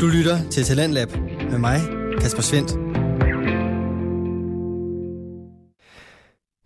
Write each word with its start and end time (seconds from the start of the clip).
Du 0.00 0.06
lytter 0.06 0.50
til 0.50 0.64
Talentlab 0.64 1.08
med 1.50 1.58
mig, 1.58 1.80
Kasper 2.20 2.42
Svendt. 2.42 2.70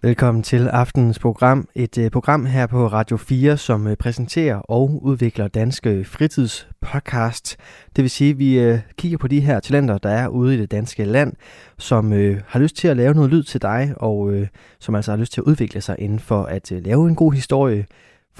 Velkommen 0.02 0.42
til 0.42 0.68
aftenens 0.68 1.18
program. 1.18 1.68
Et 1.74 1.98
øh, 1.98 2.10
program 2.10 2.46
her 2.46 2.66
på 2.66 2.86
Radio 2.86 3.16
4, 3.16 3.56
som 3.56 3.86
øh, 3.86 3.96
præsenterer 3.96 4.56
og 4.56 5.00
udvikler 5.02 5.48
danske 5.48 6.04
fritidspodcast. 6.04 7.56
Det 7.96 8.02
vil 8.02 8.10
sige, 8.10 8.30
at 8.30 8.38
vi 8.38 8.58
øh, 8.58 8.78
kigger 8.98 9.18
på 9.18 9.28
de 9.28 9.40
her 9.40 9.60
talenter, 9.60 9.98
der 9.98 10.10
er 10.10 10.28
ude 10.28 10.54
i 10.54 10.58
det 10.58 10.70
danske 10.70 11.04
land, 11.04 11.32
som 11.78 12.12
har 12.46 12.58
lyst 12.58 12.76
til 12.76 12.88
at 12.88 12.96
lave 12.96 13.14
noget 13.14 13.30
lyd 13.30 13.42
til 13.42 13.62
dig, 13.62 13.94
og 13.96 14.34
som 14.80 14.94
altså 14.94 15.10
har 15.12 15.18
lyst 15.18 15.32
til 15.32 15.40
at 15.40 15.44
udvikle 15.44 15.80
sig 15.80 15.96
inden 15.98 16.18
for 16.18 16.42
at 16.42 16.70
lave 16.70 17.08
en 17.08 17.14
god 17.14 17.32
historie, 17.32 17.86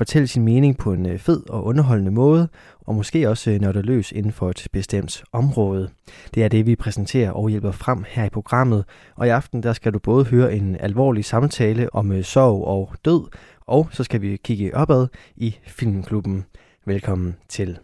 fortælle 0.00 0.28
sin 0.28 0.44
mening 0.44 0.78
på 0.78 0.92
en 0.92 1.06
øh, 1.06 1.18
fed 1.18 1.50
og 1.50 1.64
underholdende 1.64 2.10
måde, 2.10 2.48
og 2.80 2.94
måske 2.94 3.28
også 3.28 3.50
øh, 3.50 3.60
nørde 3.60 3.82
løs 3.82 4.12
inden 4.12 4.32
for 4.32 4.50
et 4.50 4.66
bestemt 4.72 5.24
område. 5.32 5.90
Det 6.34 6.44
er 6.44 6.48
det, 6.48 6.66
vi 6.66 6.76
præsenterer 6.76 7.30
og 7.30 7.50
hjælper 7.50 7.70
frem 7.70 8.04
her 8.08 8.24
i 8.24 8.28
programmet, 8.28 8.84
og 9.16 9.26
i 9.26 9.30
aften 9.30 9.62
der 9.62 9.72
skal 9.72 9.92
du 9.92 9.98
både 9.98 10.24
høre 10.24 10.54
en 10.54 10.76
alvorlig 10.80 11.24
samtale 11.24 11.94
om 11.94 12.12
øh, 12.12 12.24
sorg 12.24 12.64
og 12.64 12.92
død, 13.04 13.28
og 13.60 13.88
så 13.92 14.04
skal 14.04 14.22
vi 14.22 14.36
kigge 14.44 14.76
opad 14.76 15.06
i 15.36 15.56
Filmklubben. 15.66 16.44
Velkommen 16.86 17.36
til. 17.48 17.78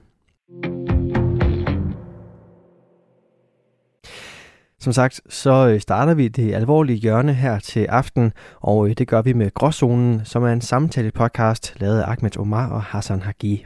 Som 4.80 4.92
sagt, 4.92 5.20
så 5.28 5.68
øh, 5.68 5.80
starter 5.80 6.14
vi 6.14 6.28
det 6.28 6.54
alvorlige 6.54 6.98
hjørne 6.98 7.34
her 7.34 7.58
til 7.58 7.84
aften, 7.84 8.32
og 8.60 8.88
øh, 8.88 8.94
det 8.98 9.08
gør 9.08 9.22
vi 9.22 9.32
med 9.32 9.54
Gråzonen, 9.54 10.24
som 10.24 10.42
er 10.42 10.52
en 10.52 10.60
samtale-podcast 10.60 11.80
lavet 11.80 12.00
af 12.00 12.10
Ahmed 12.10 12.38
Omar 12.38 12.70
og 12.70 12.82
Hassan 12.82 13.22
Hagi. 13.22 13.64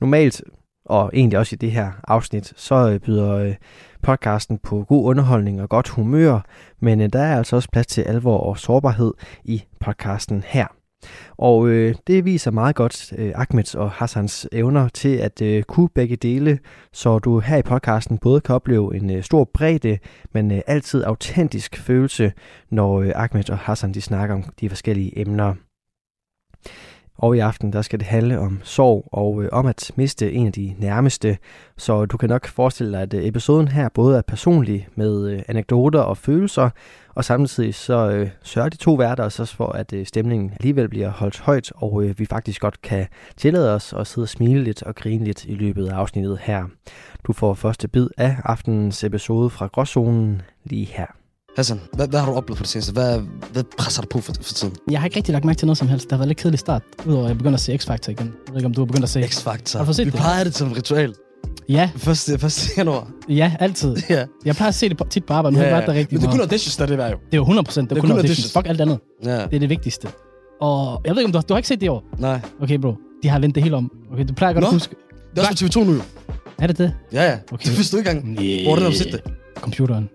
Normalt, 0.00 0.42
og 0.84 1.10
egentlig 1.14 1.38
også 1.38 1.54
i 1.54 1.56
det 1.56 1.72
her 1.72 1.92
afsnit, 2.08 2.52
så 2.56 2.90
øh, 2.90 3.00
byder 3.00 3.54
podcasten 4.02 4.58
på 4.58 4.84
god 4.88 5.04
underholdning 5.04 5.62
og 5.62 5.68
godt 5.68 5.88
humør, 5.88 6.40
men 6.80 7.10
der 7.10 7.20
er 7.22 7.36
altså 7.36 7.56
også 7.56 7.68
plads 7.72 7.86
til 7.86 8.02
alvor 8.02 8.38
og 8.38 8.58
sårbarhed 8.58 9.12
i 9.44 9.62
podcasten 9.80 10.44
her. 10.46 10.66
Og 11.38 11.68
øh, 11.68 11.94
det 12.06 12.24
viser 12.24 12.50
meget 12.50 12.76
godt 12.76 13.12
øh, 13.18 13.32
Ahmeds 13.34 13.74
og 13.74 13.90
Hassans 13.90 14.48
evner 14.52 14.88
til 14.88 15.16
at 15.16 15.42
øh, 15.42 15.62
kunne 15.62 15.88
begge 15.88 16.16
dele, 16.16 16.58
så 16.92 17.18
du 17.18 17.38
her 17.38 17.56
i 17.56 17.62
podcasten 17.62 18.18
både 18.18 18.40
kan 18.40 18.54
opleve 18.54 18.96
en 18.96 19.10
øh, 19.10 19.22
stor 19.22 19.44
bredde, 19.54 19.98
men 20.32 20.52
øh, 20.52 20.60
altid 20.66 21.04
autentisk 21.04 21.76
følelse, 21.76 22.32
når 22.70 23.00
øh, 23.00 23.12
Ahmed 23.14 23.50
og 23.50 23.58
Hassan 23.58 23.94
de 23.94 24.00
snakker 24.00 24.34
om 24.34 24.44
de 24.60 24.68
forskellige 24.68 25.18
emner. 25.18 25.54
Og 27.18 27.36
i 27.36 27.38
aften, 27.38 27.72
der 27.72 27.82
skal 27.82 27.98
det 27.98 28.06
handle 28.06 28.38
om 28.38 28.60
sorg 28.62 29.08
og 29.12 29.42
øh, 29.42 29.48
om 29.52 29.66
at 29.66 29.92
miste 29.96 30.32
en 30.32 30.46
af 30.46 30.52
de 30.52 30.74
nærmeste. 30.78 31.38
Så 31.76 32.04
du 32.04 32.16
kan 32.16 32.28
nok 32.28 32.46
forestille 32.46 32.92
dig, 32.92 33.02
at 33.02 33.14
øh, 33.14 33.24
episoden 33.24 33.68
her 33.68 33.88
både 33.88 34.18
er 34.18 34.22
personlig 34.22 34.88
med 34.94 35.30
øh, 35.30 35.42
anekdoter 35.48 36.00
og 36.00 36.16
følelser, 36.16 36.70
og 37.16 37.24
samtidig 37.24 37.74
så 37.74 38.10
øh, 38.10 38.28
sørger 38.42 38.68
de 38.68 38.76
to 38.76 38.94
værter 38.94 39.24
også 39.24 39.46
for, 39.46 39.68
at 39.68 39.92
øh, 39.92 40.06
stemningen 40.06 40.52
alligevel 40.52 40.88
bliver 40.88 41.10
holdt 41.10 41.40
højt, 41.40 41.72
og 41.76 42.04
øh, 42.04 42.18
vi 42.18 42.26
faktisk 42.26 42.60
godt 42.60 42.82
kan 42.82 43.06
tillade 43.36 43.74
os 43.74 43.94
at 43.98 44.06
sidde 44.06 44.24
og 44.24 44.28
smile 44.28 44.64
lidt 44.64 44.82
og 44.82 44.94
grine 44.94 45.24
lidt 45.24 45.44
i 45.44 45.54
løbet 45.54 45.88
af 45.88 45.94
afsnittet 45.94 46.38
her. 46.42 46.64
Du 47.26 47.32
får 47.32 47.54
første 47.54 47.88
bid 47.88 48.06
af 48.16 48.36
aftenens 48.44 49.04
episode 49.04 49.50
fra 49.50 49.66
Gråzonen 49.66 50.42
lige 50.64 50.84
her. 50.84 51.06
Hassan, 51.56 51.80
hvad, 51.92 52.08
hvad 52.08 52.20
har 52.20 52.30
du 52.30 52.36
oplevet 52.36 52.58
for 52.58 52.64
det 52.64 52.70
seneste? 52.70 52.92
Hvad, 52.92 53.20
hvad 53.52 53.64
presser 53.78 54.02
du 54.02 54.08
på 54.08 54.20
for, 54.20 54.32
for 54.34 54.42
tiden? 54.42 54.76
Jeg 54.90 55.00
har 55.00 55.06
ikke 55.06 55.16
rigtig 55.16 55.32
lagt 55.32 55.44
mærke 55.44 55.58
til 55.58 55.66
noget 55.66 55.78
som 55.78 55.88
helst. 55.88 56.04
Det 56.04 56.12
har 56.12 56.18
været 56.18 56.28
lidt 56.28 56.38
kedelig 56.38 56.58
start, 56.58 56.82
udover 57.06 57.24
at 57.24 57.28
jeg 57.28 57.38
begynder 57.38 57.54
at 57.54 57.60
se 57.60 57.74
X-Factor 57.74 58.10
igen. 58.10 58.26
Jeg 58.46 58.52
ved 58.52 58.56
ikke, 58.56 58.66
om 58.66 58.74
du 58.74 58.80
har 58.80 58.86
begyndt 58.86 59.04
at 59.04 59.10
se... 59.10 59.20
X-Factor. 59.20 59.78
Har 59.78 59.84
du 59.84 59.92
set 59.92 60.06
Vi 60.06 60.10
det? 60.10 60.18
plejer 60.20 60.44
det 60.44 60.54
som 60.54 60.70
et 60.70 60.76
ritual. 60.76 61.14
Ja, 61.68 61.90
Første, 61.96 62.38
første 62.38 62.70
januar. 62.76 63.10
ja, 63.28 63.52
altid. 63.60 63.96
Ja. 64.10 64.24
Jeg 64.44 64.54
plejer 64.56 64.68
at 64.68 64.74
se 64.74 64.88
det 64.88 64.96
på, 64.96 65.04
tit 65.10 65.24
på 65.24 65.32
arbejde, 65.34 65.54
nu 65.54 65.58
har 65.58 65.66
jeg 65.66 65.74
været 65.74 65.86
der 65.86 65.94
rigtig 65.94 66.12
Men 66.14 66.20
det 66.20 66.26
er 66.26 66.30
kun 66.30 66.40
auditions, 66.40 66.76
der 66.76 66.82
er 66.82 66.88
det 66.88 66.98
der 66.98 67.06
jo. 67.10 67.16
Det 67.16 67.32
er 67.32 67.36
jo 67.36 67.42
100 67.42 67.64
procent. 67.64 67.90
Det 67.90 67.96
er 67.96 68.00
Det 68.00 68.08
er 68.08 68.08
kun 68.08 68.10
kun 68.10 68.16
auditions. 68.18 68.38
auditions. 68.38 68.52
Fuck 68.52 68.68
alt 68.68 68.80
andet. 68.80 68.98
Ja. 69.24 69.44
Det 69.44 69.54
er 69.54 69.58
det 69.60 69.68
vigtigste. 69.68 70.08
Og 70.60 71.00
jeg 71.04 71.14
ved 71.14 71.20
ikke, 71.22 71.26
om 71.26 71.32
du 71.32 71.38
har, 71.38 71.42
du 71.42 71.54
har 71.54 71.58
ikke 71.58 71.68
set 71.68 71.80
det 71.80 71.86
i 71.86 71.88
år. 71.88 72.04
Nej. 72.18 72.40
Okay, 72.62 72.78
bro. 72.78 72.94
De 73.22 73.28
har 73.28 73.38
vendt 73.38 73.54
det 73.54 73.62
hele 73.62 73.76
om. 73.76 73.90
Okay, 74.12 74.24
du 74.28 74.32
plejer 74.34 74.52
godt 74.54 74.62
Nå. 74.62 74.66
at 74.68 74.72
huske. 74.72 74.94
Det 75.36 75.42
er 75.44 75.48
også 75.48 75.64
på 75.66 75.80
TV2 75.80 75.84
nu 75.84 75.92
jo. 75.92 76.00
Er 76.58 76.66
det 76.66 76.78
det? 76.78 76.92
Ja, 77.12 77.22
ja. 77.30 77.38
Okay. 77.52 77.66
Det 77.68 77.76
vidste 77.76 77.96
du 77.96 77.98
ikke 77.98 78.10
engang. 78.10 78.34
Hvor 78.64 78.72
er 78.72 78.74
det, 78.74 78.84
har 78.84 78.90
set 78.90 79.12
det? 79.12 79.20
Computeren. 79.56 80.08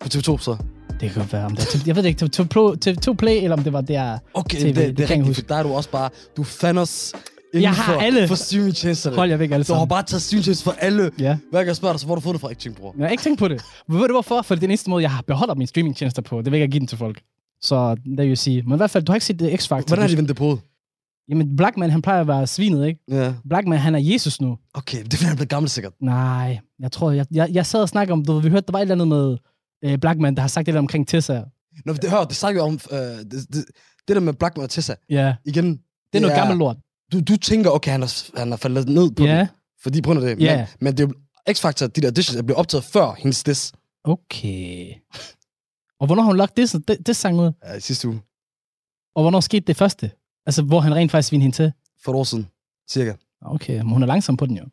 På 0.00 0.08
TV2 0.14 0.38
så. 0.38 0.56
Det 1.00 1.10
kan 1.10 1.20
godt 1.22 1.32
være. 1.32 1.44
Om 1.44 1.56
det 1.56 1.74
er, 1.74 1.78
jeg 1.86 1.96
ved 1.96 2.02
det 2.02 2.08
ikke. 2.08 2.24
TV2 2.24 2.44
Play, 2.44 2.62
TV2 2.86 3.14
Play, 3.14 3.42
eller 3.42 3.56
om 3.56 3.62
det 3.64 3.72
var 3.72 3.80
der... 3.80 4.18
Okay, 4.34 4.58
TV, 4.58 4.66
det, 4.66 4.76
det 4.76 4.96
det, 4.98 5.10
er 5.10 5.10
rigtigt, 5.14 5.36
for 5.36 5.42
der 5.42 5.54
er 5.56 5.62
du 5.62 5.72
også 5.72 5.90
bare... 5.90 6.10
Du 6.36 6.42
fandt 6.44 6.80
os 6.80 7.12
inden 7.52 7.62
Jeg 7.62 7.74
har 7.74 7.92
for, 7.94 8.00
alle. 8.00 8.28
for 8.28 8.34
streamingtjenesterne. 8.34 9.16
Hold 9.16 9.30
jer 9.30 9.36
væk 9.36 9.50
alle 9.50 9.64
Du 9.64 9.72
har 9.72 9.78
sammen. 9.78 9.88
bare 9.88 10.02
taget 10.02 10.22
streamingtjenester 10.22 10.64
for 10.64 10.76
alle. 10.80 11.10
Ja. 11.18 11.38
Hver 11.50 11.58
gang 11.58 11.66
jeg 11.66 11.76
spørger 11.76 11.92
dig, 11.92 12.00
så 12.00 12.06
hvor 12.06 12.14
har 12.14 12.20
du 12.20 12.22
fået 12.22 12.34
det 12.34 12.40
fra, 12.40 12.48
ikke 12.48 12.60
tænkt, 12.62 12.78
bror? 12.78 12.94
Jeg 12.98 13.06
har 13.06 13.10
ikke 13.10 13.22
tænkt 13.22 13.38
på 13.38 13.48
det. 13.48 13.62
Men 13.88 13.98
ved 14.00 14.06
du 14.08 14.12
hvorfor? 14.14 14.42
For 14.42 14.54
det 14.54 14.58
er 14.58 14.60
den 14.60 14.70
eneste 14.70 14.90
måde, 14.90 15.02
jeg 15.02 15.10
har 15.10 15.22
beholdt 15.26 15.58
mine 15.58 15.66
streamingtjenester 15.68 16.22
på. 16.22 16.42
Det 16.42 16.52
vil 16.52 16.58
jeg 16.58 16.64
ikke 16.64 16.72
give 16.72 16.80
den 16.80 16.86
til 16.86 16.98
folk. 16.98 17.20
Så 17.62 17.94
det 17.94 18.16
vil 18.18 18.28
jeg 18.28 18.38
sige. 18.38 18.62
Men 18.62 18.72
i 18.72 18.76
hvert 18.76 18.90
fald, 18.90 19.04
du 19.04 19.12
har 19.12 19.16
ikke 19.16 19.26
set 19.26 19.38
det 19.38 19.50
X-Factor. 19.60 19.86
Hvordan 19.86 19.98
har 20.02 20.08
de 20.08 20.16
vendt 20.16 20.28
det 20.28 20.36
på? 20.36 20.58
Jamen, 21.28 21.56
Blackman, 21.56 21.90
han 21.90 22.02
plejer 22.02 22.20
at 22.20 22.26
være 22.28 22.46
svinet, 22.46 22.86
ikke? 22.86 23.00
Ja. 23.10 23.34
Blackman, 23.48 23.78
han 23.78 23.94
er 23.94 23.98
Jesus 23.98 24.40
nu. 24.40 24.58
Okay, 24.74 24.98
det 25.04 25.12
er 25.14 25.16
fordi, 25.16 25.26
han 25.28 25.36
blevet 25.36 25.48
gammel 25.48 25.70
sikkert. 25.70 25.92
Nej, 26.00 26.58
jeg 26.80 26.92
tror, 26.92 27.10
jeg, 27.10 27.26
jeg, 27.30 27.48
jeg 27.52 27.66
sad 27.66 27.80
og 27.82 27.88
snakkede 27.88 28.12
om, 28.12 28.24
du, 28.24 28.32
ved, 28.32 28.42
vi 28.42 28.48
hørte, 28.48 28.66
der 28.66 28.72
var 28.72 28.78
et 28.78 28.82
eller 28.82 28.94
andet 28.94 29.08
med 29.08 29.36
øh, 29.84 29.98
Blackman, 29.98 30.34
der 30.34 30.40
har 30.40 30.48
sagt 30.48 30.66
det 30.66 30.74
der 30.74 30.80
omkring 30.80 31.08
Tessa. 31.08 31.42
Nå, 31.86 31.92
det, 31.92 32.10
hør, 32.10 32.24
det 32.24 32.36
snakker 32.36 32.62
vi 32.62 32.68
om, 32.68 32.78
øh, 32.92 32.98
det, 32.98 33.30
det, 33.32 33.64
det, 34.08 34.16
der 34.16 34.20
med 34.20 34.32
Blackman 34.32 34.64
og 34.64 34.70
Tessa. 34.70 34.94
Ja, 35.10 35.34
Igen, 35.46 35.66
det 36.12 36.18
er 36.18 36.20
noget 36.20 36.36
gammelt 36.36 36.58
lort. 36.58 36.76
Du, 37.12 37.20
du 37.20 37.36
tænker, 37.36 37.70
okay, 37.70 37.90
han 37.90 38.00
har, 38.00 38.38
han 38.38 38.50
har 38.50 38.56
faldet 38.56 38.88
ned 38.88 39.10
på 39.10 39.24
Ja, 39.24 39.38
den, 39.38 39.46
fordi 39.82 40.02
på 40.02 40.06
grund 40.06 40.24
af 40.24 40.36
det. 40.36 40.44
Ja. 40.44 40.56
Men, 40.56 40.66
men 40.80 40.96
det 40.96 41.04
er 41.46 41.52
X-Factor, 41.52 41.86
de 41.86 42.00
der 42.00 42.06
auditions, 42.06 42.38
er 42.38 42.42
blevet 42.42 42.58
optaget 42.58 42.84
før 42.84 43.14
hendes 43.18 43.42
diss 43.42 43.72
okay. 44.04 44.94
Og 46.00 46.06
hvornår 46.06 46.22
har 46.22 46.30
hun 46.30 46.36
lagt 46.36 46.56
det, 46.56 46.88
det, 46.88 47.06
det 47.06 47.16
sang 47.16 47.40
ud? 47.40 47.52
ja, 47.64 47.74
i 47.74 47.80
sidste 47.80 48.08
uge. 48.08 48.20
Og 49.14 49.22
hvornår 49.22 49.40
skete 49.40 49.66
det 49.66 49.76
første? 49.76 50.10
Altså, 50.46 50.62
hvor 50.62 50.80
han 50.80 50.94
rent 50.94 51.10
faktisk 51.10 51.28
svinede 51.28 51.42
hende 51.42 51.56
til? 51.56 51.72
For 52.04 52.12
et 52.12 52.16
år 52.16 52.24
siden, 52.24 52.48
cirka. 52.90 53.12
Okay, 53.42 53.76
men 53.76 53.88
hun 53.88 54.02
er 54.02 54.06
langsom 54.06 54.36
på 54.36 54.46
den 54.46 54.56
jo. 54.56 54.64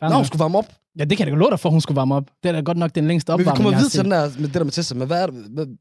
Nå, 0.00 0.14
hun 0.14 0.24
skulle 0.24 0.40
varme 0.40 0.58
op. 0.58 0.74
Ja, 0.98 1.04
det 1.04 1.18
kan 1.18 1.26
jeg 1.26 1.36
da 1.36 1.38
love 1.38 1.50
dig 1.50 1.60
for, 1.60 1.70
hun 1.70 1.80
skulle 1.80 1.96
varme 1.96 2.14
op. 2.14 2.30
Det 2.42 2.48
er 2.48 2.52
da 2.52 2.60
godt 2.60 2.78
nok 2.78 2.94
den 2.94 3.08
længste 3.08 3.32
Men 3.32 3.38
vi 3.38 3.42
opvarmning, 3.42 3.64
kommer 3.64 3.78
videre 3.78 3.90
til 3.90 4.02
den 4.02 4.10
der, 4.10 4.40
med 4.40 4.48
det 4.48 4.54
der 4.54 4.64
med 4.64 4.72
Tessa. 4.72 4.94
Men 4.94 5.06
hvad 5.06 5.22
er 5.22 5.26
det? 5.26 5.78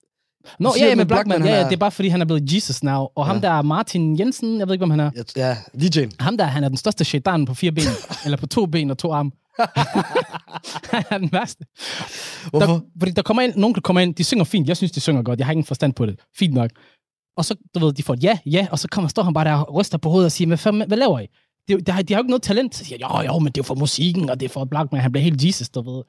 Nå, 0.60 0.74
ja, 0.80 0.86
ja, 0.86 0.96
med 0.96 1.06
Blackman, 1.06 1.26
Blackman, 1.26 1.38
ja, 1.48 1.52
han 1.54 1.60
ja, 1.60 1.64
er- 1.66 1.70
det 1.70 1.76
er 1.76 1.80
bare 1.80 1.92
fordi, 1.92 2.08
han 2.10 2.22
er 2.22 2.26
blevet 2.26 2.54
Jesus 2.54 2.84
now. 2.84 3.08
Og 3.16 3.26
ham 3.26 3.36
Ja. 3.36 3.42
der 3.42 3.50
er 3.50 3.62
Martin 3.62 4.20
Jensen, 4.20 4.60
jeg 4.60 4.68
ved 4.68 4.74
ikke, 4.74 4.86
hvem 4.86 5.00
han 5.00 5.00
er. 5.00 5.12
ja, 5.36 5.54
DJ'en. 5.78 6.12
Ham 6.20 6.38
der, 6.38 6.46
han 6.46 6.64
er 6.64 6.68
den 6.68 6.78
største 6.78 7.04
shaitan 7.06 7.46
på 7.46 7.54
fire 7.54 7.72
ben. 7.72 7.84
eller 8.26 8.38
på 8.38 8.48
to 8.48 8.66
ben 8.66 8.92
og 8.92 8.98
to 8.98 9.12
arme. 9.14 9.32
han 10.94 11.04
er 11.10 11.18
den 11.18 11.30
værste. 11.32 11.66
Hvorfor? 12.50 12.66
Der, 12.66 12.80
fordi 13.00 13.12
der 13.12 13.22
kommer 13.22 13.44
ind, 13.44 13.54
nogen 13.56 13.74
kan 13.74 13.82
komme 13.84 14.04
ind, 14.04 14.16
de 14.16 14.24
synger 14.24 14.44
fint. 14.44 14.68
Jeg 14.68 14.78
synes, 14.78 14.92
de 14.92 15.00
synger 15.00 15.22
godt. 15.24 15.40
Jeg 15.40 15.46
har 15.48 15.52
ingen 15.52 15.66
forstand 15.66 15.94
på 15.94 16.06
det. 16.06 16.20
Fint 16.38 16.54
nok. 16.54 16.70
Og 17.38 17.46
så, 17.46 17.56
du 17.76 17.80
ved, 17.86 17.94
de 17.94 18.04
får 18.04 18.14
et 18.14 18.24
ja, 18.24 18.38
ja, 18.46 18.68
og 18.72 18.80
så 18.80 18.88
kommer, 18.88 19.08
står 19.10 19.24
han 19.24 19.34
bare 19.34 19.46
der 19.46 19.54
og 19.54 19.76
ryster 19.76 19.98
på 19.98 20.10
hovedet 20.10 20.26
og 20.26 20.32
siger, 20.32 20.48
hvad, 20.48 20.58
fanden, 20.58 20.88
hvad 20.88 20.98
laver 20.98 21.20
I? 21.20 21.28
Jo- 21.72 21.78
de, 21.80 21.92
har, 21.92 22.02
de 22.02 22.14
har 22.14 22.20
jo 22.20 22.24
ikke 22.24 22.30
noget 22.30 22.42
talent. 22.44 22.76
Så 22.76 22.86
siger 22.86 22.98
jo, 23.02 23.22
jo, 23.34 23.40
men 23.40 23.46
det 23.48 23.58
er 23.58 23.62
jo 23.62 23.64
for 23.64 23.76
musikken, 23.76 24.30
og 24.30 24.40
det 24.40 24.46
er 24.46 24.50
for 24.50 24.66
Blackman. 24.66 25.02
Han 25.02 25.12
bliver 25.12 25.24
helt 25.24 25.44
Jesus, 25.46 25.70
du 25.70 25.82
ved. 25.96 26.04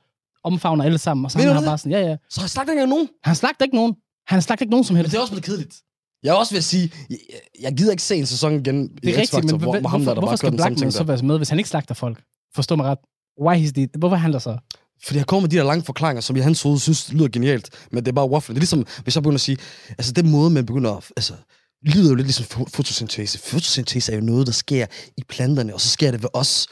Omfavner 0.44 0.84
alle 0.84 0.98
sammen. 0.98 1.24
Og 1.24 1.30
så 1.30 1.38
han 1.38 1.48
har 1.48 1.64
bare 1.64 1.78
sådan, 1.78 1.92
ja, 1.92 2.00
ja. 2.08 2.16
Så 2.30 2.40
jeg 2.40 2.50
sagt 2.50 2.70
ikke 2.70 2.86
nogen. 2.86 3.08
Han 3.24 3.34
slagter 3.34 3.64
ikke 3.64 3.76
nogen. 3.76 3.94
Han 4.30 4.42
slagter 4.42 4.62
ikke 4.62 4.70
nogen 4.70 4.84
som 4.84 4.94
Men 4.94 4.98
helst. 4.98 5.12
det 5.12 5.18
er 5.18 5.20
også 5.22 5.32
blevet 5.32 5.44
kedeligt. 5.44 5.74
Jeg 6.22 6.30
er 6.30 6.34
også 6.34 6.52
ved 6.52 6.58
at 6.58 6.64
sige, 6.64 6.92
jeg, 7.10 7.18
jeg 7.60 7.72
gider 7.76 7.90
ikke 7.90 8.02
se 8.02 8.16
en 8.16 8.26
sæson 8.26 8.52
igen 8.60 8.88
Det 8.88 9.04
i 9.04 9.08
er 9.10 9.16
rigtigt, 9.16 9.34
X-Factor, 9.34 9.50
men 9.50 9.60
hvor, 9.60 9.80
hvor, 9.80 9.88
ham 9.88 10.00
der, 10.00 10.04
hvorfor, 10.04 10.14
der 10.14 10.20
hvorfor 10.20 10.36
skal 10.36 10.52
Blackman 10.52 10.92
så 10.92 11.02
være 11.04 11.22
med, 11.22 11.36
hvis 11.36 11.48
han 11.48 11.58
ikke 11.58 11.70
slagter 11.70 11.94
folk? 11.94 12.22
Forstå 12.54 12.76
mig 12.76 12.86
ret. 12.86 12.98
Why 13.44 13.56
is 13.64 13.72
the, 13.72 13.88
hvorfor 13.98 14.16
handler 14.16 14.38
så? 14.38 14.58
Fordi 15.04 15.18
jeg 15.18 15.26
kommer 15.26 15.40
med 15.40 15.50
de 15.50 15.56
der 15.56 15.64
lange 15.64 15.84
forklaringer, 15.84 16.20
som 16.20 16.36
jeg 16.36 16.42
i 16.42 16.44
hans 16.44 16.62
hoved 16.62 16.78
synes 16.78 17.12
lyder 17.12 17.28
genialt, 17.28 17.70
men 17.92 18.04
det 18.04 18.08
er 18.08 18.12
bare 18.12 18.30
waffle. 18.30 18.54
Det 18.54 18.58
er 18.58 18.60
ligesom, 18.60 18.86
hvis 19.02 19.14
jeg 19.14 19.22
begynder 19.22 19.36
at 19.36 19.40
sige, 19.40 19.56
altså 19.88 20.12
den 20.12 20.30
måde, 20.30 20.50
man 20.50 20.66
begynder 20.66 20.90
at, 20.96 21.04
altså, 21.16 21.34
lyder 21.82 22.08
jo 22.08 22.14
lidt 22.14 22.26
ligesom 22.26 22.44
fo- 22.60 22.70
fotosyntese. 22.74 23.38
Fotosyntese 23.38 24.12
er 24.12 24.16
jo 24.16 24.22
noget, 24.22 24.46
der 24.46 24.52
sker 24.52 24.86
i 25.16 25.22
planterne, 25.28 25.74
og 25.74 25.80
så 25.80 25.88
sker 25.88 26.10
det 26.10 26.22
ved 26.22 26.28
os. 26.32 26.66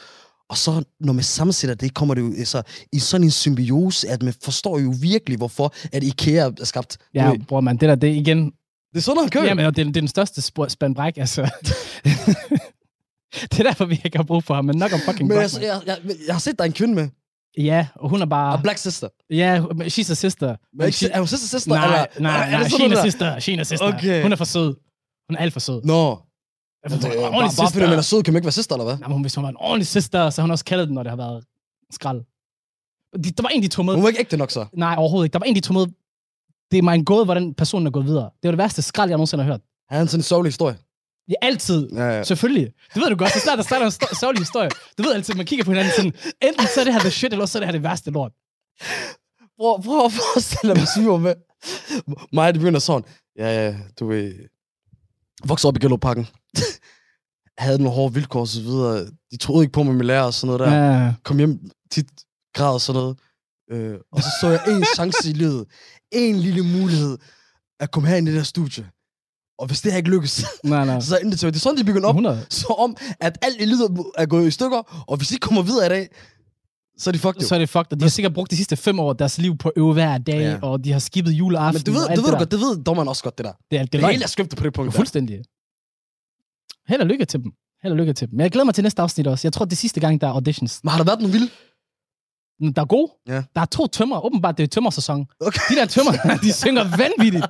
Og 0.49 0.57
så, 0.57 0.83
når 0.99 1.13
man 1.13 1.23
sammensætter 1.23 1.75
det, 1.75 1.93
kommer 1.93 2.13
det 2.13 2.21
jo 2.21 2.33
altså, 2.37 2.61
i 2.93 2.99
sådan 2.99 3.23
en 3.23 3.31
symbiose, 3.31 4.09
at 4.09 4.23
man 4.23 4.33
forstår 4.43 4.79
jo 4.79 4.93
virkelig, 5.01 5.37
hvorfor 5.37 5.73
at 5.91 6.03
IKEA 6.03 6.45
er 6.59 6.65
skabt. 6.65 6.97
Ja, 7.13 7.25
Du 7.25 7.31
ved, 7.31 7.39
bror 7.39 7.61
man, 7.61 7.77
det 7.77 7.89
der, 7.89 7.95
det 7.95 8.15
igen... 8.15 8.45
Det 8.45 8.97
er 8.97 9.01
sådan, 9.01 9.21
han 9.21 9.29
kører. 9.29 9.45
Jamen, 9.45 9.65
det, 9.65 9.79
er, 9.79 9.83
det 9.83 9.97
er 9.97 10.01
den 10.01 10.07
største 10.07 10.41
spor, 10.41 10.67
spand 10.67 10.95
bræk, 10.95 11.17
altså. 11.17 11.41
det 13.51 13.59
er 13.59 13.63
derfor, 13.63 13.85
vi 13.85 14.01
ikke 14.05 14.17
har 14.17 14.23
brug 14.23 14.43
for 14.43 14.55
ham, 14.55 14.65
men 14.65 14.77
nok 14.77 14.93
om 14.93 14.99
fucking 14.99 15.27
men 15.27 15.37
jeg, 15.37 15.49
Blackman. 15.49 15.81
jeg, 15.87 15.97
jeg, 16.05 16.15
jeg, 16.27 16.35
har 16.35 16.39
set, 16.39 16.55
er 16.59 16.63
en 16.63 16.73
kvinde 16.73 16.95
med. 16.95 17.09
Ja, 17.57 17.87
og 17.95 18.09
hun 18.09 18.21
er 18.21 18.25
bare... 18.25 18.53
Og 18.55 18.61
Black 18.63 18.77
Sister. 18.77 19.07
Ja, 19.29 19.63
she's 19.83 20.11
a 20.11 20.13
sister. 20.13 20.55
Men 20.77 20.87
ikke, 20.87 21.05
er 21.07 21.19
hun 21.19 21.27
sister 21.27 21.47
sister? 21.47 21.71
nej, 21.71 21.85
eller, 21.85 22.05
nej, 22.19 22.49
nej, 22.49 22.63
det 22.63 22.71
sådan 22.71 22.85
she's 22.85 22.91
a 22.91 22.93
noget 22.93 23.11
sister, 23.11 23.35
she's 23.35 23.59
a 23.59 23.63
sister. 23.63 23.93
Okay. 23.97 24.21
Hun 24.21 24.31
er 24.31 24.35
for 24.35 24.45
sød. 24.45 24.75
Hun 25.29 25.35
er 25.35 25.39
alt 25.39 25.53
for 25.53 25.59
sød. 25.59 25.81
Nå, 25.83 26.19
Altså, 26.83 27.07
er 27.07 27.11
en 27.11 27.19
bare, 27.31 27.31
bare 27.57 27.71
fordi 27.71 27.79
man 27.79 27.89
er 27.93 28.01
sister. 28.01 28.17
sød, 28.17 28.23
kan 28.23 28.33
man 28.33 28.37
ikke 28.39 28.45
være 28.45 28.51
søster, 28.51 28.75
eller 28.75 28.85
hvad? 28.85 28.97
Nej, 28.97 29.07
men 29.07 29.13
hun, 29.13 29.21
hvis 29.21 29.35
hun 29.35 29.43
var 29.43 29.49
en 29.49 29.57
ordentlig 29.59 29.87
sister, 29.87 30.29
så 30.29 30.41
har 30.41 30.43
hun 30.43 30.51
også 30.51 30.65
kaldet 30.65 30.87
den, 30.87 30.95
når 30.95 31.03
det 31.03 31.09
har 31.09 31.17
været 31.17 31.43
skrald. 31.91 32.21
De, 33.23 33.31
der 33.31 33.41
var 33.43 33.49
en, 33.49 33.63
de 33.63 33.67
tog 33.67 33.85
med. 33.85 33.93
Hun 33.93 34.03
var 34.03 34.09
ikke 34.09 34.19
ægte 34.19 34.37
nok 34.37 34.51
så. 34.51 34.65
Nej, 34.73 34.95
overhovedet 34.97 35.25
ikke. 35.25 35.33
Der 35.33 35.39
var 35.39 35.45
en, 35.45 35.55
de 35.55 35.59
tog 35.61 35.73
med. 35.73 35.85
Det 36.71 36.77
er 36.77 36.81
mig 36.81 36.95
en 36.95 37.05
gåde, 37.05 37.25
hvordan 37.25 37.53
personen 37.53 37.87
er 37.87 37.91
gået 37.91 38.05
videre. 38.05 38.23
Det 38.23 38.43
var 38.43 38.51
det 38.51 38.57
værste 38.57 38.81
skrald, 38.81 39.09
jeg 39.09 39.17
nogensinde 39.17 39.43
har 39.43 39.51
hørt. 39.51 39.61
Han 39.89 40.01
er 40.01 40.05
sådan 40.05 40.19
en 40.19 40.23
sørgelig 40.23 40.47
historie. 40.49 40.77
Ja, 41.29 41.33
altid. 41.41 41.89
Ja, 41.91 42.03
ja. 42.05 42.23
Selvfølgelig. 42.23 42.73
Det 42.93 43.01
ved 43.01 43.09
du 43.09 43.15
godt. 43.15 43.33
Så 43.33 43.39
snart 43.39 43.57
der 43.57 43.63
starter 43.63 43.85
en 43.85 43.91
sto- 43.91 44.19
sørgelig 44.19 44.41
historie. 44.41 44.69
Du 44.97 45.03
ved 45.03 45.13
altid, 45.13 45.33
man 45.33 45.45
kigger 45.45 45.65
på 45.65 45.71
hinanden 45.71 45.93
sådan, 45.95 46.13
enten 46.41 46.67
så 46.67 46.79
er 46.79 46.83
det 46.83 46.93
her 46.93 46.99
the 46.99 47.11
shit, 47.11 47.33
eller 47.33 47.45
så 47.45 47.57
er 47.57 47.59
det 47.59 47.67
her 47.67 47.71
det 47.71 47.83
værste 47.83 48.11
lort. 48.11 48.31
Prøv, 49.59 49.81
prøv 49.83 50.05
at 50.05 50.11
forestille 50.11 50.75
dig, 50.75 50.81
var 51.07 51.17
med. 51.17 51.35
Mig, 52.33 52.53
det 52.53 52.61
begynder 52.61 52.79
sådan. 52.79 53.03
Ja, 53.37 53.65
ja, 53.65 53.75
du 53.99 54.07
ved... 54.07 54.33
Voksede 55.45 55.69
op 55.69 55.77
i 55.77 55.79
Gellerparken. 55.79 56.27
Havde 57.59 57.77
nogle 57.77 57.95
hårde 57.95 58.13
vilkår 58.13 58.39
og 58.39 58.47
så 58.47 58.61
videre. 58.61 59.05
De 59.31 59.37
troede 59.37 59.63
ikke 59.63 59.71
på 59.71 59.83
mig 59.83 59.95
med 59.95 60.05
lærer 60.05 60.23
og 60.23 60.33
sådan 60.33 60.57
noget 60.57 60.71
der. 60.71 60.77
Ja. 60.85 61.03
Ja. 61.05 61.13
Kom 61.23 61.37
hjem 61.37 61.59
tit, 61.91 62.07
græd 62.55 62.73
og 62.73 62.81
sådan 62.81 63.01
noget. 63.01 63.17
Øh, 63.71 63.97
og 64.11 64.21
så 64.23 64.29
så 64.41 64.47
jeg 64.47 64.61
en 64.67 64.83
chance 64.97 65.29
i 65.29 65.33
livet. 65.33 65.65
En 66.11 66.35
lille 66.35 66.63
mulighed 66.79 67.17
at 67.79 67.91
komme 67.91 68.09
her 68.09 68.15
ind 68.15 68.27
i 68.27 68.31
det 68.31 68.39
her 68.39 68.43
studie. 68.45 68.85
Og 69.59 69.67
hvis 69.67 69.81
det 69.81 69.91
her 69.91 69.97
ikke 69.97 70.09
lykkes, 70.09 70.45
Nej, 70.63 70.85
nej. 70.85 70.99
så 71.09 71.15
er 71.15 71.19
det, 71.29 71.41
det 71.41 71.55
er 71.55 71.59
sådan, 71.59 71.77
de 71.77 71.83
bygger 71.83 72.01
op. 72.07 72.15
100. 72.15 72.45
Så 72.49 72.67
om, 72.67 72.97
at 73.19 73.37
alt 73.41 73.61
i 73.61 73.65
livet 73.65 74.05
er 74.17 74.25
gået 74.25 74.47
i 74.47 74.51
stykker, 74.51 75.03
og 75.07 75.17
hvis 75.17 75.31
ikke 75.31 75.41
kommer 75.43 75.61
videre 75.61 75.85
i 75.85 75.89
dag, 75.89 76.09
så 76.97 77.09
er 77.09 77.11
de 77.11 77.19
fucked. 77.19 77.41
Så 77.41 77.55
er 77.55 77.59
det 77.59 77.69
fucked. 77.69 77.91
Og 77.93 77.99
de 77.99 78.03
har 78.05 78.09
sikkert 78.09 78.33
brugt 78.33 78.51
de 78.51 78.55
sidste 78.57 78.75
fem 78.75 78.99
år 78.99 79.09
af 79.09 79.17
deres 79.17 79.37
liv 79.37 79.57
på 79.57 79.69
at 79.69 79.73
øve 79.77 79.93
hver 79.93 80.17
dag, 80.17 80.35
Ja. 80.39 80.49
ja. 80.51 80.59
og 80.61 80.83
de 80.83 80.91
har 80.91 80.99
skibet 80.99 81.31
juleaften. 81.31 81.81
Men 81.85 81.93
du 81.93 81.99
ved, 81.99 82.07
du 82.07 82.09
ved 82.09 82.17
det 82.17 82.33
du 82.33 82.37
godt, 82.37 82.51
det 82.51 82.59
ved 82.59 82.83
dommeren 82.83 83.07
også 83.07 83.23
godt, 83.23 83.37
det 83.37 83.45
der. 83.45 83.51
Det 83.71 83.79
er, 83.79 83.83
det 83.83 83.93
Det 83.93 84.05
hele 84.09 84.23
er 84.23 84.27
scriptet 84.27 84.59
på 84.59 84.65
det 84.65 84.73
punkt. 84.73 84.91
Der. 84.91 84.95
Fuldstændig. 84.97 85.39
Held 86.89 87.01
og 87.01 87.07
lykke 87.07 87.25
til 87.25 87.43
dem. 87.43 87.51
Held 87.83 87.91
og 87.93 87.97
lykke 87.97 88.13
til 88.13 88.27
dem. 88.27 88.35
Men 88.37 88.41
jeg 88.43 88.51
glæder 88.51 88.65
mig 88.65 88.75
til 88.75 88.83
næste 88.83 89.01
afsnit 89.01 89.27
også. 89.27 89.47
Jeg 89.47 89.53
tror, 89.53 89.65
det 89.65 89.71
er 89.71 89.75
sidste 89.85 89.99
gang, 89.99 90.21
der 90.21 90.27
er 90.27 90.31
auditions. 90.31 90.79
Men 90.83 90.89
har 90.89 90.97
der 90.97 91.05
været 91.05 91.19
nogle 91.19 91.33
vilde? 91.33 91.49
Der 92.75 92.81
er 92.81 92.85
gode. 92.85 93.11
Ja. 93.27 93.43
Der 93.55 93.61
er 93.61 93.65
to 93.65 93.87
tømmer. 93.87 94.25
Åbenbart, 94.25 94.57
det 94.57 94.63
er 94.63 94.67
tømmersæson. 94.67 95.25
Okay. 95.39 95.59
De 95.69 95.75
der 95.75 95.85
tømmer, 95.85 96.11
de 96.43 96.53
synger 96.53 96.83
vanvittigt. 96.97 97.45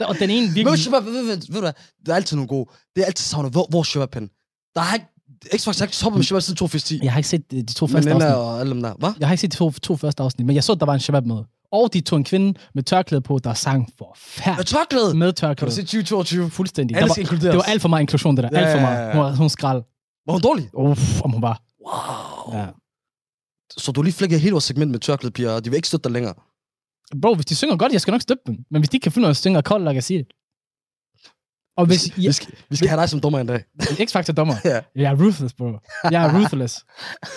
Der- 0.00 0.06
Og 0.06 0.14
den 0.18 0.30
ene 0.30 0.46
Men 0.46 0.54
virkelig... 0.54 0.78
Shabab, 0.78 1.04
ved, 1.04 1.12
ved, 1.12 1.22
ved, 1.24 1.36
ved 1.36 1.54
du 1.54 1.60
hvad? 1.60 1.72
Der 2.06 2.12
er 2.12 2.16
altid 2.16 2.36
nogle 2.36 2.48
gode. 2.48 2.70
Det 2.96 3.02
er 3.02 3.06
altid 3.06 3.24
savnet. 3.24 3.52
Hvor, 3.52 3.66
hvor 3.70 3.82
Shabab 3.82 4.14
henne? 4.14 4.28
Der 4.74 4.80
har 4.80 4.94
ikke... 4.94 5.06
X-Factor 5.54 5.78
har 5.78 5.84
ikke 5.84 5.94
toppet 5.96 6.18
med 6.18 6.24
Shabab 6.24 6.42
siden 6.42 6.56
2010. 6.56 7.00
Jeg 7.02 7.12
har 7.12 7.18
ikke 7.18 7.28
set 7.28 7.50
de, 7.50 7.62
de 7.62 7.72
to 7.72 7.86
første 7.86 8.08
Men 8.08 8.22
afsnit. 8.22 8.34
og 8.34 8.60
alle 8.60 8.72
dem 8.74 8.82
der. 8.82 8.94
Hvad? 8.94 9.12
Jeg 9.20 9.28
har 9.28 9.32
ikke 9.32 9.40
set 9.40 9.52
de 9.52 9.56
to, 9.56 9.70
to 9.70 9.96
første 9.96 10.22
afsnit, 10.22 10.46
men 10.46 10.54
jeg 10.56 10.64
så, 10.64 10.72
at 10.72 10.80
der 10.80 10.86
var 10.86 10.94
en 10.94 11.00
shabab 11.00 11.26
med. 11.26 11.36
Og 11.74 11.92
de 11.92 12.00
tog 12.00 12.16
en 12.16 12.24
kvinde 12.24 12.58
med 12.74 12.82
tørklæde 12.82 13.20
på, 13.20 13.38
der 13.44 13.54
sang 13.54 13.88
for 13.98 14.16
Med 14.56 14.64
tørklæde. 14.64 15.14
med 15.16 15.26
Kan 15.26 15.34
tørklæde. 15.34 15.70
du 15.70 15.74
se 15.76 15.82
2022? 15.82 16.50
Fuldstændig. 16.50 16.96
Alle 16.96 17.08
Der 17.08 17.22
var, 17.30 17.38
det 17.50 17.56
var 17.56 17.62
alt 17.62 17.82
for 17.82 17.88
meget 17.88 18.00
inklusion, 18.02 18.36
det 18.36 18.42
der. 18.44 18.50
Ja, 18.52 18.58
Alt 18.58 18.72
for 18.72 18.78
ja, 18.78 18.82
meget. 18.86 19.06
ja. 19.08 19.12
Hun 19.12 19.22
var, 19.22 19.34
hun 19.34 19.48
skrald. 19.50 19.82
Var 20.26 20.32
hun 20.32 20.40
dårlig? 20.42 20.70
Uff, 20.74 21.20
om 21.22 21.30
hun 21.32 21.42
var. 21.42 21.62
Wow. 21.86 22.60
Ja. 22.60 22.66
Så 23.78 23.92
du 23.92 24.02
lige 24.02 24.14
flækket 24.14 24.40
hele 24.40 24.52
vores 24.52 24.64
segment 24.64 24.90
med 24.90 24.98
tørklæde 25.00 25.32
piger, 25.32 25.50
og 25.50 25.64
de 25.64 25.70
vil 25.70 25.76
ikke 25.76 25.88
støtte 25.88 26.04
dig 26.04 26.12
længere. 26.12 26.34
Bro, 27.22 27.34
hvis 27.34 27.46
de 27.46 27.56
synger 27.56 27.76
godt, 27.76 27.92
jeg 27.92 28.00
skal 28.00 28.12
nok 28.12 28.20
støtte 28.20 28.42
dem. 28.46 28.56
Men 28.70 28.80
hvis 28.80 28.88
de 28.88 28.96
ikke 28.96 29.02
kan 29.02 29.12
finde 29.12 29.26
af 29.28 29.30
at 29.30 29.36
synge 29.36 29.62
kold, 29.62 29.82
like 29.82 29.94
jeg 29.94 30.04
siger 30.04 30.18
det. 30.22 30.32
Og 31.76 31.86
hvis 31.86 32.16
Vi 32.16 32.24
jeg, 32.24 32.34
skal, 32.34 32.54
vi 32.70 32.76
skal 32.76 32.88
have 32.88 33.00
dig 33.00 33.08
som 33.08 33.20
dommer 33.20 33.38
en 33.38 33.46
dag. 33.46 33.64
X-Factor 33.82 34.32
dommer, 34.32 34.54
Ja. 34.64 34.80
jeg 34.96 35.12
er 35.12 35.16
ruthless, 35.24 35.54
bro. 35.54 35.72
Jeg 36.10 36.24
er 36.24 36.38
ruthless. 36.40 36.84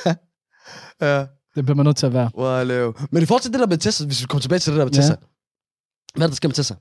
Ja. 1.02 1.26
Det 1.58 1.66
bliver 1.66 1.76
man 1.76 1.86
nødt 1.86 1.98
til 1.98 2.06
at 2.06 2.14
være. 2.14 2.30
Wow. 2.38 2.94
Men 3.12 3.24
i 3.24 3.26
forhold 3.26 3.42
til 3.42 3.52
det 3.52 3.60
der 3.60 3.68
med 3.68 3.78
Tessa, 3.78 4.06
hvis 4.06 4.22
vi 4.22 4.26
kommer 4.28 4.42
tilbage 4.42 4.60
til 4.60 4.74
det 4.74 4.80
der 4.80 4.86
med. 4.86 4.94
Tessa. 4.94 5.16
Hvad 6.16 6.24
er 6.24 6.28
det, 6.28 6.32
der 6.32 6.36
sker 6.36 6.48
med 6.50 6.56
Tessa? 6.56 6.76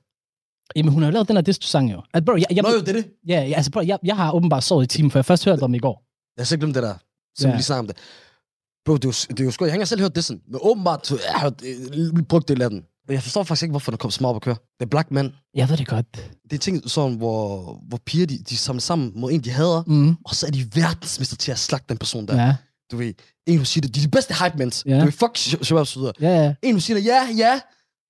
Jamen, 0.77 0.93
hun 0.93 1.03
har 1.03 1.09
jo 1.11 1.13
lavet 1.13 1.29
den 1.29 1.37
her 1.37 1.43
diss-sang 1.43 1.93
jo. 1.93 2.03
At, 2.15 2.25
bro, 2.25 2.33
jeg, 2.37 2.47
jeg, 2.51 2.63
Nå 2.63 2.69
jo, 2.71 2.81
det 2.81 2.89
er 2.89 2.93
det. 2.93 3.07
ja, 3.29 3.41
ja, 3.43 3.55
altså, 3.57 3.71
bro, 3.71 3.81
jeg, 3.81 3.99
jeg 4.05 4.17
har 4.17 4.33
åbenbart 4.33 4.65
sovet 4.65 4.85
i 4.85 4.87
timen, 4.97 5.11
for 5.11 5.19
jeg 5.19 5.25
først 5.25 5.45
hørte 5.45 5.63
om 5.63 5.75
i 5.75 5.79
går. 5.79 6.03
Jeg 6.37 6.43
har 6.43 6.47
selv 6.47 6.61
glemt 6.61 6.75
det 6.75 6.83
der, 6.83 6.95
som 7.39 7.51
vi 7.51 7.57
lige 7.57 7.63
snakkede 7.63 7.81
om 7.81 7.87
det. 7.87 7.97
Bro, 8.85 8.97
det 8.97 9.05
er 9.05 9.09
jo, 9.09 9.35
det 9.35 9.41
er 9.41 9.45
jo 9.45 9.51
sgu, 9.51 9.65
jeg 9.65 9.75
har 9.75 9.85
selv 9.85 10.01
hørt 10.01 10.15
det 10.17 10.25
sådan, 10.25 10.43
men 10.49 10.61
åbenbart, 10.63 11.07
så 11.07 11.19
jeg 11.25 11.35
har 11.35 11.41
hørt, 11.41 11.63
øh, 12.17 12.23
brugt 12.23 12.49
det 12.49 12.63
af 12.63 12.71
den. 12.71 12.83
Jeg 13.09 13.23
forstår 13.23 13.43
faktisk 13.43 13.63
ikke, 13.63 13.71
hvorfor 13.73 13.91
der 13.91 13.99
kom 13.99 14.11
op 14.25 14.37
at 14.37 14.43
køre. 14.43 14.55
Det 14.55 14.85
er 14.85 14.89
Black 14.91 15.11
Man. 15.11 15.33
Jeg 15.55 15.69
ved 15.69 15.77
det 15.77 15.87
godt. 15.89 16.07
Det 16.51 16.53
er 16.53 16.59
ting, 16.59 16.91
sådan, 16.91 17.17
hvor, 17.17 17.73
hvor 17.89 17.99
piger, 18.07 18.27
de, 18.27 18.39
de 18.39 18.57
samler 18.57 18.81
sammen 18.81 19.13
mod 19.17 19.33
en, 19.33 19.41
de 19.41 19.51
hader, 19.51 19.83
Mm. 19.87 20.17
og 20.25 20.35
så 20.35 20.47
er 20.47 20.51
de 20.51 20.67
verdensmester 20.75 21.37
til 21.37 21.53
at 21.53 21.59
slagte 21.59 21.87
den 21.89 21.99
person 21.99 22.27
der. 22.29 22.45
Ja. 22.47 22.57
Du 22.93 22.97
ved, 22.97 23.15
en, 23.47 23.57
hun 23.57 23.65
siger 23.67 23.81
det, 23.83 23.95
de 23.95 24.01
er 24.01 24.05
de 24.05 24.11
bedste 24.11 24.35
hype 24.35 24.59
mens. 24.59 24.85
Ja. 24.87 24.99
Du 24.99 25.05
ved, 25.05 25.13
fuck 25.13 25.37
Shabab 25.37 25.87
så 25.87 25.99
videre. 25.99 26.13
ja, 26.21 26.43
ja. 26.45 26.55
En, 26.63 26.75
hun 26.75 26.81
siger 26.81 26.97
det, 26.99 27.07
ja, 27.07 27.29
ja. 27.37 27.61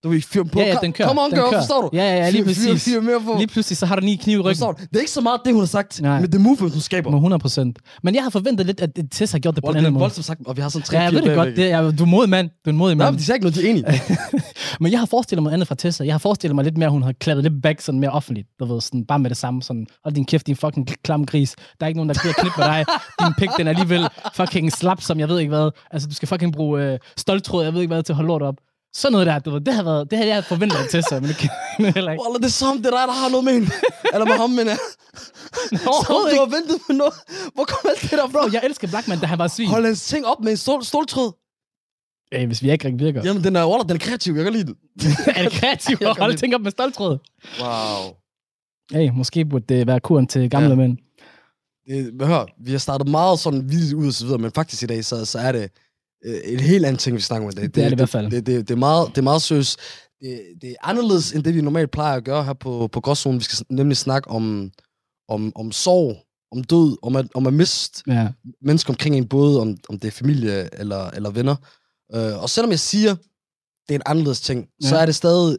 Du 0.05 0.09
ved, 0.09 0.21
fyr 0.23 0.43
dem 0.43 0.51
på. 0.51 0.59
Ja, 0.61 0.67
ja, 0.67 0.77
den 0.83 0.93
kører. 0.93 1.09
Come 1.09 1.21
on, 1.21 1.31
den 1.31 1.39
girl, 1.39 1.51
kører. 1.51 1.61
forstår 1.61 1.83
du? 1.83 1.91
Ja, 1.93 2.03
ja, 2.03 2.15
ja, 2.17 2.31
lige 2.31 2.43
Fyr- 2.45 2.47
fyr- 2.47 2.71
præcis. 2.73 2.85
Fyr 2.85 3.01
mere 3.01 3.21
på. 3.21 3.35
Lige 3.39 3.47
pludselig, 3.47 3.77
så 3.77 3.87
har 3.87 3.97
du 3.97 4.05
ni 4.05 4.17
knive 4.17 4.37
i 4.39 4.41
ryggen. 4.41 4.51
Forstår 4.59 4.73
du? 4.73 4.79
Det 4.91 4.97
er 4.97 5.01
ikke 5.01 5.11
så 5.13 5.21
meget 5.21 5.41
det, 5.45 5.53
hun 5.53 5.61
har 5.61 5.67
sagt, 5.67 6.03
Nej. 6.03 6.21
men 6.21 6.33
det 6.33 6.41
movement, 6.41 6.73
hun 6.75 6.81
skaber. 6.81 7.11
Med 7.11 7.17
100 7.19 7.41
procent. 7.41 7.79
Men 8.03 8.15
jeg 8.15 8.23
har 8.23 8.31
forventet 8.31 8.67
lidt, 8.67 8.81
at 8.81 8.91
Tess 9.13 9.33
har 9.33 9.39
gjort 9.39 9.55
det 9.57 9.65
på 9.65 9.69
en 9.71 9.75
det 9.75 9.77
er 9.77 9.81
anden 9.81 9.93
måde. 9.93 10.01
voldsomt 10.01 10.25
sagt, 10.25 10.41
og 10.47 10.57
vi 10.57 10.63
har 10.63 10.69
sådan 10.69 10.85
tre 10.87 10.97
Ja, 10.97 11.03
jeg 11.03 11.13
ved 11.13 11.23
det 11.23 11.27
godt. 11.29 11.37
bagvæk. 11.37 11.57
Det 11.57 11.71
er, 11.71 11.91
du 11.91 12.03
er 12.03 12.09
modig 12.09 12.31
mand. 12.31 12.49
Du 12.49 12.55
er 12.65 12.71
en 12.71 12.77
modig 12.77 12.97
Nej, 12.97 13.05
mand. 13.07 13.15
men 13.15 13.19
de 13.19 13.25
siger 13.25 13.35
ikke 13.35 13.45
noget, 13.45 13.57
de 13.57 13.67
er 13.67 13.71
enige. 13.71 13.85
Men 14.81 14.93
jeg 14.93 14.99
har 14.99 15.07
forestillet 15.07 15.43
mig 15.43 15.53
andet 15.53 15.69
fra 15.69 15.75
Tessa. 15.75 16.05
Jeg 16.05 16.15
har 16.15 16.19
forestillet 16.19 16.55
mig 16.55 16.65
lidt 16.65 16.77
mere, 16.79 16.87
at 16.87 16.93
hun 16.93 17.03
har 17.03 17.13
klappet 17.13 17.43
lidt 17.51 17.63
back 17.63 17.81
sådan 17.81 18.01
mere 18.01 18.11
offentligt. 18.11 18.49
Du 18.61 18.65
ved, 18.65 18.81
sådan 18.81 19.05
bare 19.05 19.19
med 19.19 19.31
det 19.31 19.39
samme. 19.39 19.63
Sådan, 19.63 19.87
hold 20.05 20.15
din 20.15 20.25
kæft, 20.25 20.47
din 20.47 20.57
fucking 20.57 20.89
klam 21.05 21.25
gris. 21.27 21.55
Der 21.81 21.87
er 21.87 21.89
ikke 21.89 21.99
nogen, 21.99 22.09
der 22.09 22.15
gider 22.23 22.35
knippe 22.35 22.59
med 22.59 22.67
dig. 22.67 22.85
Din 23.21 23.35
pik, 23.39 23.49
den 23.59 23.67
er 23.67 23.71
alligevel 23.71 24.09
fucking 24.35 24.73
slap, 24.73 25.01
som 25.03 25.21
jeg 25.21 25.29
ved 25.29 25.39
ikke 25.39 25.49
hvad. 25.49 25.71
Altså, 25.91 26.09
du 26.09 26.15
skal 26.15 26.29
fucking 26.29 26.53
bruge 26.53 26.83
øh, 26.83 26.99
stoltråd, 27.17 27.65
jeg 27.65 27.75
ved 27.75 27.81
ikke 27.81 27.95
hvad, 27.95 28.03
til 28.03 28.13
at 28.13 28.17
holde 28.17 28.29
lort 28.29 28.43
op. 28.43 28.55
Sådan 29.01 29.13
noget 29.13 29.27
der, 29.27 29.39
du 29.39 29.51
ved. 29.51 29.61
Det 29.61 29.75
har 29.75 29.83
været, 29.83 30.11
det 30.11 30.19
havde 30.19 30.35
jeg 30.35 30.45
forventet 30.45 30.77
af 30.79 30.89
Tessa, 30.91 31.21
men 31.21 31.29
det 31.29 31.37
kan 31.37 31.51
jeg 31.79 31.93
heller 31.95 32.13
ikke. 32.13 32.23
Wallah, 32.25 32.41
det 32.43 32.47
er 32.47 32.57
som 32.63 32.77
det 32.77 32.87
er 32.87 32.91
dig, 32.99 33.05
der 33.11 33.17
har 33.23 33.29
noget 33.29 33.45
med 33.45 33.53
hende. 33.53 33.71
Eller 34.15 34.27
med 34.27 34.37
ham, 34.43 34.51
men 34.51 34.67
jeg. 34.67 34.79
Som 36.07 36.17
du 36.33 36.37
har 36.45 36.51
ventet 36.57 36.79
på 36.87 36.93
noget. 36.93 37.15
Hvor 37.55 37.65
kom 37.65 37.91
alt 37.91 38.03
det 38.03 38.11
der 38.11 38.29
fra? 38.29 38.43
Bro, 38.43 38.51
jeg 38.53 38.63
elsker 38.65 38.89
Blackman, 38.89 39.19
da 39.21 39.27
han 39.27 39.39
var 39.39 39.49
svin. 39.49 39.69
Hold 39.69 39.85
hans 39.85 40.07
ting 40.07 40.27
op 40.27 40.41
med 40.45 40.51
en 40.51 40.57
stol, 40.57 40.85
stoltråd. 40.85 41.33
Hey, 42.33 42.47
hvis 42.47 42.63
vi 42.63 42.71
ikke 42.71 42.85
rigtig 42.89 43.07
virker. 43.07 43.23
Jamen, 43.25 43.45
den 43.45 43.57
er, 43.57 43.67
Wallah, 43.71 43.89
den 43.89 43.97
er 43.97 44.01
kreativ. 44.01 44.35
Jeg 44.35 44.45
kan 44.45 44.53
lide 44.53 44.65
den. 44.67 44.77
er 45.37 45.43
det 45.43 45.53
kreativt 45.53 46.01
Jeg 46.03 46.11
at 46.11 46.19
holde 46.19 46.37
ting 46.37 46.55
op 46.55 46.61
med 46.61 46.71
stoltråd? 46.71 47.19
Wow. 47.61 48.17
Hey, 48.93 49.11
måske 49.11 49.45
burde 49.45 49.65
det 49.75 49.87
være 49.87 50.01
kuren 50.01 50.27
til 50.27 50.51
gamle 50.51 50.69
Ja. 50.69 50.75
mænd. 50.75 50.99
Det, 51.89 52.27
hør, 52.27 52.45
vi 52.65 52.71
har 52.71 52.79
startet 52.79 53.09
meget 53.09 53.39
sådan 53.39 53.71
vildt 53.71 53.93
ud 53.95 54.07
og 54.07 54.13
så 54.13 54.25
videre, 54.25 54.39
men 54.39 54.51
faktisk 54.55 54.83
i 54.83 54.87
dag, 54.87 55.05
så, 55.05 55.25
så 55.25 55.39
er 55.39 55.53
det 55.53 55.71
en 56.25 56.61
helt 56.61 56.87
anden 56.87 56.99
ting, 56.99 57.17
vi 57.17 57.21
snakker 57.21 57.47
om 57.47 57.53
i 57.53 57.55
dag. 57.55 57.65
Det 57.65 57.79
er 57.79 57.85
det 57.85 57.93
i 57.93 57.97
hvert 57.97 58.09
fald. 58.09 58.31
Det, 58.31 58.47
det, 58.47 58.69
det, 58.69 58.75
er 58.75 58.79
meget, 58.79 59.09
det 59.09 59.19
er 59.19 59.23
meget 59.23 59.43
seriøst. 59.43 59.81
Det, 60.21 60.41
det 60.63 60.71
er 60.71 60.75
anderledes, 60.83 61.33
end 61.33 61.45
det 61.45 61.55
vi 61.55 61.61
normalt 61.61 61.91
plejer 61.91 62.17
at 62.17 62.25
gøre 62.25 62.45
her 62.45 62.53
på, 62.53 62.89
på 62.93 63.01
Gråzonen. 63.01 63.39
Vi 63.41 63.45
skal 63.45 63.67
nemlig 63.71 63.97
snakke 63.97 64.31
om, 64.31 64.71
om, 65.29 65.53
om 65.55 65.73
sorg, 65.73 66.17
om 66.53 66.65
død, 66.65 66.97
om 67.03 67.17
at, 67.17 67.27
om 67.35 67.47
at 67.47 67.53
miste 67.53 68.03
Ja. 68.07 68.29
mennesker 68.63 68.93
omkring 68.93 69.17
en, 69.17 69.29
både 69.29 69.61
om, 69.61 69.77
om 69.89 69.99
det 69.99 70.09
er 70.09 70.13
familie 70.13 70.69
eller, 70.81 71.11
eller 71.11 71.31
venner. 71.31 71.57
Øh, 72.15 72.43
og 72.43 72.51
selvom 72.51 72.71
jeg 72.71 72.81
siger, 72.81 73.15
det 73.89 73.95
er 73.95 73.99
en 73.99 74.03
anderledes 74.07 74.41
ting, 74.41 74.69
ja. 74.83 74.89
så 74.89 74.97
er 74.97 75.07
det 75.07 75.15
stadig 75.15 75.57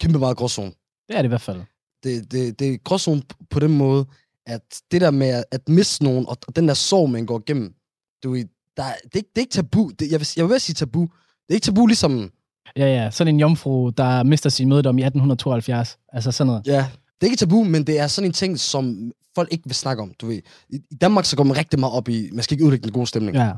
kæmpe 0.00 0.18
meget 0.18 0.36
gråzone. 0.36 0.72
Det 1.08 1.16
er 1.16 1.22
det 1.22 1.24
i 1.24 1.28
hvert 1.28 1.40
fald. 1.40 1.60
Det, 2.04 2.32
det, 2.32 2.58
det 2.58 2.74
er 2.74 2.78
gråzone 2.84 3.22
på 3.50 3.60
den 3.60 3.78
måde, 3.78 4.06
at 4.46 4.62
det 4.90 5.00
der 5.00 5.10
med 5.10 5.44
at, 5.52 5.68
miste 5.68 6.04
nogen, 6.04 6.26
og, 6.28 6.36
og 6.46 6.56
den 6.56 6.68
der 6.68 6.74
sorg, 6.74 7.10
man 7.10 7.26
går 7.26 7.42
igennem, 7.46 7.74
du, 8.22 8.36
der, 8.76 8.82
er- 8.82 8.94
det, 9.04 9.12
er 9.14 9.16
ikke- 9.16 9.28
det 9.34 9.36
er 9.36 9.40
ikke 9.40 9.52
tabu. 9.52 9.90
Det, 9.98 10.10
jeg, 10.12 10.20
vil, 10.20 10.28
jeg 10.36 10.44
vil 10.44 10.48
ved 10.48 10.56
at 10.56 10.62
sige 10.62 10.74
tabu. 10.74 11.00
Det 11.02 11.50
er 11.50 11.54
ikke 11.54 11.64
tabu 11.64 11.86
ligesom, 11.86 12.30
Ja, 12.76 12.86
ja. 12.86 13.10
Sådan 13.10 13.34
en 13.34 13.40
jomfru, 13.40 13.90
der 13.90 14.22
mister 14.22 14.50
sin 14.50 14.68
mødedom 14.68 14.98
i 14.98 15.02
1872. 15.02 15.98
Altså 16.12 16.32
sådan 16.32 16.46
noget. 16.46 16.66
ja, 16.66 16.86
det 17.20 17.26
er 17.26 17.30
ikke 17.30 17.36
tabu, 17.36 17.64
men 17.64 17.84
det 17.86 17.98
er 18.00 18.06
sådan 18.06 18.28
en 18.30 18.32
ting, 18.32 18.58
som 18.60 19.12
folk 19.34 19.48
ikke 19.52 19.64
vil 19.66 19.74
snakke 19.74 20.02
om, 20.02 20.12
du 20.20 20.26
ved. 20.26 20.40
I, 20.70 20.78
Danmark 21.00 21.24
så 21.24 21.36
går 21.36 21.44
man 21.44 21.56
rigtig 21.56 21.80
meget 21.80 21.94
op 21.94 22.08
i, 22.08 22.30
man 22.32 22.42
skal 22.42 22.54
ikke 22.54 22.64
udlægge 22.64 22.82
den 22.84 22.92
gode 22.92 23.06
stemning. 23.06 23.36
Ja. 23.36 23.52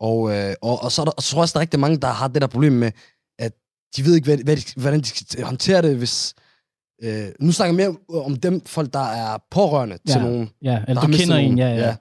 Og, 0.00 0.36
øh, 0.36 0.54
og, 0.62 0.82
og 0.82 0.92
så, 0.92 1.02
er 1.02 1.04
der, 1.04 1.12
og 1.12 1.22
så 1.22 1.30
tror 1.30 1.38
jeg 1.38 1.42
også, 1.42 1.52
der 1.52 1.58
er 1.58 1.60
rigtig 1.60 1.80
mange, 1.80 1.96
der 1.96 2.08
har 2.08 2.28
det 2.28 2.42
der 2.42 2.48
problem 2.48 2.72
med, 2.72 2.90
at 3.38 3.52
de 3.96 4.04
ved 4.04 4.14
ikke, 4.14 4.24
hvad, 4.24 4.38
hvad 4.44 4.56
de, 4.56 4.62
hvordan 4.80 5.00
de 5.00 5.06
skal 5.06 5.44
håndtere 5.44 5.82
det, 5.82 5.96
hvis... 5.96 6.34
Øh, 7.02 7.26
nu 7.40 7.52
snakker 7.52 7.74
jeg 7.78 7.94
mere 8.08 8.22
om 8.24 8.36
dem 8.36 8.60
folk, 8.66 8.92
der 8.92 9.04
er 9.12 9.38
pårørende 9.50 9.98
ja. 10.08 10.12
til 10.12 10.18
Ja. 10.20 10.24
nogen. 10.26 10.50
Ja, 10.62 10.82
eller 10.88 11.02
du 11.02 11.06
kender 11.12 11.36
en, 11.36 11.44
nogen. 11.44 11.58
ja, 11.58 11.68
ja. 11.86 11.96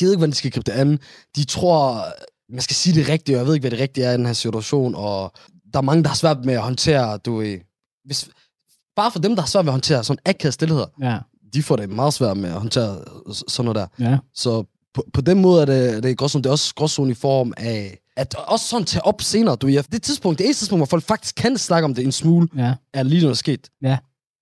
De 0.00 0.04
ved 0.04 0.12
ikke, 0.12 0.18
hvordan 0.18 0.30
de 0.30 0.36
skal 0.36 0.50
gribe 0.50 0.70
det 0.72 0.78
an. 0.78 0.98
De 1.36 1.44
tror, 1.44 2.04
man 2.52 2.60
skal 2.60 2.76
sige 2.76 2.94
det 3.00 3.08
rigtige, 3.08 3.36
og 3.36 3.38
jeg 3.38 3.46
ved 3.46 3.54
ikke, 3.54 3.62
hvad 3.62 3.70
det 3.70 3.80
rigtige 3.80 4.04
er 4.06 4.10
i 4.10 4.16
den 4.16 4.26
her 4.26 4.32
situation, 4.32 4.94
og 4.94 5.32
der 5.72 5.78
er 5.78 5.82
mange, 5.82 6.02
der 6.02 6.08
har 6.08 6.16
svært 6.16 6.44
med 6.44 6.54
at 6.54 6.62
håndtere, 6.62 7.18
du 7.18 7.36
ved, 7.36 7.58
hvis, 8.04 8.28
bare 8.96 9.10
for 9.10 9.18
dem, 9.18 9.34
der 9.34 9.42
har 9.42 9.46
svært 9.46 9.64
med 9.64 9.70
at 9.70 9.74
håndtere 9.74 10.04
sådan 10.04 10.20
akavet 10.26 10.54
stillheder, 10.54 10.86
Ja, 11.02 11.18
de 11.54 11.62
får 11.62 11.76
det 11.76 11.90
meget 11.90 12.14
svært 12.14 12.36
med 12.36 12.48
at 12.48 12.60
håndtere 12.60 13.04
sådan 13.48 13.72
noget 13.72 13.90
der. 13.98 14.10
ja. 14.10 14.18
Så 14.34 14.64
på, 14.94 15.04
på 15.14 15.20
den 15.20 15.40
måde 15.40 15.62
er 15.62 15.66
det, 15.66 15.96
er 15.96 16.00
det 16.00 16.18
gråzone. 16.18 16.42
Det 16.42 16.48
er 16.48 16.52
også 16.52 16.74
gråzone 16.74 17.10
i 17.10 17.14
form 17.14 17.52
af, 17.56 17.98
at 18.16 18.34
også 18.34 18.66
sådan 18.66 18.84
tage 18.84 19.04
op 19.04 19.22
senere. 19.22 19.56
Du, 19.56 19.66
ved, 19.66 19.82
det 19.82 20.02
tidspunkt, 20.02 20.38
det 20.38 20.44
eneste 20.44 20.60
tidspunkt, 20.60 20.80
hvor 20.80 20.86
folk 20.86 21.04
faktisk 21.04 21.34
kan 21.34 21.58
snakke 21.58 21.84
om 21.84 21.94
det 21.94 22.04
en 22.04 22.12
smule, 22.12 22.48
ja. 22.56 22.74
er 22.94 23.02
lige 23.02 23.20
når 23.20 23.28
det 23.28 23.34
er 23.34 23.38
sket. 23.38 23.68
Ja. 23.82 23.98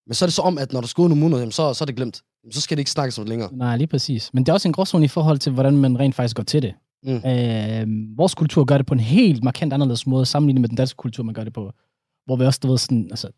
Men 0.07 0.15
så 0.15 0.25
er 0.25 0.27
det 0.27 0.35
så 0.35 0.43
om, 0.43 0.59
at 0.59 0.73
når 0.73 0.81
der 0.81 0.89
skal 0.89 1.03
gå 1.03 1.09
nogle 1.09 1.21
måneder, 1.21 1.41
jamen, 1.41 1.53
så, 1.53 1.75
så 1.75 1.85
er 1.85 1.87
det 1.87 1.97
glemt. 1.97 2.23
Så 2.51 2.61
skal 2.61 2.77
det 2.77 2.81
ikke 2.81 2.91
snakkes 2.91 3.19
om 3.19 3.27
længere. 3.27 3.49
Nej, 3.53 3.77
lige 3.77 3.87
præcis. 3.87 4.31
Men 4.35 4.45
det 4.45 4.49
er 4.49 4.53
også 4.53 4.69
en 4.69 4.73
gråzone 4.73 5.05
i 5.05 5.09
forhold 5.09 5.39
til, 5.39 5.53
hvordan 5.53 5.77
man 5.77 5.99
rent 5.99 6.15
faktisk 6.15 6.37
går 6.37 6.43
til 6.43 6.63
det. 6.63 6.75
Mm. 7.03 7.11
Øh, 7.15 8.17
vores 8.17 8.35
kultur 8.35 8.65
gør 8.65 8.77
det 8.77 8.87
på 8.87 8.95
en 8.95 9.01
helt 9.01 9.45
markant 9.45 9.73
anderledes 9.73 10.07
måde, 10.07 10.27
sammenlignet 10.27 10.61
med 10.61 10.69
den 10.69 10.77
danske 10.77 10.97
kultur, 10.97 11.25
man 11.25 11.35
gør 11.35 11.45
det 11.45 11.53
på. 11.53 11.73
Hvor 12.27 12.37
vi 12.37 12.45
også, 12.45 12.61
du 12.63 12.69
ved, 12.69 12.79
sådan, 12.79 13.07
altså, 13.11 13.29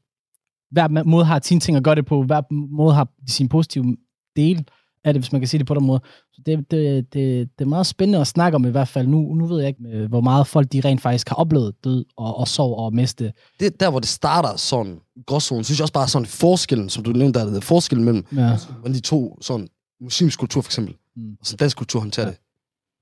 hver 0.70 1.04
måde 1.04 1.24
har 1.24 1.40
sine 1.42 1.60
ting 1.60 1.76
at 1.76 1.84
gøre 1.84 1.94
det 1.94 2.06
på, 2.06 2.22
hver 2.22 2.42
måde 2.74 2.94
har 2.94 3.08
sin 3.28 3.48
positive 3.48 3.96
del. 4.36 4.68
Af 5.04 5.14
det, 5.14 5.22
hvis 5.22 5.32
man 5.32 5.40
kan 5.40 5.48
sige 5.48 5.58
det 5.58 5.66
på 5.66 5.74
den 5.74 5.84
måde. 5.86 6.00
Så 6.32 6.42
det, 6.46 6.70
det, 6.70 7.12
det, 7.14 7.48
det 7.58 7.64
er 7.64 7.68
meget 7.68 7.86
spændende 7.86 8.20
at 8.20 8.26
snakke 8.26 8.56
om 8.56 8.64
i 8.66 8.70
hvert 8.70 8.88
fald. 8.88 9.06
Nu, 9.08 9.34
nu 9.34 9.46
ved 9.46 9.58
jeg 9.60 9.68
ikke, 9.68 10.06
hvor 10.08 10.20
meget 10.20 10.46
folk 10.46 10.72
de 10.72 10.80
rent 10.80 11.00
faktisk 11.00 11.28
har 11.28 11.36
oplevet 11.36 11.74
død 11.84 12.04
og, 12.16 12.36
og 12.38 12.48
sorg 12.48 12.78
og 12.78 12.94
miste. 12.94 13.32
Det 13.60 13.66
er 13.66 13.70
der, 13.70 13.90
hvor 13.90 14.00
det 14.00 14.08
starter 14.08 14.56
sådan, 14.56 14.98
gråzonen, 15.26 15.64
synes 15.64 15.78
jeg 15.78 15.84
også 15.84 15.92
bare 15.92 16.08
sådan 16.08 16.26
forskellen, 16.26 16.88
som 16.88 17.04
du 17.04 17.10
nævnte, 17.12 17.40
der 17.40 17.56
er 17.56 17.60
forskellen 17.60 18.04
mellem 18.04 18.24
Ja. 18.36 18.56
de 18.92 19.00
to, 19.00 19.38
sådan, 19.40 19.68
muslimsk 20.00 20.38
kultur 20.38 20.60
for 20.62 20.68
eksempel, 20.68 20.94
Mm. 21.16 21.36
og 21.40 21.46
så 21.46 21.56
dansk 21.56 21.76
kultur 21.76 22.00
håndterer 22.00 22.26
Ja. 22.26 22.30
det. 22.32 22.40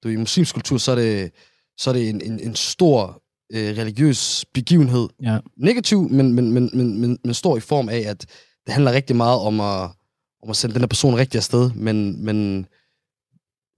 Du, 0.04 0.08
I 0.08 0.16
muslimsk 0.16 0.54
kultur, 0.54 0.78
så 0.78 0.90
er 0.92 0.96
det, 0.96 1.30
så 1.78 1.90
er 1.90 1.94
det 1.94 2.08
en, 2.08 2.20
en, 2.20 2.40
en 2.40 2.54
stor 2.54 3.22
øh, 3.52 3.78
religiøs 3.78 4.44
begivenhed. 4.54 5.08
Ja. 5.22 5.38
Negativ, 5.56 6.08
men, 6.10 6.32
men, 6.32 6.52
men, 6.52 6.70
men, 6.74 7.00
men, 7.00 7.18
men 7.24 7.34
stor 7.34 7.56
i 7.56 7.60
form 7.60 7.88
af, 7.88 7.98
at 8.06 8.20
det 8.66 8.72
handler 8.74 8.92
rigtig 8.92 9.16
meget 9.16 9.38
om 9.40 9.60
at, 9.60 9.90
om 10.42 10.50
at 10.50 10.56
sende 10.56 10.74
den 10.74 10.82
her 10.82 10.86
person 10.86 11.14
rigtig 11.16 11.38
afsted, 11.38 11.70
men, 11.72 12.24
men 12.24 12.66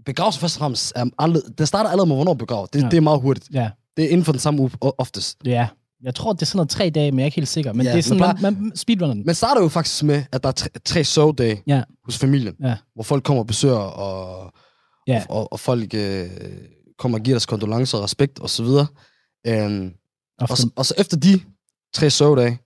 begravelse 0.07 0.41
først 0.41 0.57
og 0.57 0.59
fremmest, 0.61 0.93
er 0.97 1.05
aldrig, 1.19 1.43
det 1.59 1.69
starter 1.69 1.91
allerede 1.91 2.09
med, 2.09 2.17
hvornår 2.17 2.35
begraver. 2.35 2.67
Det, 2.67 2.83
Ja. 2.83 2.89
det 2.89 2.97
er 2.97 3.01
meget 3.01 3.21
hurtigt. 3.21 3.49
Ja, 3.53 3.71
Det 3.97 4.05
er 4.05 4.09
inden 4.09 4.25
for 4.25 4.33
den 4.33 4.39
samme 4.41 4.61
uge 4.61 4.71
oftest. 4.83 5.39
ja. 5.45 5.69
Jeg 6.03 6.15
tror, 6.15 6.33
det 6.33 6.43
er 6.43 6.47
sådan 6.47 6.57
noget 6.57 6.71
tre 6.71 6.91
dage, 6.91 7.11
men 7.13 7.19
jeg 7.19 7.25
er 7.25 7.27
ikke 7.27 7.37
helt 7.37 7.49
sikker. 7.49 7.73
Men 7.73 7.87
Ja, 7.87 7.93
det 7.93 7.99
er 7.99 8.03
sådan, 8.03 8.37
men 8.43 8.43
man, 8.43 8.63
man 8.63 8.77
speedrunner 8.77 9.15
den. 9.15 9.23
Men 9.27 9.35
starter 9.35 9.63
jo 9.63 9.69
faktisk 9.69 10.03
med, 10.05 10.25
at 10.33 10.43
der 10.43 10.49
er 10.49 10.53
tre, 10.53 10.69
tre 10.85 11.05
sørgedage 11.05 11.63
Ja. 11.67 11.83
hos 12.05 12.19
familien, 12.19 12.55
Ja. 12.63 12.77
hvor 12.95 13.03
folk 13.03 13.25
kommer 13.25 13.43
og 13.43 13.47
besøger, 13.47 13.75
og, 13.77 14.53
Ja. 15.09 15.25
og, 15.29 15.37
og, 15.37 15.53
og 15.53 15.61
folk 15.61 15.95
øh, 15.95 16.31
kommer 16.99 17.19
og 17.19 17.25
giver 17.25 17.35
deres 17.35 17.47
kondolencer 17.47 17.99
og 17.99 18.05
respekt 18.05 18.39
og 18.39 18.51
så 18.51 18.63
videre. 18.63 18.87
Øhm, 19.47 19.93
og, 20.41 20.49
så, 20.59 20.71
og 20.77 20.87
så 20.87 20.95
efter 20.99 21.17
de 21.17 21.41
tre 21.95 22.11
sørgedage, 22.11 22.59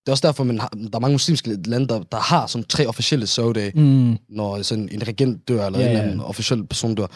det 0.00 0.08
er 0.08 0.12
også 0.12 0.26
derfor, 0.26 0.44
man 0.44 0.58
har, 0.58 0.68
der 0.68 0.88
er 0.94 0.98
mange 1.00 1.14
muslimske 1.14 1.58
lande, 1.66 1.88
der, 1.88 2.02
der 2.02 2.18
har 2.18 2.46
sådan 2.46 2.64
tre 2.64 2.86
officielle 2.86 3.26
sørgedage, 3.26 3.72
Mm, 3.80 4.18
når 4.28 4.62
sådan 4.62 4.88
en 4.92 5.06
regent 5.08 5.48
dør, 5.48 5.66
eller 5.66 5.78
Ja, 5.78 5.84
en 5.84 5.90
eller 5.90 6.02
anden 6.02 6.20
officiel 6.20 6.66
person 6.66 6.94
dør. 6.94 7.04
Og 7.06 7.10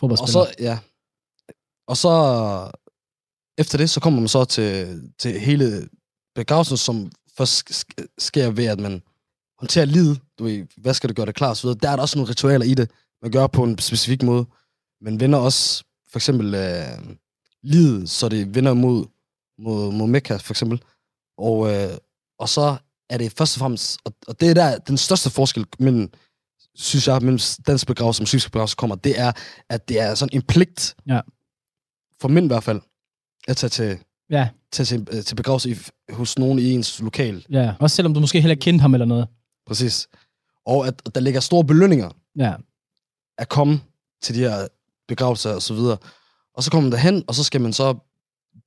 fodboldspiller. 0.00 0.44
så, 0.44 0.54
ja. 0.58 0.78
Og 1.88 1.96
så, 1.96 2.10
efter 3.58 3.78
det, 3.78 3.90
så 3.90 4.00
kommer 4.00 4.20
man 4.20 4.28
så 4.28 4.44
til, 4.44 5.00
til 5.18 5.40
hele 5.40 5.88
begravelsen, 6.34 6.76
som 6.76 7.12
først 7.38 7.70
sk- 7.70 8.14
sker 8.18 8.50
ved, 8.50 8.64
at 8.64 8.80
man 8.80 9.02
håndterer 9.58 9.84
livet. 9.84 10.20
Du 10.38 10.44
ved, 10.44 10.66
hvad 10.76 10.94
skal 10.94 11.08
det 11.08 11.16
gøre 11.16 11.26
det 11.26 11.34
klar, 11.34 11.48
og 11.48 11.56
så 11.56 11.66
videre. 11.66 11.78
Der 11.82 11.90
er 11.90 11.96
der 11.96 12.02
også 12.02 12.18
nogle 12.18 12.30
ritualer 12.30 12.64
i 12.66 12.74
det, 12.74 12.90
man 13.22 13.30
gør 13.30 13.46
på 13.46 13.64
en 13.64 13.78
specifik 13.78 14.22
måde. 14.22 14.46
Man 15.00 15.20
vender 15.20 15.38
også, 15.38 15.84
for 16.12 16.18
eksempel, 16.18 16.54
øh, 16.54 17.14
livet, 17.62 18.10
så 18.10 18.28
det 18.28 18.54
vender 18.54 18.74
mod, 18.74 19.06
mod, 19.58 19.92
mod 19.92 20.06
Mekka, 20.08 20.36
for 20.36 20.52
eksempel. 20.52 20.82
Og, 21.40 21.74
øh, 21.74 21.96
og 22.38 22.48
så 22.48 22.76
er 23.10 23.18
det 23.18 23.32
først 23.32 23.56
og 23.56 23.58
fremmest, 23.58 23.98
og, 24.04 24.14
og 24.26 24.40
det 24.40 24.50
er 24.50 24.54
der, 24.54 24.78
den 24.78 24.96
største 24.96 25.30
forskel 25.30 25.66
mellem, 25.78 26.12
synes 26.74 27.08
jeg, 27.08 27.22
mellem 27.22 27.38
dansk 27.66 27.86
begravelse 27.86 28.20
og 28.20 28.22
muslimsk 28.22 28.52
begravelse 28.52 28.76
kommer, 28.76 28.96
det 28.96 29.18
er, 29.20 29.32
at 29.68 29.88
det 29.88 30.00
er 30.00 30.14
sådan 30.14 30.36
en 30.36 30.42
pligt, 30.42 30.96
Ja. 31.08 31.20
for 32.20 32.28
mænd 32.28 32.44
i 32.46 32.48
hvert 32.48 32.64
fald, 32.64 32.80
at 33.48 33.56
tage 33.56 33.70
til, 33.70 33.98
Ja, 34.30 34.48
tage 34.72 34.84
til, 34.84 35.08
øh, 35.12 35.24
til 35.24 35.34
begravelse 35.34 35.70
i, 35.70 35.76
hos 36.12 36.38
nogen 36.38 36.58
i 36.58 36.70
ens 36.72 37.00
lokal. 37.00 37.46
ja. 37.50 37.74
Også 37.80 37.96
selvom 37.96 38.14
du 38.14 38.20
måske 38.20 38.40
heller 38.40 38.52
ikke 38.52 38.62
kendte 38.62 38.82
ham 38.82 38.94
eller 38.94 39.06
noget. 39.06 39.28
Præcis. 39.66 40.08
Og 40.66 40.86
at, 40.86 41.02
at 41.06 41.14
der 41.14 41.20
ligger 41.20 41.40
store 41.40 41.64
belønninger 41.64 42.10
Ja, 42.38 42.54
at 43.38 43.48
komme 43.48 43.80
til 44.22 44.34
de 44.34 44.40
her 44.40 44.68
begravelser 45.08 45.54
og 45.54 45.62
så 45.62 45.74
videre. 45.74 45.96
Og 46.54 46.62
så 46.62 46.70
kommer 46.70 46.82
man 46.88 46.92
derhen, 46.92 47.24
og 47.28 47.34
så 47.34 47.44
skal 47.44 47.60
man 47.60 47.72
så 47.72 47.94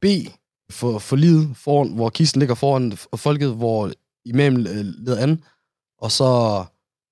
bede 0.01 0.29
for, 0.69 0.99
for 0.99 1.15
livet, 1.15 1.57
foran, 1.57 1.93
hvor 1.93 2.09
kisten 2.09 2.39
ligger 2.39 2.55
foran 2.55 2.97
folket, 3.15 3.55
hvor 3.55 3.91
imamen 4.25 4.67
øh, 4.67 4.85
leder 4.85 5.23
an, 5.23 5.43
og 5.97 6.11
så 6.11 6.63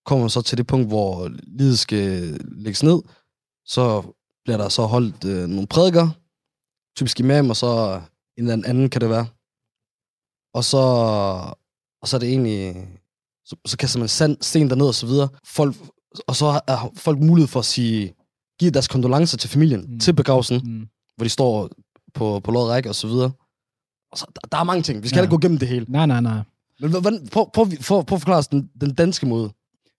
kommer 0.05 0.24
man 0.24 0.29
så 0.29 0.41
til 0.41 0.58
det 0.58 0.67
punkt, 0.67 0.88
hvor 0.88 1.31
livet 1.43 1.79
skal 1.79 2.39
lægges 2.51 2.84
ned, 2.84 3.01
så 3.65 4.03
bliver 4.43 4.58
der 4.58 4.70
så 4.70 4.86
holdt 4.86 5.25
øh, 5.25 5.48
nogle 5.48 5.67
prædiker, 5.67 6.10
typisk 6.96 7.20
imam, 7.20 7.50
og 7.50 7.55
så 7.55 8.01
en 8.38 8.50
eller 8.50 8.70
anden 8.70 8.89
kan 8.89 9.01
det 9.01 9.10
være. 9.10 9.27
Og 10.53 10.63
så, 10.63 10.77
og 12.01 12.08
så 12.08 12.17
er 12.17 12.20
det 12.20 12.29
egentlig, 12.29 12.88
så, 13.46 13.55
så 13.65 13.77
kaster 13.77 14.00
man 14.00 14.08
sand, 14.08 14.38
sten 14.41 14.70
derned 14.70 14.88
og 14.88 14.96
så 14.96 15.05
videre. 15.05 15.29
Folk, 15.46 15.75
og 16.27 16.36
så 16.36 16.62
har 16.67 16.91
folk 16.96 17.20
mulighed 17.20 17.48
for 17.48 17.60
at 17.60 17.65
sige, 17.65 18.15
give 18.60 18.72
deres 18.72 18.88
kondolencer 18.88 19.38
til 19.38 19.50
familien, 19.50 19.86
mm. 19.88 20.00
til 20.00 20.13
begravelsen, 20.13 20.62
mm. 20.65 20.88
hvor 21.15 21.24
de 21.24 21.29
står 21.29 21.70
på, 22.13 22.39
på 22.39 22.51
lod 22.51 22.70
række 22.70 22.89
og 22.89 22.96
så 22.96 23.08
videre. 23.08 23.31
Og 24.12 24.18
så, 24.18 24.25
der, 24.36 24.48
der 24.51 24.58
er 24.58 24.63
mange 24.63 24.84
ting. 24.84 25.03
Vi 25.03 25.08
skal 25.08 25.18
Ja. 25.18 25.22
ikke 25.24 25.32
gå 25.32 25.38
igennem 25.39 25.58
det 25.58 25.68
hele. 25.68 25.86
Nej, 25.89 26.06
nej, 26.06 26.22
nej. 26.22 26.39
Men 26.80 26.91
hvordan, 26.91 27.27
prøv, 27.32 27.51
prøv, 27.53 27.65
prøv, 27.88 28.03
prøv 28.06 28.15
at 28.15 28.22
forklare 28.22 28.38
os 28.38 28.48
den, 28.48 28.70
den 28.82 28.94
danske 28.94 29.25
måde. 29.25 29.50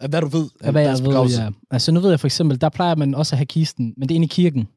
Af 0.01 0.09
hvad 0.09 0.21
du 0.21 0.27
ved 0.27 0.49
af 0.61 0.73
hvad 0.73 0.83
jeg 0.83 0.99
ved, 1.05 1.29
ja. 1.39 1.49
Altså 1.71 1.93
nu 1.93 2.01
ved 2.01 2.11
jeg 2.11 2.21
for 2.21 2.27
eksempel, 2.27 2.61
der 2.61 2.69
plejer 2.69 2.95
man 2.95 3.15
også 3.15 3.35
at 3.35 3.39
have 3.39 3.47
kisten, 3.47 3.95
men 3.97 4.09
det 4.09 4.15
er 4.15 4.17
inde 4.17 4.25
i 4.25 4.29
kirken. 4.29 4.69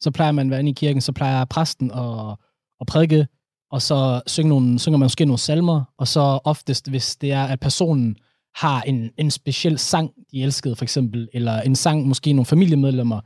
Så 0.00 0.10
plejer 0.10 0.32
man 0.32 0.46
at 0.46 0.50
være 0.50 0.60
inde 0.60 0.70
i 0.70 0.74
kirken, 0.74 1.00
så 1.00 1.12
plejer 1.12 1.44
præsten 1.44 1.90
at, 1.90 2.36
at 2.80 2.86
prædike, 2.86 3.26
og 3.70 3.82
så 3.82 4.20
synge 4.26 4.48
nogle, 4.48 4.78
synger 4.78 4.98
man 4.98 5.04
måske 5.04 5.24
nogle 5.24 5.38
salmer, 5.38 5.82
og 5.98 6.08
så 6.08 6.20
oftest, 6.44 6.88
hvis 6.90 7.16
det 7.16 7.32
er, 7.32 7.44
at 7.44 7.60
personen 7.60 8.16
har 8.54 8.82
en, 8.82 9.10
en 9.18 9.30
speciel 9.30 9.78
sang, 9.78 10.10
de 10.32 10.42
elskede 10.42 10.76
for 10.76 10.84
eksempel, 10.84 11.28
eller 11.32 11.60
en 11.60 11.76
sang, 11.76 12.06
måske 12.08 12.32
nogle 12.32 12.46
familiemedlemmer 12.46 13.20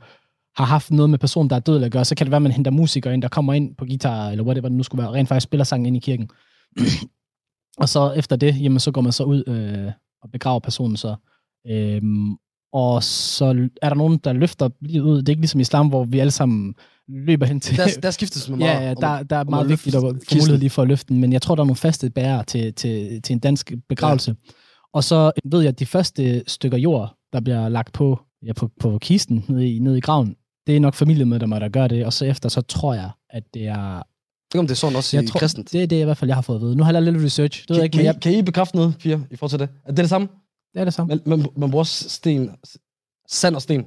har 0.57 0.65
haft 0.65 0.91
noget 0.91 1.09
med 1.09 1.19
personen, 1.19 1.49
der 1.49 1.55
er 1.55 1.59
død 1.59 1.75
eller 1.75 1.89
gør, 1.89 2.03
så 2.03 2.15
kan 2.15 2.25
det 2.25 2.31
være, 2.31 2.35
at 2.37 2.41
man 2.41 2.51
henter 2.51 2.71
musikere 2.71 3.13
ind, 3.13 3.21
der 3.21 3.27
kommer 3.27 3.53
ind 3.53 3.75
på 3.75 3.85
guitar, 3.85 4.29
eller 4.29 4.43
whatever 4.43 4.69
det 4.69 4.77
nu 4.77 4.83
skulle 4.83 4.99
være, 4.99 5.09
og 5.09 5.13
rent 5.15 5.27
faktisk 5.29 5.43
spiller 5.43 5.63
sangen 5.63 5.85
ind 5.85 5.97
i 5.97 5.99
kirken. 5.99 6.29
og 7.81 7.89
så 7.89 8.11
efter 8.11 8.35
det, 8.35 8.61
jamen, 8.61 8.79
så 8.79 8.91
går 8.91 9.01
man 9.01 9.11
så 9.11 9.23
ud 9.23 9.43
øh, 9.47 9.91
og 10.21 10.29
begraver 10.31 10.59
personen 10.59 10.97
så. 10.97 11.15
Øhm, 11.67 12.35
og 12.73 13.03
så 13.03 13.69
er 13.81 13.89
der 13.89 13.95
nogen, 13.95 14.17
der 14.17 14.33
løfter 14.33 14.69
livet 14.81 15.05
ud. 15.05 15.17
Det 15.17 15.29
er 15.29 15.31
ikke 15.31 15.41
ligesom 15.41 15.59
i 15.59 15.61
islam, 15.61 15.87
hvor 15.87 16.03
vi 16.03 16.19
alle 16.19 16.31
sammen 16.31 16.75
løber 17.07 17.45
hen 17.45 17.59
til... 17.59 17.77
Der, 17.77 17.87
der 18.03 18.11
skiftes 18.11 18.49
med 18.49 18.57
meget. 18.67 18.69
ja, 18.73 18.87
ja, 18.87 18.93
der, 18.93 19.07
at- 19.07 19.29
der 19.29 19.35
er 19.35 19.43
meget 19.43 19.63
at 19.63 19.69
vigtigt 19.69 19.95
at 19.95 20.01
få 20.01 20.13
mulighed 20.35 20.57
lige 20.57 20.69
for 20.69 20.81
at 20.81 20.87
løfte 20.87 21.07
den, 21.13 21.21
men 21.21 21.33
jeg 21.33 21.41
tror, 21.41 21.55
der 21.55 21.61
er 21.61 21.65
nogle 21.65 21.75
faste 21.75 22.09
bærere 22.09 22.43
til, 22.43 22.73
til, 22.73 23.21
til 23.21 23.33
en 23.33 23.39
dansk 23.39 23.73
begravelse. 23.89 24.35
Ja. 24.47 24.51
Og 24.93 25.03
så 25.03 25.31
ved 25.45 25.61
jeg, 25.61 25.69
at 25.69 25.79
de 25.79 25.85
første 25.85 26.43
stykker 26.47 26.77
jord, 26.77 27.15
der 27.33 27.39
bliver 27.39 27.69
lagt 27.69 27.93
på, 27.93 28.19
ja, 28.45 28.53
på, 28.53 28.69
på 28.79 28.97
kisten 29.01 29.45
nede 29.47 29.75
i, 29.75 29.79
nede 29.79 29.97
i 29.97 30.01
graven, 30.01 30.35
det 30.67 30.75
er 30.75 30.79
nok 30.79 30.93
familiemedlemmer, 30.93 31.59
der 31.59 31.69
gør 31.69 31.87
det, 31.87 32.05
og 32.05 32.13
så 32.13 32.25
efter, 32.25 32.49
så 32.49 32.61
tror 32.61 32.93
jeg, 32.93 33.09
at 33.29 33.43
det 33.53 33.67
er... 33.67 34.01
Ikke 34.53 34.59
om 34.59 34.67
det 34.67 34.71
er 34.71 34.75
sådan 34.75 34.95
også 34.95 35.17
Jeg 35.17 35.23
i 35.23 35.27
tror, 35.27 35.39
kristent. 35.39 35.71
det 35.71 35.83
er 35.83 35.87
det, 35.87 35.95
i 36.01 36.03
hvert 36.03 36.17
fald, 36.17 36.29
jeg 36.29 36.35
har 36.37 36.41
fået 36.41 36.55
at 36.57 36.61
vide. 36.61 36.75
Nu 36.75 36.83
har 36.83 36.91
jeg 36.93 37.01
lavet 37.03 37.13
lidt 37.13 37.25
research. 37.25 37.61
Det 37.67 37.69
ved 37.69 37.81
jeg 37.83 37.91
Kan, 37.91 37.99
ikke, 38.01 38.07
kan, 38.07 38.15
men 38.15 38.17
I, 38.17 38.19
kan 38.19 38.33
I 38.39 38.41
bekræfte 38.41 38.75
noget, 38.75 38.95
Pia, 38.99 39.19
i 39.31 39.35
forhold 39.35 39.49
til 39.49 39.59
det? 39.59 39.69
Er 39.85 39.89
det 39.89 39.97
det 39.97 40.09
samme? 40.09 40.27
det 40.73 40.79
er 40.79 40.83
det 40.83 40.93
samme. 40.93 41.19
Man, 41.25 41.39
man, 41.39 41.47
man 41.57 41.71
bruger 41.71 41.83
sten, 41.83 42.51
sand 43.29 43.55
og 43.55 43.61
sten. 43.61 43.83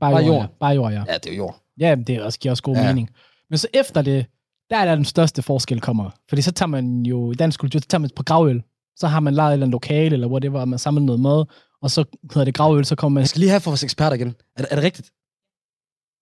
Bare, 0.00 0.12
bare 0.12 0.22
jord, 0.22 0.24
jord. 0.26 0.40
Ja. 0.42 0.46
Bare 0.60 0.74
jord, 0.74 0.92
ja. 0.92 1.04
Ja, 1.08 1.14
det 1.14 1.26
er 1.26 1.30
jo 1.30 1.36
jord. 1.36 1.60
Ja, 1.80 1.96
men 1.96 2.04
det 2.04 2.14
er 2.14 2.22
også, 2.24 2.38
giver 2.38 2.52
også 2.52 2.62
god 2.62 2.76
ja. 2.76 2.86
Mening. 2.86 3.10
Men 3.50 3.58
så 3.58 3.68
efter 3.74 4.02
det, 4.02 4.26
der 4.70 4.76
er 4.76 4.84
der 4.84 4.94
den 4.94 5.04
største 5.04 5.42
forskel 5.42 5.80
kommer. 5.80 6.10
Fordi 6.28 6.42
så 6.42 6.52
tager 6.52 6.68
man 6.68 7.02
jo, 7.06 7.32
i 7.32 7.34
dansk 7.34 7.60
kultur, 7.60 7.80
så 7.80 7.86
tager 7.88 8.00
man 8.00 8.10
på 8.16 8.22
gravøl. 8.22 8.62
Så 8.96 9.06
har 9.06 9.20
man 9.20 9.34
lejet 9.34 9.50
et 9.50 9.52
eller 9.52 9.66
andet 9.66 9.72
lokale, 9.72 10.12
eller 10.14 10.26
whatever, 10.28 10.60
og 10.60 10.68
man 10.68 10.78
samler 10.78 11.02
noget 11.02 11.20
mad, 11.20 11.44
og 11.82 11.90
så 11.90 12.04
hedder 12.32 12.44
det 12.44 12.54
gravøl, 12.54 12.84
så 12.84 12.96
kommer 12.96 13.14
man... 13.14 13.20
Jeg 13.20 13.28
skal 13.28 13.40
lige 13.40 13.50
have 13.50 13.60
for 13.60 13.70
vores 13.70 13.82
eksperter 13.84 14.16
igen. 14.16 14.28
Er, 14.28 14.62
det- 14.62 14.68
er 14.70 14.74
det 14.74 14.84
rigtigt? 14.84 15.10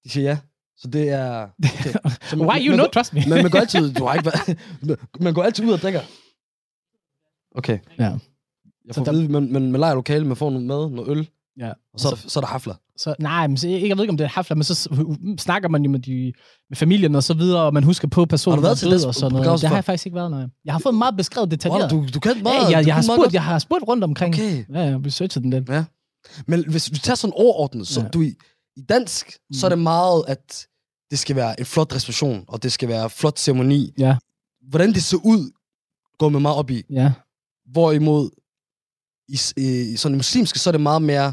De 0.04 0.10
siger 0.10 0.30
ja. 0.30 0.38
Så 0.76 0.88
det 0.88 1.08
er... 1.10 1.46
Okay. 1.64 1.92
Så 2.30 2.36
man- 2.36 2.48
Why 2.48 2.58
you 2.66 2.70
man 2.76 2.78
går- 2.78 2.90
trust 2.94 3.14
me. 3.14 3.20
Men 3.28 3.42
man 3.42 3.50
går 3.50 3.58
altid... 3.58 3.94
Du 3.94 4.04
har 4.04 4.14
ikke 4.14 4.30
man 5.20 5.34
går 5.34 5.42
altid 5.42 5.64
ud 5.64 5.72
og 5.72 5.78
drikker. 5.78 6.00
Okay. 7.54 7.78
Ja. 7.98 8.04
Jeg 8.04 8.18
Så 8.90 8.94
får 9.00 9.04
der- 9.04 9.12
at 9.12 9.18
vide, 9.18 9.28
man, 9.28 9.52
man, 9.52 9.72
man 9.72 9.80
leger 9.80 9.94
lokale, 9.94 10.24
man 10.26 10.36
får 10.36 10.50
noget 10.50 10.66
mad, 10.66 10.90
noget 10.90 11.10
øl, 11.10 11.28
ja. 11.58 11.68
og 11.94 12.00
så, 12.00 12.10
der, 12.10 12.16
så 12.16 12.38
er 12.38 12.40
der 12.40 12.48
hafler. 12.48 12.74
Så, 12.96 13.14
nej, 13.18 13.46
men 13.46 13.56
så, 13.56 13.68
jeg, 13.68 13.88
jeg 13.88 13.96
ved 13.96 14.04
ikke, 14.04 14.10
om 14.10 14.16
det 14.16 14.24
er 14.24 14.28
hafler, 14.28 14.54
men 14.56 14.64
så 14.64 14.88
snakker 15.38 15.68
man 15.68 15.82
jo 15.84 15.90
med, 15.90 16.00
de, 16.00 16.32
med 16.68 16.76
familien 16.76 17.14
og 17.14 17.22
så 17.22 17.34
videre, 17.34 17.62
og 17.62 17.74
man 17.74 17.84
husker 17.84 18.08
på 18.08 18.24
personen, 18.24 18.52
Har 18.54 18.56
du 18.56 18.62
været 18.62 18.80
der 18.80 18.86
er 18.86 18.90
til 18.90 18.90
død 18.90 18.98
det 18.98 19.06
og 19.06 19.14
sådan 19.14 19.32
noget. 19.42 19.60
Det 19.60 19.68
har 19.68 19.76
jeg 19.76 19.84
faktisk 19.84 20.06
ikke 20.06 20.16
været, 20.16 20.30
nej. 20.30 20.44
Jeg 20.64 20.74
har 20.74 20.78
fået 20.78 20.94
meget 20.94 21.16
beskrevet 21.16 21.50
detaljeret. 21.50 21.92
Wow, 21.92 22.02
du, 22.02 22.08
du 22.14 22.20
kan 22.20 22.42
meget. 22.42 22.54
ja, 22.70 22.76
jeg, 22.78 22.86
jeg, 22.86 22.94
har 22.94 23.02
spurgt, 23.02 23.34
jeg 23.34 23.42
har 23.44 23.58
spurgt 23.58 23.84
rundt 23.88 24.04
omkring. 24.04 24.34
Okay. 24.34 24.64
Ja, 24.74 24.80
jeg 24.80 24.90
har 24.92 25.06
researchet 25.06 25.42
den 25.42 25.50
lidt. 25.50 25.70
Men 26.46 26.70
hvis 26.70 26.92
vi 26.92 26.98
tager 26.98 27.16
sådan 27.16 27.34
overordnet, 27.36 27.86
så 27.86 28.00
Ja. 28.00 28.04
ja. 28.04 28.10
du, 28.10 28.22
i, 28.22 28.34
i 28.76 28.80
dansk, 28.88 29.38
mm. 29.50 29.54
så 29.54 29.66
er 29.66 29.68
det 29.68 29.78
meget, 29.78 30.24
at 30.28 30.66
det 31.10 31.18
skal 31.18 31.36
være 31.36 31.60
en 31.60 31.66
flot 31.66 31.94
reception, 31.94 32.44
og 32.48 32.62
det 32.62 32.72
skal 32.72 32.88
være 32.88 33.04
en 33.04 33.10
flot 33.10 33.38
ceremoni. 33.38 33.92
Ja. 33.98 34.16
Hvordan 34.68 34.92
det 34.92 35.02
ser 35.04 35.16
ud, 35.24 35.50
går 36.18 36.28
man 36.28 36.42
meget 36.42 36.56
op 36.56 36.70
i. 36.70 36.82
Ja, 36.90 37.12
Hvorimod, 37.72 38.30
i, 39.28 39.36
s- 39.36 39.54
i 39.56 39.96
sådan 39.96 40.16
muslimske, 40.16 40.58
så 40.58 40.70
er 40.70 40.72
det 40.72 40.80
meget 40.80 41.02
mere, 41.02 41.32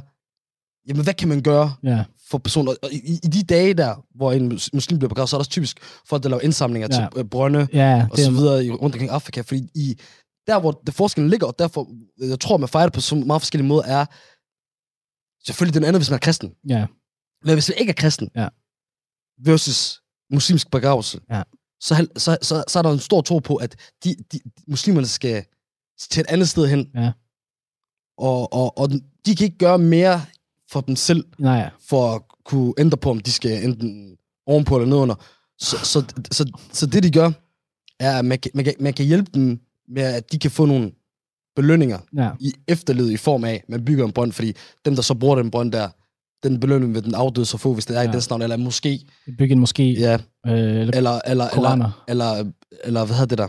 jamen 0.88 1.03
hvad 1.03 1.13
kan 1.13 1.27
man 1.27 1.41
gøre 1.41 1.74
ja, 1.83 2.03
for 2.29 2.38
personer? 2.38 2.74
Og 2.83 2.91
i, 2.93 3.19
i 3.24 3.27
de 3.27 3.43
dage 3.43 3.74
der, 3.74 4.05
hvor 4.15 4.31
en 4.31 4.48
mus- 4.50 4.69
muslim 4.74 5.00
bliver 5.00 5.10
begravet, 5.10 5.29
så 5.29 5.36
er 5.36 5.38
der 5.38 5.41
også 5.41 5.51
typisk 5.51 5.79
folk, 6.05 6.24
der 6.24 6.29
laver 6.29 6.41
indsamlinger 6.41 6.88
Ja. 6.91 7.01
ja. 7.01 7.10
til 7.10 7.19
øh, 7.19 7.25
brønde, 7.25 7.67
ja. 7.74 8.07
og 8.12 8.17
så 8.17 8.31
videre 8.31 8.65
i- 8.65 8.71
rundt 8.71 8.95
omkring 8.95 9.10
Afrika. 9.12 9.41
Fordi 9.41 9.69
i, 9.75 10.00
der, 10.48 10.60
hvor 10.60 10.71
det 10.71 10.93
forskellen 10.93 11.29
ligger, 11.29 11.48
og 11.48 11.55
derfor, 11.60 11.88
jeg 12.19 12.39
tror, 12.39 12.57
man 12.57 12.69
fejrer 12.69 12.86
det 12.86 12.93
på 12.93 13.01
så 13.01 13.15
meget 13.15 13.41
forskellige 13.41 13.67
måder, 13.67 13.83
er 13.83 14.05
selvfølgelig 15.45 15.74
den 15.74 15.83
anden, 15.83 16.00
hvis 16.00 16.10
man 16.10 16.15
er 16.15 16.19
kristen. 16.21 16.51
Ja, 16.69 16.86
Men 17.43 17.53
hvis 17.55 17.69
man 17.69 17.77
ikke 17.77 17.89
er 17.89 17.93
kristen, 17.93 18.29
Ja. 18.36 18.48
versus 19.45 20.01
muslimsk 20.31 20.71
begravelse, 20.71 21.19
Ja. 21.31 21.43
så, 21.79 22.07
så, 22.17 22.38
så, 22.41 22.63
så 22.67 22.79
er 22.79 22.83
der 22.83 22.91
en 22.91 23.00
stor 23.00 23.21
tro 23.21 23.39
på, 23.39 23.55
at 23.55 23.75
de, 24.03 24.15
de, 24.31 24.39
muslimerne 24.67 25.07
skal 25.07 25.45
til 26.00 26.19
et 26.19 26.27
andet 26.29 26.50
sted 26.50 26.67
hen. 26.67 26.91
Ja. 26.95 27.12
Og, 28.17 28.53
og, 28.53 28.77
og 28.77 28.89
de 29.25 29.36
kan 29.36 29.45
ikke 29.45 29.57
gøre 29.57 29.77
mere 29.77 30.21
for 30.71 30.81
dem 30.81 30.95
selv, 30.95 31.25
Nej, 31.39 31.69
for 31.89 32.15
at 32.15 32.21
kunne 32.45 32.74
ændre 32.77 32.98
på, 32.98 33.10
om 33.10 33.19
de 33.19 33.31
skal 33.31 33.63
enten 33.63 34.17
ovenpå 34.45 34.75
eller 34.77 34.89
nedunder. 34.89 35.15
Så, 35.60 35.77
så, 35.77 36.05
så, 36.31 36.51
så 36.74 36.86
det, 36.86 37.03
de 37.03 37.12
gør, 37.12 37.31
er, 38.00 38.19
at 38.19 38.25
man 38.25 38.39
kan, 38.39 38.51
man, 38.53 38.65
kan, 38.65 38.74
man 38.79 38.93
kan 38.93 39.05
hjælpe 39.05 39.31
dem 39.33 39.60
med, 39.88 40.03
at 40.03 40.31
de 40.31 40.39
kan 40.39 40.51
få 40.51 40.65
nogle 40.65 40.91
belønninger 41.55 42.00
ja. 42.15 42.31
i 42.39 42.53
efterlevet 42.67 43.12
i 43.12 43.17
form 43.17 43.43
af, 43.43 43.53
at 43.53 43.69
man 43.69 43.86
bygger 43.86 44.05
en 44.05 44.12
brønd, 44.12 44.31
fordi 44.31 44.53
dem, 44.86 44.95
der 44.95 45.01
så 45.01 45.13
bruger 45.13 45.36
den 45.36 45.51
brønd 45.51 45.71
der, 45.71 45.89
den 46.43 46.60
belønning 46.60 46.93
vil 46.93 47.03
den 47.03 47.15
afdøde 47.15 47.45
så 47.45 47.57
få, 47.57 47.74
hvis 47.74 47.86
det 47.86 47.98
er 47.98 48.01
ja. 48.01 48.10
I 48.10 48.13
den 48.13 48.21
navn, 48.29 48.41
eller 48.41 48.57
måske, 48.57 49.00
Bygge 49.38 49.53
en 49.53 49.60
måske. 49.60 49.91
ja, 49.91 50.13
Øh, 50.48 50.53
eller 50.53 50.71
eller, 50.77 50.91
eller, 50.98 51.21
eller, 51.25 51.50
koraner. 51.50 52.03
eller, 52.07 52.51
eller 52.83 53.05
hvad 53.05 53.15
hedder 53.15 53.25
det 53.25 53.38
der? 53.38 53.48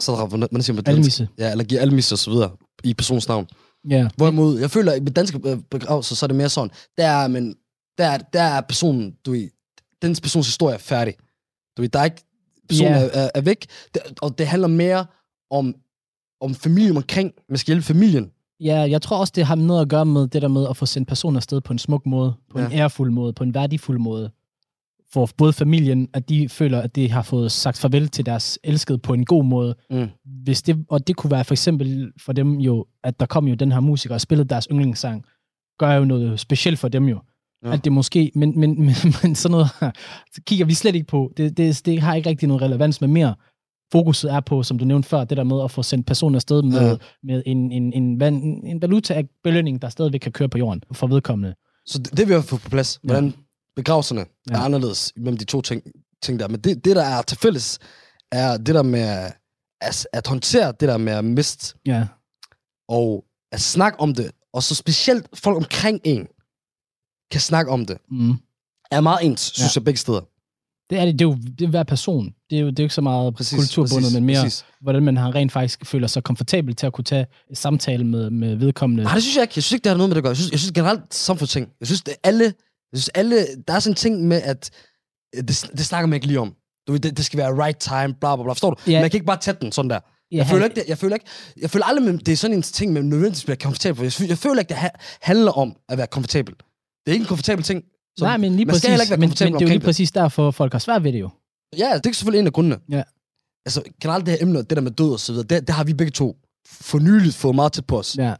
Så, 0.00 0.26
hvordan 0.28 0.62
siger 0.62 0.74
man 0.74 0.84
det? 0.84 0.92
Almisse. 0.92 1.28
Ja, 1.38 1.50
eller 1.50 1.64
give 1.64 1.80
almisse 1.80 2.14
og 2.14 2.18
så 2.18 2.30
videre 2.30 2.50
i 2.84 2.94
persons 2.94 3.28
navn. 3.28 3.46
Ja. 3.90 4.08
Hvorimod, 4.16 4.60
jeg 4.60 4.70
føler, 4.70 4.92
at 4.92 5.02
med 5.02 5.12
danske 5.12 5.40
øh, 5.44 5.58
begravelser, 5.70 6.14
så 6.14 6.26
er 6.26 6.28
det 6.28 6.36
mere 6.36 6.48
sådan, 6.48 6.70
der 6.96 7.06
er, 7.08 7.28
men, 7.28 7.54
der, 7.98 8.06
er- 8.06 8.18
der 8.18 8.42
er 8.42 8.60
personen, 8.60 9.14
du 9.26 9.30
ved, 9.30 9.48
den 10.02 10.16
persons 10.22 10.46
historie 10.46 10.74
er 10.74 10.78
færdig. 10.78 11.14
Du 11.76 11.82
ved, 11.82 11.88
der 11.88 11.98
er 11.98 12.04
ikke, 12.04 12.24
personen 12.68 12.92
yeah. 12.92 13.02
er, 13.02 13.20
er, 13.20 13.30
er 13.34 13.40
væk, 13.40 13.66
det, 13.94 14.02
og 14.22 14.38
det 14.38 14.46
handler 14.46 14.68
mere 14.68 15.06
om, 15.50 15.74
om 16.40 16.54
familien 16.54 16.96
omkring, 16.96 17.32
man 17.48 17.58
skal 17.58 17.66
hjælpe 17.72 17.86
familien. 17.86 18.30
Ja, 18.64 18.80
jeg 18.80 19.02
tror 19.02 19.18
også, 19.18 19.32
det 19.36 19.44
har 19.44 19.54
noget 19.54 19.82
at 19.82 19.88
gøre 19.88 20.06
med 20.06 20.26
det 20.26 20.42
der 20.42 20.48
med 20.48 20.66
at 20.70 20.76
få 20.76 20.86
sendt 20.86 21.08
personer 21.08 21.36
afsted 21.36 21.60
på 21.60 21.72
en 21.72 21.78
smuk 21.78 22.06
måde, 22.06 22.34
på 22.50 22.58
ja. 22.58 22.66
en 22.66 22.72
ærefuld 22.72 23.10
måde, 23.10 23.32
på 23.32 23.44
en 23.44 23.54
værdifuld 23.54 23.98
måde. 23.98 24.30
For 25.12 25.28
både 25.36 25.52
familien, 25.52 26.08
at 26.12 26.28
de 26.28 26.48
føler, 26.48 26.80
at 26.80 26.96
de 26.96 27.10
har 27.10 27.22
fået 27.22 27.52
sagt 27.52 27.78
farvel 27.78 28.08
til 28.08 28.26
deres 28.26 28.58
elskede 28.64 28.98
på 28.98 29.14
en 29.14 29.24
god 29.24 29.44
måde. 29.44 29.74
Mm. 29.90 30.08
Hvis 30.24 30.62
det, 30.62 30.84
og 30.88 31.06
det 31.06 31.16
kunne 31.16 31.30
være 31.30 31.44
for 31.44 31.54
eksempel 31.54 32.12
for 32.20 32.32
dem 32.32 32.58
jo, 32.58 32.86
at 33.04 33.20
der 33.20 33.26
kom 33.26 33.48
jo 33.48 33.54
den 33.54 33.72
her 33.72 33.80
musiker 33.80 34.14
og 34.14 34.20
spillede 34.20 34.48
deres 34.48 34.66
yndlingssang, 34.70 35.24
gør 35.78 35.92
jo 35.92 36.04
noget 36.04 36.40
specielt 36.40 36.78
for 36.78 36.88
dem 36.88 37.08
jo. 37.08 37.18
Ja. 37.64 37.72
At 37.72 37.84
det 37.84 37.92
måske, 37.92 38.32
men, 38.34 38.60
men, 38.60 38.70
men, 38.80 38.94
men 39.22 39.34
sådan 39.34 39.50
noget 39.50 39.68
her, 39.80 39.90
så 40.32 40.40
kigger 40.46 40.66
vi 40.66 40.74
slet 40.74 40.94
ikke 40.94 41.06
på. 41.06 41.32
Det, 41.36 41.56
det, 41.56 41.86
det 41.86 42.00
har 42.00 42.14
ikke 42.14 42.28
rigtig 42.28 42.48
nogen 42.48 42.62
relevans 42.62 43.00
med 43.00 43.08
mere. 43.08 43.34
Fokuset 43.92 44.30
er 44.32 44.40
på, 44.40 44.62
som 44.62 44.78
du 44.78 44.84
nævnte 44.84 45.08
før, 45.08 45.24
det 45.24 45.36
der 45.36 45.44
med 45.44 45.64
at 45.64 45.70
få 45.70 45.82
sendt 45.82 46.06
personer 46.06 46.36
afsted 46.36 46.62
med, 46.62 46.80
ja. 46.90 46.96
Med 47.22 47.42
en, 47.46 47.72
en, 47.72 47.92
en, 47.92 48.22
van- 48.22 48.66
en 48.70 48.82
valuta 48.82 49.14
af 49.14 49.24
belønning, 49.44 49.82
der 49.82 49.88
stadigvæk 49.88 50.20
kan 50.20 50.32
køre 50.32 50.48
på 50.48 50.58
jorden 50.58 50.82
for 50.92 51.06
vedkommende. 51.06 51.54
Så 51.86 51.98
det, 51.98 52.16
det 52.16 52.28
vil 52.28 52.34
jeg 52.34 52.44
få 52.44 52.56
på 52.56 52.68
plads, 52.68 53.00
Ja. 53.04 53.06
hvordan 53.06 53.34
begravelserne 53.76 54.20
Ja. 54.20 54.26
ja. 54.50 54.60
er 54.60 54.64
anderledes 54.64 55.12
mellem 55.16 55.36
de 55.36 55.44
to 55.44 55.60
ting, 55.60 55.82
ting 56.22 56.40
der. 56.40 56.48
Men 56.48 56.60
det, 56.60 56.84
det, 56.84 56.96
der 56.96 57.02
er 57.04 57.22
til 57.22 57.38
fælles, 57.38 57.78
er 58.32 58.56
det 58.56 58.74
der 58.74 58.82
med 58.82 59.30
at, 59.80 60.06
at 60.12 60.26
håndtere 60.26 60.72
det 60.80 60.88
der 60.88 60.96
med 60.96 61.12
at 61.12 61.24
miste, 61.24 61.74
Ja. 61.86 62.06
og 62.88 63.24
at 63.52 63.60
snakke 63.60 64.00
om 64.00 64.14
det, 64.14 64.30
og 64.52 64.62
så 64.62 64.74
specielt 64.74 65.28
folk 65.34 65.56
omkring 65.56 66.00
en, 66.04 66.26
kan 67.30 67.40
snakke 67.40 67.70
om 67.70 67.86
det, 67.86 67.98
Mm. 68.10 68.32
er 68.90 69.00
meget 69.00 69.26
ens, 69.26 69.40
synes 69.40 69.76
Ja. 69.76 69.80
jeg, 69.80 69.84
begge 69.84 69.98
steder. 69.98 70.20
Det 70.92 71.00
er 71.00 71.04
det. 71.04 71.18
Det 71.18 71.24
er 71.24 71.28
jo 71.28 71.36
det 71.58 71.64
er 71.64 71.68
hver 71.68 71.82
person. 71.82 72.26
Det 72.50 72.56
er 72.58 72.60
jo 72.62 72.70
det 72.70 72.78
er 72.78 72.82
jo 72.82 72.84
ikke 72.84 72.94
så 72.94 73.00
meget 73.00 73.34
præcis, 73.34 73.58
kulturbundet, 73.58 74.12
men 74.14 74.24
mere, 74.24 74.42
præcis. 74.42 74.62
Præcis. 74.62 74.74
hvordan 74.80 75.02
man 75.02 75.16
har 75.16 75.34
rent 75.34 75.52
faktisk 75.52 75.86
føler 75.86 76.06
sig 76.06 76.22
komfortabel 76.22 76.74
til 76.76 76.86
at 76.86 76.92
kunne 76.92 77.04
tage 77.04 77.26
et 77.50 77.58
samtale 77.58 78.04
med, 78.04 78.30
med 78.30 78.54
vedkommende. 78.56 79.04
Nej, 79.04 79.14
det 79.14 79.22
synes 79.22 79.36
jeg 79.36 79.42
ikke. 79.42 79.52
Jeg 79.56 79.62
synes 79.62 79.72
ikke, 79.72 79.84
det 79.84 79.90
har 79.90 79.96
noget 79.96 80.08
med 80.08 80.14
det 80.14 80.18
at 80.20 80.22
gøre. 80.22 80.30
Jeg 80.30 80.36
synes, 80.36 80.50
jeg 80.50 80.58
synes 80.60 80.72
generelt 80.72 81.14
samfundsting. 81.14 81.68
Jeg 81.80 81.86
synes, 81.86 82.02
det 82.02 82.14
alle, 82.24 82.44
jeg 82.92 82.98
synes 82.98 83.08
alle, 83.08 83.36
der 83.68 83.74
er 83.74 83.78
sådan 83.80 83.92
en 83.92 83.96
ting 83.96 84.28
med, 84.28 84.42
at 84.42 84.70
øh, 85.36 85.42
det, 85.48 85.70
det 85.76 85.86
snakker 85.86 86.06
man 86.06 86.14
ikke 86.14 86.26
lige 86.26 86.40
om. 86.40 86.54
Du 86.88 86.96
det, 86.96 87.16
det 87.16 87.24
skal 87.24 87.38
være 87.38 87.64
right 87.64 87.78
time, 87.78 88.14
bla 88.20 88.36
bla 88.36 88.42
bla. 88.42 88.52
Forstår 88.52 88.70
du? 88.70 88.76
Ja. 88.90 89.00
Man 89.00 89.10
kan 89.10 89.16
ikke 89.18 89.26
bare 89.26 89.40
tage 89.40 89.56
den 89.60 89.72
sådan 89.72 89.90
der. 89.90 90.00
Ja, 90.32 90.36
Jeg 90.36 90.46
føler 90.46 90.64
ikke, 90.64 90.74
det, 90.74 90.84
jeg 90.88 90.98
føler 90.98 91.14
ikke, 91.16 91.26
jeg 91.60 91.70
føler 91.70 91.84
aldrig, 91.86 92.26
det 92.26 92.32
er 92.32 92.36
sådan 92.36 92.56
en 92.56 92.62
ting, 92.62 92.92
man 92.92 93.04
nødvendigvis 93.04 93.44
bliver 93.44 93.56
komfortabel 93.56 93.96
for. 93.96 94.04
Jeg, 94.04 94.12
føler, 94.12 94.28
jeg 94.28 94.38
føler 94.38 94.58
ikke, 94.60 94.68
det 94.68 94.76
ha- 94.76 94.88
handler 95.22 95.52
om 95.52 95.76
at 95.88 95.98
være 95.98 96.06
komfortabel. 96.06 96.54
Det 96.54 96.62
er 97.06 97.12
ikke 97.12 97.22
en 97.22 97.26
komfortabel 97.28 97.64
ting. 97.64 97.82
Så 98.18 98.24
Nej, 98.24 98.36
men 98.36 98.52
lige 98.56 98.64
man 98.64 98.72
præcis. 98.72 98.82
skal 98.82 98.90
heller 98.90 99.04
ikke 99.04 99.10
men, 99.16 99.20
men 99.20 99.30
det 99.30 99.40
er 99.40 99.48
jo 99.50 99.58
lige 99.58 99.70
det. 99.78 99.82
præcis 99.82 100.12
derfor, 100.12 100.50
folk 100.50 100.72
har 100.72 100.78
svært 100.78 101.04
ved 101.04 101.12
det 101.12 101.20
jo. 101.20 101.30
Ja, 101.78 101.94
det 101.94 102.06
er 102.06 102.12
selvfølgelig 102.12 102.38
en 102.40 102.46
af 102.46 102.52
grundene. 102.52 102.78
Ja. 102.90 103.02
Altså, 103.66 103.82
generelt 104.02 104.26
det 104.26 104.32
her 104.34 104.42
emne, 104.42 104.58
det 104.58 104.70
der 104.70 104.80
med 104.80 104.90
død 104.90 105.12
og 105.12 105.20
så 105.20 105.32
videre, 105.32 105.46
det, 105.46 105.66
det 105.66 105.74
har 105.74 105.84
vi 105.84 105.94
begge 105.94 106.10
to 106.10 106.36
for 106.66 106.98
nyligt 106.98 107.34
fået 107.34 107.54
meget 107.54 107.72
tæt 107.72 107.86
på 107.86 107.98
os. 107.98 108.16
Ja, 108.18 108.34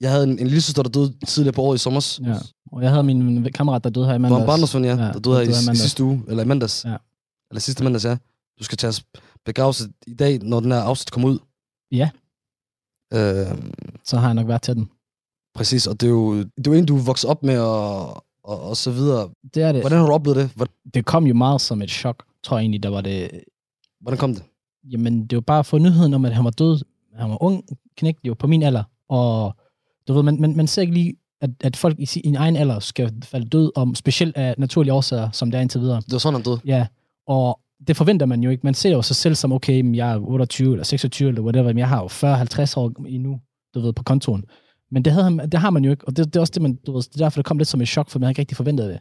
Jeg 0.00 0.10
havde 0.10 0.24
en, 0.24 0.30
en 0.38 0.46
lille 0.46 0.60
søster, 0.60 0.82
der 0.82 0.90
døde 0.90 1.14
tidligere 1.26 1.52
på 1.54 1.62
året 1.62 1.74
i 1.74 1.78
sommer. 1.78 2.18
ja. 2.26 2.36
Og 2.72 2.82
jeg 2.82 2.90
havde 2.90 3.02
min 3.04 3.52
kammerat, 3.52 3.84
der 3.84 3.90
døde 3.90 4.06
her 4.06 4.14
i 4.14 4.18
mandags. 4.18 4.40
en 4.40 4.46
barndomsven, 4.46 4.84
ja, 4.84 4.90
Ja, 4.90 4.96
der 4.96 5.18
døde 5.18 5.36
her 5.36 5.44
døde 5.44 5.56
i 5.66 5.68
i, 5.68 5.72
i 5.72 5.76
sidste 5.76 6.04
uge, 6.04 6.22
eller 6.28 6.42
i 6.42 6.46
mandags. 6.46 6.84
Ja. 6.84 6.96
Eller 7.50 7.60
sidste 7.60 7.84
mandags, 7.84 8.04
ja. 8.04 8.16
Du 8.58 8.64
skal 8.64 8.78
tage 8.78 9.02
begravelse 9.44 9.88
i 10.06 10.14
dag, 10.14 10.38
når 10.38 10.60
den 10.60 10.72
her 10.72 10.78
afsnit 10.80 11.10
kommer 11.10 11.28
ud. 11.28 11.38
Ja. 11.92 12.10
Øh, 13.14 13.58
Så 14.04 14.16
har 14.16 14.26
jeg 14.28 14.34
nok 14.34 14.48
været 14.48 14.62
til 14.62 14.74
den. 14.76 14.90
præcis, 15.54 15.86
og 15.86 16.00
det 16.00 16.06
er 16.06 16.10
jo, 16.10 16.38
det 16.38 16.66
er 16.66 16.70
jo 16.70 16.72
en, 16.72 16.86
du 16.86 16.96
er 16.96 17.02
vokset 17.02 17.30
op 17.30 17.42
med, 17.42 17.58
og, 17.58 18.24
og, 18.44 18.60
og 18.60 18.76
så 18.76 18.90
videre. 18.90 19.28
Det 19.54 19.62
er 19.62 19.72
det. 19.72 19.80
Hvordan 19.80 19.98
har 19.98 20.06
du 20.06 20.12
oplevet 20.12 20.36
det? 20.36 20.50
Hvordan, 20.54 20.74
Det 20.94 21.04
kom 21.04 21.26
jo 21.26 21.34
meget 21.34 21.60
som 21.60 21.82
et 21.82 21.90
chok, 21.90 22.24
tror 22.42 22.56
jeg 22.56 22.62
egentlig, 22.62 22.82
der 22.82 22.88
var 22.88 23.00
det. 23.00 23.30
hvordan 24.00 24.18
kom 24.18 24.34
det? 24.34 24.42
Jamen, 24.92 25.26
det 25.26 25.36
var 25.36 25.40
bare 25.40 25.58
at 25.58 25.66
få 25.66 25.78
nyheden 25.78 26.14
om, 26.14 26.24
at 26.24 26.34
han 26.34 26.44
var 26.44 26.50
død. 26.50 26.84
Han 27.16 27.30
var 27.30 27.42
ung, 27.42 27.64
knægt 27.96 28.18
jo 28.24 28.34
på 28.34 28.46
min 28.46 28.62
alder. 28.62 28.82
Og 29.08 29.56
du 30.08 30.12
ved, 30.12 30.22
man, 30.22 30.40
man, 30.40 30.56
man 30.56 30.66
ser 30.66 30.82
ikke 30.82 30.94
lige, 30.94 31.14
at, 31.40 31.50
at 31.60 31.76
folk 31.76 31.98
i 31.98 32.06
sin 32.06 32.36
egen 32.36 32.56
alder 32.56 32.78
skal 32.78 33.12
falde 33.24 33.48
død 33.48 33.72
om, 33.74 33.94
specielt 33.94 34.36
af 34.36 34.54
naturlige 34.58 34.92
årsager, 34.92 35.30
som 35.30 35.50
det 35.50 35.58
er 35.58 35.62
indtil 35.62 35.80
videre. 35.80 35.96
Det 35.96 36.12
var 36.12 36.18
sådan, 36.18 36.34
han 36.34 36.42
døde. 36.42 36.60
Ja, 36.64 36.86
og 37.26 37.60
det 37.86 37.96
forventer 37.96 38.26
man 38.26 38.42
jo 38.42 38.50
ikke. 38.50 38.60
Man 38.66 38.74
ser 38.74 38.90
jo 38.90 39.02
sig 39.02 39.16
selv 39.16 39.34
som, 39.34 39.52
okay, 39.52 39.96
jeg 39.96 40.12
er 40.12 40.18
28 40.18 40.72
eller 40.72 40.84
26 40.84 41.28
eller 41.28 41.42
whatever, 41.42 41.66
men 41.66 41.78
jeg 41.78 41.88
har 41.88 42.00
jo 42.00 42.06
40-50 42.06 42.76
år 42.76 43.06
endnu, 43.08 43.40
du 43.74 43.80
ved, 43.80 43.92
på 43.92 44.02
kontoren. 44.02 44.44
Men 44.92 45.02
det, 45.04 45.12
havde 45.12 45.24
han, 45.24 45.38
det 45.38 45.60
har 45.60 45.70
man 45.70 45.84
jo 45.84 45.90
ikke, 45.90 46.08
og 46.08 46.16
det, 46.16 46.26
det 46.26 46.36
er 46.36 46.40
også 46.40 46.52
det, 46.54 46.62
man, 46.62 46.78
du 46.86 46.92
ved, 46.92 47.02
det 47.02 47.14
er 47.20 47.24
derfor, 47.24 47.38
det 47.38 47.46
kom 47.46 47.58
lidt 47.58 47.68
som 47.68 47.80
et 47.80 47.88
chok, 47.88 48.10
for 48.10 48.18
man 48.18 48.24
havde 48.24 48.30
ikke 48.30 48.40
rigtig 48.40 48.56
forventet 48.56 48.88
det. 48.88 49.00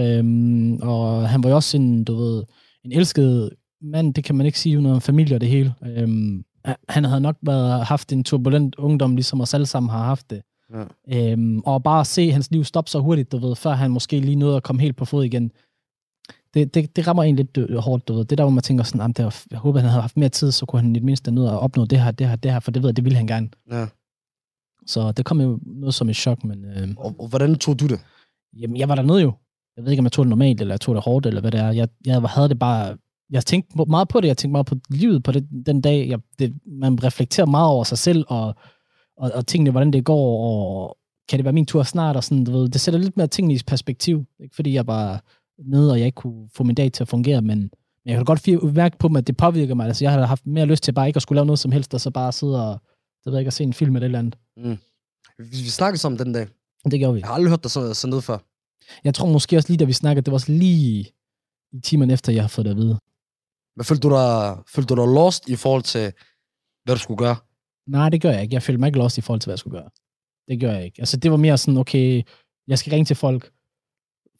Øhm, 0.00 0.76
og 0.82 1.28
han 1.28 1.42
var 1.42 1.50
jo 1.50 1.56
også 1.56 1.76
en, 1.76 2.04
du 2.04 2.14
ved, 2.14 2.44
en 2.84 2.92
elsket 2.92 3.50
mand, 3.82 4.14
det 4.14 4.24
kan 4.24 4.34
man 4.34 4.46
ikke 4.46 4.58
sige, 4.58 4.76
uden 4.78 4.86
om 4.86 5.00
familie 5.00 5.36
og 5.36 5.40
det 5.40 5.48
hele. 5.48 5.74
Øhm, 5.86 6.44
han 6.88 7.04
havde 7.04 7.20
nok 7.20 7.36
været, 7.42 7.84
haft 7.84 8.12
en 8.12 8.24
turbulent 8.24 8.74
ungdom, 8.74 9.16
ligesom 9.16 9.40
os 9.40 9.54
alle 9.54 9.66
sammen 9.66 9.90
har 9.90 10.04
haft 10.04 10.30
det. 10.30 10.42
Ja. 10.74 11.32
Øhm, 11.32 11.58
og 11.58 11.82
bare 11.82 12.00
at 12.00 12.06
se 12.06 12.30
hans 12.30 12.50
liv 12.50 12.64
stoppe 12.64 12.90
så 12.90 12.98
hurtigt, 13.00 13.32
du 13.32 13.38
ved, 13.38 13.56
før 13.56 13.70
han 13.72 13.90
måske 13.90 14.20
lige 14.20 14.36
nåede 14.36 14.56
at 14.56 14.62
komme 14.62 14.82
helt 14.82 14.96
på 14.96 15.04
fod 15.04 15.24
igen, 15.24 15.50
det, 16.54 16.74
det, 16.74 16.96
det 16.96 17.06
rammer 17.06 17.22
en 17.22 17.36
lidt 17.36 17.58
hårdt, 17.80 18.08
du 18.08 18.12
ved. 18.14 18.24
Det 18.24 18.32
er 18.32 18.36
der, 18.36 18.44
hvor 18.44 18.50
man 18.50 18.62
tænker 18.62 18.84
sådan, 18.84 19.00
"Jamen, 19.00 19.12
det 19.12 19.24
var, 19.24 19.42
jeg 19.50 19.58
håber, 19.58 19.80
han 19.80 19.88
havde 19.90 20.00
haft 20.00 20.16
mere 20.16 20.28
tid, 20.28 20.52
så 20.52 20.66
kunne 20.66 20.82
han 20.82 20.90
i 20.90 20.94
det 20.94 21.02
mindste 21.02 21.30
nå 21.30 21.46
at 21.46 21.58
opnå 21.60 21.84
det 21.84 22.00
her, 22.00 22.10
det 22.10 22.28
her, 22.28 22.36
det 22.36 22.52
her, 22.52 22.60
for 22.60 22.70
det 22.70 22.82
ved 22.82 22.88
jeg, 22.88 22.96
det 22.96 23.04
ville 23.04 23.16
han 23.16 23.26
gerne. 23.26 23.48
Ja. 23.70 23.86
Så 24.86 25.12
det 25.12 25.24
kom 25.24 25.40
jo 25.40 25.58
noget 25.66 25.94
som 25.94 26.08
et 26.08 26.16
chok, 26.16 26.44
men 26.44 26.64
øh, 26.64 26.88
Og, 26.96 27.14
og 27.18 27.28
hvordan 27.28 27.54
tog 27.54 27.80
du 27.80 27.86
det? 27.86 28.00
jamen, 28.60 28.76
jeg 28.76 28.88
var 28.88 28.94
dernede 28.94 29.20
jo. 29.22 29.32
Jeg 29.76 29.84
ved 29.84 29.90
ikke, 29.92 30.00
om 30.00 30.04
jeg 30.04 30.12
tog 30.12 30.24
det 30.24 30.30
normalt, 30.30 30.60
eller 30.60 30.74
jeg 30.74 30.80
tog 30.80 30.94
det 30.94 31.04
hårdt, 31.04 31.26
eller 31.26 31.40
hvad 31.40 31.50
det 31.50 31.60
er. 31.60 31.70
Jeg, 31.72 31.88
jeg 32.06 32.20
havde 32.22 32.48
det 32.48 32.58
bare... 32.58 32.96
Jeg 33.30 33.46
tænkte 33.46 33.84
meget 33.88 34.08
på 34.08 34.20
det, 34.20 34.28
jeg 34.28 34.36
tænkte 34.36 34.52
meget 34.52 34.66
på 34.66 34.74
livet 34.90 35.22
på 35.22 35.32
det, 35.32 35.48
den 35.66 35.80
dag. 35.80 36.08
Jeg, 36.08 36.18
det, 36.38 36.54
man 36.66 37.04
reflekterer 37.04 37.46
meget 37.46 37.68
over 37.68 37.84
sig 37.84 37.98
selv, 37.98 38.24
og, 38.28 38.54
og, 39.16 39.30
og 39.34 39.46
tingene, 39.46 39.70
hvordan 39.70 39.92
det 39.92 40.04
går, 40.04 40.48
og 40.48 40.96
kan 41.28 41.38
det 41.38 41.44
være 41.44 41.52
min 41.52 41.66
tur 41.66 41.82
snart, 41.82 42.16
og 42.16 42.24
sådan, 42.24 42.44
du 42.44 42.52
ved, 42.52 42.68
det 42.68 42.80
sætter 42.80 43.00
lidt 43.00 43.16
mere 43.16 43.26
tingene 43.26 43.54
i 43.54 43.60
perspektiv. 43.66 44.24
Ikke 44.40 44.56
fordi 44.56 44.74
jeg 44.74 44.86
var 44.86 45.24
nede, 45.58 45.92
og 45.92 45.98
jeg 45.98 46.06
ikke 46.06 46.16
kunne 46.16 46.48
få 46.54 46.64
min 46.64 46.74
dag 46.74 46.92
til 46.92 47.04
at 47.04 47.08
fungere, 47.08 47.42
men, 47.42 47.58
men 47.58 47.70
jeg 48.06 48.16
kan 48.16 48.24
godt 48.24 48.74
mærke 48.74 48.98
på 48.98 49.08
mig, 49.08 49.18
at 49.18 49.26
det 49.26 49.36
påvirker 49.36 49.74
mig. 49.74 49.86
Altså, 49.86 50.04
jeg 50.04 50.12
havde 50.12 50.26
haft 50.26 50.46
mere 50.46 50.66
lyst 50.66 50.82
til 50.82 50.92
bare 50.92 51.06
ikke 51.06 51.16
at 51.16 51.22
skulle 51.22 51.36
lave 51.36 51.46
noget 51.46 51.58
som 51.58 51.72
helst, 51.72 51.94
og 51.94 52.00
så 52.00 52.10
bare 52.10 52.32
sidde 52.32 52.68
og, 52.68 52.80
det 53.26 53.32
ved 53.32 53.38
jeg 53.38 53.40
ikke, 53.40 53.48
at 53.48 53.52
se 53.54 53.64
en 53.64 53.72
film 53.72 53.96
eller 53.96 54.04
et 54.04 54.08
eller 54.08 54.18
andet. 54.18 54.38
Mm. 54.56 54.78
Vi, 55.38 55.44
vi 55.44 55.68
snakkede 55.68 56.00
sammen 56.00 56.18
den 56.18 56.32
dag. 56.32 56.46
Det 56.90 56.98
gjorde 56.98 57.14
vi. 57.14 57.20
Jeg 57.20 57.28
har 57.28 57.34
aldrig 57.34 57.50
hørt 57.50 57.62
dig 57.62 57.70
så, 57.70 57.94
så 57.94 58.06
ned 58.06 58.22
før. 58.22 58.38
Jeg 59.04 59.14
tror 59.14 59.28
måske 59.28 59.56
også 59.56 59.68
lige, 59.68 59.78
da 59.78 59.84
vi 59.84 59.92
snakkede, 59.92 60.24
det 60.24 60.30
var 60.30 60.36
også 60.36 60.52
lige 60.52 61.12
i 61.72 61.80
timerne 61.80 62.12
efter, 62.12 62.32
jeg 62.32 62.42
har 62.42 62.48
fået 62.48 62.64
det 62.64 62.70
at 62.70 62.76
vide. 62.76 62.98
Men 63.76 63.84
følte 63.84 64.08
du 64.08 64.14
dig, 64.14 64.58
følte 64.74 64.94
du 64.94 65.00
dig 65.02 65.14
lost 65.14 65.48
i 65.48 65.56
forhold 65.56 65.82
til, 65.82 66.12
hvad 66.84 66.94
du 66.94 67.00
skulle 67.00 67.18
gøre? 67.18 67.36
Nej, 67.86 68.08
det 68.08 68.20
gør 68.20 68.30
jeg 68.30 68.42
ikke. 68.42 68.54
Jeg 68.54 68.62
følte 68.62 68.80
mig 68.80 68.86
ikke 68.86 68.98
lost 68.98 69.18
i 69.18 69.20
forhold 69.20 69.40
til, 69.40 69.46
hvad 69.46 69.52
jeg 69.52 69.58
skulle 69.58 69.78
gøre. 69.78 69.90
Det 70.48 70.60
gør 70.60 70.72
jeg 70.72 70.84
ikke. 70.84 70.98
Altså, 70.98 71.16
det 71.16 71.30
var 71.30 71.36
mere 71.36 71.58
sådan, 71.58 71.78
okay, 71.78 72.22
jeg 72.68 72.78
skal 72.78 72.90
ringe 72.90 73.04
til 73.04 73.16
folk, 73.16 73.50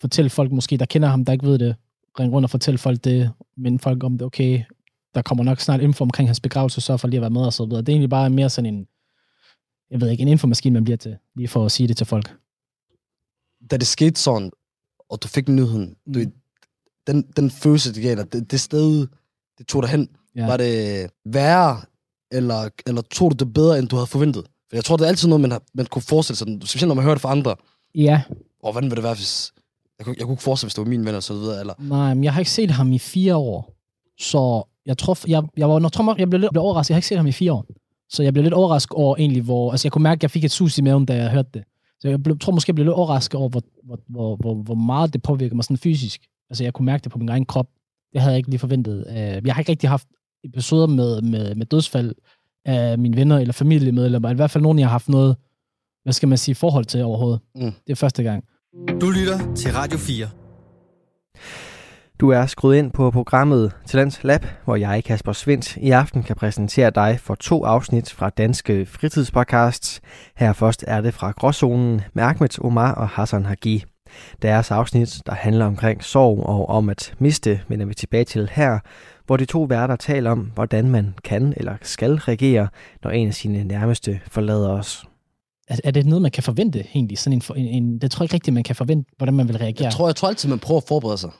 fortælle 0.00 0.30
folk 0.30 0.52
måske, 0.52 0.76
der 0.76 0.86
kender 0.86 1.08
ham, 1.08 1.24
der 1.24 1.32
ikke 1.32 1.46
ved 1.46 1.58
det, 1.58 1.76
ringe 2.20 2.34
rundt 2.34 2.44
og 2.46 2.50
fortælle 2.50 2.78
folk 2.78 3.04
det, 3.04 3.32
minde 3.56 3.78
folk 3.78 4.04
om 4.04 4.18
det, 4.18 4.26
okay, 4.26 4.62
der 5.16 5.22
kommer 5.22 5.44
nok 5.44 5.60
snart 5.60 5.80
info 5.80 6.04
omkring 6.04 6.28
hans 6.28 6.40
begravelse, 6.40 6.80
så 6.80 6.96
for 6.96 7.08
lige 7.08 7.18
at 7.18 7.20
være 7.20 7.30
med 7.30 7.40
og 7.40 7.52
så 7.52 7.64
videre. 7.64 7.80
Det 7.80 7.88
er 7.88 7.92
egentlig 7.92 8.10
bare 8.10 8.30
mere 8.30 8.50
sådan 8.50 8.74
en, 8.74 8.86
jeg 9.90 10.00
ved 10.00 10.10
ikke, 10.10 10.22
en 10.22 10.28
infomaskine, 10.28 10.72
man 10.74 10.84
bliver 10.84 10.96
til, 10.96 11.16
lige 11.36 11.48
for 11.48 11.64
at 11.64 11.72
sige 11.72 11.88
det 11.88 11.96
til 11.96 12.06
folk. 12.06 12.36
Da 13.70 13.76
det 13.76 13.86
skete 13.86 14.20
sådan, 14.20 14.50
og 15.10 15.22
du 15.22 15.28
fik 15.28 15.48
nyheden, 15.48 15.96
mm. 16.06 16.12
du, 16.12 16.20
den, 17.06 17.22
den 17.36 17.50
følelse, 17.50 17.94
det 17.94 18.02
gav 18.02 18.16
dig, 18.16 18.32
det, 18.32 18.50
det 18.50 18.60
sted, 18.60 19.06
det 19.58 19.66
tog 19.66 19.82
dig 19.82 19.90
hen, 19.90 20.08
Ja. 20.36 20.46
var 20.46 20.56
det 20.56 21.10
værre, 21.24 21.80
eller, 22.30 22.68
eller 22.86 23.02
tog 23.02 23.30
du 23.30 23.44
det 23.44 23.54
bedre, 23.54 23.78
end 23.78 23.88
du 23.88 23.96
havde 23.96 24.06
forventet? 24.06 24.46
For 24.68 24.76
jeg 24.76 24.84
tror, 24.84 24.96
det 24.96 25.04
er 25.04 25.08
altid 25.08 25.28
noget, 25.28 25.40
man, 25.40 25.50
har, 25.50 25.62
man 25.74 25.86
kunne 25.86 26.02
forestille 26.02 26.36
sig, 26.36 26.46
specielt 26.68 26.88
når 26.88 26.94
man 26.94 27.04
hører 27.04 27.14
det 27.14 27.22
fra 27.22 27.30
andre. 27.30 27.56
Ja, 27.94 28.22
Og 28.62 28.72
hvordan 28.72 28.90
ville 28.90 28.96
det 28.96 29.02
være, 29.02 29.14
hvis... 29.14 29.52
Jeg 29.98 30.04
kunne, 30.06 30.14
jeg 30.18 30.24
kunne 30.26 30.32
ikke 30.34 30.42
forestille, 30.42 30.66
hvis 30.66 30.74
det 30.74 30.84
var 30.84 30.88
min 30.88 31.04
ven, 31.04 31.14
og 31.14 31.22
så 31.22 31.34
videre, 31.34 31.60
eller... 31.60 31.74
Nej, 31.78 32.14
men 32.14 32.24
jeg 32.24 32.32
har 32.32 32.40
ikke 32.40 32.50
set 32.50 32.70
ham 32.70 32.92
i 32.92 32.98
fire 32.98 33.36
år. 33.36 33.74
Så 34.18 34.62
jeg 34.86 34.98
tror, 34.98 35.18
jeg, 35.28 35.42
jeg, 35.56 35.68
var, 35.68 35.80
jeg, 35.80 35.92
tror, 35.92 36.14
jeg 36.18 36.30
blev 36.30 36.40
lidt 36.40 36.56
overrasket. 36.56 36.90
Jeg 36.90 36.94
har 36.94 36.98
ikke 36.98 37.08
set 37.08 37.16
ham 37.18 37.26
i 37.26 37.32
fire 37.32 37.52
år. 37.52 37.66
Så 38.08 38.22
jeg 38.22 38.32
blev 38.32 38.42
lidt 38.42 38.54
overrasket 38.54 38.92
over 38.92 39.16
egentlig, 39.16 39.42
hvor... 39.42 39.70
Altså, 39.70 39.86
jeg 39.88 39.92
kunne 39.92 40.02
mærke, 40.02 40.18
at 40.18 40.22
jeg 40.22 40.30
fik 40.30 40.44
et 40.44 40.50
sus 40.50 40.78
i 40.78 40.82
maven, 40.82 41.06
da 41.06 41.14
jeg 41.16 41.30
hørte 41.30 41.48
det. 41.54 41.64
Så 42.00 42.08
jeg 42.08 42.22
blev, 42.22 42.38
tror 42.38 42.52
måske, 42.52 42.70
jeg 42.70 42.74
blev 42.74 42.84
lidt 42.84 42.94
overrasket 42.94 43.40
over, 43.40 43.48
hvor, 43.48 43.62
hvor, 43.84 43.98
hvor, 44.08 44.36
hvor, 44.36 44.54
hvor 44.54 44.74
meget 44.74 45.12
det 45.12 45.22
påvirker 45.22 45.54
mig 45.54 45.64
sådan 45.64 45.76
fysisk. 45.76 46.20
Altså, 46.50 46.64
jeg 46.64 46.72
kunne 46.72 46.86
mærke 46.86 47.04
det 47.04 47.12
på 47.12 47.18
min 47.18 47.28
egen 47.28 47.44
krop. 47.44 47.66
Det 48.12 48.20
havde 48.20 48.32
jeg 48.32 48.38
ikke 48.38 48.50
lige 48.50 48.58
forventet. 48.58 49.04
Øh, 49.08 49.16
Jeg 49.16 49.54
har 49.54 49.58
ikke 49.58 49.70
rigtig 49.72 49.90
haft 49.90 50.08
episoder 50.44 50.86
med, 50.86 51.22
med, 51.22 51.54
med 51.54 51.66
dødsfald 51.66 52.14
af 52.64 52.98
mine 52.98 53.16
venner 53.16 53.38
eller 53.38 53.52
familiemedlemmer. 53.52 54.30
I 54.30 54.34
hvert 54.34 54.50
fald 54.50 54.62
nogen, 54.62 54.78
jeg 54.78 54.86
har 54.86 54.92
haft 54.92 55.08
noget, 55.08 55.36
hvad 56.02 56.12
skal 56.12 56.28
man 56.28 56.38
sige, 56.38 56.54
forhold 56.54 56.84
til 56.84 57.04
overhovedet. 57.04 57.40
Mm. 57.54 57.62
Det 57.62 57.90
er 57.92 57.94
første 57.94 58.22
gang. 58.22 58.44
Du 59.00 59.10
lytter 59.10 59.54
til 59.54 59.72
Radio 59.72 59.98
4. 59.98 60.45
Du 62.20 62.30
er 62.30 62.46
skruet 62.46 62.76
ind 62.76 62.92
på 62.92 63.10
programmet 63.10 63.72
Talents 63.86 64.24
Lab, 64.24 64.46
hvor 64.64 64.76
jeg, 64.76 65.04
Kasper 65.04 65.32
Svendt, 65.32 65.76
i 65.76 65.90
aften 65.90 66.22
kan 66.22 66.36
præsentere 66.36 66.90
dig 66.90 67.20
for 67.20 67.34
to 67.34 67.64
afsnit 67.64 68.12
fra 68.12 68.30
Danske 68.30 68.86
Fritidspodcasts. 68.86 70.00
Her 70.36 70.52
først 70.52 70.84
er 70.86 71.00
det 71.00 71.14
fra 71.14 71.30
Gråzonen 71.30 72.00
med 72.14 72.24
Ahmed 72.24 72.64
Omar 72.64 72.94
og 72.94 73.08
Hassan 73.08 73.44
Hagi. 73.44 73.84
Deres 74.42 74.70
afsnit, 74.70 75.20
der 75.26 75.34
handler 75.34 75.66
omkring 75.66 76.04
sorg 76.04 76.46
og 76.46 76.68
om 76.68 76.88
at 76.88 77.14
miste, 77.18 77.60
vender 77.68 77.86
vi 77.86 77.94
tilbage 77.94 78.24
til 78.24 78.50
her, 78.52 78.78
hvor 79.26 79.36
de 79.36 79.44
to 79.44 79.62
værter 79.62 79.96
taler 79.96 80.30
om, 80.30 80.50
hvordan 80.54 80.90
man 80.90 81.14
kan 81.24 81.54
eller 81.56 81.76
skal 81.82 82.14
reagere, 82.14 82.68
når 83.04 83.10
en 83.10 83.28
af 83.28 83.34
sine 83.34 83.64
nærmeste 83.64 84.20
forlader 84.28 84.68
os. 84.68 85.04
Er, 85.68 85.76
er 85.84 85.90
det 85.90 86.06
noget, 86.06 86.22
man 86.22 86.30
kan 86.30 86.42
forvente 86.42 86.84
egentlig? 86.94 87.18
Sådan 87.18 87.42
en, 87.56 87.56
en, 87.56 87.82
en, 87.82 87.98
det 87.98 88.10
tror 88.10 88.22
jeg 88.22 88.24
ikke 88.24 88.34
rigtigt, 88.34 88.54
man 88.54 88.64
kan 88.64 88.76
forvente, 88.76 89.10
hvordan 89.16 89.34
man 89.34 89.48
vil 89.48 89.58
reagere. 89.58 89.84
Jeg 89.84 89.92
tror, 89.92 90.08
jeg 90.08 90.16
tror 90.16 90.28
altid, 90.28 90.48
man 90.48 90.58
prøver 90.58 90.80
at 90.80 90.88
forberede 90.88 91.18
sig. 91.18 91.30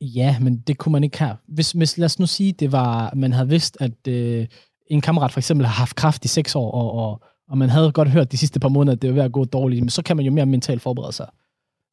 Ja, 0.00 0.38
men 0.40 0.56
det 0.58 0.78
kunne 0.78 0.92
man 0.92 1.04
ikke 1.04 1.18
her. 1.18 1.34
Hvis, 1.48 1.72
hvis 1.72 1.98
lad 1.98 2.04
os 2.04 2.18
nu 2.18 2.26
sige, 2.26 2.52
det 2.52 2.72
var, 2.72 3.12
man 3.16 3.32
havde 3.32 3.48
vidst, 3.48 3.76
at 3.80 4.08
øh, 4.08 4.46
en 4.86 5.00
kammerat 5.00 5.32
for 5.32 5.40
eksempel 5.40 5.66
har 5.66 5.72
haft 5.74 5.96
kraft 5.96 6.24
i 6.24 6.28
seks 6.28 6.54
år, 6.54 6.70
og, 6.70 6.92
og, 6.92 7.22
og 7.48 7.58
man 7.58 7.70
havde 7.70 7.92
godt 7.92 8.08
hørt 8.10 8.32
de 8.32 8.36
sidste 8.36 8.60
par 8.60 8.68
måneder, 8.68 8.96
at 8.96 9.02
det 9.02 9.10
var 9.10 9.14
ved 9.14 9.22
at 9.22 9.32
gå 9.32 9.44
dårligt, 9.44 9.82
men 9.82 9.90
så 9.90 10.02
kan 10.02 10.16
man 10.16 10.26
jo 10.26 10.32
mere 10.32 10.46
mentalt 10.46 10.82
forberede 10.82 11.12
sig. 11.12 11.28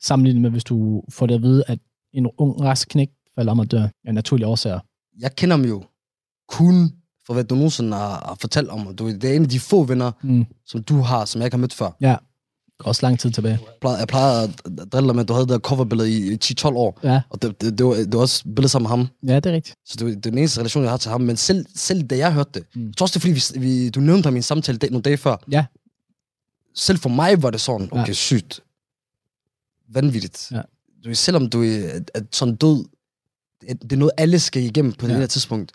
Sammenlignet 0.04 0.42
med, 0.42 0.50
hvis 0.50 0.64
du 0.64 1.04
får 1.10 1.26
det 1.26 1.36
at 1.36 1.42
vide, 1.42 1.64
at 1.68 1.80
en 2.14 2.28
ung, 2.38 2.62
rask 2.62 2.88
knæk 2.90 3.10
falder 3.36 3.52
om 3.52 3.60
at 3.60 3.72
dø 3.72 3.82
af 4.06 4.14
naturlige 4.14 4.48
årsager. 4.48 4.80
Jeg 5.20 5.36
kender 5.36 5.58
dem 5.58 5.66
jo 5.66 5.84
kun 6.50 6.92
for, 7.26 7.34
hvad 7.34 7.44
du 7.44 7.56
nogensinde 7.56 7.98
har, 7.98 8.10
har 8.10 8.38
fortalt 8.42 8.70
om. 8.70 8.96
Du, 8.96 9.08
det 9.08 9.24
er 9.24 9.34
en 9.36 9.44
af 9.44 9.50
de 9.50 9.60
få 9.60 9.84
venner, 9.84 10.12
Mm. 10.22 10.46
som 10.66 10.84
du 10.84 10.98
har, 10.98 11.26
som 11.26 11.40
jeg 11.42 11.46
ikke 11.48 11.56
har 11.56 11.60
mødt 11.62 11.74
før. 11.74 11.92
Ja. 12.02 12.16
Også 12.80 13.06
lang 13.06 13.20
tid 13.20 13.32
tilbage. 13.32 13.60
Jeg 13.66 13.74
plejer, 13.82 13.98
jeg 13.98 14.08
plejer 14.08 14.42
at 14.44 14.50
drille 14.92 15.08
dig 15.08 15.16
med, 15.16 15.24
at 15.24 15.28
du 15.28 15.34
havde 15.34 15.46
det 15.46 15.54
der 15.54 15.60
coverbillede 15.60 16.12
i 16.12 16.34
i 16.34 16.38
10-12 16.44 16.66
år. 16.68 17.00
Ja, 17.04 17.22
Og 17.30 17.42
det, 17.42 17.62
det, 17.62 17.78
det, 17.78 17.86
var, 17.86 17.94
det 17.96 18.14
var 18.14 18.20
også 18.20 18.44
billeder 18.44 18.68
sammen 18.68 18.84
med 18.86 18.90
ham. 18.98 19.08
ja 19.28 19.36
det 19.36 19.46
er 19.46 19.54
rigtigt. 19.54 19.76
Så 19.86 19.96
det, 20.00 20.08
det 20.08 20.16
er 20.26 20.30
den 20.32 20.38
eneste 20.38 20.60
relation, 20.60 20.84
jeg 20.84 20.92
har 20.92 20.98
til 20.98 21.12
ham. 21.12 21.22
Men 21.22 21.38
selv, 21.38 21.66
selv 21.76 22.04
da 22.04 22.18
jeg 22.18 22.34
hørte 22.34 22.50
det, 22.54 22.64
Mm. 22.76 22.86
jeg 22.88 22.98
tror 22.98 23.04
også, 23.04 23.20
det 23.20 23.26
er, 23.36 23.40
fordi 23.40 23.60
vi, 23.60 23.66
vi, 23.84 23.90
du 23.90 24.00
nævnte 24.00 24.28
ham 24.28 24.36
i 24.36 24.38
en 24.38 24.44
samtale 24.44 24.78
dag, 24.78 24.90
nogle 24.92 25.02
dage 25.04 25.18
før. 25.18 25.36
Ja. 25.52 25.66
Selv 26.76 26.98
for 26.98 27.10
mig 27.10 27.44
var 27.44 27.50
det 27.50 27.62
sådan, 27.62 27.88
okay, 27.92 28.08
Ja. 28.08 28.14
sygt. 28.14 28.60
Vanvittigt. 29.90 30.48
Ja. 30.52 30.62
Du, 31.06 31.14
selvom 31.16 31.50
du 31.50 31.64
er 31.64 32.00
at 32.14 32.24
sådan 32.32 32.56
død, 32.56 32.86
det, 33.62 33.94
er 33.94 33.98
noget, 33.98 34.12
alle 34.18 34.40
skal 34.40 34.64
igennem 34.64 34.94
på. 34.94 35.06
Ja. 35.08 35.12
det 35.14 35.20
her 35.20 35.28
tidspunkt. 35.28 35.72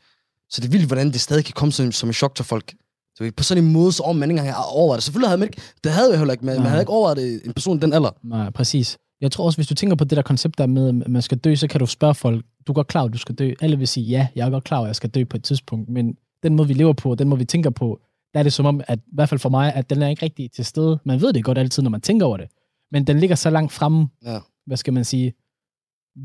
Så 0.51 0.61
det 0.61 0.67
er 0.67 0.71
vildt, 0.71 0.87
hvordan 0.87 1.13
det 1.13 1.21
stadig 1.21 1.45
kan 1.45 1.53
komme 1.57 1.73
som, 1.73 1.93
som 1.93 2.09
en 2.09 2.13
chok 2.13 2.35
til 2.35 2.45
folk. 2.45 2.75
Ved, 3.21 3.33
på 3.33 3.43
sådan 3.45 3.65
en 3.65 3.73
måde, 3.73 3.93
så 3.93 4.03
om 4.03 4.17
man 4.17 4.31
ikke 4.31 4.39
engang 4.41 4.55
har 4.57 4.65
overvejet 4.65 4.99
det. 4.99 5.05
Selvfølgelig 5.05 5.29
havde 5.29 5.39
man 5.39 5.49
ikke, 5.49 5.63
det 5.85 5.93
havde 5.93 6.11
jeg 6.11 6.19
heller 6.19 6.33
ikke, 6.33 6.45
men 6.45 6.55
man 6.55 6.63
Nej. 6.63 6.69
havde 6.69 6.83
ikke 6.83 6.93
overvejet 6.93 7.17
det, 7.17 7.47
en 7.47 7.53
person 7.53 7.83
den 7.83 7.93
alder. 7.93 8.11
Nej, 8.23 8.51
præcis. 8.51 8.99
Jeg 9.21 9.33
tror 9.33 9.45
også, 9.45 9.57
hvis 9.59 9.67
du 9.67 9.75
tænker 9.75 9.97
på 9.97 10.05
det 10.05 10.17
der 10.17 10.23
koncept 10.23 10.59
der 10.59 10.67
med, 10.67 10.89
at 10.89 11.09
man 11.11 11.23
skal 11.23 11.39
dø, 11.39 11.55
så 11.55 11.69
kan 11.69 11.81
du 11.81 11.87
spørge 11.87 12.15
folk, 12.15 12.45
du 12.67 12.73
er 12.73 12.75
godt 12.75 12.87
klar, 12.87 13.05
at 13.05 13.13
du 13.13 13.19
skal 13.19 13.35
dø. 13.35 13.53
Alle 13.61 13.79
vil 13.79 13.89
sige, 13.89 14.07
ja, 14.07 14.29
jeg 14.35 14.47
er 14.47 14.51
godt 14.51 14.65
klar, 14.65 14.81
at 14.81 14.87
jeg 14.87 14.97
skal 14.97 15.11
dø 15.11 15.25
på 15.25 15.37
et 15.37 15.45
tidspunkt, 15.45 15.89
men 15.89 16.17
den 16.43 16.55
måde, 16.57 16.69
vi 16.69 16.75
lever 16.75 16.93
på, 16.93 17.15
den 17.15 17.29
måde, 17.29 17.39
vi 17.39 17.45
tænker 17.45 17.71
på, 17.71 18.01
der 18.35 18.39
er 18.41 18.43
det 18.43 18.53
som 18.53 18.67
om, 18.67 18.81
at 18.89 18.99
i 18.99 19.03
hvert 19.13 19.29
fald 19.29 19.39
for 19.41 19.49
mig, 19.49 19.75
at 19.75 19.91
den 19.91 20.03
er 20.03 20.09
ikke 20.09 20.23
rigtig 20.25 20.51
til 20.53 20.65
stede. 20.65 20.99
Man 21.05 21.21
ved 21.21 21.33
det 21.33 21.45
godt 21.45 21.59
altid, 21.59 21.83
når 21.83 21.91
man 21.91 22.01
tænker 22.01 22.27
over 22.27 22.37
det, 22.37 22.49
men 22.93 23.07
den 23.07 23.21
ligger 23.21 23.37
så 23.37 23.51
langt 23.51 23.73
fremme, 23.73 24.09
Ja. 24.25 24.39
hvad 24.67 24.77
skal 24.77 24.93
man 24.93 25.05
sige, 25.05 25.33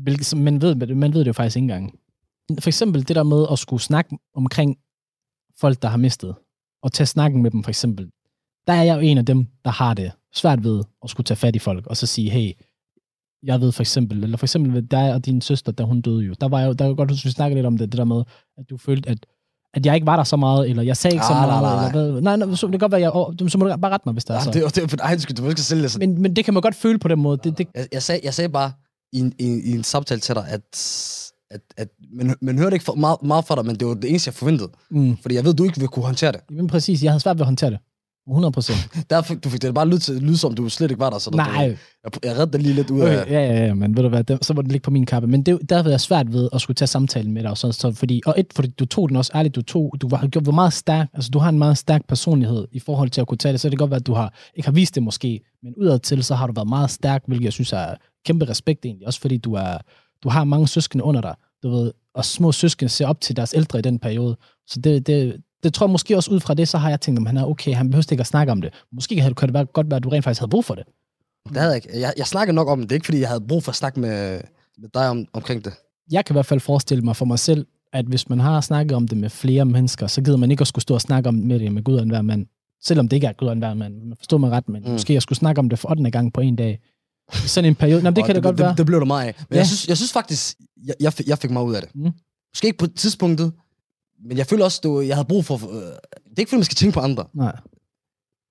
hvilket, 0.02 0.36
man, 0.36 0.60
ved, 0.62 0.74
man 0.74 1.12
ved 1.12 1.20
det 1.20 1.26
jo 1.26 1.32
faktisk 1.32 1.56
ikke 1.56 1.64
engang. 1.64 1.98
For 2.60 2.70
eksempel 2.70 3.08
det 3.08 3.16
der 3.16 3.22
med 3.22 3.46
at 3.52 3.58
skulle 3.58 3.82
snakke 3.82 4.18
omkring 4.34 4.76
folk, 5.60 5.82
der 5.82 5.88
har 5.88 5.96
mistet, 5.96 6.34
og 6.86 6.92
tage 6.92 7.06
snakken 7.06 7.42
med 7.42 7.50
dem 7.50 7.62
for 7.62 7.70
eksempel. 7.70 8.06
Der 8.66 8.72
er 8.72 8.82
jeg 8.82 8.96
jo 8.96 9.00
en 9.00 9.18
af 9.18 9.26
dem, 9.26 9.46
der 9.64 9.70
har 9.70 9.94
det 9.94 10.12
svært 10.34 10.64
ved 10.64 10.82
at 11.04 11.10
skulle 11.10 11.24
tage 11.24 11.36
fat 11.36 11.56
i 11.56 11.58
folk, 11.58 11.86
og 11.86 11.96
så 11.96 12.06
sige, 12.06 12.30
hey, 12.30 12.52
jeg 13.42 13.60
ved 13.60 13.72
for 13.72 13.82
eksempel, 13.82 14.24
eller 14.24 14.36
for 14.36 14.46
eksempel 14.46 14.72
ved 14.72 14.82
dig 14.82 15.14
og 15.14 15.26
din 15.26 15.40
søster, 15.40 15.72
da 15.72 15.82
hun 15.82 16.00
døde 16.00 16.24
jo, 16.24 16.34
der 16.40 16.48
var 16.48 16.62
jo, 16.62 16.72
der 16.72 16.86
var 16.86 16.94
godt, 16.94 17.10
at 17.10 17.24
vi 17.24 17.30
snakkede 17.30 17.58
lidt 17.58 17.66
om 17.66 17.78
det, 17.78 17.92
det 17.92 17.98
der 17.98 18.04
med, 18.04 18.22
at 18.58 18.64
du 18.70 18.76
følte, 18.76 19.08
at, 19.08 19.26
at 19.74 19.86
jeg 19.86 19.94
ikke 19.94 20.06
var 20.06 20.16
der 20.16 20.24
så 20.24 20.36
meget, 20.36 20.70
eller 20.70 20.82
jeg 20.82 20.96
sagde 20.96 21.14
ikke 21.14 21.26
så 21.26 21.32
Ah, 21.32 21.48
nej, 21.48 21.60
meget, 21.60 21.62
nej, 21.62 21.88
eller 22.02 22.12
hvad. 22.12 22.22
Nej, 22.22 22.36
nej, 22.36 22.54
så 22.56 22.66
det 22.66 22.72
kan 22.72 22.80
godt 22.80 22.92
være, 22.92 23.00
jeg, 23.00 23.10
åh, 23.14 23.48
så 23.48 23.58
må 23.58 23.64
du 23.64 23.76
bare 23.76 23.92
rette 23.92 24.08
mig, 24.08 24.12
hvis 24.12 24.24
der 24.24 24.34
er 24.34 24.40
så. 24.40 24.50
det, 24.50 24.74
det 24.74 24.82
var 24.82 24.88
for 24.88 24.96
egen 25.00 25.20
skyld, 25.20 25.36
du 25.36 25.48
ikke 25.48 25.60
sælge 25.60 25.82
det 25.82 25.90
sådan. 25.90 26.08
Men, 26.08 26.22
men 26.22 26.36
det 26.36 26.44
kan 26.44 26.54
man 26.54 26.60
godt 26.60 26.74
føle 26.74 26.98
på 26.98 27.08
den 27.08 27.20
måde. 27.20 27.38
Det, 27.44 27.58
det, 27.58 27.66
Jeg, 27.74 27.86
jeg, 27.92 28.02
sagde, 28.02 28.20
jeg 28.24 28.34
sagde 28.34 28.48
bare 28.48 28.72
i 29.12 29.18
en, 29.18 29.32
i, 29.38 29.60
i 29.64 29.72
en 29.72 29.84
samtale 29.84 30.20
til 30.20 30.34
dig, 30.34 30.48
at, 30.48 30.62
at, 31.50 31.60
at 31.76 31.88
man, 32.12 32.34
man 32.42 32.58
hørte 32.58 32.74
ikke 32.76 32.84
for, 32.84 32.94
meget, 32.94 33.18
meget 33.22 33.44
fra 33.44 33.54
dig, 33.56 33.66
men 33.66 33.76
det 33.76 33.88
var 33.88 33.94
det 33.94 34.10
eneste, 34.10 34.28
jeg 34.28 34.34
forventede. 34.34 34.68
mm, 34.90 35.16
Fordi 35.22 35.34
jeg 35.34 35.44
ved, 35.44 35.54
du 35.54 35.64
ikke 35.64 35.78
vil 35.80 35.88
kunne 35.88 36.04
håndtere 36.04 36.32
det. 36.32 36.40
men 36.50 36.66
præcis, 36.66 37.02
jeg 37.02 37.12
havde 37.12 37.20
svært 37.20 37.36
ved 37.36 37.40
at 37.42 37.46
håndtere 37.46 37.70
det. 37.70 37.78
100 38.28 38.52
procent. 38.52 38.78
Derfor 39.10 39.34
du 39.34 39.48
fik 39.48 39.62
det 39.62 39.74
bare 39.74 39.88
lyd, 39.88 39.98
til, 39.98 40.14
lyd 40.14 40.36
som, 40.36 40.54
du 40.54 40.68
slet 40.68 40.90
ikke 40.90 41.00
var 41.00 41.10
der. 41.10 41.18
Så 41.18 41.30
der, 41.30 41.36
Nej, 41.36 41.76
Jeg, 42.04 42.24
jeg 42.24 42.32
reddede 42.32 42.52
dig 42.52 42.60
lige 42.60 42.74
lidt 42.74 42.90
ud 42.90 43.00
Okay, 43.00 43.16
af... 43.16 43.26
ja, 43.30 43.40
ja, 43.40 43.66
ja, 43.66 43.74
men 43.74 43.96
ved 43.96 44.02
du 44.02 44.08
hvad, 44.08 44.24
det, 44.24 44.44
så 44.44 44.54
må 44.54 44.62
det 44.62 44.72
ligge 44.72 44.84
på 44.84 44.90
min 44.90 45.06
kappe. 45.06 45.28
Men 45.28 45.42
det, 45.42 45.58
der 45.70 45.76
havde 45.76 45.90
jeg 45.90 46.00
svært 46.00 46.32
ved 46.32 46.48
at 46.52 46.60
skulle 46.60 46.74
tage 46.74 46.86
samtalen 46.86 47.32
med 47.32 47.42
dig. 47.42 47.50
Og, 47.50 47.58
så, 47.58 47.72
så, 47.72 47.92
fordi, 47.92 48.22
og 48.26 48.34
et, 48.38 48.46
fordi 48.56 48.68
du 48.68 48.84
tog 48.86 49.08
den 49.08 49.16
også 49.16 49.32
ærligt, 49.34 49.54
du 49.54 49.62
tog, 49.62 49.94
du 50.00 50.08
var, 50.08 50.26
du 50.26 50.40
var 50.44 50.52
meget 50.52 50.72
stærk, 50.72 51.08
altså 51.14 51.30
du 51.30 51.38
har 51.38 51.48
en 51.48 51.58
meget 51.58 51.78
stærk 51.78 52.06
personlighed 52.08 52.66
i 52.72 52.78
forhold 52.78 53.10
til 53.10 53.20
at 53.20 53.26
kunne 53.26 53.38
tage 53.38 53.52
det. 53.52 53.60
Så 53.60 53.68
det 53.68 53.78
kan 53.78 53.82
godt 53.82 53.90
være, 53.90 54.00
at 54.00 54.06
du 54.06 54.14
har, 54.14 54.34
ikke 54.54 54.66
har 54.66 54.72
vist 54.74 54.94
det 54.94 55.02
måske, 55.02 55.40
men 55.62 55.74
udadtil, 55.76 56.24
så 56.24 56.34
har 56.34 56.46
du 56.46 56.52
været 56.52 56.68
meget 56.68 56.90
stærk, 56.90 57.22
hvilket 57.26 57.44
jeg 57.44 57.52
synes 57.52 57.72
er 57.72 57.94
kæmpe 58.26 58.44
respekt 58.48 58.84
egentlig. 58.84 59.06
Også 59.06 59.20
fordi 59.20 59.36
du, 59.36 59.54
er, 59.54 59.78
du 60.22 60.28
har 60.28 60.44
mange 60.44 60.68
søskende 60.68 61.04
under 61.04 61.20
dig, 61.20 61.34
du 61.62 61.70
ved, 61.70 61.92
og 62.14 62.24
små 62.24 62.52
søskende 62.52 62.88
ser 62.88 63.06
op 63.06 63.20
til 63.20 63.36
deres 63.36 63.54
ældre 63.54 63.78
i 63.78 63.82
den 63.82 63.98
periode. 63.98 64.36
Så 64.66 64.80
det, 64.80 65.06
det, 65.06 65.36
det 65.62 65.74
tror 65.74 65.86
jeg 65.86 65.92
måske 65.92 66.16
også 66.16 66.30
ud 66.30 66.40
fra 66.40 66.54
det, 66.54 66.68
så 66.68 66.78
har 66.78 66.88
jeg 66.90 67.00
tænkt, 67.00 67.18
om 67.18 67.26
han 67.26 67.36
er 67.36 67.44
okay, 67.44 67.74
han 67.74 67.90
behøver 67.90 68.12
ikke 68.12 68.20
at 68.20 68.26
snakke 68.26 68.52
om 68.52 68.60
det. 68.60 68.74
Måske 68.92 69.16
kan 69.16 69.34
det 69.48 69.54
være, 69.54 69.64
godt 69.64 69.90
være, 69.90 69.96
at 69.96 70.04
du 70.04 70.08
rent 70.08 70.24
faktisk 70.24 70.40
havde 70.40 70.50
brug 70.50 70.64
for 70.64 70.74
det. 70.74 70.84
Det 71.48 71.56
havde 71.56 71.68
jeg 71.68 71.76
ikke. 71.76 72.00
Jeg, 72.00 72.12
jeg 72.16 72.26
snakkede 72.26 72.54
nok 72.54 72.68
om 72.68 72.80
det. 72.80 72.88
Det 72.90 72.94
er 72.94 72.96
ikke, 72.96 73.04
fordi 73.04 73.20
jeg 73.20 73.28
havde 73.28 73.40
brug 73.40 73.62
for 73.62 73.70
at 73.70 73.76
snakke 73.76 74.00
med, 74.00 74.40
med 74.78 74.88
dig 74.94 75.08
om, 75.08 75.26
omkring 75.32 75.64
det. 75.64 75.72
jeg 76.10 76.24
kan 76.24 76.34
i 76.34 76.36
hvert 76.36 76.46
fald 76.46 76.60
forestille 76.60 77.04
mig 77.04 77.16
for 77.16 77.24
mig 77.24 77.38
selv, 77.38 77.66
at 77.92 78.04
hvis 78.04 78.28
man 78.28 78.40
har 78.40 78.60
snakket 78.60 78.96
om 78.96 79.08
det 79.08 79.18
med 79.18 79.30
flere 79.30 79.64
mennesker, 79.64 80.06
så 80.06 80.22
gider 80.22 80.36
man 80.36 80.50
ikke 80.50 80.60
at 80.60 80.66
skulle 80.66 80.82
stå 80.82 80.94
og 80.94 81.00
snakke 81.00 81.28
om 81.28 81.34
med 81.34 81.58
det 81.60 81.72
med 81.72 81.82
Gud 81.82 81.96
og 81.96 82.02
enhver 82.02 82.22
mand. 82.22 82.46
Selvom 82.84 83.08
det 83.08 83.16
ikke 83.16 83.26
er 83.26 83.32
Gud 83.32 83.48
og 83.48 83.52
enhver 83.52 83.74
mand. 83.74 84.02
Man 84.02 84.16
forstår 84.16 84.38
mig 84.38 84.50
ret, 84.50 84.68
men. 84.68 84.82
Mm. 84.82 84.90
måske 84.90 85.12
jeg 85.12 85.22
skulle 85.22 85.38
snakke 85.38 85.58
om 85.58 85.68
det 85.68 85.78
for 85.78 85.90
8. 85.90 86.10
gang 86.10 86.32
på 86.32 86.40
en 86.40 86.56
dag. 86.56 86.80
Sådan 87.32 87.68
en 87.70 87.74
periode. 87.74 88.02
Nå, 88.02 88.10
det 88.10 88.24
kan 88.24 88.34
det, 88.34 88.42
godt 88.42 88.52
det, 88.52 88.62
være. 88.62 88.70
Det, 88.70 88.78
det 88.78 88.86
blev 88.86 88.98
der 89.00 89.06
meget 89.06 89.26
af. 89.26 89.34
Men 89.38 89.46
Ja. 89.50 89.56
jeg, 89.56 89.66
synes, 89.66 89.88
jeg 89.88 89.96
synes 89.96 90.12
faktisk, 90.12 90.56
jeg, 90.86 90.94
jeg, 91.00 91.12
fik, 91.12 91.26
jeg 91.26 91.38
fik 91.38 91.50
meget 91.50 91.66
ud 91.66 91.74
af 91.74 91.82
det. 91.82 91.90
Mm. 91.94 92.02
Måske 92.54 92.66
ikke 92.66 92.78
på 92.78 92.86
tidspunktet, 92.86 93.52
men 94.28 94.36
jeg 94.36 94.46
føler 94.46 94.64
også, 94.64 94.80
du, 94.84 95.00
jeg 95.00 95.16
havde 95.16 95.28
brug 95.28 95.44
for... 95.44 95.54
Øh, 95.70 95.82
det 95.82 95.90
er 96.36 96.38
ikke, 96.38 96.48
fordi 96.48 96.56
man 96.58 96.64
skal 96.64 96.76
tænke 96.76 96.94
på 96.94 97.00
andre. 97.00 97.24
Nej. 97.34 97.56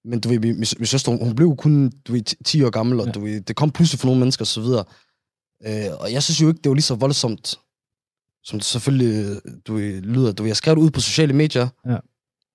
Men 0.05 0.19
du 0.19 0.29
ved, 0.29 0.39
min, 0.39 0.59
min, 0.59 0.65
min 0.77 0.85
søster, 0.85 1.11
hun, 1.11 1.35
blev 1.35 1.55
kun 1.55 1.91
du 2.07 2.13
ved, 2.13 2.21
10 2.21 2.35
10 2.43 2.63
år 2.63 2.69
gammel, 2.69 2.99
og 2.99 3.05
Ja. 3.05 3.11
du 3.11 3.19
ved, 3.19 3.41
det 3.41 3.55
kom 3.55 3.71
pludselig 3.71 3.99
for 3.99 4.07
nogle 4.07 4.19
mennesker 4.19 4.43
og 4.43 4.47
så 4.47 4.61
videre. 4.61 4.83
Øh, 5.65 5.99
og 5.99 6.11
jeg 6.13 6.23
synes 6.23 6.41
jo 6.41 6.47
ikke, 6.47 6.59
det 6.63 6.69
var 6.69 6.75
lige 6.75 6.83
så 6.83 6.95
voldsomt, 6.95 7.59
som 8.43 8.59
det 8.59 8.65
selvfølgelig 8.65 9.39
du 9.67 9.73
ved, 9.75 10.01
lyder. 10.01 10.31
Du 10.31 10.43
ved, 10.43 10.49
jeg 10.49 10.57
skrev 10.57 10.75
det 10.75 10.81
ud 10.81 10.91
på 10.91 10.99
sociale 10.99 11.33
medier, 11.33 11.67
Ja. 11.85 11.97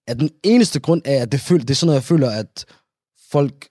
at 0.07 0.21
den 0.21 0.31
eneste 0.43 0.81
grund 0.81 1.03
er, 1.05 1.23
at 1.23 1.33
det, 1.33 1.41
føl, 1.41 1.61
det 1.61 1.71
er 1.71 1.75
sådan 1.75 1.87
noget, 1.87 1.97
jeg 2.01 2.05
føler, 2.05 2.31
at 2.31 2.65
folk 3.31 3.69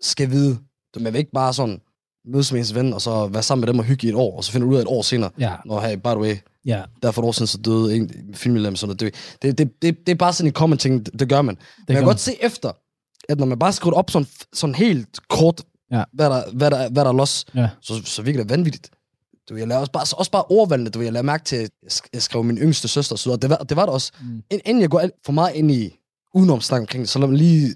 skal 0.00 0.30
vide. 0.30 0.58
Du, 0.94 1.00
man 1.00 1.12
vil 1.12 1.18
ikke 1.18 1.30
bare 1.32 1.54
sådan 1.54 1.80
mødes 2.26 2.52
med 2.52 2.60
ens 2.60 2.74
ven, 2.74 2.92
og 2.92 3.02
så 3.02 3.26
være 3.26 3.42
sammen 3.42 3.60
med 3.60 3.68
dem 3.72 3.78
og 3.78 3.84
hygge 3.84 4.06
i 4.06 4.10
et 4.10 4.16
år, 4.16 4.36
og 4.36 4.44
så 4.44 4.52
finder 4.52 4.66
du 4.66 4.72
ud 4.72 4.76
af 4.76 4.80
et 4.82 4.88
år 4.88 5.02
senere, 5.02 5.30
Ja, 5.38 5.52
når 5.66 5.80
hey, 5.80 5.96
by 5.96 6.06
the 6.06 6.18
way, 6.18 6.36
ja. 6.66 6.82
der 7.02 7.10
for 7.10 7.22
et 7.22 7.26
år 7.26 7.32
siden, 7.32 7.46
så 7.46 7.58
døde 7.58 7.96
en 7.96 8.10
filmmedlem, 8.34 8.76
sådan. 8.76 8.96
Det, 8.96 9.14
det, 9.42 9.58
det, 9.58 9.82
det, 9.82 9.96
det, 10.06 10.12
er 10.12 10.14
bare 10.16 10.32
sådan 10.32 10.48
en 10.48 10.52
common 10.52 10.78
ting, 10.78 11.06
det, 11.06 11.20
det 11.20 11.28
gør 11.28 11.42
man. 11.42 11.54
Det 11.54 11.64
Men 11.78 11.94
jeg 11.94 11.96
kan 11.96 12.04
godt 12.06 12.20
se 12.20 12.32
efter, 12.42 12.72
at 13.28 13.38
når 13.38 13.46
man 13.46 13.58
bare 13.58 13.72
skriver 13.72 13.96
op 13.96 14.10
sådan, 14.10 14.28
sådan 14.52 14.74
helt 14.74 15.08
kort, 15.28 15.62
Ja. 15.92 16.04
hvad, 16.12 16.30
der, 16.30 16.42
hvad, 16.52 16.70
der, 16.70 16.90
hvad 16.90 17.04
der 17.04 17.10
er 17.10 17.14
los, 17.14 17.44
Ja. 17.54 17.68
så, 17.82 18.02
så 18.04 18.22
virker 18.22 18.40
det 18.40 18.50
vanvittigt. 18.50 18.90
Du, 19.48 19.56
jeg 19.56 19.68
laver 19.68 19.80
også 19.80 19.92
bare, 19.92 20.06
også 20.18 20.30
bare 20.30 20.44
ordvalgene, 20.48 20.90
du, 20.90 21.00
jeg 21.00 21.12
lader 21.12 21.22
mærke 21.22 21.44
til, 21.44 21.56
at 21.56 21.62
jeg 21.82 21.90
sk- 21.92 22.08
jeg 22.12 22.22
skrev 22.22 22.44
min 22.44 22.58
yngste 22.58 22.88
søster, 22.88 23.16
så 23.16 23.36
det 23.36 23.50
var, 23.50 23.56
det 23.56 23.76
var 23.76 23.84
det 23.84 23.92
også. 23.94 24.12
Mm. 24.20 24.42
Ind- 24.50 24.60
Inden 24.64 24.80
jeg 24.80 24.90
går 24.90 25.02
for 25.24 25.32
meget 25.32 25.54
ind 25.54 25.70
i 25.70 25.96
udenomsnak 26.34 26.80
omkring 26.80 27.00
det, 27.02 27.08
så 27.08 27.18
lad 27.18 27.28
mig 27.28 27.38
lige 27.38 27.74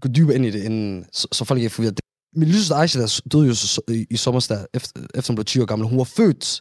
gå 0.00 0.08
dybere 0.08 0.34
ind 0.36 0.46
i 0.46 0.50
det, 0.50 0.62
inden, 0.64 1.04
så, 1.12 1.28
så 1.32 1.44
folk 1.44 1.58
ikke 1.60 1.70
forvirret. 1.70 2.00
Min 2.36 2.52
søster 2.52 2.76
Aisha, 2.76 3.00
der 3.00 3.20
døde 3.32 3.46
jo 3.46 3.54
så, 3.54 3.80
i, 3.88 4.06
i 4.10 4.16
sommer, 4.16 4.46
der, 4.48 4.66
efter, 4.74 5.00
efter 5.14 5.32
hun 5.32 5.36
blev 5.36 5.44
10 5.44 5.60
år 5.60 5.64
gammel. 5.64 5.88
Hun 5.88 5.98
var 5.98 6.04
født 6.04 6.60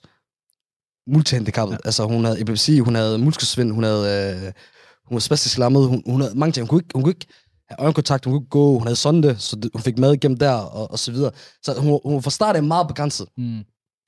multihandicappet. 1.08 1.74
Ja. 1.74 1.78
Altså, 1.86 2.06
hun 2.06 2.26
havde 2.26 2.42
epilepsi, 2.42 2.80
hun 2.80 2.96
havde 2.96 3.18
muskelsvind, 3.18 3.72
hun 3.72 3.84
havde... 3.84 4.36
Øh, 4.46 4.52
hun 5.08 5.16
var 5.16 5.20
spastisk 5.20 5.58
lammet, 5.58 5.88
hun, 5.88 6.04
hun 6.06 6.22
havde 6.22 6.36
mange 6.40 6.54
ting. 6.54 6.64
Hun 6.64 6.68
kunne, 6.70 6.80
ikke, 6.80 6.90
hun 6.96 7.04
kunne 7.04 7.12
ikke 7.12 7.28
have 7.70 7.80
øjenkontakt, 7.80 8.26
hun 8.26 8.32
kunne 8.34 8.42
ikke 8.42 8.50
gå, 8.50 8.74
hun 8.78 8.88
havde 8.88 8.96
sonde, 8.96 9.36
så 9.40 9.56
det, 9.56 9.70
hun 9.74 9.82
fik 9.82 9.98
mad 9.98 10.14
igennem 10.14 10.38
der, 10.38 10.54
og, 10.54 10.92
og 10.92 11.00
så 11.00 11.12
videre. 11.12 11.32
Så 11.64 11.74
hun, 11.80 12.00
hun 12.06 12.24
fra 12.24 12.32
start 12.32 12.56
af 12.56 12.64
meget 12.64 12.88
begrænset. 12.88 13.28
Mm. 13.38 13.64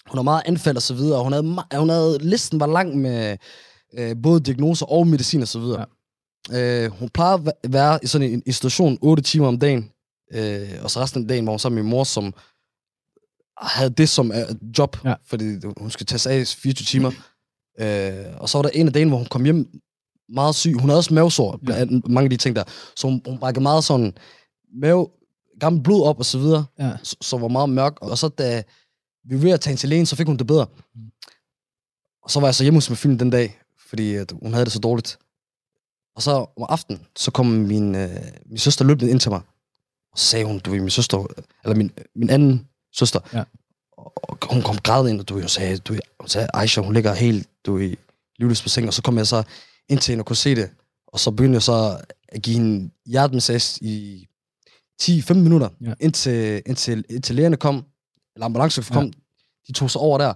Hun 0.10 0.17
har 0.17 0.21
meget 0.21 0.41
anfald 0.45 0.76
og 0.76 0.82
så 0.82 0.93
videre, 0.93 1.17
og 1.17 1.23
hun 1.23 1.34
havde, 1.34 1.43
hun 1.80 1.89
havde, 1.89 2.17
listen 2.21 2.60
var 2.60 2.67
lang 2.67 2.97
med 2.97 3.38
øh, 3.97 4.15
både 4.23 4.39
diagnoser 4.39 4.86
og 4.86 5.08
medicin 5.08 5.41
og 5.41 5.47
så 5.47 5.60
videre. 5.60 5.86
Ja. 6.52 6.84
Øh, 6.86 6.91
hun 6.91 7.10
plejer 7.10 7.34
at 7.34 7.41
væ- 7.47 7.69
være 7.69 7.99
i 8.04 8.08
sådan 8.08 8.32
en 8.32 8.43
institution 8.45 8.97
8 9.02 9.23
timer 9.23 9.47
om 9.47 9.60
dagen, 9.60 9.89
Øh, 10.33 10.69
og 10.83 10.91
så 10.91 10.99
resten 10.99 11.21
af 11.21 11.27
dagen 11.27 11.45
var 11.45 11.51
hun 11.51 11.59
sammen 11.59 11.75
med 11.75 11.83
min 11.83 11.89
mor, 11.89 12.03
som 12.03 12.33
havde 13.61 13.89
det 13.89 14.09
som 14.09 14.31
er 14.33 14.45
job, 14.77 14.97
Ja. 15.05 15.13
fordi 15.25 15.45
hun 15.77 15.91
skal 15.91 16.05
tage 16.05 16.19
sig 16.19 16.31
af 16.33 16.47
24 16.47 16.85
timer. 16.85 17.11
Øh, 17.79 18.41
og 18.41 18.49
så 18.49 18.57
var 18.57 18.61
der 18.61 18.69
en 18.69 18.87
af 18.87 18.93
dagen, 18.93 19.07
hvor 19.07 19.17
hun 19.17 19.27
kom 19.27 19.43
hjem 19.43 19.67
meget 20.29 20.55
syg. 20.55 20.73
Hun 20.79 20.89
havde 20.89 20.99
også 20.99 21.13
mavesår, 21.13 21.59
Ja. 21.69 21.85
mange 21.85 22.23
af 22.23 22.29
de 22.29 22.37
ting 22.37 22.55
der. 22.55 22.63
Så 22.95 23.07
hun, 23.07 23.21
hun 23.27 23.37
brækkede 23.39 23.63
meget 23.63 23.83
sådan 23.83 24.17
mave, 24.81 25.09
gammel 25.59 25.83
blod 25.83 26.03
op 26.07 26.19
og 26.19 26.25
så 26.25 26.37
videre, 26.39 26.65
Ja. 26.79 26.91
så, 27.03 27.15
så 27.21 27.37
var 27.37 27.47
meget 27.47 27.69
mørk. 27.69 28.01
Og 28.01 28.17
så 28.17 28.27
da 28.27 28.63
vi 29.25 29.35
var 29.35 29.41
ved 29.41 29.51
at 29.51 29.61
tage 29.61 29.75
til 29.75 29.89
lægen, 29.89 30.05
så 30.05 30.15
fik 30.15 30.27
hun 30.27 30.37
det 30.37 30.47
bedre. 30.47 30.65
Og 32.23 32.31
så 32.31 32.39
var 32.39 32.47
jeg 32.47 32.55
så 32.55 32.63
hjemme 32.63 32.77
hos 32.77 32.89
min 32.89 32.97
film 32.97 33.17
den 33.17 33.29
dag, 33.29 33.59
fordi 33.89 34.15
at 34.15 34.33
hun 34.41 34.53
havde 34.53 34.65
det 34.65 34.73
så 34.73 34.79
dårligt. 34.79 35.17
Og 36.15 36.21
så 36.21 36.31
om 36.31 36.65
aftenen, 36.69 37.01
så 37.15 37.31
kom 37.31 37.45
min, 37.45 37.95
øh, 37.95 38.09
min 38.45 38.57
søster 38.57 38.85
løbende 38.85 39.11
ind 39.11 39.19
til 39.19 39.31
mig. 39.31 39.41
Og 40.13 40.19
så 40.19 40.26
sagde 40.26 40.45
hun, 40.45 40.60
du 40.60 40.71
ved, 40.71 40.80
min 40.80 40.89
søster, 40.89 41.28
eller 41.63 41.76
min, 41.76 41.91
min 42.15 42.30
anden 42.30 42.67
søster, 42.95 43.19
Ja. 43.34 43.43
og, 43.97 44.38
hun 44.52 44.62
kom 44.62 44.78
grædende 44.78 45.12
ind, 45.12 45.19
og 45.19 45.30
du 45.30 45.36
ved, 45.36 45.43
og 45.43 45.49
sagde, 45.49 45.78
du 45.78 45.93
ved, 45.93 46.02
hun 46.19 46.28
sagde, 46.28 46.47
Aisha, 46.54 46.82
hun 46.82 46.93
ligger 46.93 47.13
helt, 47.13 47.49
du 47.65 47.73
ved, 47.73 47.95
livløs 48.39 48.62
på 48.62 48.69
sengen, 48.69 48.88
og 48.88 48.93
så 48.93 49.02
kom 49.02 49.17
jeg 49.17 49.28
så 49.28 49.43
ind 49.89 49.99
til 49.99 50.12
hende 50.12 50.21
og 50.21 50.26
kunne 50.26 50.36
se 50.36 50.56
det. 50.56 50.69
Og 51.08 51.19
så 51.19 51.32
begyndte 51.32 51.54
jeg 51.56 51.62
så 51.63 52.02
at 52.28 52.41
give 52.41 52.54
hende 52.58 52.91
hjertemassage 53.06 53.86
i 53.86 54.28
10-15 55.02 55.34
minutter, 55.34 55.69
Ja. 55.82 55.93
indtil, 55.99 56.62
indtil, 56.65 57.06
indtil 57.10 57.36
lægerne 57.36 57.58
kom, 57.58 57.86
eller 58.36 58.45
ambulancen 58.45 58.84
kom, 58.84 59.06
Ja. 59.06 59.12
de 59.67 59.73
tog 59.73 59.91
sig 59.91 60.02
over 60.02 60.17
der, 60.17 60.34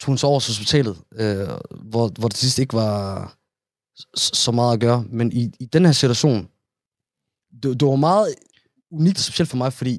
tog 0.00 0.06
hun 0.06 0.18
så 0.18 0.26
over 0.26 0.40
til 0.40 0.50
hospitalet, 0.50 0.96
øh, 1.14 1.48
hvor, 1.90 2.08
hvor 2.18 2.28
det 2.28 2.36
sidst 2.36 2.58
ikke 2.58 2.74
var 2.74 3.26
så, 4.16 4.30
så 4.34 4.52
meget 4.52 4.72
at 4.74 4.80
gøre. 4.80 5.04
Men 5.08 5.32
i, 5.32 5.52
i 5.60 5.64
den 5.64 5.84
her 5.84 5.92
situation, 5.92 6.48
det, 7.62 7.80
det 7.80 7.88
var 7.88 7.96
meget 7.96 8.34
unikt 8.94 9.18
og 9.18 9.24
specielt 9.24 9.50
for 9.50 9.56
mig, 9.56 9.72
fordi 9.72 9.94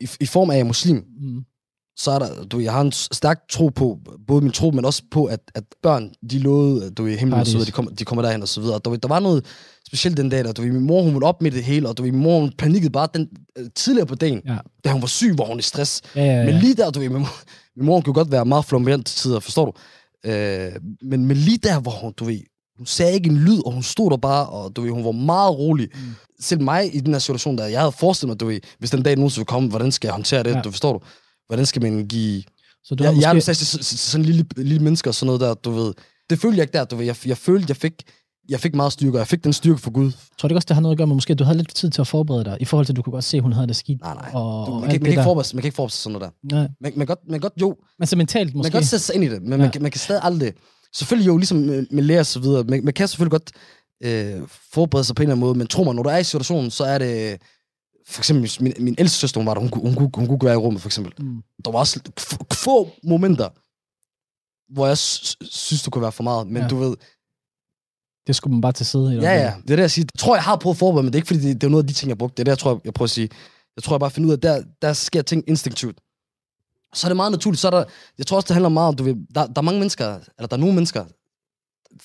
i, 0.00 0.08
i 0.20 0.26
form 0.26 0.50
af, 0.50 0.54
at 0.54 0.58
jeg 0.58 0.64
er 0.64 0.66
muslim, 0.66 0.96
Mm. 1.20 1.44
så 1.96 2.10
er 2.10 2.18
der, 2.18 2.44
du, 2.44 2.58
jeg 2.58 2.72
har 2.72 2.80
en 2.80 2.92
stærk 2.92 3.48
tro 3.50 3.68
på, 3.68 3.98
både 4.26 4.40
min 4.42 4.52
tro, 4.52 4.70
men 4.70 4.84
også 4.84 5.02
på, 5.10 5.24
at, 5.24 5.40
at 5.54 5.64
børn, 5.82 6.14
de 6.30 6.38
lovede, 6.38 6.90
du 6.90 7.02
ved, 7.04 7.18
himlen 7.18 7.40
og 7.40 7.46
så 7.46 7.52
videre, 7.52 7.66
de 7.66 7.72
kommer, 7.72 7.90
de 7.92 8.04
kommer 8.04 8.22
derhen 8.22 8.42
og 8.42 8.48
så 8.48 8.60
videre. 8.60 8.74
Og 8.76 8.84
Der, 8.84 9.08
var 9.08 9.20
noget 9.20 9.44
specielt 9.86 10.16
den 10.16 10.28
dag, 10.28 10.44
der, 10.44 10.52
du 10.52 10.62
min 10.62 10.80
mor, 10.80 11.02
hun 11.02 11.22
op 11.22 11.42
med 11.42 11.50
det 11.50 11.64
hele, 11.64 11.88
og 11.88 11.98
du 11.98 12.02
min 12.02 12.16
mor, 12.16 12.40
hun 12.40 12.52
panikkede 12.58 12.90
bare 12.92 13.08
den, 13.14 13.28
øh, 13.58 13.66
tidligere 13.74 14.06
på 14.06 14.14
dagen, 14.14 14.42
Ja. 14.46 14.56
da 14.84 14.92
hun 14.92 15.00
var 15.02 15.06
syg, 15.08 15.38
var 15.38 15.44
hun 15.44 15.58
i 15.58 15.62
stress. 15.62 16.02
Ja, 16.16 16.24
ja, 16.24 16.32
ja. 16.40 16.44
Men 16.44 16.54
lige 16.54 16.74
der, 16.74 16.90
du 16.90 17.00
min 17.00 17.12
mor, 17.12 17.28
min 17.76 17.86
mor 17.86 17.94
hun 17.94 18.02
kunne 18.02 18.14
godt 18.14 18.30
være 18.30 18.44
meget 18.44 18.64
flamboyant 18.64 19.06
til 19.06 19.16
tider, 19.16 19.40
forstår 19.40 19.64
du? 19.66 19.72
Øh, 20.30 20.72
men, 21.02 21.26
men 21.26 21.36
lige 21.36 21.58
der, 21.58 21.80
hvor 21.80 21.90
hun, 21.90 22.12
du 22.12 22.24
ved, 22.24 22.40
hun 22.78 22.86
sagde 22.86 23.12
ikke 23.12 23.30
en 23.30 23.36
lyd, 23.36 23.60
og 23.66 23.72
hun 23.72 23.82
stod 23.82 24.10
der 24.10 24.16
bare, 24.16 24.46
og 24.48 24.76
du 24.76 24.82
ved, 24.82 24.90
hun 24.90 25.04
var 25.04 25.12
meget 25.12 25.58
rolig. 25.58 25.88
Mm. 25.94 26.00
Selv 26.40 26.60
mig 26.62 26.94
i 26.96 27.00
den 27.00 27.12
her 27.14 27.18
situation, 27.18 27.58
der 27.58 27.66
jeg 27.66 27.80
havde 27.80 27.92
forestillet 27.92 28.30
mig, 28.30 28.40
du 28.40 28.46
ved, 28.46 28.60
hvis 28.78 28.90
den 28.90 29.02
dag 29.02 29.16
nogensinde 29.16 29.40
vil 29.40 29.46
komme, 29.46 29.68
hvordan 29.68 29.92
skal 29.92 30.08
jeg 30.08 30.12
håndtere 30.14 30.42
det, 30.42 30.50
Ja. 30.50 30.60
du 30.60 30.70
forstår 30.70 30.92
du? 30.92 31.00
Hvordan 31.46 31.66
skal 31.66 31.82
man 31.82 32.06
give... 32.06 32.42
Så 32.84 32.94
du 32.94 33.04
Jeg, 33.04 33.12
har 33.14 33.20
jeg 33.20 33.30
er 33.30 33.34
måske... 33.34 33.54
til 33.54 33.84
sådan 33.98 34.20
en 34.26 34.26
lille, 34.26 34.44
lille 34.56 34.82
menneske 34.82 35.10
og 35.10 35.14
sådan 35.14 35.26
noget 35.26 35.40
der, 35.40 35.54
du 35.54 35.70
ved. 35.70 35.92
Det 36.30 36.38
følte 36.38 36.56
jeg 36.56 36.62
ikke 36.62 36.72
der, 36.72 36.84
du 36.84 36.96
ved. 36.96 37.04
Jeg, 37.06 37.16
jeg 37.26 37.36
følte, 37.38 37.64
jeg 37.68 37.76
fik, 37.76 37.92
jeg 38.48 38.60
fik 38.60 38.74
meget 38.74 38.92
styrke, 38.92 39.16
og 39.16 39.18
jeg 39.18 39.26
fik 39.26 39.44
den 39.44 39.52
styrke 39.52 39.80
for 39.80 39.90
Gud. 39.90 40.12
Tror 40.38 40.48
du 40.48 40.52
ikke 40.52 40.58
også, 40.58 40.66
det 40.68 40.74
har 40.74 40.80
noget 40.80 40.94
at 40.94 40.98
gøre 40.98 41.06
med, 41.06 41.14
måske 41.16 41.32
at 41.32 41.38
du 41.38 41.44
havde 41.44 41.56
lidt 41.58 41.74
tid 41.74 41.90
til 41.90 42.00
at 42.00 42.06
forberede 42.06 42.44
dig, 42.44 42.56
i 42.60 42.64
forhold 42.64 42.86
til, 42.86 42.92
at 42.92 42.96
du 42.96 43.02
kunne 43.02 43.12
godt 43.12 43.24
se, 43.24 43.36
at 43.36 43.42
hun 43.42 43.52
havde 43.52 43.66
det 43.66 43.76
skidt? 43.76 44.00
Nej, 44.00 44.14
nej. 44.14 44.30
Og, 44.34 44.66
Du, 44.66 44.72
man, 44.72 44.82
kan, 44.82 44.90
ikke- 44.92 45.02
man, 45.02 45.04
kan 45.04 45.10
ikke 45.12 45.22
forberede, 45.22 45.56
man 45.56 45.62
kan 45.62 45.66
ikke 45.68 45.74
forberede 45.76 45.92
sig 45.92 46.02
sådan 46.02 46.18
noget 46.18 46.32
der. 46.50 46.56
Nej. 46.56 46.68
Man, 46.80 46.92
man, 46.96 47.06
godt, 47.06 47.18
man 47.30 47.40
godt, 47.40 47.52
jo, 47.60 47.76
Men 47.98 48.06
så 48.06 48.16
mentalt 48.16 48.54
Man 48.54 48.56
måske. 48.58 48.70
kan 48.70 48.78
godt 48.80 48.88
sætte 48.88 49.04
sig 49.04 49.14
ind 49.14 49.24
i 49.24 49.28
det, 49.28 49.42
men 49.42 49.50
Ja. 49.50 49.56
man, 49.56 49.70
kan, 49.70 49.82
man 49.82 49.90
kan 49.90 49.98
stadig 50.00 50.20
aldrig... 50.24 50.52
Selvfølgelig 50.96 51.26
jo, 51.26 51.36
ligesom 51.36 51.58
med, 51.58 51.86
med 51.90 52.02
lærer 52.02 52.20
og 52.20 52.26
så 52.26 52.40
videre, 52.40 52.64
man, 52.64 52.84
man 52.84 52.94
kan 52.94 53.08
selvfølgelig 53.08 53.30
godt 53.30 53.50
øh, 54.02 54.48
forberede 54.72 55.04
sig 55.04 55.16
på 55.16 55.22
en 55.22 55.24
eller 55.24 55.34
anden 55.34 55.46
måde, 55.46 55.58
men 55.58 55.66
tro 55.66 55.84
mig, 55.84 55.94
når 55.94 56.02
du 56.02 56.08
er 56.08 56.16
i 56.16 56.24
situationen, 56.24 56.70
så 56.70 56.84
er 56.84 56.98
det... 56.98 57.42
For 58.06 58.20
eksempel, 58.20 58.50
min, 58.60 58.72
min 58.78 58.94
ældste 58.98 59.18
søster, 59.18 59.40
hun 59.40 59.46
var 59.46 59.54
der, 59.54 59.60
hun, 59.60 59.70
hun, 59.74 59.94
kunne, 59.94 60.10
hun 60.16 60.26
kunne 60.26 60.44
være 60.46 60.54
i 60.54 60.56
rummet, 60.56 60.82
for 60.82 60.88
eksempel. 60.88 61.12
Mm. 61.24 61.42
Der 61.64 61.70
var 61.70 61.78
også 61.78 62.00
få 62.52 62.90
momenter, 63.04 63.48
hvor 64.74 64.86
jeg 64.86 64.98
sy- 64.98 65.36
synes, 65.42 65.82
det 65.82 65.92
kunne 65.92 66.02
være 66.02 66.12
for 66.12 66.22
meget, 66.22 66.46
men 66.46 66.62
Ja. 66.62 66.68
du 66.68 66.76
ved... 66.76 66.96
Det 68.26 68.36
skulle 68.36 68.52
man 68.54 68.60
bare 68.60 68.72
til 68.72 68.86
side. 68.86 69.14
i 69.14 69.16
Ja, 69.16 69.32
ja, 69.32 69.54
det 69.62 69.70
er 69.70 69.76
det, 69.76 69.82
jeg 69.82 69.90
siger. 69.90 70.06
Jeg 70.14 70.18
tror, 70.18 70.34
jeg 70.36 70.42
har 70.44 70.56
prøvet 70.56 70.74
at 70.74 70.78
forberede, 70.78 71.02
men 71.02 71.12
det 71.12 71.18
er 71.18 71.22
ikke, 71.22 71.26
fordi 71.26 71.40
det, 71.40 71.60
det 71.60 71.66
er 71.66 71.70
noget 71.70 71.84
af 71.84 71.88
de 71.88 71.92
ting, 71.94 72.08
jeg 72.08 72.14
har 72.14 72.18
brugt. 72.18 72.36
Det 72.36 72.42
er 72.42 72.44
det, 72.44 72.50
jeg 72.50 72.58
tror, 72.58 72.80
jeg 72.84 72.94
prøver 72.94 73.06
at 73.06 73.10
sige. 73.10 73.28
Jeg 73.76 73.82
tror, 73.82 73.94
jeg 73.96 74.00
bare 74.00 74.10
finder 74.10 74.28
ud 74.28 74.32
af, 74.32 74.36
at 74.36 74.42
der, 74.42 74.62
der 74.82 74.92
sker 74.92 75.22
ting 75.22 75.44
instinktivt. 75.48 75.98
Så 76.94 77.06
er 77.06 77.08
det 77.08 77.16
meget 77.16 77.32
naturligt. 77.32 77.60
Så 77.60 77.66
er 77.66 77.70
der, 77.70 77.84
jeg 78.18 78.26
tror 78.26 78.36
også, 78.36 78.46
det 78.46 78.54
handler 78.54 78.68
meget 78.68 78.88
om, 78.88 78.96
du 78.96 79.04
ved, 79.04 79.14
der, 79.34 79.46
der 79.46 79.60
er 79.60 79.62
mange 79.62 79.80
mennesker, 79.80 80.14
eller 80.38 80.46
der 80.48 80.56
er 80.56 80.60
nogle 80.60 80.74
mennesker, 80.74 81.04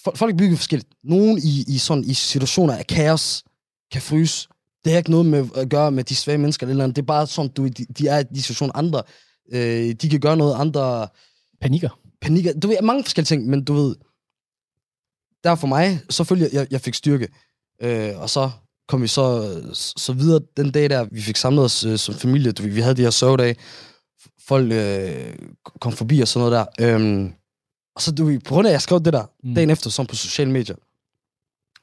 folk, 0.04 0.17
folk 0.17 0.34
er 0.34 0.38
bygget 0.38 0.58
forskelligt. 0.58 0.89
Nogen 1.04 1.38
i, 1.38 1.65
i, 1.67 1.78
sådan, 1.78 2.04
i 2.04 2.13
situationer 2.13 2.78
af 2.78 2.88
kaos 2.88 3.43
kan 3.91 4.02
fryse. 4.02 4.47
Det 4.84 4.91
har 4.91 4.97
ikke 4.97 5.12
noget 5.12 5.25
med 5.25 5.47
at 5.56 5.69
gøre 5.69 5.91
med 5.91 6.04
de 6.04 6.15
svage 6.15 6.38
mennesker 6.38 6.65
eller, 6.65 6.73
eller 6.73 6.84
andet. 6.84 6.95
Det 6.95 7.02
er 7.02 7.06
bare 7.06 7.28
sådan, 7.28 7.52
du, 7.52 7.67
de, 7.67 7.86
de 7.97 8.08
er 8.08 8.19
i 8.19 8.23
de 8.23 8.41
situationer 8.41 8.78
andre. 8.78 9.04
Øh, 9.52 9.91
de 10.02 10.10
kan 10.10 10.19
gøre 10.19 10.38
noget, 10.38 10.56
andre 10.56 11.08
Panikker. 11.62 11.99
panikker. 12.21 12.54
Du 12.54 12.67
ved, 12.67 12.78
mange 12.84 13.04
forskellige 13.04 13.25
ting, 13.25 13.47
men 13.47 13.63
du 13.63 13.73
ved, 13.73 13.95
der 15.43 15.56
for 15.56 15.67
mig, 15.67 16.02
så 16.10 16.23
følte 16.23 16.49
jeg, 16.54 16.67
jeg, 16.71 16.82
fik 16.82 16.93
styrke. 16.93 17.28
Øh, 17.82 18.21
og 18.21 18.30
så 18.30 18.52
kom 18.88 19.02
vi 19.02 19.08
så, 19.08 19.56
så 19.73 20.13
videre 20.13 20.39
den 20.58 20.71
dag 20.71 20.89
der, 20.89 21.08
vi 21.12 21.21
fik 21.21 21.38
samlet 21.38 21.65
os 21.65 21.86
øh, 21.86 21.97
som 21.97 22.15
familie. 22.15 22.52
Du, 22.52 22.63
vi 22.63 22.82
havde 22.82 22.95
de 22.95 23.02
her 23.02 23.10
sørgedage. 23.10 23.56
Folk 24.50 24.72
øh, 24.72 25.36
kom 25.82 25.92
forbi 25.94 26.20
og 26.22 26.28
sådan 26.28 26.50
noget 26.50 26.68
der. 26.80 26.96
Øhm, 26.96 27.34
og 27.96 28.02
så, 28.02 28.12
du 28.12 28.40
på 28.46 28.54
grund 28.54 28.68
af, 28.68 28.72
at 28.72 28.74
jeg 28.74 28.82
skrev 28.82 29.00
det 29.06 29.14
der 29.14 29.26
Mm. 29.44 29.56
dagen 29.56 29.70
efter, 29.70 29.90
sådan 29.90 30.08
på 30.08 30.16
sociale 30.16 30.52
medier. 30.52 30.76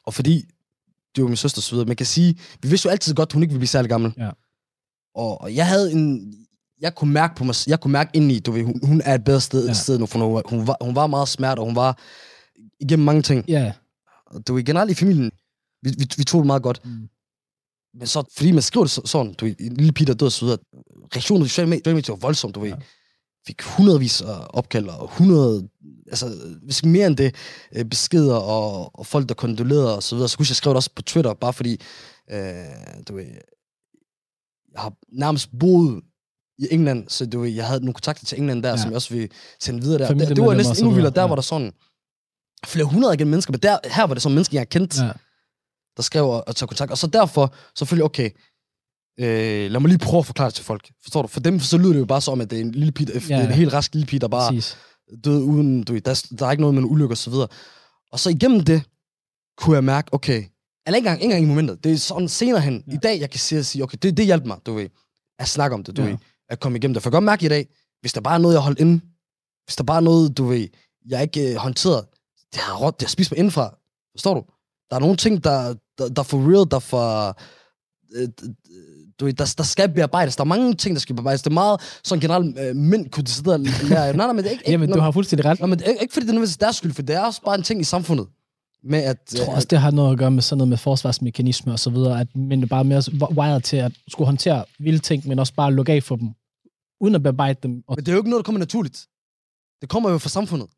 Og 0.06 0.14
fordi 0.14 0.44
det 1.16 1.22
var 1.22 1.28
min 1.28 1.36
søster 1.36 1.60
så 1.60 1.70
videre, 1.74 1.86
man 1.86 1.96
kan 1.96 2.06
sige, 2.06 2.38
vi 2.62 2.68
vidste 2.68 2.86
jo 2.86 2.90
altid 2.90 3.14
godt, 3.14 3.28
at 3.28 3.32
hun 3.32 3.42
ikke 3.42 3.52
ville 3.52 3.60
blive 3.60 3.68
særlig 3.68 3.88
gammel. 3.88 4.12
Ja. 4.18 4.30
Og, 5.14 5.40
og 5.40 5.54
jeg 5.54 5.66
havde 5.68 5.92
en, 5.92 6.34
jeg 6.80 6.94
kunne 6.94 7.12
mærke 7.12 7.34
på 7.36 7.44
mig, 7.44 7.54
jeg 7.66 7.80
kunne 7.80 7.92
mærke 7.92 8.10
indeni, 8.14 8.38
du 8.38 8.52
ved, 8.52 8.64
hun, 8.64 8.80
hun 8.82 9.00
er 9.04 9.14
et 9.14 9.24
bedre 9.24 9.40
sted, 9.40 9.66
Ja. 9.66 9.72
sted 9.72 9.98
nu, 9.98 10.06
for 10.06 10.18
hun, 10.18 10.42
hun, 10.46 10.66
var, 10.66 10.76
hun 10.80 10.94
var 10.94 11.06
meget 11.06 11.28
smert, 11.28 11.58
og 11.58 11.64
hun 11.66 11.76
var 11.76 11.98
igennem 12.80 13.04
mange 13.04 13.22
ting. 13.22 13.44
Ja. 13.48 13.72
Og 14.26 14.46
du 14.48 14.54
ved, 14.54 14.64
generelt 14.64 14.90
i 14.90 14.94
familien, 14.94 15.30
vi, 15.82 15.90
vi, 15.98 16.08
vi 16.16 16.24
tog 16.24 16.40
det 16.40 16.46
meget 16.46 16.62
godt. 16.62 16.80
Mm. 16.84 17.08
Men 17.94 18.06
så, 18.06 18.24
fordi 18.36 18.52
man 18.52 18.62
skriver 18.62 18.84
det 18.84 18.90
så, 18.90 19.02
sådan, 19.04 19.34
du 19.34 19.44
ved, 19.44 19.54
en 19.60 19.76
lille 19.76 19.92
pige, 19.92 20.06
der 20.06 20.14
døde 20.14 20.28
og 20.28 20.32
så 20.32 20.44
videre, 20.44 20.58
reaktionen 21.14 21.44
på 21.44 21.48
sociale 21.48 21.70
medier 21.70 22.10
var 22.12 22.16
voldsomt, 22.16 22.54
du 22.54 22.60
ved. 22.60 22.68
Ja. 22.68 22.76
Fik 23.46 23.62
hundredvis 23.62 24.20
af 24.20 24.46
opkald, 24.48 24.88
og 24.88 25.08
hundrede, 25.08 25.68
altså, 26.06 26.38
hvis 26.62 26.84
mere 26.84 27.06
end 27.06 27.16
det, 27.16 27.34
øh, 27.76 27.84
beskeder, 27.84 28.36
og, 28.36 28.98
og 28.98 29.06
folk, 29.06 29.28
der 29.28 29.34
kondolerede 29.34 29.96
og 29.96 30.02
så 30.02 30.14
videre. 30.16 30.28
Så 30.28 30.36
kunne 30.36 30.46
jeg 30.48 30.56
skrive 30.56 30.72
det 30.72 30.76
også 30.76 30.90
på 30.96 31.02
Twitter, 31.02 31.34
bare 31.34 31.52
fordi, 31.52 31.80
øh, 32.30 32.38
du 33.08 33.14
ved, 33.14 33.24
jeg 34.72 34.80
har 34.80 34.92
nærmest 35.12 35.48
boet 35.60 36.02
i 36.58 36.66
England, 36.70 37.08
så 37.08 37.26
du 37.26 37.40
ved, 37.40 37.50
jeg 37.50 37.66
havde 37.66 37.80
nogle 37.80 37.94
kontakter 37.94 38.26
til 38.26 38.38
England 38.38 38.62
der, 38.62 38.70
Ja. 38.70 38.76
som 38.76 38.86
jeg 38.90 38.96
også 38.96 39.14
vil 39.14 39.30
sende 39.60 39.80
videre 39.82 39.98
der. 39.98 40.04
Der, 40.04 40.14
det 40.14 40.20
Familiemedlemmer 40.20 40.50
var 40.50 40.56
næsten 40.56 40.74
så 40.74 40.82
endnu 40.82 40.94
vildere. 40.94 41.14
Der 41.14 41.20
ja. 41.20 41.28
var 41.28 41.34
der 41.34 41.42
sådan 41.42 41.72
flere 42.66 42.84
hundrede 42.86 43.14
igen 43.14 43.28
mennesker, 43.28 43.52
men 43.52 43.60
der, 43.60 43.78
her 43.84 44.04
var 44.06 44.14
det 44.14 44.22
sådan 44.22 44.34
mennesker, 44.34 44.58
jeg 44.58 44.68
kendte, 44.68 45.00
ja. 45.00 45.06
ja. 45.06 45.12
der 45.96 46.02
skrev 46.02 46.28
og, 46.28 46.48
og 46.48 46.56
tog 46.56 46.68
kontakt. 46.68 46.90
Og 46.90 46.98
så 46.98 47.06
derfor, 47.06 47.54
selvfølgelig, 47.76 48.04
okay, 48.04 48.30
øh, 49.20 49.70
lad 49.70 49.80
mig 49.80 49.88
lige 49.88 49.98
prøve 49.98 50.18
at 50.18 50.26
forklare 50.26 50.48
det 50.48 50.54
til 50.54 50.64
folk. 50.64 50.90
Forstår 51.02 51.22
du? 51.22 51.28
For 51.28 51.40
dem, 51.40 51.60
så 51.60 51.78
lyder 51.78 51.92
det 51.92 51.98
jo 52.00 52.04
bare 52.04 52.20
som, 52.20 52.40
at 52.40 52.50
det 52.50 52.56
er 52.56 52.60
en 52.60 52.72
lille 52.72 52.92
pige, 52.92 53.12
Ja. 53.28 53.36
ja. 53.38 53.44
en 53.46 53.52
helt 53.52 53.72
rask 53.72 53.94
lille 53.94 54.06
pige, 54.06 54.20
der 54.20 54.28
bare 54.28 54.50
Præcis. 54.52 54.76
døde 55.24 55.42
uden, 55.44 55.82
du 55.82 55.98
der, 55.98 56.26
der 56.38 56.46
er 56.46 56.50
ikke 56.50 56.60
noget 56.60 56.74
med 56.74 56.82
en 56.82 56.90
ulykke 56.90 57.12
og 57.12 57.18
så 57.18 57.30
videre. 57.30 57.48
Og 58.12 58.20
så 58.20 58.30
igennem 58.30 58.60
det, 58.60 58.82
kunne 59.58 59.74
jeg 59.74 59.84
mærke, 59.84 60.14
okay, 60.14 60.44
eller 60.86 60.96
ikke 60.96 61.08
engang, 61.08 61.22
ikke 61.22 61.24
engang 61.24 61.44
i 61.44 61.48
momentet, 61.48 61.84
det 61.84 61.92
er 61.92 61.96
sådan 61.96 62.28
senere 62.28 62.60
hen, 62.60 62.84
Ja. 62.88 62.92
i 62.94 62.96
dag, 62.96 63.20
jeg 63.20 63.30
kan 63.30 63.40
sige, 63.40 63.64
sige 63.64 63.82
okay, 63.82 63.98
det, 64.02 64.16
det 64.16 64.24
hjalp 64.26 64.44
mig, 64.44 64.58
du 64.66 64.74
ved, 64.74 64.88
at 65.38 65.48
snakke 65.48 65.74
om 65.74 65.84
det, 65.84 65.96
du 65.96 66.02
Ja. 66.02 66.08
ved, 66.08 66.16
at 66.48 66.60
komme 66.60 66.78
igennem 66.78 66.94
det. 66.94 67.02
For 67.02 67.08
jeg 67.08 67.12
kan 67.12 67.16
godt 67.16 67.24
mærke 67.24 67.46
i 67.46 67.48
dag, 67.48 67.68
hvis 68.00 68.12
der 68.12 68.20
bare 68.20 68.34
er 68.34 68.38
noget, 68.38 68.54
jeg 68.54 68.62
holdt 68.62 68.80
inde, 68.80 69.00
hvis 69.64 69.76
der 69.76 69.84
bare 69.84 69.96
er 69.96 70.00
noget, 70.00 70.36
du 70.38 70.44
ved, 70.46 70.68
jeg 71.08 71.22
ikke 71.22 71.50
øh, 71.50 71.56
håndteret, 71.56 72.04
det 72.52 72.60
har, 72.60 72.76
råd, 72.76 72.92
det 72.92 73.02
har 73.02 73.08
spist 73.08 73.30
mig 73.30 73.38
indenfra. 73.38 73.74
Forstår 74.14 74.34
du? 74.34 74.44
Der 74.90 74.96
er 74.96 75.00
nogle 75.00 75.16
ting, 75.16 75.44
der, 75.44 75.74
der, 75.98 76.08
der 76.08 76.22
er 76.22 76.24
for 76.24 76.38
real, 76.38 76.70
der 76.70 76.76
er 76.76 76.80
for... 76.80 77.38
Øh, 78.14 78.28
du 79.20 79.24
ved, 79.24 79.32
der, 79.32 79.54
der 79.58 79.64
skal 79.64 79.88
bearbejdes. 79.88 80.36
Der 80.36 80.42
er 80.42 80.46
mange 80.46 80.74
ting, 80.74 80.94
der 80.94 81.00
skal 81.00 81.14
bearbejdes. 81.14 81.42
Det 81.42 81.50
er 81.50 81.54
meget 81.54 81.80
sådan 82.04 82.20
generelt, 82.20 82.58
øh, 82.58 82.76
mænd 82.76 83.10
kunne 83.10 83.26
sidde 83.26 83.52
og 83.54 83.60
lære. 83.60 83.88
Nej, 84.12 84.12
nej, 84.12 84.26
men 84.26 84.36
det 84.36 84.46
er 84.46 84.50
ikke... 84.50 84.70
Jamen, 84.70 84.88
ikke 84.88 84.94
du 84.94 85.00
har 85.00 85.10
fuldstændig 85.10 85.44
ret. 85.44 85.60
Nej, 85.60 85.68
men 85.68 85.78
det 85.78 85.88
er 85.88 85.92
ikke, 85.92 86.12
fordi 86.12 86.26
det 86.26 86.30
er 86.30 86.34
nødvendigvis 86.34 86.56
deres 86.56 86.76
skyld, 86.76 86.92
for 86.92 87.02
det 87.02 87.16
er 87.16 87.20
også 87.20 87.42
bare 87.42 87.54
en 87.54 87.62
ting 87.62 87.80
i 87.80 87.84
samfundet. 87.84 88.26
Med 88.84 88.98
at... 88.98 89.18
Jeg 89.32 89.40
tror 89.40 89.52
øh, 89.52 89.56
også, 89.56 89.68
det 89.70 89.78
har 89.78 89.90
noget 89.90 90.12
at 90.12 90.18
gøre 90.18 90.30
med 90.30 90.42
sådan 90.42 90.58
noget 90.58 90.68
med 90.68 90.76
forsvarsmekanisme 90.76 91.72
og 91.72 91.78
så 91.78 91.90
videre, 91.90 92.20
at 92.20 92.36
mænd 92.36 92.62
er 92.62 92.66
bare 92.66 92.84
mere 92.84 93.02
wired 93.36 93.60
til 93.60 93.76
at 93.76 93.92
skulle 94.08 94.26
håndtere 94.26 94.64
vilde 94.78 94.98
ting, 94.98 95.28
men 95.28 95.38
også 95.38 95.54
bare 95.54 95.72
lukke 95.72 95.92
af 95.92 96.02
for 96.02 96.16
dem, 96.16 96.28
uden 97.00 97.14
at 97.14 97.22
bearbejde 97.22 97.58
dem. 97.62 97.82
Og, 97.88 97.94
Men 97.96 98.04
det 98.04 98.08
er 98.08 98.12
jo 98.12 98.18
ikke 98.18 98.30
noget, 98.30 98.44
der 98.44 98.46
kommer 98.46 98.58
naturligt. 98.58 99.06
Det 99.80 99.88
kommer 99.88 100.10
jo 100.10 100.18
fra 100.18 100.28
samfundet. 100.28 100.68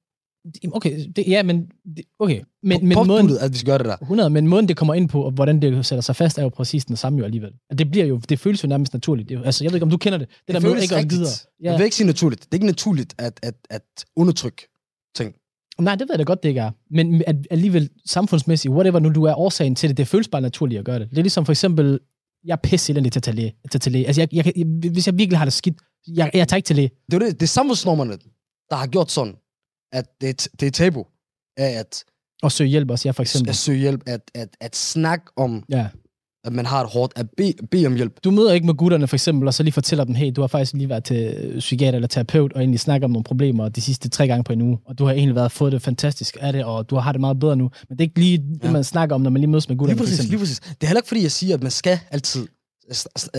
Okay, 0.72 1.06
det, 1.16 1.24
ja, 1.28 1.42
men, 1.42 1.66
det, 1.96 2.04
okay. 2.18 2.40
men, 2.62 2.88
men 2.88 3.06
måden, 3.06 3.30
at 3.40 3.52
vi 3.52 3.58
skal 3.58 3.66
gøre 3.66 3.78
det 3.78 3.86
der. 3.86 3.96
100, 3.96 4.30
men 4.30 4.46
måden, 4.46 4.68
det 4.68 4.76
kommer 4.76 4.94
ind 4.94 5.08
på, 5.08 5.22
og 5.22 5.30
hvordan 5.30 5.62
det 5.62 5.86
sætter 5.86 6.00
sig 6.02 6.16
fast, 6.16 6.38
er 6.38 6.42
jo 6.42 6.48
præcis 6.48 6.84
den 6.84 6.96
samme 6.96 7.18
jo 7.18 7.24
alligevel. 7.24 7.52
At 7.70 7.78
Det, 7.78 7.90
bliver 7.90 8.06
jo, 8.06 8.20
det 8.28 8.38
føles 8.38 8.62
jo 8.62 8.68
nærmest 8.68 8.92
naturligt. 8.92 9.28
Det 9.28 9.34
jo, 9.34 9.42
altså, 9.42 9.64
jeg 9.64 9.70
ved 9.72 9.76
ikke, 9.76 9.84
om 9.84 9.90
du 9.90 9.96
kender 9.96 10.18
det. 10.18 10.28
Det, 10.28 10.36
det 10.46 10.54
der 10.54 10.60
med 10.60 10.70
føles 10.70 10.82
ikke 10.82 10.94
at 10.94 10.98
rigtigt. 10.98 11.18
videre. 11.18 11.32
Ja. 11.62 11.70
Jeg 11.70 11.78
vil 11.78 11.84
ikke 11.84 11.96
sige 11.96 12.06
naturligt. 12.06 12.40
Det 12.40 12.50
er 12.50 12.56
ikke 12.56 12.66
naturligt 12.66 13.14
at, 13.18 13.40
at, 13.42 13.54
at 13.70 13.82
undertrykke 14.16 14.68
ting. 15.14 15.34
Nej, 15.80 15.94
det 15.94 16.00
ved 16.00 16.08
jeg 16.10 16.18
da 16.18 16.24
godt, 16.24 16.42
det 16.42 16.48
ikke 16.48 16.60
er. 16.60 16.70
Men 16.90 17.22
at 17.26 17.36
alligevel 17.50 17.90
samfundsmæssigt, 18.06 18.74
whatever 18.74 18.98
nu 18.98 19.08
du 19.08 19.24
er 19.24 19.34
årsagen 19.34 19.74
til 19.74 19.88
det, 19.88 19.96
det 19.96 20.08
føles 20.08 20.28
bare 20.28 20.42
naturligt 20.42 20.78
at 20.78 20.84
gøre 20.84 20.98
det. 20.98 21.10
Det 21.10 21.18
er 21.18 21.22
ligesom 21.22 21.44
for 21.44 21.52
eksempel 21.52 22.00
Jeg 22.44 22.52
er 22.52 22.56
pisse 22.56 22.92
elendig 22.92 23.12
til 23.12 23.18
at 23.18 23.22
tage 23.22 23.36
læge. 23.36 23.54
Til 23.70 23.78
at 23.78 23.82
tage 23.82 23.92
læge. 23.92 24.06
Altså, 24.06 24.20
jeg, 24.20 24.28
jeg, 24.34 24.52
jeg, 24.56 24.66
hvis 24.92 25.06
jeg 25.06 25.18
virkelig 25.18 25.38
har 25.38 25.44
det 25.44 25.52
skidt, 25.52 25.76
jeg, 26.08 26.30
jeg 26.34 26.48
tager 26.48 26.56
ikke 26.56 26.66
til 26.66 26.76
læge. 26.76 26.90
Det 27.10 27.22
er 27.22 27.26
det, 27.26 27.40
det 27.40 27.42
er 27.42 27.46
samfundsnormerne, 27.46 28.12
der 28.70 28.76
har 28.76 28.86
gjort 28.86 29.10
sådan, 29.10 29.34
at 29.92 30.06
det, 30.20 30.28
er 30.28 30.48
det 30.60 30.66
er 30.66 30.70
tabu 30.70 31.04
af 31.56 31.70
at, 31.78 32.04
Og 32.42 32.52
søge 32.52 32.70
hjælp 32.70 32.90
også, 32.90 33.08
jeg 33.08 33.14
for 33.14 33.22
eksempel. 33.22 33.48
at 33.50 33.56
søge 33.56 33.78
hjælp, 33.78 34.02
at, 34.06 34.20
at, 34.34 34.48
at 34.60 34.76
snakke 34.76 35.24
om, 35.36 35.64
Ja. 35.70 35.86
at 36.44 36.52
man 36.52 36.66
har 36.66 36.82
det 36.82 36.92
hårdt, 36.92 37.12
at 37.16 37.26
bede 37.36 37.52
be 37.70 37.86
om 37.86 37.94
hjælp. 37.96 38.24
Du 38.24 38.30
møder 38.30 38.52
ikke 38.52 38.66
med 38.66 38.74
gutterne 38.74 39.06
for 39.06 39.16
eksempel, 39.16 39.46
og 39.48 39.54
så 39.54 39.62
lige 39.62 39.72
fortæller 39.72 40.04
dem, 40.04 40.14
hey, 40.14 40.32
du 40.36 40.40
har 40.40 40.48
faktisk 40.48 40.72
lige 40.74 40.88
været 40.88 41.04
til 41.04 41.54
psykiater 41.58 41.96
eller 41.96 42.08
terapeut, 42.08 42.52
og 42.52 42.60
egentlig 42.60 42.80
snakket 42.80 43.04
om 43.04 43.10
nogle 43.10 43.24
problemer 43.24 43.68
de 43.68 43.80
sidste 43.80 44.08
tre 44.08 44.26
gange 44.26 44.44
på 44.44 44.52
en 44.52 44.62
uge, 44.62 44.78
og 44.84 44.98
du 44.98 45.04
har 45.04 45.12
egentlig 45.12 45.34
været 45.34 45.52
fået 45.52 45.72
det 45.72 45.82
fantastisk 45.82 46.36
af 46.40 46.52
det, 46.52 46.64
og 46.64 46.90
du 46.90 46.96
har 46.96 47.12
det 47.12 47.20
meget 47.20 47.40
bedre 47.40 47.56
nu. 47.56 47.70
Men 47.88 47.98
det 47.98 48.04
er 48.04 48.08
ikke 48.08 48.20
lige 48.20 48.38
det, 48.38 48.60
Ja. 48.64 48.70
man 48.70 48.84
snakker 48.84 49.14
om, 49.14 49.20
når 49.20 49.30
man 49.30 49.40
lige 49.40 49.50
mødes 49.50 49.68
med 49.68 49.74
Lige 49.74 49.78
gutterne 49.78 49.98
for 49.98 50.04
præcis, 50.04 50.18
eksempel. 50.18 50.30
lige 50.30 50.40
præcis. 50.40 50.58
Det 50.60 50.82
er 50.82 50.86
heller 50.86 51.00
ikke 51.00 51.08
fordi, 51.08 51.22
jeg 51.22 51.32
siger, 51.32 51.54
at 51.54 51.62
man 51.62 51.70
skal 51.70 51.98
altid 52.10 52.46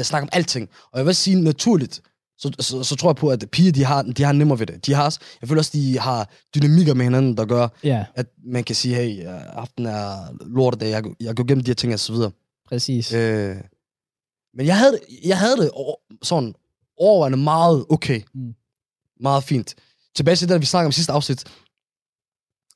snakke 0.03 0.23
om 0.23 0.29
alting. 0.31 0.69
Og 0.91 0.97
jeg 0.99 1.05
vil 1.05 1.15
sige 1.15 1.41
naturligt, 1.41 2.01
så, 2.39 2.51
så, 2.59 2.83
så 2.83 2.95
tror 2.95 3.09
jeg 3.09 3.15
på, 3.15 3.29
at 3.29 3.45
piger, 3.51 3.71
de 3.71 3.83
har, 3.83 4.01
de 4.01 4.23
har 4.23 4.31
nemmere 4.31 4.59
ved 4.59 4.67
det. 4.67 4.85
De 4.85 4.93
har 4.93 5.17
jeg 5.41 5.49
føler 5.49 5.59
også, 5.59 5.71
de 5.73 5.99
har 5.99 6.29
dynamikker 6.55 6.93
med 6.93 7.03
hinanden, 7.05 7.37
der 7.37 7.45
gør, 7.45 7.67
Ja, 7.83 8.05
at 8.15 8.25
man 8.45 8.63
kan 8.63 8.75
sige, 8.75 8.95
hey, 8.95 9.27
øh, 9.27 9.57
aften 9.57 9.85
er 9.85 10.37
lortedag, 10.45 10.89
jeg, 10.89 11.03
jeg 11.19 11.35
går 11.35 11.43
gennem 11.43 11.63
de 11.63 11.69
her 11.69 11.75
ting 11.75 11.93
og 11.93 11.99
så 11.99 12.13
videre. 12.13 12.31
præcis. 12.67 13.13
Øh, 13.13 13.55
men 14.53 14.65
jeg 14.65 14.77
havde, 14.77 14.99
jeg 15.25 15.37
havde 15.37 15.57
det 15.57 15.71
sådan 16.23 16.53
overvejende 16.97 17.37
meget 17.37 17.85
okay. 17.89 18.21
Mm. 18.33 18.53
Meget 19.19 19.43
fint. 19.43 19.75
Tilbage 20.15 20.35
til 20.35 20.47
det, 20.47 20.53
der 20.53 20.59
vi 20.59 20.65
snakkede 20.65 20.85
om 20.87 20.91
sidste 20.91 21.13
afsnit. 21.13 21.43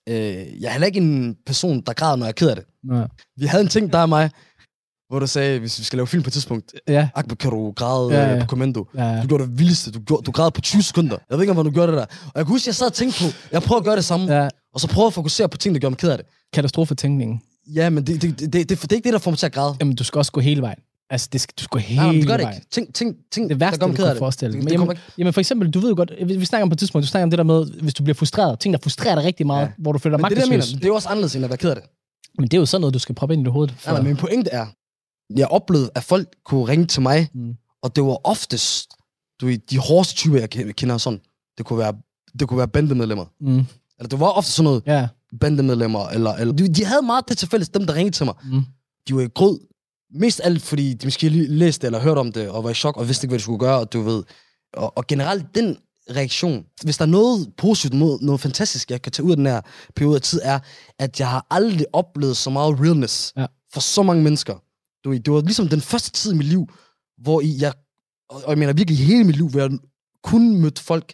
Øh, 0.09 0.61
jeg 0.61 0.67
er 0.67 0.71
heller 0.71 0.87
ikke 0.87 0.99
en 0.99 1.37
person, 1.45 1.81
der 1.81 1.93
græder, 1.93 2.15
når 2.15 2.25
jeg 2.25 2.29
er 2.29 2.33
ked 2.33 2.49
af 2.49 2.55
det. 2.55 2.65
Ja. 2.91 3.05
Vi 3.35 3.45
havde 3.45 3.63
en 3.63 3.69
ting, 3.69 3.93
der 3.93 3.99
og 3.99 4.09
mig, 4.09 4.31
hvor 5.09 5.19
du 5.19 5.27
sagde, 5.27 5.59
hvis 5.59 5.79
vi 5.79 5.83
skal 5.83 5.97
lave 5.97 6.07
film 6.07 6.23
på 6.23 6.27
et 6.29 6.33
tidspunkt, 6.33 6.73
Ja, 6.87 7.09
Akbar, 7.15 7.35
kan 7.35 7.51
du 7.51 7.71
græde 7.71 8.13
Ja, 8.13 8.21
ja, 8.23 8.27
ja. 8.29 8.33
ja. 8.35 8.41
på 8.41 8.47
kommando? 8.47 8.85
ja, 8.97 9.21
Du 9.21 9.27
gjorde 9.27 9.43
det 9.43 9.59
vildeste. 9.59 9.91
Du, 9.91 9.99
gjorde, 9.99 10.23
du 10.23 10.31
græd 10.31 10.51
på 10.51 10.61
20 10.61 10.83
sekunder. 10.83 11.17
Jeg 11.29 11.37
ved 11.37 11.43
ikke, 11.43 11.59
om 11.59 11.65
du 11.65 11.71
gjorde 11.71 11.91
det 11.91 11.97
der. 11.97 12.05
Og 12.05 12.31
jeg 12.35 12.45
kan 12.45 12.53
huske, 12.53 12.67
jeg 12.67 12.75
sad 12.75 12.87
og 12.87 12.93
tænkte 12.93 13.19
på, 13.23 13.25
jeg 13.51 13.61
prøver 13.61 13.79
at 13.79 13.85
gøre 13.85 13.95
det 13.95 14.05
samme, 14.05 14.33
ja. 14.33 14.43
ja. 14.43 14.49
og 14.73 14.79
så 14.79 14.87
prøve 14.87 15.07
at 15.07 15.13
fokusere 15.13 15.49
på 15.49 15.57
ting, 15.57 15.75
der 15.75 15.81
gør 15.81 15.89
mig 15.89 15.97
ked 15.97 16.09
af 16.09 16.17
det. 16.17 16.25
Katastrofetænkningen. 16.53 17.41
Ja, 17.75 17.89
men 17.89 18.07
det, 18.07 18.21
det, 18.21 18.39
det, 18.39 18.53
det, 18.53 18.69
det, 18.69 18.81
det 18.81 18.91
er 18.91 18.95
ikke 18.95 19.05
det, 19.05 19.13
der 19.13 19.19
får 19.19 19.31
mig 19.31 19.37
til 19.37 19.45
at 19.45 19.51
græde. 19.51 19.75
Jamen, 19.79 19.95
du 19.95 20.03
skal 20.03 20.19
også 20.19 20.31
gå 20.31 20.41
hele 20.41 20.61
vejen. 20.61 20.77
Altså, 21.09 21.29
det 21.33 21.41
skal, 21.41 21.53
du 21.59 21.63
skal 21.63 21.69
gå 21.69 21.79
hele 21.79 22.01
Nej, 22.01 22.11
men 22.11 22.19
det 22.21 22.27
gør 22.27 22.37
det 22.37 22.47
ikke. 22.55 22.67
Ting, 22.71 22.93
ting, 22.95 23.15
ting, 23.31 23.49
Det 23.49 23.59
værste, 23.59 23.79
der 23.79 23.87
du 23.87 23.93
kan 23.93 24.17
forestille 24.17 24.53
dig. 24.53 24.63
Men 24.63 24.73
jamen. 24.73 24.97
Jamen 25.17 25.33
for 25.33 25.41
eksempel, 25.41 25.69
du 25.71 25.79
ved 25.79 25.89
jo 25.89 25.95
godt, 25.95 26.11
vi, 26.25 26.37
vi 26.37 26.45
snakker 26.45 26.63
om 26.63 26.69
på 26.69 26.73
et 26.73 26.79
tidspunkt, 26.79 27.03
du 27.03 27.07
snakker 27.07 27.23
om 27.23 27.29
det 27.29 27.37
der 27.37 27.43
med, 27.43 27.65
hvis 27.81 27.93
du 27.93 28.03
bliver 28.03 28.13
frustreret, 28.15 28.59
ting 28.59 28.73
der 28.73 28.79
frustrerer 28.83 29.15
dig 29.15 29.23
rigtig 29.23 29.47
meget, 29.47 29.59
ja. 29.61 29.65
Ja. 29.65 29.71
hvor 29.77 29.91
du 29.91 29.99
føler 29.99 30.17
dig 30.17 30.21
Men 30.21 30.29
det 30.31 30.37
er 30.37 30.41
det, 30.41 30.49
magtesløs. 30.49 30.71
mener. 30.73 30.79
Det 30.79 30.85
er 30.85 30.89
jo 30.89 30.95
også 30.95 31.09
anderledes, 31.09 31.35
end 31.35 31.43
at 31.45 31.49
være 31.49 31.57
ked 31.57 31.69
af 31.69 31.75
det. 31.75 31.83
Men 32.39 32.47
det 32.47 32.53
er 32.53 32.59
jo 32.61 32.65
sådan 32.65 32.81
noget, 32.81 32.93
du 32.93 32.99
skal 32.99 33.15
proppe 33.15 33.33
ind 33.33 33.41
i 33.41 33.45
dit 33.45 33.51
hoved. 33.53 33.69
For... 33.77 33.91
Nej, 33.91 33.99
nej, 34.01 34.07
min 34.07 34.17
pointe 34.17 34.49
er, 34.49 34.65
jeg 35.39 35.47
oplevede, 35.47 35.89
at 35.95 36.03
folk 36.03 36.27
kunne 36.45 36.67
ringe 36.67 36.85
til 36.85 37.01
mig, 37.01 37.29
Mm. 37.33 37.53
og 37.83 37.95
det 37.95 38.03
var 38.03 38.27
oftest 38.27 38.89
du, 39.41 39.49
de 39.69 39.77
hårdeste 39.77 40.15
typer, 40.15 40.39
jeg 40.39 40.49
ke- 40.55 40.71
kender 40.71 40.97
sådan. 40.97 41.19
Det 41.57 41.65
kunne 41.65 41.79
være, 41.79 41.93
det 42.39 42.47
kunne 42.47 42.57
være 42.57 42.67
bandemedlemmer. 42.67 43.25
Mm. 43.41 43.57
Eller 43.99 44.09
det 44.09 44.19
var 44.19 44.27
ofte 44.29 44.51
sådan 44.51 44.63
noget 44.63 44.83
Ja. 44.85 45.07
bandemedlemmer, 45.39 46.07
eller, 46.07 46.31
eller 46.33 46.53
de, 46.53 46.67
de 46.73 46.85
havde 46.85 47.01
meget 47.01 47.29
det 47.29 47.37
til 47.37 47.47
fælles, 47.47 47.69
dem 47.69 47.87
der 47.87 47.93
ringede 47.95 48.15
til 48.15 48.25
mig. 48.25 48.33
Mm. 48.51 48.65
De 49.07 49.15
var 49.15 49.21
i 49.21 49.27
grød. 49.27 49.59
Mest 50.15 50.41
alt, 50.43 50.61
fordi 50.61 50.93
de 50.93 51.07
måske 51.07 51.29
lige 51.29 51.47
læste 51.47 51.85
eller 51.87 51.99
hørt 51.99 52.17
om 52.17 52.31
det, 52.31 52.49
og 52.49 52.63
var 52.63 52.69
i 52.69 52.73
chok, 52.73 52.97
og 52.97 53.07
vidste 53.07 53.25
ikke, 53.25 53.31
hvad 53.31 53.39
de 53.39 53.43
skulle 53.43 53.59
gøre, 53.59 53.79
og 53.79 53.93
du 53.93 54.01
ved. 54.01 54.23
Og, 54.73 54.97
og 54.97 55.07
generelt, 55.07 55.45
den 55.55 55.77
reaktion, 56.15 56.65
hvis 56.83 56.97
der 56.97 57.05
er 57.05 57.09
noget 57.09 57.53
positivt, 57.57 57.93
noget, 57.93 58.21
noget 58.21 58.41
fantastisk, 58.41 58.91
jeg 58.91 59.01
kan 59.01 59.11
tage 59.11 59.25
ud 59.25 59.31
af 59.31 59.37
den 59.37 59.45
her 59.45 59.61
periode 59.95 60.15
af 60.15 60.21
tid, 60.21 60.39
er, 60.43 60.59
at 60.99 61.19
jeg 61.19 61.29
har 61.29 61.45
aldrig 61.49 61.85
oplevet 61.93 62.37
så 62.37 62.49
meget 62.49 62.79
realness 62.79 63.33
Ja. 63.37 63.45
for 63.73 63.79
så 63.79 64.03
mange 64.03 64.23
mennesker. 64.23 64.55
Du 65.03 65.09
ved, 65.09 65.19
det 65.19 65.33
var 65.33 65.41
ligesom 65.41 65.69
den 65.69 65.81
første 65.81 66.11
tid 66.11 66.33
i 66.33 66.37
mit 66.37 66.47
liv, 66.47 66.67
hvor 67.17 67.41
i 67.41 67.57
jeg, 67.59 67.73
og 68.29 68.49
jeg 68.49 68.57
mener 68.57 68.73
virkelig 68.73 69.05
hele 69.07 69.23
mit 69.23 69.35
liv, 69.35 69.49
hvor 69.49 69.59
jeg 69.59 69.71
kun 70.23 70.61
mødte 70.61 70.81
folk, 70.83 71.13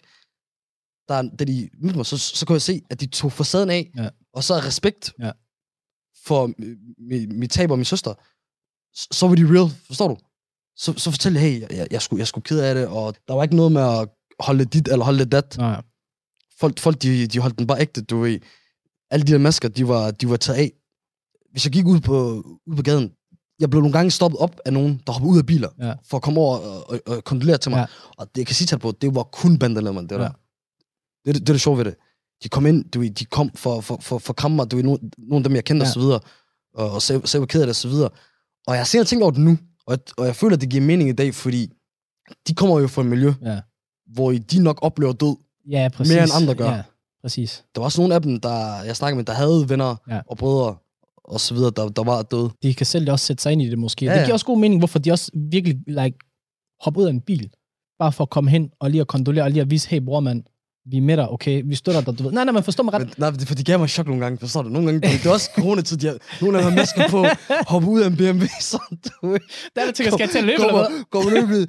der, 1.08 1.22
da 1.38 1.44
de 1.44 1.68
mødte 1.82 1.96
mig, 1.96 2.06
så, 2.06 2.18
så 2.18 2.46
kunne 2.46 2.54
jeg 2.54 2.62
se, 2.62 2.82
at 2.90 3.00
de 3.00 3.06
tog 3.06 3.32
facaden 3.32 3.70
af, 3.70 3.90
Ja. 3.96 4.08
og 4.32 4.44
så 4.44 4.54
respekt 4.54 5.12
Ja. 5.18 5.30
for 6.24 6.48
mi- 6.48 6.96
mi- 7.10 7.38
mit 7.38 7.50
tab 7.50 7.70
og 7.70 7.78
min 7.78 7.84
søster, 7.84 8.14
så, 8.94 9.08
så 9.12 9.28
var 9.28 9.34
de 9.34 9.44
real, 9.58 9.70
forstår 9.86 10.08
du? 10.08 10.16
Så, 10.76 10.92
så 10.96 11.10
fortalte 11.10 11.40
jeg, 11.40 11.50
hey, 11.50 11.60
jeg, 11.76 11.86
jeg, 11.90 12.02
skulle, 12.02 12.20
jeg 12.20 12.26
skulle 12.26 12.44
ked 12.44 12.60
af 12.60 12.74
det, 12.74 12.86
og 12.88 13.14
der 13.28 13.34
var 13.34 13.42
ikke 13.42 13.56
noget 13.56 13.72
med 13.72 13.82
at 13.82 14.08
holde 14.40 14.64
dit 14.64 14.88
eller 14.88 15.04
holde 15.04 15.24
dat. 15.24 15.56
Nej. 15.58 15.82
Folk, 16.58 16.78
folk 16.78 17.02
de, 17.02 17.26
de 17.26 17.38
holdt 17.38 17.58
den 17.58 17.66
bare 17.66 17.80
ægte, 17.80 18.02
du 18.02 18.18
ved. 18.20 18.40
Alle 19.10 19.26
de 19.26 19.32
der 19.32 19.38
masker, 19.38 19.68
de 19.68 19.88
var, 19.88 20.10
de 20.10 20.28
var 20.30 20.36
taget 20.36 20.58
af. 20.58 20.72
Hvis 21.50 21.64
jeg 21.64 21.72
gik 21.72 21.86
ud 21.86 22.00
på, 22.00 22.40
ud 22.66 22.76
på 22.76 22.82
gaden, 22.82 23.12
jeg 23.60 23.70
blev 23.70 23.80
nogle 23.82 23.92
gange 23.92 24.10
stoppet 24.10 24.40
op 24.40 24.60
af 24.64 24.72
nogen, 24.72 25.00
der 25.06 25.12
hoppede 25.12 25.32
ud 25.32 25.38
af 25.38 25.46
biler, 25.46 25.68
Ja. 25.80 25.92
for 26.04 26.16
at 26.16 26.22
komme 26.22 26.40
over 26.40 26.58
og, 26.58 26.90
og, 26.90 27.00
og 27.06 27.24
kondolere 27.24 27.58
til 27.58 27.70
mig. 27.70 27.78
Ja. 27.78 27.84
Og 28.18 28.26
det, 28.34 28.38
jeg 28.38 28.46
kan 28.46 28.56
sige 28.56 28.66
til 28.66 28.74
dig 28.76 28.80
på, 28.80 28.90
det 28.92 29.14
var 29.14 29.22
kun 29.22 29.58
bandelemmer, 29.58 30.00
det 30.00 30.12
Ja. 30.12 30.16
der. 30.18 30.28
Det, 31.26 31.34
det, 31.34 31.34
det 31.34 31.48
er 31.48 31.52
det 31.54 31.60
sjove 31.60 31.78
ved 31.78 31.84
det. 31.84 31.94
De 32.42 32.48
kom 32.48 32.66
ind, 32.66 32.90
du 32.90 33.02
de 33.02 33.24
kom 33.24 33.50
for, 33.54 33.80
for, 33.80 33.96
for, 34.00 34.18
for 34.18 34.48
mig, 34.48 34.70
du 34.70 34.76
nogle, 34.76 34.98
nogle 35.18 35.36
af 35.36 35.44
dem, 35.44 35.54
jeg 35.54 35.64
kendte 35.64 35.84
Ja. 35.84 35.88
og 35.88 35.92
så 35.94 36.00
videre, 36.00 36.20
og, 36.74 36.90
og 36.90 37.02
selv, 37.02 37.26
selv 37.26 37.40
var 37.40 37.46
ked 37.46 37.60
af 37.60 37.66
det 37.66 37.70
og 37.72 37.76
så 37.76 37.88
videre. 37.88 38.08
Og 38.66 38.74
jeg 38.74 38.80
har 38.80 38.84
senere 38.84 39.04
tænkt 39.06 39.22
over 39.22 39.30
det 39.32 39.40
nu, 39.40 39.58
og 39.86 39.90
jeg, 39.92 39.98
og 40.16 40.26
jeg 40.26 40.36
føler, 40.36 40.54
at 40.56 40.60
det 40.60 40.70
giver 40.70 40.82
mening 40.84 41.08
i 41.08 41.12
dag, 41.12 41.34
fordi 41.34 41.72
de 42.48 42.54
kommer 42.54 42.80
jo 42.80 42.88
fra 42.88 43.02
et 43.02 43.08
miljø, 43.08 43.32
Ja. 43.42 43.60
hvor 44.12 44.32
de 44.32 44.62
nok 44.62 44.78
oplever 44.82 45.12
død. 45.12 45.36
Ja, 45.70 45.88
præcis. 45.94 46.14
Mere 46.14 46.22
end 46.22 46.32
andre 46.34 46.54
gør. 46.54 46.70
Ja, 46.70 46.82
præcis. 47.22 47.64
Der 47.74 47.80
var 47.80 47.84
også 47.84 48.00
nogle 48.00 48.14
af 48.14 48.22
dem, 48.22 48.40
der 48.40 48.82
jeg 48.82 48.96
snakkede 48.96 49.16
med, 49.16 49.24
der 49.24 49.32
havde 49.32 49.68
venner 49.68 49.96
ja. 50.08 50.20
og 50.26 50.36
brødre 50.36 50.76
og 51.30 51.40
så 51.40 51.54
videre, 51.54 51.72
der, 51.76 51.88
der 51.88 52.04
var 52.04 52.22
døde. 52.22 52.50
De 52.62 52.74
kan 52.74 52.86
selv 52.86 53.10
også 53.10 53.26
sætte 53.26 53.42
sig 53.42 53.52
ind 53.52 53.62
i 53.62 53.70
det 53.70 53.78
måske. 53.78 54.04
Ja, 54.04 54.12
Ja, 54.12 54.18
det 54.18 54.26
giver 54.26 54.32
også 54.34 54.46
god 54.46 54.58
mening, 54.58 54.80
hvorfor 54.80 54.98
de 54.98 55.12
også 55.12 55.30
virkelig 55.50 55.76
like, 55.86 56.18
hopper 56.84 57.00
ud 57.00 57.06
af 57.06 57.10
en 57.10 57.20
bil, 57.20 57.50
bare 57.98 58.12
for 58.12 58.24
at 58.24 58.30
komme 58.30 58.50
hen 58.50 58.70
og 58.80 58.90
lige 58.90 59.00
at 59.00 59.06
kondolere, 59.08 59.44
og 59.44 59.50
lige 59.50 59.60
at 59.60 59.70
vise, 59.70 59.88
hey 59.88 60.00
bror 60.04 60.20
mand, 60.20 60.42
vi 60.90 60.96
er 60.96 61.00
med 61.00 61.16
dig, 61.16 61.28
okay? 61.28 61.62
Vi 61.66 61.74
støtter 61.74 62.00
dig, 62.00 62.18
du 62.18 62.22
ved. 62.22 62.32
Nej, 62.32 62.44
nej, 62.44 62.52
men 62.52 62.62
forstår 62.62 62.84
mig 62.84 62.94
ret. 62.94 63.00
Men, 63.00 63.12
nej, 63.18 63.30
det- 63.30 63.48
for 63.48 63.54
de 63.54 63.64
gav 63.64 63.78
mig 63.78 63.88
chok 63.88 64.06
nogle 64.06 64.22
gange, 64.22 64.38
forstår 64.38 64.62
du? 64.62 64.68
Nogle 64.68 64.86
gange, 64.92 65.00
det 65.18 65.26
er 65.26 65.30
også 65.32 65.50
coronatid, 65.56 65.96
de 65.96 66.06
har, 66.06 66.16
nogle 66.40 66.58
af 66.58 66.64
dem 66.64 66.72
har 66.72 66.76
masker 66.80 67.08
på, 67.08 67.24
hoppe 67.68 67.88
ud 67.88 68.00
af 68.00 68.06
en 68.06 68.16
BMW, 68.16 68.44
sådan, 68.60 68.98
du. 69.04 69.10
Der 69.74 69.82
er 69.82 69.86
det 69.86 69.94
tænker, 69.94 70.10
skal 70.12 70.20
jeg 70.24 70.30
til 70.30 70.38
at 70.38 70.44
løbe, 70.44 70.62
eller 70.62 70.72
hvad? 70.88 71.04
Går 71.10 71.22
man 71.24 71.32
løbe, 71.34 71.66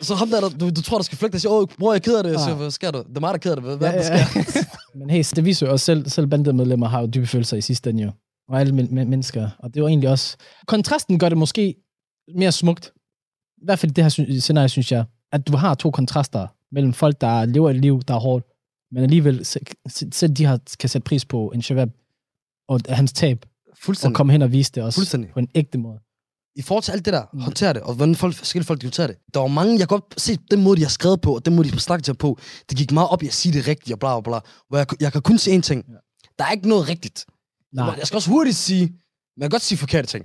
så 0.00 0.14
ham 0.14 0.28
der, 0.30 0.40
du, 0.48 0.70
du 0.70 0.82
tror, 0.82 0.96
der 0.98 1.02
skal 1.04 1.18
flygte, 1.18 1.36
og 1.36 1.40
siger, 1.40 1.52
åh, 1.52 1.66
bror, 1.78 1.92
jeg 1.92 1.96
er 1.98 2.00
ked 2.02 2.16
af 2.16 2.24
det. 2.24 2.34
Ah. 2.34 2.40
siger, 2.40 2.54
hvad 2.56 2.70
sker 2.70 2.90
der? 2.90 3.02
Det 3.02 3.16
er 3.16 3.20
mig, 3.20 3.28
der 3.28 3.34
er 3.34 3.38
ked 3.38 3.50
af 3.50 3.56
det. 3.56 3.64
Hvad, 3.64 3.76
hvad 3.76 3.88
Ja, 3.90 3.96
ja, 3.96 4.16
ja, 4.16 4.24
der 4.34 4.42
sker? 4.42 4.60
Men 4.98 5.10
hey, 5.10 5.24
det 5.36 5.44
viser 5.44 5.66
jo 5.66 5.72
også 5.72 5.84
selv, 5.84 6.08
selv 6.08 6.26
bandemedlemmer 6.26 6.88
har 6.88 7.00
jo 7.00 7.06
dybe 7.06 7.26
følelser 7.26 7.56
i 7.56 7.60
sidste 7.60 7.90
ende 7.90 8.02
jo. 8.02 8.10
Og 8.48 8.60
alle 8.60 8.74
men- 8.74 8.94
men- 8.94 9.10
mennesker. 9.10 9.50
Og 9.58 9.74
det 9.74 9.82
var 9.82 9.88
egentlig 9.88 10.10
også... 10.10 10.36
Kontrasten 10.66 11.18
gør 11.18 11.28
det 11.28 11.38
måske 11.38 11.74
mere 12.34 12.52
smukt. 12.52 12.92
I 13.58 13.64
hvert 13.64 13.78
fald 13.78 13.92
det 13.92 14.04
her 14.04 14.08
sy- 14.08 14.38
scenarie, 14.40 14.68
synes 14.68 14.92
jeg. 14.92 15.04
At 15.32 15.46
du 15.48 15.56
har 15.56 15.74
to 15.74 15.90
kontraster 15.90 16.46
mellem 16.72 16.92
folk, 16.92 17.20
der 17.20 17.44
lever 17.44 17.70
et 17.70 17.76
liv, 17.76 18.02
der 18.08 18.14
er 18.14 18.18
hårdt, 18.18 18.46
men 18.92 19.02
alligevel 19.02 19.44
se- 19.44 19.60
se- 19.88 20.08
selv 20.12 20.32
de 20.32 20.44
har, 20.44 20.60
kan 20.80 20.88
sætte 20.88 21.04
pris 21.04 21.24
på 21.24 21.48
en 21.54 21.62
shabab 21.62 21.88
og 22.68 22.80
hans 22.88 23.12
tab, 23.12 23.46
og 23.70 23.76
Fuldstændig. 23.82 24.16
komme 24.16 24.32
hen 24.32 24.42
og 24.42 24.52
vise 24.52 24.72
det 24.74 24.82
også 24.82 24.96
Fuldstændig. 24.98 25.30
på 25.30 25.38
en 25.38 25.48
ægte 25.54 25.78
måde. 25.78 25.98
I 26.56 26.62
forhold 26.62 26.82
til 26.82 26.92
alt 26.92 27.04
det 27.04 27.12
der, 27.12 27.24
Mm. 27.32 27.40
håndtere 27.40 27.72
det, 27.72 27.82
og 27.82 27.94
hvordan 27.94 28.14
folk, 28.14 28.34
forskellige 28.34 28.66
folk 28.66 28.80
de 28.80 28.86
håndterer 28.86 29.06
det. 29.06 29.16
Der 29.34 29.40
var 29.40 29.46
mange, 29.46 29.72
jeg 29.72 29.78
kan 29.88 29.98
godt 30.00 30.20
se, 30.20 30.38
den 30.50 30.62
måde, 30.62 30.76
de 30.76 30.82
har 30.82 30.88
skrevet 30.90 31.20
på, 31.20 31.34
og 31.34 31.44
den 31.46 31.54
måde, 31.56 31.68
de 31.68 31.72
har 31.72 31.80
snakket 31.80 32.04
til 32.04 32.14
på, 32.16 32.38
det 32.70 32.78
gik 32.78 32.92
meget 32.92 33.08
op 33.08 33.22
i 33.22 33.26
at 33.26 33.32
sige 33.32 33.52
det 33.52 33.68
rigtigt, 33.68 33.92
og 33.92 33.98
bla 33.98 34.20
bla 34.20 34.30
bla. 34.30 34.40
Hvor 34.68 34.78
jeg, 34.78 34.86
jeg 35.02 35.12
kan 35.12 35.22
kun 35.22 35.38
se 35.38 35.56
én 35.56 35.60
ting. 35.60 35.84
Ja. 35.88 35.94
Der 36.38 36.44
er 36.44 36.50
ikke 36.50 36.68
noget 36.68 36.88
rigtigt. 36.88 37.26
Nej, 37.72 37.94
Jeg 37.98 38.06
skal 38.06 38.16
også 38.16 38.30
hurtigt 38.30 38.56
sige, 38.56 38.86
man 39.36 39.44
kan 39.44 39.50
godt 39.50 39.62
sige 39.62 39.78
forkerte 39.78 40.08
ting. 40.08 40.24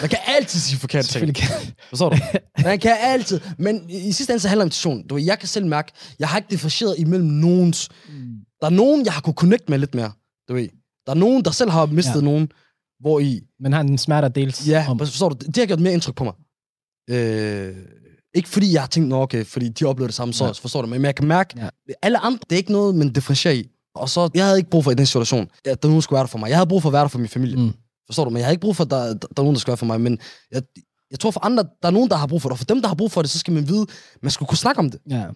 Man 0.00 0.08
kan 0.10 0.18
altid 0.26 0.60
sige 0.60 0.78
forkerte 0.78 1.08
ting. 1.08 1.34
kan 1.34 1.48
Forstår 1.88 2.08
du? 2.10 2.16
Man 2.64 2.78
kan 2.78 2.96
altid. 3.00 3.40
Men 3.58 3.90
i 3.90 4.12
sidste 4.12 4.32
ende 4.32 4.40
så 4.40 4.48
handler 4.48 4.64
det 4.64 4.66
om 4.66 4.66
intention. 4.66 5.06
Du 5.06 5.14
ved, 5.14 5.22
jeg 5.24 5.38
kan 5.38 5.48
selv 5.48 5.66
mærke, 5.66 5.92
jeg 6.18 6.28
har 6.28 6.36
ikke 6.38 6.50
differentieret 6.50 6.94
imellem 6.98 7.28
nogens. 7.28 7.88
Der 8.60 8.66
er 8.66 8.70
nogen, 8.70 9.04
jeg 9.04 9.12
har 9.12 9.20
kunnet 9.20 9.36
connect 9.38 9.68
med 9.68 9.78
lidt 9.78 9.94
mere. 9.94 10.12
Du 10.48 10.54
ved. 10.54 10.68
Der 11.06 11.12
er 11.12 11.16
nogen, 11.16 11.44
der 11.44 11.50
selv 11.50 11.70
har 11.70 11.86
mistet 11.86 12.14
Ja. 12.16 12.20
nogen, 12.20 12.48
hvor 13.00 13.20
i... 13.20 13.40
Men 13.60 13.72
har 13.72 13.80
en 13.80 13.98
smerte 13.98 14.24
at 14.24 14.34
deles 14.34 14.68
Ja, 14.68 14.86
om. 14.90 14.98
forstår 14.98 15.28
du? 15.28 15.46
Det 15.46 15.56
har 15.56 15.66
gjort 15.66 15.80
mere 15.80 15.92
indtryk 15.92 16.14
på 16.14 16.24
mig. 16.24 16.32
Øh, 17.10 17.76
ikke 18.34 18.48
fordi 18.48 18.72
jeg 18.72 18.82
har 18.82 18.86
tænkt, 18.88 19.08
nå 19.08 19.22
okay, 19.22 19.44
fordi 19.44 19.68
de 19.68 19.84
oplevede 19.84 20.08
det 20.08 20.14
samme, 20.14 20.34
så 20.34 20.44
Ja. 20.44 20.50
forstår 20.50 20.82
du? 20.82 20.88
Men 20.88 21.04
jeg 21.04 21.14
kan 21.14 21.26
mærke, 21.26 21.54
ja. 21.56 21.68
alle 22.02 22.18
andre, 22.18 22.38
det 22.50 22.56
er 22.56 22.58
ikke 22.58 22.72
noget, 22.72 22.94
man 22.94 23.12
differentierer 23.12 23.54
i. 23.54 23.70
Og 23.96 24.08
så, 24.08 24.30
jeg 24.34 24.44
havde 24.44 24.58
ikke 24.58 24.70
brug 24.70 24.84
for 24.84 24.90
i 24.90 24.94
den 24.94 25.06
situation, 25.06 25.50
at 25.64 25.82
der 25.82 25.88
nogen 25.88 26.02
skulle 26.02 26.16
være 26.16 26.22
der 26.22 26.28
for 26.28 26.38
mig. 26.38 26.48
Jeg 26.48 26.56
havde 26.56 26.68
brug 26.68 26.82
for 26.82 26.88
at 26.88 26.92
være 26.92 27.02
der 27.02 27.08
for 27.08 27.18
min 27.18 27.28
familie. 27.28 27.56
Mm. 27.56 27.72
Forstår 28.06 28.24
du? 28.24 28.30
Men 28.30 28.36
jeg 28.38 28.46
har 28.46 28.50
ikke 28.50 28.60
brug 28.60 28.76
for, 28.76 28.84
at 28.84 28.90
der, 28.90 28.96
der, 29.06 29.14
der 29.14 29.26
er 29.36 29.42
nogen, 29.42 29.54
der 29.54 29.60
skal 29.60 29.70
være 29.70 29.76
for 29.76 29.86
mig. 29.86 30.00
Men 30.00 30.18
jeg, 30.50 30.62
jeg 31.10 31.20
tror 31.20 31.30
for 31.30 31.44
andre, 31.44 31.62
der 31.82 31.88
er 31.88 31.90
nogen, 31.90 32.10
der 32.10 32.16
har 32.16 32.26
brug 32.26 32.42
for 32.42 32.48
det. 32.48 32.52
Og 32.52 32.58
for 32.58 32.64
dem, 32.64 32.80
der 32.82 32.88
har 32.88 32.94
brug 32.94 33.12
for 33.12 33.22
det, 33.22 33.30
så 33.30 33.38
skal 33.38 33.54
man 33.54 33.68
vide, 33.68 33.86
man 34.22 34.30
skal 34.30 34.46
kunne 34.46 34.58
snakke 34.58 34.78
om 34.78 34.90
det. 34.90 35.00
Ja. 35.10 35.26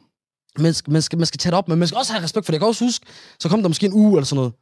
Man 0.59 0.75
skal, 0.75 0.93
man 0.93 1.03
skal, 1.03 1.19
man 1.19 1.27
skal 1.27 1.39
tage 1.39 1.51
det 1.51 1.59
op, 1.59 1.69
men 1.69 1.79
man 1.79 1.89
skal 1.89 1.99
også 1.99 2.13
have 2.13 2.23
respekt 2.25 2.47
for 2.47 2.53
det. 2.53 2.55
Jeg 2.55 2.61
kan 2.61 2.69
også 2.69 2.85
huske, 2.85 3.07
så 3.41 3.49
kom 3.49 3.63
der 3.63 3.69
måske 3.69 3.87
en 3.87 3.93
uge 3.93 4.13
eller 4.19 4.25
sådan 4.25 4.37
noget, 4.37 4.53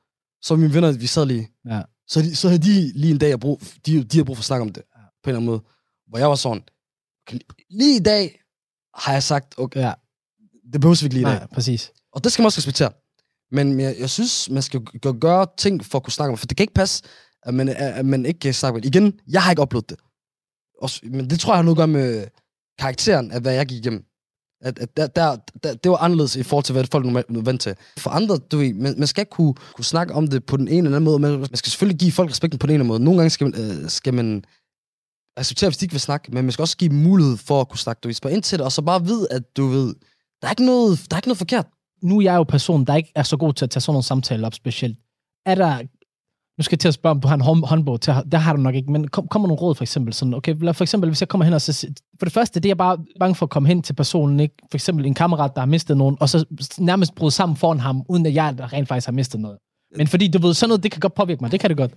så 0.42 0.56
mine 0.56 0.74
venner, 0.74 0.92
vi 0.92 1.06
sad 1.06 1.26
lige. 1.26 1.48
Ja. 1.68 1.82
Så, 2.08 2.20
de, 2.22 2.36
så 2.36 2.48
havde 2.48 2.62
de 2.62 2.92
lige 2.98 3.10
en 3.10 3.18
dag, 3.18 3.28
jeg 3.28 3.40
brug, 3.40 3.60
de, 3.86 4.04
de 4.04 4.16
havde 4.16 4.24
brug 4.24 4.36
for 4.36 4.40
at 4.40 4.44
snakke 4.44 4.62
om 4.62 4.72
det, 4.72 4.82
Ja. 4.96 5.00
på 5.02 5.08
en 5.24 5.28
eller 5.30 5.36
anden 5.38 5.46
måde. 5.46 5.60
Hvor 6.08 6.18
jeg 6.18 6.28
var 6.28 6.34
sådan, 6.34 6.62
okay, 7.28 7.38
lige 7.70 7.96
i 7.96 8.02
dag 8.02 8.40
har 8.94 9.12
jeg 9.12 9.22
sagt, 9.22 9.54
okay, 9.58 9.80
ja. 9.80 9.92
det 10.72 10.80
behøves 10.80 11.02
vi 11.02 11.06
ikke 11.06 11.14
lige 11.14 11.22
i 11.22 11.24
dag. 11.30 11.38
Nej, 11.38 11.46
præcis. 11.54 11.88
Og 11.88 11.94
Og 12.12 12.24
det 12.24 12.32
skal 12.32 12.42
man 12.42 12.46
også 12.46 12.58
respektere. 12.58 12.90
Men 13.52 13.80
jeg, 13.80 13.96
jeg 13.98 14.10
synes, 14.10 14.50
man 14.50 14.62
skal 14.62 14.80
gøre 15.20 15.46
ting 15.58 15.84
for 15.84 15.98
at 15.98 16.04
kunne 16.04 16.12
snakke 16.12 16.30
om 16.30 16.34
det. 16.34 16.40
For 16.40 16.46
det 16.46 16.56
kan 16.56 16.64
ikke 16.64 16.74
passe, 16.74 17.04
at 17.42 17.54
man, 17.54 17.68
at 17.68 18.06
man 18.06 18.26
ikke 18.26 18.40
kan 18.40 18.54
snakke 18.54 18.76
om 18.76 18.80
det. 18.82 18.94
Igen, 18.94 19.20
jeg 19.28 19.42
har 19.42 19.50
ikke 19.50 19.62
oplevet 19.62 19.90
det. 19.90 19.98
også, 20.82 21.00
men 21.02 21.30
det 21.30 21.40
tror 21.40 21.52
jeg 21.52 21.58
har 21.58 21.62
noget 21.62 21.76
at 21.76 21.78
gøre 21.78 21.88
med 21.88 22.26
karakteren 22.78 23.30
af, 23.30 23.40
hvad 23.40 23.54
jeg 23.54 23.66
gik 23.66 23.78
igennem. 23.78 24.04
At, 24.60 24.78
at 24.78 24.96
der, 24.96 25.06
der, 25.06 25.36
der, 25.62 25.74
det 25.74 25.90
var 25.90 25.96
anderledes 25.96 26.36
i 26.36 26.42
forhold 26.42 26.64
til, 26.64 26.72
hvad 26.72 26.84
folk 26.92 27.04
normalt 27.04 27.26
er 27.28 27.42
vant 27.42 27.60
til. 27.60 27.74
For 27.98 28.10
andre, 28.10 28.36
du 28.36 28.58
ved, 28.58 28.74
man, 28.74 28.94
man 28.98 29.06
skal 29.06 29.22
ikke 29.22 29.30
kunne, 29.30 29.54
kunne 29.74 29.84
snakke 29.84 30.14
om 30.14 30.26
det 30.26 30.46
på 30.46 30.56
den 30.56 30.68
ene 30.68 30.76
eller 30.76 30.96
anden 30.96 31.04
måde. 31.04 31.18
men 31.18 31.40
man 31.40 31.56
skal 31.56 31.70
selvfølgelig 31.70 32.00
give 32.00 32.12
folk 32.12 32.30
respekten 32.30 32.58
på 32.58 32.66
den 32.66 32.74
ene 32.74 32.84
måde. 32.84 33.00
Nogle 33.00 33.18
gange 33.18 33.30
skal 33.30 33.46
man, 33.46 33.60
øh, 33.60 33.90
skal 33.90 34.14
man 34.14 34.44
acceptere, 35.36 35.70
hvis 35.70 35.76
de 35.76 35.84
ikke 35.84 35.92
vil 35.92 36.00
snakke, 36.00 36.32
men 36.32 36.44
man 36.44 36.52
skal 36.52 36.62
også 36.62 36.76
give 36.76 36.92
mulighed 36.92 37.36
for 37.36 37.60
at 37.60 37.68
kunne 37.68 37.78
snakke. 37.78 38.00
Du 38.00 38.08
ved, 38.08 38.14
spørg 38.14 38.32
ind 38.32 38.42
til 38.42 38.58
det, 38.58 38.64
og 38.64 38.72
så 38.72 38.82
bare 38.82 39.04
vide, 39.04 39.26
at 39.30 39.56
du 39.56 39.66
ved, 39.66 39.94
der 40.42 40.48
er 40.48 40.50
ikke 40.50 40.66
noget, 40.66 41.06
der 41.10 41.16
er 41.16 41.18
ikke 41.18 41.28
noget 41.28 41.38
forkert. 41.38 41.66
Nu 42.02 42.18
er 42.18 42.22
jeg 42.22 42.34
jo 42.36 42.42
person, 42.42 42.84
der 42.84 42.94
ikke 42.94 43.12
er 43.14 43.22
så 43.22 43.36
god 43.36 43.52
til 43.52 43.64
at 43.64 43.70
tage 43.70 43.80
sådan 43.80 43.92
nogle 43.94 44.04
samtaler 44.04 44.46
op 44.46 44.54
specielt. 44.54 44.98
Er 45.46 45.54
der... 45.54 45.78
Nu 46.58 46.62
skal 46.62 46.74
jeg 46.74 46.80
til 46.80 46.88
at 46.88 46.94
spørge, 46.94 47.10
om 47.10 47.20
du 47.20 47.28
har 47.28 47.34
en 47.34 47.40
hånd- 47.40 47.66
håndbog 47.66 48.00
til, 48.00 48.14
der 48.32 48.38
har 48.38 48.52
du 48.56 48.62
nok 48.62 48.74
ikke, 48.74 48.92
men 48.92 49.08
kom, 49.08 49.28
kommer 49.28 49.48
nogle 49.48 49.60
råd 49.60 49.74
for 49.74 49.84
eksempel 49.84 50.14
sådan, 50.14 50.34
okay, 50.34 50.54
for 50.72 50.82
eksempel, 50.82 51.10
hvis 51.10 51.20
jeg 51.22 51.28
kommer 51.28 51.44
hen 51.44 51.54
og 51.54 51.60
så, 51.60 51.88
for 52.18 52.26
det 52.26 52.32
første, 52.32 52.60
det 52.60 52.68
er 52.68 52.70
jeg 52.70 52.76
bare 52.76 52.98
bange 53.20 53.34
for 53.34 53.46
at 53.46 53.50
komme 53.50 53.68
hen 53.68 53.82
til 53.82 53.92
personen, 53.94 54.40
ikke? 54.40 54.54
For 54.70 54.76
eksempel 54.76 55.06
en 55.06 55.14
kammerat, 55.14 55.50
der 55.54 55.60
har 55.60 55.66
mistet 55.66 55.96
nogen, 55.96 56.16
og 56.20 56.28
så 56.28 56.44
nærmest 56.78 57.14
bryde 57.14 57.30
sammen 57.30 57.56
foran 57.56 57.80
ham, 57.80 58.02
uden 58.08 58.26
at 58.26 58.34
jeg 58.34 58.58
der 58.58 58.72
rent 58.72 58.88
faktisk 58.88 59.06
har 59.06 59.12
mistet 59.12 59.40
noget. 59.40 59.58
Men 59.96 60.06
fordi, 60.06 60.28
du 60.28 60.38
ved, 60.38 60.54
sådan 60.54 60.68
noget, 60.68 60.82
det 60.82 60.90
kan 60.92 61.00
godt 61.00 61.14
påvirke 61.14 61.40
mig, 61.40 61.52
det 61.52 61.60
kan 61.60 61.70
det 61.70 61.76
godt. 61.76 61.94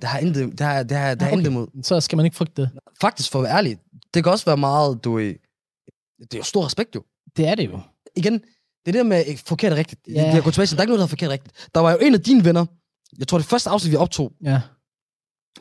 Det 0.00 0.04
har 0.08 0.18
intet, 0.18 0.50
det 0.58 0.60
har, 0.60 0.82
det 0.82 0.96
har, 0.96 1.06
Ja, 1.06 1.14
okay. 1.14 1.32
intet 1.32 1.50
imod. 1.50 1.82
Så 1.82 2.00
skal 2.00 2.16
man 2.16 2.24
ikke 2.26 2.36
frygte 2.36 2.62
det. 2.62 2.70
Faktisk, 3.00 3.30
for 3.32 3.38
at 3.38 3.42
være 3.44 3.56
ærlig, 3.56 3.76
det 4.14 4.22
kan 4.24 4.32
også 4.32 4.44
være 4.44 4.56
meget, 4.56 5.04
du 5.04 5.18
det 5.18 6.34
er 6.34 6.38
jo 6.38 6.42
stor 6.42 6.64
respekt 6.66 6.94
jo. 6.94 7.02
Det 7.36 7.48
er 7.48 7.54
det 7.54 7.64
jo. 7.70 7.80
igen, 8.16 8.40
det 8.86 8.88
er 8.88 8.92
det 8.92 8.94
der 8.94 9.02
med 9.02 9.36
forkert 9.46 9.72
og 9.72 9.78
rigtigt. 9.78 10.00
Yeah. 10.08 10.34
Jeg 10.34 10.42
går 10.42 10.50
tilbage 10.50 10.66
til, 10.66 10.76
der 10.76 10.80
er 10.80 10.84
ikke 10.84 10.90
noget, 10.90 10.98
der 10.98 11.04
er 11.04 11.08
forkert 11.08 11.28
og 11.28 11.32
rigtigt. 11.32 11.68
Der 11.74 11.80
var 11.80 11.90
jo 11.92 11.98
en 12.00 12.14
af 12.14 12.20
dine 12.20 12.44
venner, 12.44 12.66
jeg 13.18 13.28
tror 13.28 13.38
det 13.38 13.46
første 13.46 13.70
afsnit, 13.70 13.92
vi 13.92 13.96
optog, 13.96 14.32
Ja. 14.44 14.60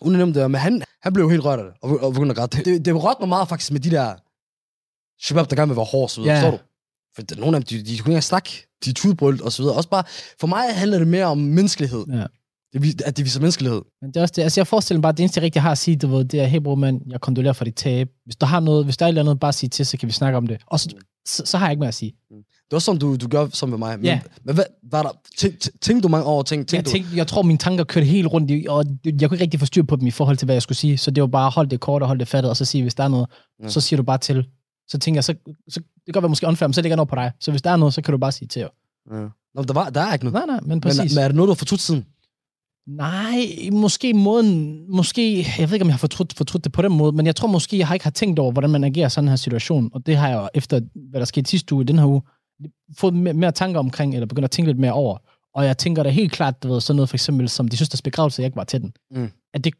uden 0.01 0.15
at 0.15 0.17
nævne 0.19 0.33
det, 0.41 0.51
men 0.51 0.61
han, 0.61 0.83
han 1.01 1.13
blev 1.13 1.23
jo 1.23 1.29
helt 1.29 1.45
rørt 1.45 1.59
af 1.59 1.65
det, 1.65 1.73
og, 1.81 2.03
og 2.03 2.13
begyndte 2.13 2.31
at 2.31 2.37
græde. 2.37 2.57
Det, 2.57 2.65
det, 2.65 2.85
det 2.85 3.03
rørte 3.03 3.19
mig 3.19 3.29
meget 3.29 3.47
faktisk 3.49 3.71
med 3.71 3.79
de 3.79 3.89
der 3.91 4.15
shabab, 5.25 5.49
der 5.49 5.55
gerne 5.55 5.69
vil 5.69 5.75
være 5.75 5.85
hård, 5.85 6.09
så 6.09 6.21
videre, 6.21 6.33
yeah. 6.35 6.43
forstår 6.43 6.57
du? 6.57 6.63
For 7.15 7.21
der, 7.21 7.35
nogle 7.35 7.57
af 7.57 7.63
dem, 7.63 7.67
de, 7.67 7.77
de 7.77 7.83
kunne 7.83 7.91
ikke 7.93 8.05
engang 8.09 8.23
snakke, 8.23 8.67
de 8.85 8.93
tudbrølt 8.93 9.41
og 9.41 9.51
så 9.51 9.61
videre. 9.63 9.75
Også 9.75 9.89
bare, 9.89 10.03
for 10.39 10.47
mig 10.47 10.75
handler 10.75 10.97
det 10.97 11.07
mere 11.07 11.25
om 11.25 11.37
menneskelighed. 11.37 12.05
Ja. 12.11 12.25
Det, 12.73 13.01
at 13.01 13.17
det 13.17 13.25
viser 13.25 13.39
menneskelighed. 13.39 13.81
Men 14.01 14.07
det 14.11 14.17
er 14.17 14.21
også 14.21 14.33
det. 14.35 14.41
Altså, 14.43 14.59
jeg 14.59 14.67
forestiller 14.67 14.97
mig 14.97 15.01
bare, 15.01 15.09
at 15.09 15.17
det 15.17 15.23
eneste, 15.23 15.37
jeg 15.39 15.43
rigtig 15.43 15.61
har 15.61 15.71
at 15.71 15.77
sige, 15.77 15.97
du 15.97 16.07
ved, 16.07 16.25
det 16.25 16.39
er, 16.39 16.45
hey 16.45 16.59
bro, 16.59 16.75
man, 16.75 17.01
jeg 17.07 17.21
kondolerer 17.21 17.53
for 17.53 17.65
dit 17.65 17.75
tab. 17.75 18.09
Hvis 18.25 18.35
du 18.35 18.45
har 18.45 18.59
noget, 18.59 18.85
hvis 18.85 18.97
der 18.97 19.05
er 19.05 19.07
et 19.07 19.11
eller 19.11 19.21
andet, 19.21 19.39
bare 19.39 19.53
sig 19.53 19.71
til, 19.71 19.85
så 19.85 19.97
kan 19.97 20.07
vi 20.07 20.13
snakke 20.13 20.37
om 20.37 20.47
det. 20.47 20.61
Og 20.67 20.79
så, 20.79 20.89
så, 21.27 21.45
så 21.45 21.57
har 21.57 21.65
jeg 21.65 21.71
ikke 21.71 21.79
mere 21.79 21.87
at 21.87 21.93
sige. 21.93 22.13
Det 22.65 22.71
er 22.73 22.75
også 22.75 22.85
sådan, 22.85 22.99
du, 22.99 23.15
du 23.15 23.27
gør 23.27 23.47
som 23.53 23.69
med 23.69 23.77
mig. 23.77 23.97
Men, 23.97 24.05
Ja. 24.05 24.19
men 24.45 24.55
hvad, 24.55 24.63
var 24.91 25.01
der, 25.03 25.09
tænk, 25.37 25.59
tænk, 25.59 25.81
tænkte 25.81 26.03
du 26.03 26.07
mange 26.07 26.25
over 26.25 26.43
ting? 26.43 26.59
Jeg, 26.59 26.67
Tænkte 26.67 26.89
du, 26.89 26.93
tænkte, 26.93 27.17
jeg 27.17 27.27
tror, 27.27 27.41
mine 27.41 27.57
tanker 27.57 27.83
kørte 27.83 28.05
helt 28.07 28.27
rundt, 28.27 28.51
i, 28.51 28.65
og 28.69 28.85
jeg 29.05 29.29
kunne 29.29 29.35
ikke 29.35 29.43
rigtig 29.43 29.59
få 29.59 29.65
styr 29.65 29.83
på 29.83 29.95
dem 29.95 30.07
i 30.07 30.11
forhold 30.11 30.37
til, 30.37 30.45
hvad 30.45 30.55
jeg 30.55 30.61
skulle 30.61 30.77
sige. 30.77 30.97
Så 30.97 31.11
det 31.11 31.21
var 31.21 31.27
bare, 31.27 31.49
hold 31.49 31.67
det 31.67 31.79
kort 31.79 32.01
og 32.01 32.07
hold 32.07 32.19
det 32.19 32.27
fattet, 32.27 32.49
og 32.49 32.57
så 32.57 32.65
sige, 32.65 32.81
hvis 32.81 32.95
der 32.95 33.03
er 33.03 33.07
noget, 33.07 33.27
Ja. 33.63 33.69
så 33.69 33.81
siger 33.81 33.97
du 33.97 34.03
bare 34.03 34.17
til. 34.17 34.45
Så 34.87 34.97
tænker 34.99 35.17
jeg, 35.17 35.23
så, 35.23 35.33
så 35.69 35.79
det 35.79 36.05
kan 36.05 36.13
godt 36.13 36.23
være 36.23 36.29
måske 36.29 36.47
unfair, 36.47 36.67
men 36.67 36.73
så 36.73 36.81
ligger 36.81 36.95
noget 36.95 37.09
på 37.09 37.15
dig. 37.15 37.31
Så 37.39 37.51
hvis 37.51 37.61
der 37.61 37.69
er 37.69 37.75
noget, 37.75 37.93
så 37.93 38.01
kan 38.01 38.11
du 38.11 38.17
bare 38.17 38.31
sige 38.31 38.47
til. 38.47 38.59
ja. 38.59 38.67
Nå, 39.55 39.63
der, 39.63 39.73
var, 39.73 39.89
der 39.89 40.01
er 40.01 40.13
ikke 40.13 40.25
noget. 40.25 40.33
Nej, 40.33 40.45
nej, 40.55 40.59
men 40.61 40.69
Men, 40.69 40.81
præcis. 40.81 41.15
men 41.15 41.23
er 41.23 41.27
det 41.27 41.35
noget, 41.35 41.47
du 41.47 41.51
har 41.51 41.55
fortrudt 41.55 41.81
siden? 41.81 42.05
Nej, 42.87 43.45
måske 43.71 44.13
måden, 44.13 44.79
måske, 44.95 45.47
jeg 45.59 45.69
ved 45.69 45.73
ikke, 45.75 45.83
om 45.83 45.87
jeg 45.87 45.93
har 45.93 45.97
fortrudt, 45.99 46.33
fortrudt 46.33 46.63
det 46.63 46.71
på 46.71 46.81
den 46.81 46.91
måde, 46.97 47.11
men 47.11 47.25
jeg 47.25 47.35
tror 47.35 47.47
måske, 47.47 47.77
jeg 47.77 47.87
har 47.87 47.93
ikke 47.95 48.03
har 48.03 48.11
tænkt 48.11 48.39
over, 48.39 48.51
hvordan 48.51 48.69
man 48.69 48.83
agerer 48.83 49.07
i 49.07 49.09
sådan 49.09 49.27
her 49.27 49.35
situation, 49.35 49.89
og 49.93 50.05
det 50.05 50.17
har 50.17 50.29
jeg 50.29 50.35
jo 50.37 50.49
efter, 50.53 50.81
hvad 51.09 51.19
der 51.19 51.25
skete 51.25 51.49
sidste 51.49 51.75
uge 51.75 51.83
i 51.83 51.85
den 51.85 51.97
her 51.99 52.05
uge, 52.05 52.21
fået 52.97 53.13
mere, 53.13 53.33
mere 53.33 53.51
tanker 53.51 53.79
omkring, 53.79 54.13
eller 54.13 54.25
begyndt 54.25 54.43
at 54.45 54.51
tænke 54.51 54.69
lidt 54.71 54.79
mere 54.79 54.91
over. 54.93 55.17
Og 55.55 55.65
jeg 55.65 55.77
tænker 55.77 56.03
da 56.03 56.09
helt 56.09 56.31
klart, 56.31 56.63
du 56.63 56.67
ved, 56.67 56.81
sådan 56.81 56.95
noget 56.95 57.09
for 57.09 57.15
eksempel 57.15 57.49
som 57.49 57.67
de 57.67 57.77
søsters 57.77 58.01
begravelse, 58.01 58.41
jeg 58.41 58.45
ikke 58.45 58.55
var 58.55 58.63
til 58.63 58.81
den. 58.81 58.93
Mm. 59.11 59.31
At 59.53 59.63
det, 59.63 59.73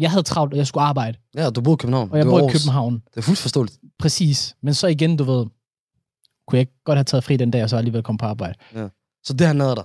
jeg 0.00 0.10
havde 0.10 0.22
travlt, 0.22 0.52
og 0.52 0.58
jeg 0.58 0.66
skulle 0.66 0.84
arbejde, 0.84 1.18
Ja, 1.36 1.50
du 1.50 1.60
boede 1.60 1.74
i 1.74 1.80
København. 1.80 2.10
og 2.10 2.18
jeg 2.18 2.26
bor 2.26 2.48
i. 2.48 2.52
København. 2.52 2.94
Det 2.94 3.16
er 3.16 3.20
fuldt 3.22 3.38
forståeligt. 3.40 3.78
Præcis. 3.98 4.56
Men 4.62 4.74
så 4.74 4.86
igen, 4.86 5.16
du 5.16 5.24
ved, 5.24 5.46
kunne 6.48 6.56
jeg 6.56 6.60
ikke 6.60 6.82
godt 6.84 6.96
have 6.98 7.04
taget 7.04 7.24
fri 7.24 7.36
den 7.36 7.50
dag, 7.50 7.62
og 7.62 7.70
så 7.70 7.76
alligevel 7.76 8.02
komme 8.02 8.18
på 8.18 8.26
arbejde. 8.26 8.54
Så 9.24 9.32
det 9.32 9.46
har 9.46 9.54
nadet 9.54 9.76
dig. 9.76 9.84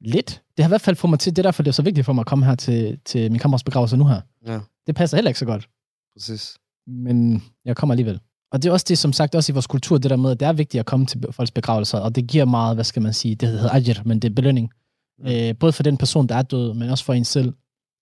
Lidt. 0.00 0.42
Det 0.56 0.62
har 0.64 0.68
i 0.68 0.72
hvert 0.72 0.80
fald 0.80 0.96
fået 0.96 1.10
mig 1.10 1.18
til, 1.18 1.32
det 1.36 1.38
er 1.38 1.42
derfor, 1.42 1.62
det 1.62 1.68
er 1.70 1.72
så 1.72 1.82
vigtigt 1.82 2.04
for 2.04 2.12
mig 2.12 2.22
at 2.22 2.26
komme 2.26 2.44
her 2.46 2.54
til, 2.54 2.98
til 3.04 3.30
min 3.32 3.40
kammerats 3.40 3.64
begravelse 3.64 3.96
nu 3.96 4.06
her. 4.06 4.20
Ja. 4.46 4.60
Det 4.86 4.94
passer 4.94 5.16
heller 5.16 5.28
ikke 5.28 5.38
så 5.38 5.44
godt. 5.46 5.68
Præcis. 6.16 6.56
men 6.86 7.42
jeg 7.64 7.76
kommer 7.76 7.92
alligevel. 7.92 8.20
Og 8.52 8.62
det 8.62 8.68
er 8.68 8.72
også 8.72 8.86
det, 8.88 8.98
som 8.98 9.12
sagt, 9.12 9.34
også 9.34 9.52
i 9.52 9.54
vores 9.54 9.66
kultur, 9.66 9.98
det 9.98 10.10
der 10.10 10.16
med, 10.16 10.30
at 10.30 10.40
det 10.40 10.48
er 10.48 10.52
vigtigt 10.52 10.80
at 10.80 10.86
komme 10.86 11.06
til 11.06 11.24
folks 11.30 11.50
begravelser, 11.50 11.98
og 11.98 12.16
det 12.16 12.26
giver 12.26 12.44
meget, 12.44 12.76
hvad 12.76 12.84
skal 12.84 13.02
man 13.02 13.12
sige, 13.12 13.34
det 13.34 13.48
hedder 13.48 13.70
ajr, 13.70 14.02
men 14.04 14.20
det 14.20 14.30
er 14.30 14.34
belønning. 14.34 14.70
Mm. 15.18 15.26
Øh, 15.26 15.54
både 15.60 15.72
for 15.72 15.82
den 15.82 15.96
person, 15.96 16.26
der 16.26 16.34
er 16.34 16.42
død, 16.42 16.74
men 16.74 16.90
også 16.90 17.04
for 17.04 17.12
en 17.12 17.24
selv. 17.24 17.52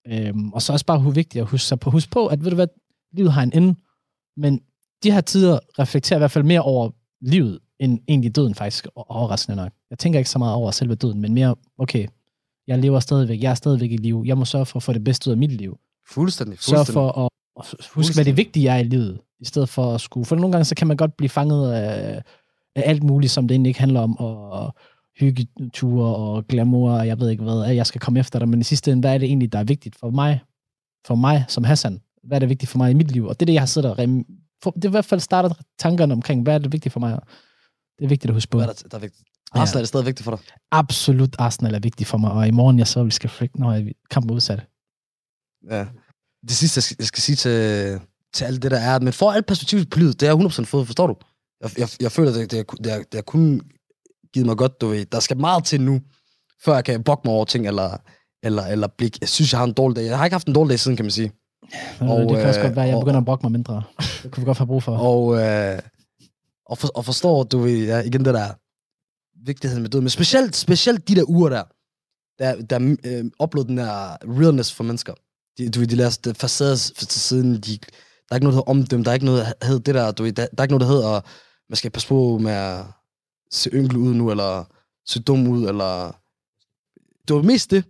Øhm, 0.09 0.53
og 0.53 0.63
så 0.63 0.73
også 0.73 0.87
bare, 0.87 0.99
hvor 0.99 1.11
vigtigt 1.11 1.43
at 1.43 1.49
huske 1.49 1.67
sig 1.67 1.81
på, 1.81 1.91
huske 1.91 2.11
på, 2.11 2.27
at 2.27 2.45
ved 2.45 2.51
du 2.51 2.55
hvad, 2.55 2.67
livet 3.13 3.33
har 3.33 3.43
en 3.43 3.53
ende, 3.55 3.75
men 4.37 4.61
de 5.03 5.11
her 5.11 5.21
tider 5.21 5.59
reflekterer 5.79 6.19
i 6.19 6.21
hvert 6.21 6.31
fald 6.31 6.45
mere 6.45 6.63
over 6.63 6.91
livet, 7.21 7.59
end 7.81 7.99
egentlig 8.09 8.37
døden 8.37 8.55
faktisk, 8.55 8.87
og 8.95 9.11
overraskende 9.11 9.57
nok. 9.57 9.73
Jeg 9.91 9.99
tænker 9.99 10.19
ikke 10.19 10.31
så 10.31 10.39
meget 10.39 10.55
over 10.55 10.71
selve 10.71 10.95
døden, 10.95 11.21
men 11.21 11.35
mere, 11.35 11.57
okay, 11.79 12.07
jeg 12.67 12.79
lever 12.79 13.01
stadigvæk, 13.01 13.43
jeg 13.43 13.51
er 13.51 13.55
stadigvæk 13.55 13.93
i 13.93 13.97
liv, 13.97 14.23
jeg 14.27 14.39
må 14.39 14.45
sørge 14.45 14.67
for 14.67 14.77
at 14.77 14.83
få 14.83 14.93
det 14.93 15.05
bedste 15.05 15.29
ud 15.29 15.33
af 15.33 15.39
mit 15.39 15.53
liv 15.53 15.79
Fuldstændig. 16.09 16.59
sørge 16.61 16.79
fuldstændig. 16.79 16.95
for 16.95 17.25
at, 17.25 17.31
at 17.59 17.67
huske, 17.95 18.15
hvad 18.15 18.25
det 18.25 18.37
vigtige 18.37 18.69
er 18.69 18.77
i 18.77 18.85
livet, 18.85 19.21
i 19.41 19.45
stedet 19.45 19.69
for 19.69 19.95
at 19.95 20.01
skulle... 20.01 20.27
For 20.27 20.37
nogle 20.37 20.53
gange, 20.53 20.65
så 20.65 20.75
kan 20.75 20.87
man 20.87 20.97
godt 20.97 21.17
blive 21.17 21.29
fanget 21.29 21.73
af, 21.73 22.23
af 22.77 22.83
alt 22.87 23.03
muligt, 23.03 23.33
som 23.33 23.49
det 23.49 23.55
egentlig 23.55 23.71
ikke 23.71 23.81
handler 23.81 24.01
om, 24.01 24.17
og 24.19 24.75
hyggeture 25.19 26.17
og 26.17 26.47
glamour, 26.47 26.93
og 26.93 27.07
jeg 27.07 27.21
ved 27.21 27.31
ikke 27.31 27.43
hvad, 27.43 27.71
jeg 27.71 27.87
skal 27.87 28.01
komme 28.01 28.21
efter 28.21 28.39
dig, 28.39 28.49
men 28.49 28.61
i 28.61 28.65
sidste 28.65 28.93
ende, 28.93 29.01
hvad 29.01 29.15
er 29.15 29.19
det 29.19 29.27
egentlig, 29.27 29.53
der 29.53 29.59
er 29.59 29.65
vigtigt 29.65 29.97
for 29.97 30.11
mig, 30.11 30.41
for 31.07 31.15
mig 31.15 31.45
som 31.49 31.65
Hassan? 31.65 32.01
Hvad 32.25 32.37
er 32.37 32.39
det 32.39 32.49
vigtigt 32.49 32.71
for 32.71 32.79
mig 32.79 32.91
i 32.91 32.95
mit 32.95 33.11
liv? 33.11 33.25
Og 33.25 33.41
det 33.41 33.43
er 33.43 33.47
det, 33.47 33.53
jeg 33.53 33.63
har 33.63 33.67
siddet 33.67 33.91
og 33.91 33.99
rem... 33.99 34.25
for, 34.63 34.71
Det 34.71 34.85
er 34.85 34.89
i 34.89 34.91
hvert 34.91 35.05
fald 35.05 35.21
startet 35.21 35.53
tankerne 35.79 36.13
omkring, 36.13 36.43
hvad 36.43 36.55
er 36.55 36.59
det 36.59 36.73
vigtigt 36.73 36.93
for 36.93 37.01
mig? 37.01 37.19
Det 37.99 38.05
er 38.05 38.09
vigtigt 38.09 38.31
at 38.31 38.35
huske 38.35 38.51
på. 38.51 38.59
Hvad 38.59 38.69
er 38.69 38.73
der, 38.73 38.89
der 38.89 38.97
er 38.97 39.01
vigtigt? 39.01 39.29
Arsenal 39.53 39.79
er 39.79 39.83
det 39.83 39.89
stadig 39.89 40.07
vigtigt 40.07 40.25
for 40.25 40.31
dig. 40.31 40.41
Absolut 40.71 41.37
Arsenal 41.39 41.75
er 41.75 41.79
vigtigt 41.79 42.09
for 42.09 42.19
mig, 42.19 42.33
og 42.33 42.49
i 42.49 42.51
morgen, 42.51 42.79
jeg 42.79 42.87
så, 42.87 43.05
vi 43.05 43.11
skal 43.11 43.31
frik, 43.31 43.59
når 43.59 43.83
kampen 44.11 44.31
er 44.31 44.35
udsat. 44.35 44.67
Ja. 45.71 45.87
Det 46.49 46.57
sidste, 46.57 46.79
jeg 46.79 46.83
skal, 46.83 46.97
jeg 46.99 47.07
skal 47.07 47.23
sige 47.23 47.37
til, 47.37 48.01
til 48.35 48.45
alt 48.45 48.63
det, 48.63 48.71
der 48.71 48.79
er, 48.79 49.01
men 49.01 49.13
for 49.13 49.31
alt 49.33 49.47
perspektiv 49.47 49.85
på 49.87 49.99
livet, 49.99 50.21
det 50.21 50.29
er 50.29 50.37
jeg 50.37 50.47
100% 50.47 50.65
fået, 50.65 50.87
forstår 50.87 51.07
du? 51.07 51.15
Jeg, 51.63 51.79
jeg, 51.79 51.89
jeg 52.01 52.13
føler, 52.13 52.33
det, 52.33 52.51
det, 52.51 52.67
det, 52.85 52.93
er, 52.93 52.99
det 53.13 53.19
er 53.19 53.23
kun 53.23 53.61
givet 54.35 54.47
mig 54.47 54.57
godt, 54.57 54.81
du 54.81 54.87
ved. 54.87 55.05
Der 55.07 55.21
skal 55.21 55.37
meget 55.37 55.65
til 55.65 55.81
nu, 55.81 56.01
før 56.65 56.75
jeg 56.75 56.85
kan 56.85 57.03
bokke 57.03 57.23
mig 57.25 57.35
over 57.35 57.45
ting, 57.45 57.67
eller, 57.67 57.97
eller, 58.43 58.63
eller 58.63 58.89
blive, 58.99 59.11
jeg 59.21 59.29
synes, 59.29 59.53
jeg 59.53 59.59
har 59.61 59.67
en 59.67 59.73
dårlig 59.73 59.97
dag. 59.97 60.05
Jeg 60.05 60.19
har 60.19 60.25
ikke 60.25 60.35
haft 60.35 60.47
en 60.47 60.55
dårlig 60.55 60.71
dag 60.71 60.81
siden, 60.81 60.97
kan 60.97 61.05
man 61.05 61.11
sige. 61.11 61.33
Og, 62.01 62.09
Og, 62.09 62.21
det 62.21 62.29
kan 62.39 62.47
også 62.49 62.61
øh, 62.61 62.67
godt 62.67 62.77
være, 62.77 62.85
at 62.85 62.89
jeg 62.89 62.97
og- 62.97 63.03
begynder 63.05 63.19
at 63.21 63.25
brokke 63.25 63.43
mig 63.45 63.53
mindre. 63.53 63.83
Det 64.23 64.31
kunne 64.31 64.41
vi 64.41 64.45
godt 64.47 64.59
have 64.59 64.67
brug 64.67 64.83
for. 64.83 64.97
Og, 64.97 65.37
øh, 65.43 65.79
og, 66.67 66.79
for, 66.79 66.89
og 66.89 67.05
forstår, 67.05 67.43
du 67.45 67.59
ved, 67.59 67.85
ja, 67.87 67.99
igen 68.03 68.25
det 68.25 68.35
der 68.35 68.49
vigtigheden 69.47 69.83
med 69.83 69.91
død, 69.91 70.01
men 70.01 70.11
specielt, 70.11 70.57
specielt 70.57 71.09
de 71.09 71.15
der 71.15 71.25
uger 71.29 71.49
der, 71.49 71.63
der, 72.39 72.63
der 72.63 72.97
øh, 73.05 73.25
oplevede 73.39 73.69
den 73.69 73.77
der 73.77 74.17
realness 74.41 74.73
for 74.73 74.85
mennesker. 74.85 75.15
De, 75.59 75.71
du 75.71 75.79
ved, 75.79 75.87
de 75.87 75.97
lader 75.97 76.19
det 76.25 76.37
facade 76.37 76.77
til 76.77 77.21
siden, 77.21 77.55
de, 77.55 77.79
der 77.79 78.31
er 78.31 78.35
ikke 78.35 78.45
noget, 78.45 78.57
der 78.57 78.71
omdømme, 78.71 79.05
der 79.05 79.11
er 79.11 79.15
ikke 79.15 79.27
noget, 79.27 79.55
der 79.61 79.67
hedder 79.67 79.83
det 79.83 79.95
der, 79.95 80.11
du 80.13 80.23
ved, 80.23 80.33
der, 80.33 80.47
der 80.47 80.59
er 80.59 80.63
ikke 80.63 80.75
noget, 80.75 80.89
der 80.89 80.95
hedder, 80.95 81.21
man 81.69 81.77
skal 81.77 81.91
passe 81.91 82.09
på 82.09 82.39
med 82.39 82.53
at 82.53 82.85
se 83.51 83.71
ynkelig 83.71 84.01
ud 84.01 84.15
nu, 84.15 84.31
eller 84.31 84.65
se 85.07 85.23
dum 85.23 85.49
ud, 85.49 85.69
eller... 85.69 86.21
Det 87.29 87.37
var 87.37 87.43
mest 87.43 87.71
det, 87.71 87.85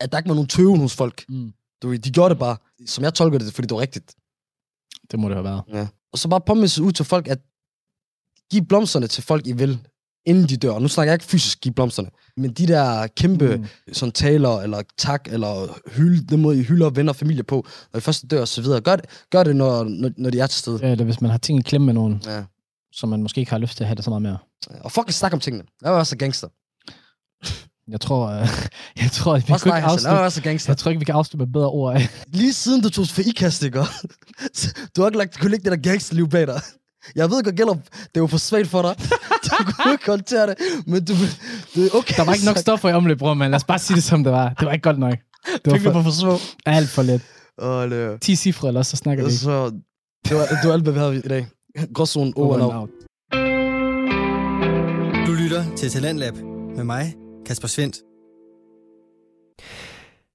at 0.00 0.12
der 0.12 0.18
ikke 0.18 0.28
var 0.28 0.34
nogen 0.34 0.48
tøven 0.48 0.80
hos 0.80 0.94
folk. 0.94 1.24
Mm. 1.28 1.52
Du 1.82 1.88
ved, 1.88 1.98
de 1.98 2.10
gjorde 2.10 2.30
det 2.30 2.38
bare, 2.38 2.56
som 2.86 3.04
jeg 3.04 3.14
tolker 3.14 3.38
det, 3.38 3.54
fordi 3.54 3.66
det 3.66 3.74
var 3.74 3.80
rigtigt. 3.80 4.14
Det 5.10 5.18
må 5.18 5.28
det 5.28 5.36
have 5.36 5.44
været. 5.44 5.62
Ja. 5.68 5.86
Og 6.12 6.18
så 6.18 6.28
bare 6.28 6.40
påminde 6.40 6.82
ud 6.82 6.92
til 6.92 7.04
folk, 7.04 7.28
at 7.28 7.38
give 8.50 8.64
blomsterne 8.64 9.06
til 9.06 9.22
folk, 9.22 9.46
I 9.46 9.52
vil, 9.52 9.86
inden 10.28 10.48
de 10.48 10.56
dør. 10.56 10.78
Nu 10.78 10.88
snakker 10.88 11.12
jeg 11.12 11.14
ikke 11.16 11.24
fysisk 11.24 11.60
give 11.60 11.74
blomsterne, 11.74 12.08
men 12.36 12.50
de 12.52 12.66
der 12.66 13.06
kæmpe 13.06 13.56
Mm. 13.56 13.66
sådan 13.92 14.12
taler, 14.12 14.60
eller 14.60 14.82
tak, 14.98 15.28
eller 15.30 15.78
hylde, 15.96 16.26
den 16.26 16.40
måde, 16.42 16.58
I 16.58 16.62
hylder 16.62 16.90
venner 16.90 17.12
og 17.12 17.16
familie 17.16 17.42
på, 17.42 17.66
når 17.92 17.98
I 17.98 18.00
først 18.00 18.24
dør 18.30 18.40
og 18.40 18.48
så 18.48 18.62
videre. 18.62 18.80
Gør 18.80 18.96
det, 18.96 19.04
gør 19.30 19.42
det 19.42 19.56
når, 19.56 19.84
når, 19.84 20.10
når 20.16 20.30
de 20.30 20.40
er 20.40 20.46
til 20.46 20.58
stede. 20.58 20.78
Ja, 20.82 20.90
Eller 20.92 21.04
hvis 21.04 21.20
man 21.20 21.30
har 21.30 21.38
ting 21.38 21.58
i 21.58 21.62
klemme 21.62 21.84
med 21.84 21.94
nogen, 21.94 22.22
Ja. 22.26 22.42
som 22.92 23.08
man 23.08 23.22
måske 23.22 23.38
ikke 23.38 23.50
har 23.50 23.58
lyst 23.58 23.76
til 23.76 23.84
at 23.84 23.88
have 23.88 23.94
det 23.96 24.04
så 24.04 24.10
meget 24.10 24.22
mere. 24.22 24.38
Og 24.80 24.92
fucking 24.92 25.14
snak 25.14 25.32
om 25.32 25.40
tingene. 25.40 25.64
Jeg 25.82 25.92
var 25.92 25.98
også 25.98 26.16
gangster. 26.16 26.48
Jeg 27.88 28.00
tror, 28.00 28.26
øh, 28.28 28.48
jeg 29.02 29.10
tror, 29.12 29.34
at 29.34 29.48
vi 29.48 29.52
Også 29.52 29.62
kunne 29.64 29.72
dig, 29.72 29.78
ikke 29.78 29.88
afslutte, 29.88 30.20
også 30.20 30.42
gangster. 30.42 30.70
jeg 30.72 30.78
tror 30.78 30.90
ikke, 30.90 30.98
vi 30.98 31.04
kan 31.04 31.14
afslutte 31.14 31.46
med 31.46 31.52
bedre 31.52 31.68
ord. 31.68 32.00
Lige 32.26 32.52
siden 32.52 32.80
du 32.82 32.90
tog 32.90 33.06
for 33.06 33.22
ikast, 33.26 33.62
ikke? 33.62 33.78
Du 34.96 35.00
har 35.00 35.08
ikke 35.08 35.18
lagt, 35.18 35.38
kunne 35.40 35.50
lægge 35.50 35.70
det 35.70 35.84
der 35.84 35.90
gangsterliv 35.90 36.28
bag 36.28 36.46
dig. 36.46 36.60
Jeg 37.14 37.30
ved 37.30 37.42
godt, 37.44 37.56
gælder, 37.56 37.74
det 38.14 38.22
var 38.22 38.28
for 38.28 38.38
svagt 38.38 38.68
for 38.68 38.82
dig. 38.82 38.94
Du 39.44 39.72
kunne 39.72 39.92
ikke 39.92 40.06
håndtere 40.06 40.46
det, 40.46 40.56
men 40.86 41.04
du, 41.04 41.12
det 41.74 41.94
okay. 41.94 42.14
Der 42.16 42.24
var 42.24 42.32
ikke 42.32 42.46
nok 42.46 42.58
stoffer 42.58 42.88
i 42.88 42.92
omløb, 42.92 43.18
bror, 43.18 43.34
men 43.34 43.50
lad 43.50 43.56
os 43.56 43.64
bare 43.64 43.78
sige 43.78 43.94
det, 43.96 44.04
som 44.04 44.24
det 44.24 44.32
var. 44.32 44.48
Det 44.48 44.66
var 44.66 44.72
ikke 44.72 44.82
godt 44.82 44.98
nok. 44.98 45.14
Det 45.64 45.72
var 45.72 45.78
for, 45.78 45.90
var 45.90 46.02
for 46.02 46.10
små. 46.10 46.38
alt 46.66 46.88
for 46.88 47.02
let. 47.02 47.20
Og 47.58 47.90
det, 47.90 48.20
10 48.20 48.36
cifre, 48.36 48.68
eller 48.68 48.82
så 48.82 48.96
snakker 48.96 49.24
vi 49.24 49.30
ikke. 49.30 49.40
så, 49.40 49.64
det, 50.28 50.36
var, 50.36 50.46
det 50.46 50.68
var 50.68 50.72
alt, 50.72 50.82
hvad 50.82 50.92
vi 50.92 50.98
havde 50.98 51.16
i 51.16 51.20
dag. 51.20 51.46
Gråzonen 51.94 52.32
over 52.36 52.62
out. 52.62 52.74
out. 52.74 52.90
Du 55.26 55.32
lytter 55.32 55.64
til 55.76 55.90
Talentlab 55.90 56.34
med 56.76 56.84
mig, 56.84 57.14
Kasper 57.46 57.68
Svendt. 57.68 57.96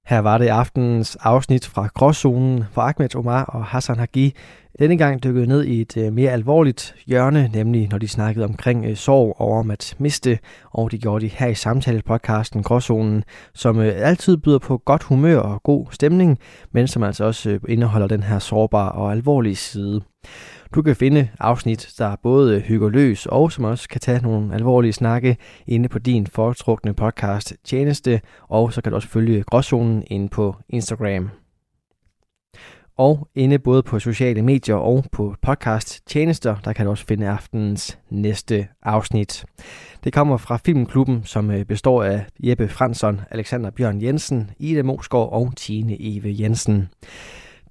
Her 0.06 0.18
var 0.18 0.38
det 0.38 0.48
aftenens 0.48 1.16
afsnit 1.16 1.66
fra 1.66 1.88
Gråzonen, 1.94 2.64
hvor 2.72 2.82
Ahmed 2.82 3.16
Omar 3.16 3.44
og 3.44 3.64
Hassan 3.64 3.98
Hagi 3.98 4.34
denne 4.78 4.98
gang 4.98 5.24
dykkede 5.24 5.46
ned 5.46 5.64
i 5.64 5.80
et 5.80 5.96
øh, 5.96 6.12
mere 6.12 6.30
alvorligt 6.30 6.94
hjørne, 7.06 7.50
nemlig 7.54 7.88
når 7.90 7.98
de 7.98 8.08
snakkede 8.08 8.44
omkring 8.44 8.84
øh, 8.86 8.96
sorg 8.96 9.36
over 9.38 9.58
om 9.58 9.70
at 9.70 9.96
miste, 9.98 10.38
og 10.70 10.90
det 10.90 11.00
gjorde 11.00 11.24
de 11.24 11.30
her 11.34 11.46
i 11.46 11.54
samtalepodcasten 11.54 12.62
Gråzonen, 12.62 13.24
som 13.54 13.80
øh, 13.80 13.92
altid 13.96 14.36
byder 14.36 14.58
på 14.58 14.78
godt 14.78 15.02
humør 15.02 15.38
og 15.38 15.62
god 15.62 15.86
stemning, 15.90 16.38
men 16.72 16.88
som 16.88 17.02
altså 17.02 17.24
også 17.24 17.58
indeholder 17.68 18.06
den 18.06 18.22
her 18.22 18.38
sårbare 18.38 18.92
og 18.92 19.12
alvorlige 19.12 19.56
side. 19.56 20.02
Du 20.74 20.82
kan 20.82 20.96
finde 20.96 21.28
afsnit, 21.40 21.94
der 21.98 22.16
både 22.22 22.60
hygger 22.60 22.88
løs 22.88 23.26
og 23.26 23.52
som 23.52 23.64
også 23.64 23.88
kan 23.88 24.00
tage 24.00 24.22
nogle 24.22 24.54
alvorlige 24.54 24.92
snakke 24.92 25.36
inde 25.66 25.88
på 25.88 25.98
din 25.98 26.26
foretrukne 26.26 26.94
podcast 26.94 27.54
tjeneste, 27.64 28.20
og 28.48 28.72
så 28.72 28.80
kan 28.80 28.92
du 28.92 28.96
også 28.96 29.08
følge 29.08 29.42
Gråzonen 29.42 30.02
inde 30.06 30.28
på 30.28 30.56
Instagram. 30.68 31.30
Og 32.96 33.28
inde 33.34 33.58
både 33.58 33.82
på 33.82 33.98
sociale 33.98 34.42
medier 34.42 34.74
og 34.74 35.04
på 35.12 35.34
podcast 35.42 36.06
tjenester, 36.06 36.56
der 36.64 36.72
kan 36.72 36.84
du 36.84 36.90
også 36.90 37.06
finde 37.06 37.28
aftenens 37.28 37.98
næste 38.10 38.68
afsnit. 38.82 39.44
Det 40.04 40.12
kommer 40.12 40.36
fra 40.36 40.56
Filmklubben, 40.64 41.24
som 41.24 41.50
øh, 41.50 41.64
består 41.64 42.02
af 42.02 42.26
Jeppe 42.40 42.68
Fransson, 42.68 43.20
Alexander 43.30 43.70
Bjørn 43.70 44.02
Jensen, 44.02 44.50
Ida 44.58 44.82
Mosgaard 44.82 45.32
og 45.32 45.52
Tine 45.56 45.96
Eve 46.00 46.34
Jensen. 46.40 46.88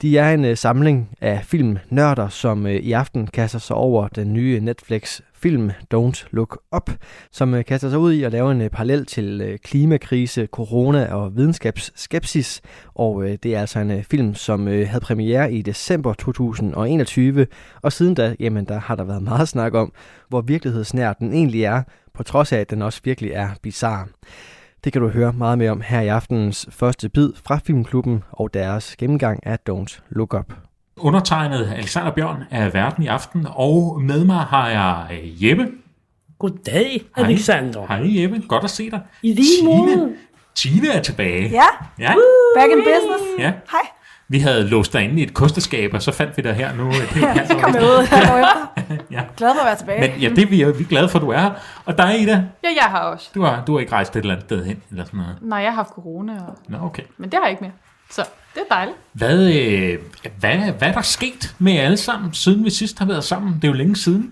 De 0.02 0.18
er 0.18 0.34
en 0.34 0.46
øh, 0.46 0.58
samling 0.58 1.10
af 1.22 1.42
filmnørder, 1.44 2.30
som 2.30 2.68
øh, 2.68 2.76
i 2.76 2.92
aften 2.92 3.28
kaster 3.28 3.60
sig 3.60 3.76
over 3.76 4.08
den 4.08 4.34
nye 4.34 4.60
Netflix 4.60 5.22
film 5.36 5.72
Don't 5.94 6.28
Look 6.32 6.60
Up, 6.76 6.92
som 7.32 7.54
øh, 7.54 7.66
kaster 7.66 7.90
sig 7.90 8.00
ud 8.00 8.14
i 8.14 8.24
at 8.24 8.32
lave 8.32 8.52
en 8.52 8.62
øh, 8.62 8.70
parallel 8.70 9.06
til 9.06 9.42
øh, 9.42 9.60
klimakrise, 9.60 10.46
corona 10.46 11.14
og 11.14 11.36
videnskabsskepsis. 11.36 12.62
Og 12.96 13.24
øh, 13.24 13.38
det 13.44 13.56
er 13.56 13.60
altså 13.60 13.80
en 13.80 13.92
øh, 13.92 14.04
film, 14.04 14.36
som 14.36 14.68
øh, 14.68 14.88
havde 14.88 15.02
premiere 15.02 15.54
i 15.54 15.62
december 15.62 16.14
2021, 16.14 17.48
og 17.82 17.94
siden 17.94 18.14
da, 18.14 18.36
jamen, 18.40 18.66
der 18.66 18.80
har 18.80 18.96
der 18.96 19.04
været 19.04 19.24
meget 19.24 19.48
snak 19.48 19.74
om, 19.74 19.94
hvor 20.30 20.42
virkelighedsnær 20.42 21.14
den 21.14 21.34
egentlig 21.34 21.64
er, 21.64 21.84
på 22.14 22.24
trods 22.24 22.52
af, 22.52 22.58
at 22.58 22.70
den 22.70 22.82
også 22.82 23.02
virkelig 23.04 23.32
er 23.32 23.50
bizarre. 23.62 24.08
Det 24.84 24.94
kan 24.94 25.02
du 25.02 25.08
høre 25.10 25.34
meget 25.34 25.58
mere 25.58 25.72
om 25.72 25.82
her 25.82 26.02
i 26.02 26.08
aftenens 26.08 26.68
første 26.72 27.10
bid 27.10 27.30
fra 27.46 27.60
Filmklubben 27.66 28.24
og 28.32 28.54
deres 28.54 28.96
gennemgang 28.96 29.46
af 29.48 29.58
Don't 29.70 30.00
Look 30.10 30.34
Up. 30.34 30.54
Undertegnet 30.98 31.74
Alexander 31.76 32.12
Bjørn 32.12 32.44
er 32.52 32.70
verden 32.70 33.04
i 33.04 33.08
aften, 33.08 33.48
og 33.50 34.02
med 34.02 34.26
mig 34.26 34.40
har 34.40 34.70
jeg 34.70 35.18
øh, 35.24 35.44
Jeppe. 35.46 35.68
Goddag, 36.40 37.02
Alexander. 37.18 37.88
Hej, 37.88 38.04
Hej 38.04 38.22
Jeppe, 38.22 38.42
godt 38.48 38.64
at 38.64 38.70
se 38.70 38.92
dig. 38.92 39.02
I 39.24 39.34
lige 39.34 39.66
måde. 39.66 40.14
Tine 40.56 40.88
er 40.90 41.02
tilbage. 41.02 41.50
Ja, 41.50 41.66
Ja, 42.00 42.14
back 42.56 42.72
in 42.72 42.78
business. 42.78 43.24
ja. 43.40 43.54
Hej. 43.72 43.93
Vi 44.28 44.40
havde 44.40 44.68
låst 44.68 44.94
dig 44.94 45.02
inde 45.04 45.20
i 45.20 45.24
et 45.24 45.34
kosteskab, 45.34 45.94
og 45.94 46.02
så 46.02 46.12
fandt 46.12 46.38
vi 46.38 46.42
dig 46.42 46.54
her 46.54 46.76
nu. 46.76 46.92
Det 46.92 47.24
er 47.24 47.42
jo 47.42 47.48
Så 47.48 47.58
kom 47.62 47.76
jeg 47.76 47.84
ud 47.84 48.08
her. 48.08 48.70
Ja. 49.12 49.22
Glad 49.38 49.54
for 49.56 49.60
at 49.62 49.66
være 49.66 49.76
tilbage. 49.78 50.02
Men 50.02 50.22
ja, 50.22 50.30
det 50.30 50.38
er 50.38 50.46
vi, 50.46 50.56
vi 50.78 50.84
er 50.84 50.88
glade 50.90 51.10
for, 51.10 51.20
at 51.20 51.24
du 51.24 51.30
er 51.30 51.40
her. 51.40 51.52
Og 51.86 51.98
dig, 51.98 52.22
Ida, 52.22 52.32
Ja, 52.64 52.70
jeg 52.76 52.84
har 52.84 53.00
også. 53.00 53.30
du 53.36 53.42
har, 53.44 53.64
du 53.66 53.74
har 53.74 53.80
ikke 53.80 53.92
rejst 53.92 54.16
et 54.16 54.20
eller 54.20 54.34
andet 54.34 54.48
sted 54.48 54.66
hen, 54.66 54.82
eller 54.92 55.06
sådan 55.06 55.20
noget. 55.20 55.36
Nej, 55.42 55.60
jeg 55.60 55.70
har 55.72 55.76
haft 55.76 55.90
corona, 55.90 56.34
og... 56.34 56.58
Nå, 56.70 56.78
okay. 56.82 57.04
men 57.18 57.30
det 57.32 57.34
har 57.40 57.44
jeg 57.46 57.52
ikke 57.52 57.64
mere. 57.64 57.72
Så 58.12 58.22
det 58.54 58.62
er 58.70 58.76
dejligt. 58.76 58.98
Hvad, 59.14 59.54
øh, 59.54 60.00
hvad, 60.40 60.58
hvad 60.58 60.88
er 60.88 60.94
der 60.94 61.02
sket 61.02 61.56
med 61.60 61.74
jer 61.74 61.82
alle 61.82 61.98
sammen, 61.98 62.34
siden 62.34 62.66
vi 62.66 62.70
sidst 62.70 63.00
har 63.00 63.06
været 63.06 63.24
sammen? 63.24 63.54
Det 63.56 63.64
er 63.64 63.68
jo 63.68 63.74
længe 63.74 63.96
siden. 63.96 64.32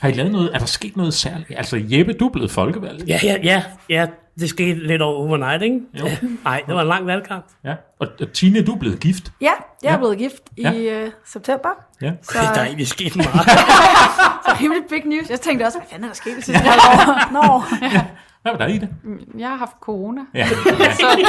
Har 0.00 0.08
I 0.08 0.12
lavet 0.12 0.32
noget? 0.32 0.50
Er 0.54 0.58
der 0.58 0.66
sket 0.66 0.96
noget 0.96 1.14
særligt? 1.14 1.52
Altså 1.56 1.82
Jeppe, 1.88 2.12
du 2.12 2.26
er 2.26 2.32
blevet 2.32 2.50
folkevalgt. 2.50 3.08
Ja, 3.08 3.18
ja, 3.22 3.36
ja, 3.42 3.62
ja, 3.88 4.06
det 4.40 4.48
skete 4.48 4.86
lidt 4.86 5.02
over 5.02 5.16
overnight, 5.28 5.62
ikke? 5.62 5.80
Jo. 6.00 6.06
Nej, 6.44 6.62
det 6.66 6.74
var 6.74 6.80
en 6.82 6.88
lang 6.88 7.06
valgkamp. 7.06 7.44
Ja. 7.64 7.74
Og, 8.00 8.08
og 8.20 8.32
Tine, 8.32 8.62
du 8.64 8.72
er 8.74 8.78
blevet 8.78 9.00
gift. 9.00 9.32
Ja, 9.40 9.50
jeg 9.82 9.88
er 9.88 9.92
Ja. 9.92 9.98
blevet 9.98 10.18
gift 10.18 10.42
Ja. 10.58 10.72
i 10.72 10.88
øh, 10.88 11.10
september. 11.24 11.68
Ja. 12.02 12.12
Så, 12.22 12.38
Der 12.54 12.60
er 12.60 12.64
egentlig 12.64 12.88
sket 12.88 13.16
meget. 13.16 13.30
så 14.46 14.56
rimelig 14.60 14.82
big 14.88 15.02
news. 15.06 15.30
Jeg 15.30 15.40
tænkte 15.40 15.64
også, 15.64 15.78
hvad 15.78 15.86
fanden 15.90 16.04
er 16.04 16.08
der 16.08 16.14
sket 16.14 16.36
det 16.36 16.44
sidste 16.44 16.62
halve 16.62 16.82
år? 16.82 17.32
Nå, 17.32 17.62
Hvad 18.42 18.52
var 18.52 18.58
der 18.58 18.66
i 18.66 18.78
det? 18.78 18.88
Jeg 19.38 19.48
har 19.48 19.56
haft 19.56 19.76
corona. 19.80 20.20
Ja. 20.34 20.46
Så, 21.00 21.28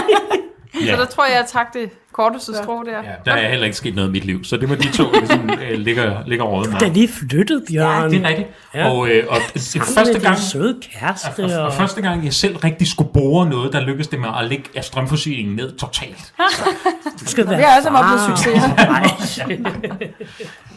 Ja. 0.81 0.95
så 0.95 1.01
der 1.01 1.05
tror 1.05 1.25
jeg, 1.25 1.35
jeg 1.35 1.45
trak 1.49 1.73
det 1.73 1.89
korteste 2.13 2.53
strå 2.63 2.83
der. 2.83 2.97
ja. 3.03 3.11
Der 3.25 3.31
er 3.33 3.49
heller 3.49 3.65
ikke 3.65 3.77
sket 3.77 3.95
noget 3.95 4.09
i 4.09 4.11
mit 4.11 4.25
liv, 4.25 4.43
så 4.43 4.57
det 4.57 4.69
må 4.69 4.75
de 4.75 4.91
to 4.91 5.11
ligesom, 5.11 5.49
øh, 5.63 5.77
ligger, 5.79 6.23
ligger 6.27 6.63
Da 6.63 6.69
mig. 6.85 6.91
lige 6.91 7.07
flyttede, 7.07 7.63
Bjørn. 7.71 8.11
Det 8.11 8.21
er 8.25 8.27
rigtigt. 8.29 8.47
Ja. 8.73 8.89
Og, 8.89 9.09
øh, 9.09 9.23
og 9.29 9.37
det, 9.53 9.69
det 9.73 9.81
første 9.95 10.19
gang, 10.19 10.37
søde 10.37 10.79
kæreste. 10.81 11.43
og, 11.43 11.59
Og, 11.59 11.65
og 11.65 11.73
første 11.73 12.01
gang, 12.01 12.25
jeg 12.25 12.33
selv 12.33 12.57
rigtig 12.57 12.87
skulle 12.87 13.09
bore 13.13 13.49
noget, 13.49 13.73
der 13.73 13.81
lykkedes 13.81 14.07
det 14.07 14.19
med 14.19 14.29
at 14.39 14.45
lægge 14.45 14.63
af 14.75 14.83
strømforsyningen 14.83 15.55
ned 15.55 15.77
totalt. 15.77 16.33
du 17.19 17.25
skal 17.25 17.49
være 17.49 17.57
det 17.57 17.65
er 17.65 17.77
også 17.77 17.89
en 17.89 17.95
oplevet 17.95 18.21
succes. 18.37 18.63
Nej. 18.77 20.11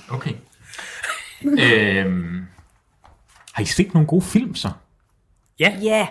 Okay. 0.09 0.33
øhm, 1.45 2.47
har 3.53 3.63
I 3.63 3.67
set 3.67 3.95
nogle 3.95 4.07
gode 4.07 4.23
film 4.25 4.55
så? 4.55 4.69
Ja, 5.61 5.73
Ja, 5.83 5.97
Hvad 5.97 6.07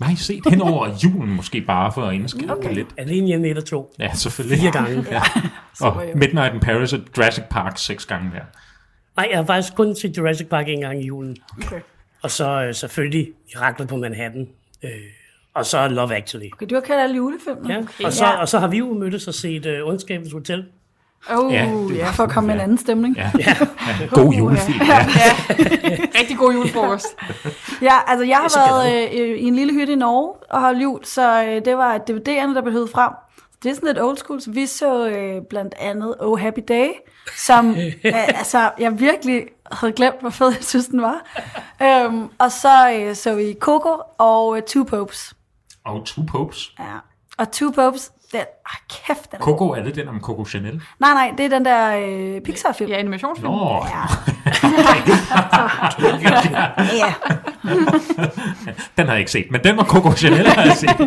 I 0.00 0.16
set 0.16 0.42
hen 0.50 0.62
over 0.62 0.88
julen 1.04 1.34
måske 1.36 1.60
bare 1.60 1.92
for 1.92 2.02
at 2.02 2.14
indskrive 2.14 2.52
okay. 2.52 2.74
Lidt? 2.74 2.88
alene 2.96 3.26
hjemme 3.26 3.48
et 3.48 3.58
og 3.58 3.64
to. 3.64 3.94
Ja, 3.98 4.14
selvfølgelig. 4.14 4.58
Fire 4.58 4.72
gange. 4.72 5.06
Ja. 5.10 5.22
Og 5.80 6.02
Midnight 6.14 6.54
in 6.54 6.60
Paris 6.60 6.92
og 6.92 7.00
Jurassic 7.16 7.44
Park 7.50 7.78
seks 7.78 8.06
gange 8.06 8.30
der. 8.34 8.40
Nej, 9.16 9.28
jeg 9.30 9.38
har 9.38 9.44
faktisk 9.44 9.74
kun 9.74 9.96
set 9.96 10.16
Jurassic 10.16 10.46
Park 10.48 10.68
en 10.68 10.80
gang 10.80 11.02
i 11.02 11.06
julen. 11.06 11.36
okay. 11.66 11.80
Og 12.22 12.30
så 12.30 12.64
øh, 12.64 12.74
selvfølgelig 12.74 13.28
Miraklet 13.54 13.88
på 13.88 13.96
Manhattan. 13.96 14.48
Øh, 14.82 14.90
og 15.54 15.66
så 15.66 15.88
Love 15.88 16.16
Actually. 16.16 16.48
okay. 16.52 16.66
Du 16.70 16.74
har 16.74 16.82
kaldt 16.82 17.00
alle 17.00 17.16
julefilmene. 17.16 17.74
Ja. 17.74 17.80
Okay. 17.80 18.04
Og, 18.04 18.12
så, 18.12 18.24
og 18.40 18.48
så 18.48 18.58
har 18.58 18.68
vi 18.68 18.78
jo 18.78 18.94
mødtes 18.94 19.28
og 19.28 19.34
set 19.34 19.66
øh, 19.66 19.86
Ondskabens 19.86 20.32
Hotel. 20.32 20.64
Oh, 21.30 21.52
Ja, 21.52 21.64
ja, 21.64 21.70
det- 21.70 21.96
ja, 21.96 22.10
for 22.10 22.22
at 22.24 22.30
komme 22.30 22.46
med 22.46 22.54
en 22.54 22.60
anden 22.60 22.78
stemning. 22.78 23.16
Ja. 23.16 23.30
ja. 23.38 23.56
God 24.16 24.32
julefilm. 24.34 24.80
Ja. 24.86 25.06
Rigtig 26.20 26.36
god 26.38 26.52
julefrokost. 26.52 27.06
Ja, 27.82 27.92
altså 28.06 28.24
jeg 28.26 28.36
har 28.36 28.76
været 28.78 29.12
øh, 29.20 29.38
i 29.38 29.42
en 29.44 29.54
lille 29.56 29.72
hytte 29.72 29.92
i 29.92 29.96
Norge 29.96 30.32
og 30.50 30.60
holdt 30.60 30.82
jul, 30.82 31.04
så 31.04 31.44
øh, 31.44 31.64
det 31.64 31.76
var 31.76 31.98
DVD'erne, 31.98 32.54
der 32.54 32.60
blev 32.62 32.72
hævet 32.72 32.90
frem. 32.90 33.12
Det 33.62 33.70
er 33.70 33.74
sådan 33.74 33.86
lidt 33.86 34.00
old 34.00 34.16
school, 34.16 34.40
så 34.40 34.50
vi 34.50 34.66
så 34.66 35.08
øh, 35.08 35.42
blandt 35.50 35.74
andet 35.80 36.14
Oh 36.20 36.40
Happy 36.40 36.60
Day, 36.68 36.88
som 37.36 37.70
øh, 37.70 37.92
altså, 38.38 38.70
jeg 38.78 39.00
virkelig 39.00 39.44
havde 39.72 39.92
glemt, 39.92 40.20
hvor 40.20 40.30
fed 40.30 40.46
jeg 40.48 40.64
synes, 40.64 40.86
den 40.86 41.02
var. 41.02 41.40
Øhm, 41.82 42.28
og 42.38 42.52
så 42.52 42.90
øh, 42.94 43.14
så 43.16 43.34
vi 43.34 43.56
Coco 43.60 43.96
og 44.18 44.56
øh, 44.56 44.62
Two 44.62 44.84
Popes. 44.84 45.34
Og 45.84 46.04
Two 46.06 46.24
Popes. 46.32 46.70
Ja. 46.78 46.84
Og 47.38 47.52
Two 47.52 47.70
Popes, 47.70 48.10
den, 48.34 48.40
ah, 48.66 48.76
kæft, 48.90 49.30
den 49.32 49.40
er 49.40 49.44
Coco, 49.44 49.70
er 49.70 49.82
det 49.82 49.94
den 49.94 50.08
om 50.08 50.20
Coco 50.20 50.44
Chanel? 50.44 50.82
Nej, 51.00 51.12
nej, 51.14 51.34
det 51.38 51.44
er 51.46 51.48
den 51.50 51.64
der 51.64 51.96
øh, 51.96 52.40
Pixar-film. 52.40 52.90
Ja, 52.90 52.96
animationsfilm. 52.96 53.50
Nå, 53.52 53.84
Ja. 53.88 54.02
ja. 57.02 57.14
den 58.96 59.06
har 59.06 59.12
jeg 59.12 59.18
ikke 59.18 59.30
set, 59.30 59.46
men 59.50 59.60
den 59.64 59.76
var 59.76 59.84
Coco 59.84 60.12
Chanel, 60.12 60.46
har 60.46 60.62
jeg 60.62 60.76
set. 60.76 60.98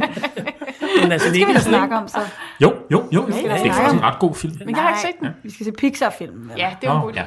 Men 1.02 1.12
altså, 1.12 1.28
Det 1.28 1.36
skal 1.36 1.48
vi 1.48 1.54
da 1.54 1.60
snakke 1.60 1.96
om, 1.98 2.08
så. 2.08 2.18
Jo, 2.62 2.74
jo, 2.92 3.04
jo. 3.12 3.26
Det 3.26 3.36
vi 3.36 3.46
er 3.46 3.74
faktisk 3.74 3.94
en 3.94 4.04
ret 4.04 4.20
god 4.20 4.36
film. 4.36 4.54
Men 4.66 4.76
jeg 4.76 4.84
har 4.84 4.90
ikke 4.90 5.02
set 5.02 5.20
den. 5.20 5.28
Vi 5.44 5.52
skal 5.54 5.66
se 5.66 5.72
Pixar-filmen. 5.72 6.52
Ja, 6.58 6.76
det 6.82 6.88
er 6.88 6.92
jo 6.92 6.98
en 6.98 7.00
Nå, 7.00 7.06
god 7.06 7.14
idé. 7.14 7.18
ja. 7.20 7.26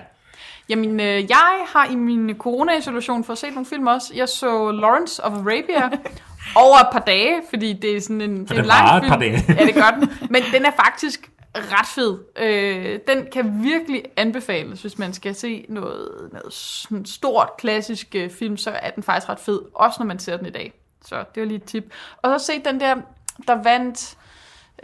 Jamen, 0.69 1.01
øh, 1.01 1.31
jeg 1.31 1.59
har 1.75 1.87
i 1.91 1.95
min 1.95 2.35
corona-isolation 2.39 3.25
fået 3.25 3.39
set 3.39 3.53
nogle 3.55 3.67
film 3.67 3.87
også. 3.87 4.13
Jeg 4.17 4.29
så 4.29 4.71
Lawrence 4.71 5.25
of 5.25 5.33
Arabia 5.33 5.91
over 6.55 6.79
et 6.79 6.89
par 6.93 6.99
dage, 6.99 7.43
fordi 7.51 7.73
det 7.73 7.97
er 7.97 8.01
sådan 8.01 8.21
en, 8.21 8.47
den 8.47 8.59
en 8.59 8.65
lang 8.65 8.97
et 8.97 9.03
film. 9.03 9.11
par 9.11 9.19
dage. 9.19 9.45
ja, 9.49 9.67
det 9.67 9.75
gør 9.75 9.91
den. 10.01 10.11
Men 10.35 10.43
den 10.53 10.65
er 10.65 10.71
faktisk 10.85 11.31
ret 11.55 11.87
fed. 11.87 12.19
Øh, 12.39 12.99
den 13.09 13.27
kan 13.33 13.65
virkelig 13.65 14.03
anbefales, 14.17 14.81
hvis 14.81 14.99
man 14.99 15.13
skal 15.13 15.35
se 15.35 15.67
noget, 15.69 16.09
noget 16.33 16.53
sådan 16.53 17.07
stort, 17.07 17.49
klassisk 17.59 18.15
øh, 18.15 18.31
film, 18.31 18.57
så 18.57 18.71
er 18.71 18.91
den 18.91 19.03
faktisk 19.03 19.29
ret 19.29 19.41
fed. 19.41 19.61
Også 19.75 19.97
når 20.01 20.07
man 20.07 20.19
ser 20.19 20.37
den 20.37 20.47
i 20.47 20.51
dag. 20.51 20.73
Så 21.05 21.25
det 21.35 21.41
var 21.41 21.47
lige 21.47 21.57
et 21.57 21.65
tip. 21.65 21.85
Og 22.23 22.41
så 22.41 22.47
se 22.47 22.53
den 22.65 22.81
der, 22.81 22.97
der 23.47 23.63
vandt... 23.63 24.17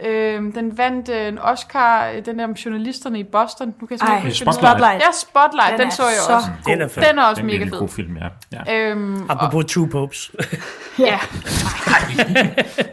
Øh, 0.05 0.41
den 0.55 0.77
vandt 0.77 1.09
øh, 1.09 1.27
en 1.27 1.39
Oscar, 1.39 2.07
øh, 2.09 2.25
den 2.25 2.39
der 2.39 2.43
om 2.45 2.51
journalisterne 2.51 3.19
i 3.19 3.23
Boston. 3.23 3.75
Nu 3.81 3.87
kan 3.87 3.97
jeg 4.01 4.09
Ej, 4.09 4.21
huske, 4.21 4.35
Spotlight. 4.37 4.61
den 4.61 4.83
hedder. 4.83 4.91
Ja, 4.93 4.99
Spotlight, 5.13 5.71
den, 5.71 5.71
Den 5.71 5.79
den 5.79 5.87
er 5.87 5.91
så 5.91 6.03
jeg 6.03 6.11
så 6.27 6.33
også. 6.35 6.47
Den 6.65 6.81
er 6.81 6.87
fed. 6.87 7.03
Den 7.03 7.19
er 7.19 7.23
også 7.23 7.41
Den 7.41 7.49
er 7.49 7.53
mega 7.53 7.63
en 7.63 7.69
fed. 7.69 7.79
god 7.79 7.89
film, 7.89 8.17
ja. 8.17 8.27
ja. 8.65 8.89
Øhm, 8.89 9.21
og, 9.29 9.31
Apropos 9.31 9.65
Two 9.65 9.85
Popes. 9.91 10.31
ja, 10.99 11.19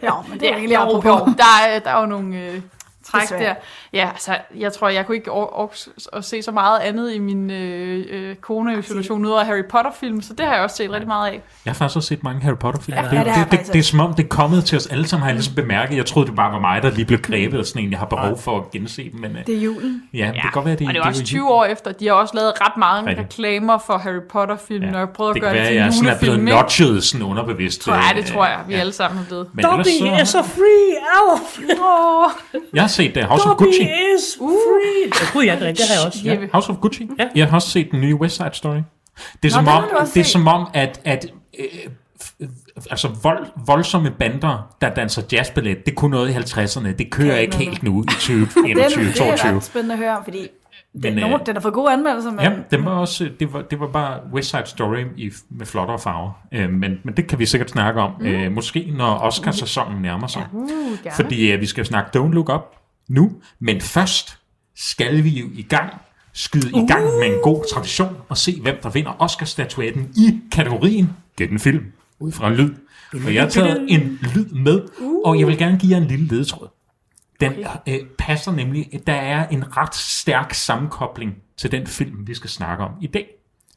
Ja, 0.02 0.12
men 0.28 0.40
det 0.40 0.46
er 0.48 0.50
ja, 0.52 0.56
egentlig 0.56 0.74
jo, 0.76 0.80
apropos. 0.80 1.34
der, 1.36 1.44
er, 1.68 1.78
der 1.78 1.90
er 1.90 2.00
jo 2.00 2.06
nogle, 2.06 2.36
øh, 2.40 2.60
træk 3.06 3.22
Desværre. 3.22 3.42
der. 3.44 3.54
Ja, 3.92 4.08
altså, 4.12 4.36
jeg 4.58 4.72
tror, 4.72 4.88
jeg 4.88 5.06
kunne 5.06 5.16
ikke 5.16 5.30
or- 5.30 5.60
or- 5.60 6.16
at 6.16 6.24
se 6.24 6.42
så 6.42 6.50
meget 6.52 6.78
andet 6.80 7.12
i 7.14 7.18
min 7.18 7.50
øh, 7.50 8.04
øh, 8.10 8.36
kone-situation 8.36 9.24
ud 9.26 9.32
af 9.32 9.46
Harry 9.46 9.64
Potter-film, 9.70 10.22
så 10.22 10.34
det 10.34 10.46
har 10.46 10.54
jeg 10.54 10.62
også 10.62 10.76
set 10.76 10.90
rigtig 10.90 11.08
meget 11.08 11.28
af. 11.28 11.40
Jeg 11.64 11.70
har 11.70 11.74
faktisk 11.74 11.96
også 11.96 12.06
set 12.08 12.22
mange 12.24 12.42
Harry 12.42 12.56
Potter-film. 12.56 12.96
Ja, 12.98 13.02
det, 13.02 13.12
ja, 13.12 13.18
det 13.18 13.26
det, 13.26 13.36
jeg 13.36 13.46
det, 13.50 13.60
det, 13.60 13.72
det, 13.72 13.78
er 13.78 13.82
som 13.82 14.00
om, 14.00 14.14
det 14.14 14.24
er 14.24 14.28
kommet 14.28 14.64
til 14.64 14.76
os 14.76 14.86
alle 14.86 15.06
sammen, 15.08 15.22
har 15.22 15.28
jeg 15.28 15.34
ligesom 15.34 15.54
bemærket. 15.54 15.96
Jeg 15.96 16.06
troede, 16.06 16.28
det 16.28 16.36
bare 16.36 16.52
var 16.52 16.58
mig, 16.58 16.82
der 16.82 16.90
lige 16.90 17.04
blev 17.04 17.18
grebet 17.20 17.58
af 17.58 17.64
sådan 17.64 17.82
en, 17.84 17.90
jeg 17.90 17.98
har 17.98 18.06
behov 18.06 18.38
for 18.38 18.58
at 18.58 18.70
gense 18.70 19.10
dem. 19.12 19.20
Men 19.20 19.36
øh, 19.36 19.46
Det 19.46 19.54
er 19.56 19.60
julen. 19.60 20.02
ja, 20.14 20.30
det 20.34 20.40
kan 20.42 20.50
godt 20.52 20.64
være, 20.64 20.76
det, 20.76 20.86
Og 20.88 20.94
det 20.94 21.00
er 21.00 21.04
jo 21.04 21.08
også 21.08 21.20
jo 21.22 21.26
20 21.26 21.50
år 21.52 21.64
efter. 21.64 21.92
De 21.92 22.06
har 22.06 22.12
også 22.14 22.34
lavet 22.36 22.52
ret 22.60 22.76
mange 22.76 23.10
Rigtigt. 23.10 23.26
reklamer 23.28 23.78
for 23.86 23.98
Harry 23.98 24.20
Potter-film, 24.30 24.84
ja. 24.84 25.00
og 25.02 25.10
prøvet 25.10 25.30
at 25.30 25.34
det 25.34 25.42
gøre 25.42 25.52
kan 25.52 25.58
det 25.58 25.62
være, 25.64 25.70
til 25.72 25.78
en 25.78 25.84
jeg 25.84 25.92
sådan 25.92 26.08
er 26.14 26.18
blevet 26.18 26.32
julefilm, 26.36 26.48
ikke? 26.48 26.60
notchet 26.60 27.04
sådan 27.04 27.26
underbevidst. 27.26 27.80
Tror 27.80 27.94
jeg, 27.94 28.12
det 28.14 28.20
øh, 28.20 28.26
tror 28.34 28.46
jeg, 28.46 28.58
vi 28.68 28.74
ja. 28.74 28.80
alle 28.80 28.92
sammen 28.92 29.20
er 29.20 29.26
blevet. 29.26 29.48
Dobby 29.62 29.82
så- 29.82 30.18
is 30.22 30.34
a 30.34 30.40
free 30.40 30.90
elf! 31.16 31.58
Åh, 31.80 32.30
Jeg 32.74 32.82
har 32.82 32.88
set 32.88 33.03
uh, 33.16 33.22
House 33.22 33.44
of 33.44 33.50
Dobby 33.50 33.64
Gucci. 33.64 33.82
is 33.82 34.36
free! 34.38 35.06
Uh. 35.06 35.32
Gud, 35.32 35.44
ja, 35.44 35.54
det, 35.54 35.62
er 35.62 35.66
rigtigt, 35.66 35.88
det 35.88 35.96
har 35.96 36.00
jeg 36.02 36.06
også. 36.06 36.18
Jeppe. 36.24 36.48
House 36.52 36.70
of 36.70 36.76
Gucci. 36.76 37.08
Ja. 37.18 37.28
Jeg 37.34 37.46
har 37.48 37.54
også 37.56 37.70
set 37.70 37.88
den 37.90 38.00
nye 38.00 38.14
West 38.14 38.36
Side 38.36 38.50
Story. 38.52 38.76
Det 39.42 39.48
er, 39.48 39.52
som 39.52 39.64
den 39.64 39.74
om, 39.74 39.82
det 39.90 40.00
er 40.00 40.04
set. 40.04 40.26
som 40.26 40.46
om, 40.48 40.66
at, 40.74 41.00
at 41.04 41.26
øh, 41.58 41.64
f- 42.22 42.86
altså 42.90 43.08
vold, 43.22 43.46
voldsomme 43.66 44.10
bander, 44.18 44.74
der 44.80 44.88
danser 44.94 45.22
jazzballet, 45.32 45.86
det 45.86 45.94
kunne 45.94 46.10
noget 46.10 46.30
i 46.30 46.32
50'erne. 46.32 46.92
Det 46.92 47.10
kører 47.10 47.36
ikke 47.38 47.56
helt 47.56 47.82
nu 47.82 47.90
i 48.02 48.02
Den, 48.02 48.06
2021 48.06 49.04
det 49.04 49.10
er 49.10 49.12
22 49.16 49.56
ret 49.56 49.64
spændende 49.64 49.92
at 49.92 49.98
høre 49.98 50.16
om, 50.16 50.24
fordi 50.24 50.48
den, 51.02 51.14
Men, 51.14 51.14
nogen, 51.14 51.40
øh, 51.40 51.46
den 51.46 51.56
har 51.56 51.60
fået 51.60 51.74
gode 51.74 51.92
anmeldelser, 51.92 52.30
men 52.30 52.40
Ja, 52.40 52.52
den 52.70 52.84
var 52.84 52.90
også, 52.90 53.30
det 53.40 53.52
var, 53.52 53.62
det 53.62 53.80
var 53.80 53.86
bare 53.86 54.20
West 54.32 54.50
Side 54.50 54.62
Story 54.66 55.04
i, 55.16 55.30
med 55.50 55.66
flottere 55.66 55.98
farver. 55.98 56.30
Øh, 56.52 56.70
men, 56.70 56.98
men 57.04 57.16
det 57.16 57.26
kan 57.26 57.38
vi 57.38 57.46
sikkert 57.46 57.70
snakke 57.70 58.00
om. 58.00 58.12
Mm. 58.20 58.26
Øh, 58.26 58.52
måske 58.52 58.92
når 58.96 59.18
Oscar-sæsonen 59.18 60.02
nærmer 60.02 60.26
sig. 60.26 60.46
Uh, 60.52 60.68
gerne. 60.68 61.16
Fordi 61.16 61.52
øh, 61.52 61.60
vi 61.60 61.66
skal 61.66 61.84
snakke 61.86 62.18
Don't 62.18 62.32
Look 62.32 62.48
Up 62.48 62.62
nu. 63.08 63.32
Men 63.60 63.80
først 63.80 64.38
skal 64.76 65.24
vi 65.24 65.28
jo 65.28 65.46
i 65.54 65.62
gang, 65.62 65.92
skyde 66.32 66.68
i 66.68 66.86
gang 66.88 67.04
med 67.04 67.26
en 67.26 67.40
god 67.42 67.64
tradition 67.72 68.16
og 68.28 68.38
se, 68.38 68.60
hvem 68.60 68.76
der 68.82 68.90
vinder 68.90 69.22
Oscar-statuetten 69.22 70.12
i 70.16 70.40
kategorien 70.52 71.10
Gæt 71.36 71.50
en 71.50 71.58
film 71.58 71.84
ud 72.18 72.32
fra 72.32 72.50
lyd. 72.50 72.74
Og 73.26 73.34
jeg 73.34 73.42
har 73.42 73.50
taget 73.50 73.86
en 73.88 74.18
lyd 74.34 74.46
med, 74.46 74.82
og 75.24 75.38
jeg 75.38 75.46
vil 75.46 75.58
gerne 75.58 75.78
give 75.78 75.92
jer 75.92 76.02
en 76.02 76.08
lille 76.08 76.26
ledetråd. 76.26 76.68
Den 77.40 77.52
øh, 77.88 77.98
passer 78.18 78.52
nemlig, 78.52 79.00
der 79.06 79.12
er 79.12 79.48
en 79.48 79.76
ret 79.76 79.94
stærk 79.94 80.54
sammenkobling 80.54 81.34
til 81.56 81.72
den 81.72 81.86
film, 81.86 82.26
vi 82.26 82.34
skal 82.34 82.50
snakke 82.50 82.84
om 82.84 82.90
i 83.00 83.06
dag. 83.06 83.26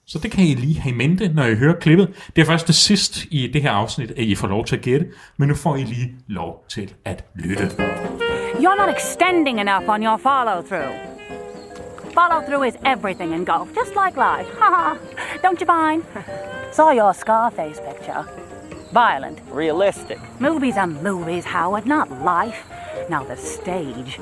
Så 0.06 0.20
det 0.20 0.32
kan 0.32 0.46
I 0.46 0.54
lige 0.54 0.80
have 0.80 0.94
i 0.94 0.98
mente, 0.98 1.28
når 1.28 1.46
I 1.46 1.56
hører 1.56 1.80
klippet. 1.80 2.14
Det 2.36 2.42
er 2.42 2.46
først 2.46 2.68
det 2.68 2.76
sidst 2.76 3.26
i 3.32 3.48
det 3.54 3.62
her 3.62 3.72
afsnit, 3.72 4.12
at 4.12 4.24
I 4.24 4.36
får 4.36 4.48
lov 4.48 4.66
til 4.66 4.76
at 4.76 4.82
gætte, 4.82 5.08
men 5.38 5.50
nu 5.50 5.56
får 5.56 5.76
I 5.76 5.84
lige 5.84 6.16
lov 6.28 6.66
til 6.70 6.94
at 7.06 7.26
lytte. 7.36 7.72
You're 8.60 8.76
not 8.76 8.90
extending 8.90 9.60
enough 9.60 9.88
on 9.88 10.02
your 10.02 10.18
follow 10.18 10.64
through. 10.64 10.92
Follow 12.12 12.42
through 12.42 12.64
is 12.64 12.78
everything 12.86 13.34
in 13.34 13.44
golf, 13.44 13.72
just 13.76 13.96
like 13.96 14.18
life. 14.18 14.50
Ha 14.58 14.98
ha. 14.98 15.38
Don't 15.44 15.60
you 15.60 15.68
find? 15.68 16.04
Saw 16.72 16.90
your 16.90 17.14
Scarface 17.14 17.80
picture. 17.80 18.26
Violent. 18.92 19.40
Realistic. 19.52 20.18
Movies 20.40 20.76
are 20.76 20.88
movies, 20.88 21.46
Howard, 21.46 21.86
not 21.86 22.10
life. 22.24 22.66
Now 23.10 23.24
the 23.24 23.36
stage. 23.36 24.20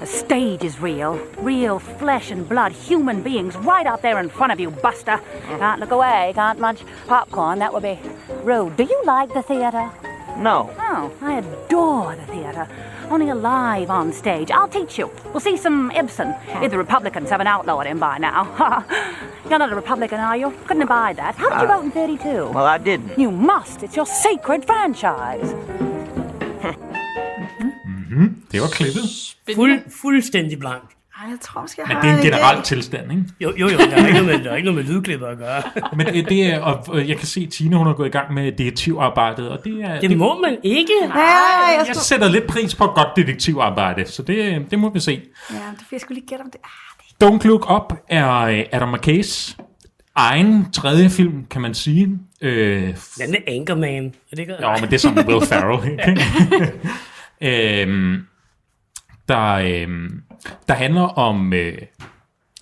The 0.00 0.06
stage 0.06 0.64
is 0.64 0.80
real. 0.80 1.14
Real 1.38 1.78
flesh 1.78 2.32
and 2.32 2.48
blood, 2.48 2.72
human 2.72 3.22
beings 3.22 3.56
right 3.58 3.86
out 3.86 4.02
there 4.02 4.18
in 4.18 4.28
front 4.28 4.52
of 4.52 4.58
you, 4.58 4.70
Buster. 4.70 5.20
Mm. 5.46 5.58
Can't 5.60 5.80
look 5.80 5.92
away, 5.92 6.32
can't 6.34 6.58
munch 6.58 6.82
popcorn, 7.06 7.60
that 7.60 7.72
would 7.72 7.84
be 7.84 7.98
rude. 8.42 8.76
Do 8.76 8.82
you 8.82 9.02
like 9.04 9.32
the 9.32 9.42
theater? 9.42 9.88
No. 10.36 10.74
Oh, 10.78 11.12
I 11.20 11.38
adore 11.38 12.16
the 12.16 12.26
theatre. 12.26 12.68
Only 13.10 13.30
alive 13.30 13.90
on 13.90 14.12
stage. 14.12 14.50
I'll 14.50 14.68
teach 14.68 14.98
you. 14.98 15.10
We'll 15.32 15.40
see 15.40 15.56
some 15.56 15.90
Ibsen, 15.90 16.34
if 16.62 16.70
the 16.70 16.78
Republicans 16.78 17.30
haven't 17.30 17.46
outlawed 17.46 17.86
him 17.86 17.98
by 17.98 18.18
now. 18.18 18.44
You're 19.48 19.58
not 19.58 19.72
a 19.72 19.74
Republican, 19.74 20.20
are 20.20 20.36
you? 20.36 20.52
Couldn't 20.66 20.82
abide 20.82 21.16
that. 21.16 21.34
How 21.36 21.48
did 21.48 21.60
you 21.62 21.68
uh, 21.68 21.76
vote 21.76 21.84
in 21.84 21.90
32? 21.90 22.28
Well, 22.52 22.66
I 22.66 22.78
didn't. 22.78 23.18
You 23.18 23.30
must. 23.30 23.82
It's 23.82 23.96
your 23.96 24.06
sacred 24.06 24.64
franchise. 24.64 25.54
Mm-hmm. 27.58 28.14
Mm-hmm. 28.14 28.26
Det 28.50 28.60
var 28.60 28.68
klippet. 28.68 29.04
Fuld, 29.54 29.80
fuldstændig 29.92 30.58
blank. 30.58 30.82
Ej, 31.22 31.30
jeg 31.30 31.38
tror 31.42 31.60
måske, 31.60 31.82
jeg 31.82 31.88
Men 31.88 31.96
har 31.96 32.02
det 32.02 32.10
er 32.10 32.14
en 32.14 32.20
idé. 32.20 32.36
generel 32.36 32.62
tilstand, 32.62 33.12
ikke? 33.12 33.24
Jo, 33.40 33.52
jo, 33.56 33.68
jo, 33.68 33.78
der 33.78 33.96
er 33.96 34.06
ikke 34.06 34.20
noget 34.20 34.26
med, 34.38 34.44
der 34.44 34.50
er 34.50 34.56
ikke 34.56 34.70
noget 34.72 34.86
med 34.86 34.94
lydklipper 34.94 35.26
at 35.26 35.38
gøre. 35.38 35.62
Men 35.96 36.06
det, 36.06 36.28
det 36.28 36.46
er, 36.46 36.60
og 36.60 37.08
jeg 37.08 37.16
kan 37.16 37.26
se, 37.26 37.40
at 37.46 37.52
Tine 37.52 37.76
hun 37.76 37.86
er 37.86 37.92
gået 37.92 38.06
i 38.06 38.10
gang 38.10 38.34
med 38.34 38.52
detektivarbejdet, 38.52 39.48
og 39.48 39.64
det 39.64 39.82
er... 39.82 40.00
Det 40.00 40.16
må 40.18 40.40
man 40.40 40.56
ikke. 40.62 40.92
Ja, 41.02 41.08
jeg, 41.08 41.74
jeg 41.78 41.86
skulle... 41.86 41.98
sætter 41.98 42.28
lidt 42.28 42.46
pris 42.46 42.74
på 42.74 42.86
godt 42.86 43.08
detektivarbejde, 43.16 44.06
så 44.06 44.22
det, 44.22 44.66
det 44.70 44.78
må 44.78 44.90
vi 44.90 45.00
se. 45.00 45.12
ja, 45.50 45.56
det 45.56 45.78
fik 45.80 45.92
jeg 45.92 46.00
skulle 46.00 46.18
lige 46.18 46.28
gætte 46.28 46.42
om 46.42 46.50
det. 46.50 46.60
Ah, 46.64 47.04
det 47.20 47.26
Don't 47.44 47.48
Look 47.48 47.70
Up 47.70 47.98
er 48.08 48.38
øh, 48.40 48.64
Adam 48.72 48.88
McKays 48.88 49.56
egen 50.14 50.72
tredje 50.72 51.10
film, 51.10 51.44
kan 51.50 51.62
man 51.62 51.74
sige. 51.74 52.18
Øh, 52.40 52.82
Den 53.18 53.34
er 53.34 53.38
Anchorman. 53.48 54.04
Er 54.06 54.10
det 54.30 54.38
ikke? 54.38 54.54
Jo, 54.62 54.70
men 54.80 54.82
det 54.90 54.92
er 54.92 54.98
sådan 54.98 55.28
Will 55.28 55.46
Ferrell. 55.46 55.90
Ikke? 55.90 56.22
øhm, 57.82 58.26
der, 59.28 59.52
øhm, 59.52 60.22
der 60.68 60.74
handler 60.74 61.02
om 61.02 61.52
øh, 61.52 61.78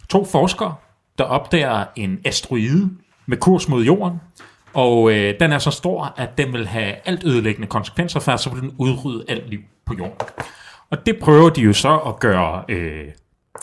to 0.08 0.24
forskere, 0.24 0.74
der 1.18 1.24
opdager 1.24 1.84
en 1.96 2.20
asteroide 2.24 2.90
med 3.26 3.36
kurs 3.36 3.68
mod 3.68 3.84
jorden. 3.84 4.20
Og 4.74 5.12
øh, 5.12 5.34
den 5.40 5.52
er 5.52 5.58
så 5.58 5.70
stor, 5.70 6.14
at 6.16 6.38
den 6.38 6.52
vil 6.52 6.66
have 6.66 6.94
alt 7.04 7.24
ødelæggende 7.24 7.68
konsekvenser, 7.68 8.20
for 8.20 8.36
så 8.36 8.50
vil 8.50 8.62
den 8.62 8.74
udrydde 8.78 9.24
alt 9.28 9.50
liv 9.50 9.60
på 9.86 9.94
jorden. 9.98 10.26
Og 10.90 11.06
det 11.06 11.18
prøver 11.18 11.50
de 11.50 11.60
jo 11.60 11.72
så 11.72 11.96
at 11.96 12.18
gøre 12.18 12.64
øh, 12.68 13.04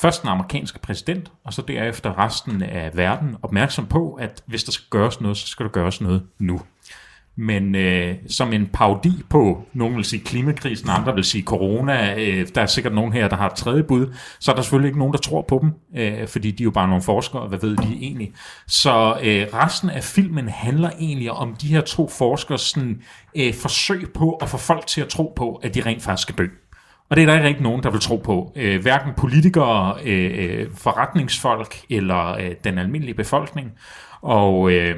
først 0.02 0.22
den 0.22 0.30
amerikanske 0.30 0.80
præsident, 0.80 1.32
og 1.44 1.54
så 1.54 1.62
derefter 1.62 2.20
resten 2.20 2.62
af 2.62 2.92
verden 2.98 3.36
opmærksom 3.42 3.86
på, 3.86 4.14
at 4.14 4.44
hvis 4.46 4.64
der 4.64 4.72
skal 4.72 4.86
gøres 4.90 5.22
noget, 5.22 5.38
så 5.38 5.48
skal 5.48 5.66
der 5.66 5.72
gøres 5.72 6.02
noget 6.02 6.24
nu. 6.40 6.62
Men 7.36 7.76
øh, 7.76 8.16
som 8.28 8.54
en 8.54 8.68
paudi 8.74 9.24
på, 9.30 9.66
nogen 9.74 9.96
vil 9.96 10.06
sige 10.06 10.24
klimakrisen, 10.24 10.90
andre 10.90 11.16
vil 11.16 11.24
sige 11.24 11.44
corona, 11.44 12.16
øh, 12.18 12.48
der 12.56 12.62
er 12.62 12.66
sikkert 12.66 12.94
nogen 12.94 13.14
her, 13.14 13.28
der 13.28 13.36
har 13.36 13.50
et 13.50 13.56
tredje 13.56 13.84
bud, 13.84 14.14
så 14.40 14.52
er 14.52 14.56
der 14.56 14.62
selvfølgelig 14.62 14.88
ikke 14.88 15.00
nogen, 15.00 15.14
der 15.14 15.20
tror 15.20 15.42
på 15.42 15.60
dem, 15.62 15.72
øh, 15.96 16.28
fordi 16.28 16.52
de 16.52 16.64
er 16.64 16.66
jo 16.66 16.72
bare 16.72 16.88
nogle 16.88 17.04
forskere, 17.04 17.48
hvad 17.48 17.60
ved 17.60 17.78
de 17.78 17.98
egentlig. 18.02 18.32
Så 18.68 19.18
øh, 19.24 19.48
resten 19.54 19.90
af 19.90 20.04
filmen 20.04 20.50
handler 20.50 20.90
egentlig 21.00 21.32
om 21.32 21.56
de 21.62 21.68
her 21.68 21.82
to 21.82 22.10
forskers 22.10 22.62
sådan, 22.62 23.02
øh, 23.36 23.54
forsøg 23.54 24.10
på 24.14 24.32
at 24.32 24.50
få 24.50 24.58
folk 24.58 24.88
til 24.88 25.02
at 25.02 25.08
tro 25.08 25.34
på, 25.36 25.56
at 25.56 25.76
de 25.76 25.82
rent 25.82 26.04
faktisk 26.04 26.22
skal 26.22 26.36
dø. 26.38 26.48
Og 27.10 27.16
det 27.16 27.22
er 27.22 27.26
der 27.26 27.34
ikke 27.34 27.48
rigtig 27.48 27.64
nogen, 27.64 27.84
der 27.84 27.90
vil 27.92 28.00
tro 28.00 28.18
på. 28.18 28.54
Øh, 28.56 28.82
hverken 28.82 29.14
politikere, 29.18 29.96
øh, 30.06 30.32
øh 30.36 30.68
forretningsfolk 30.76 31.76
eller 31.90 32.34
øh, 32.34 32.52
den 32.64 32.78
almindelige 32.78 33.16
befolkning. 33.16 33.72
Og 34.22 34.72
øh, 34.72 34.98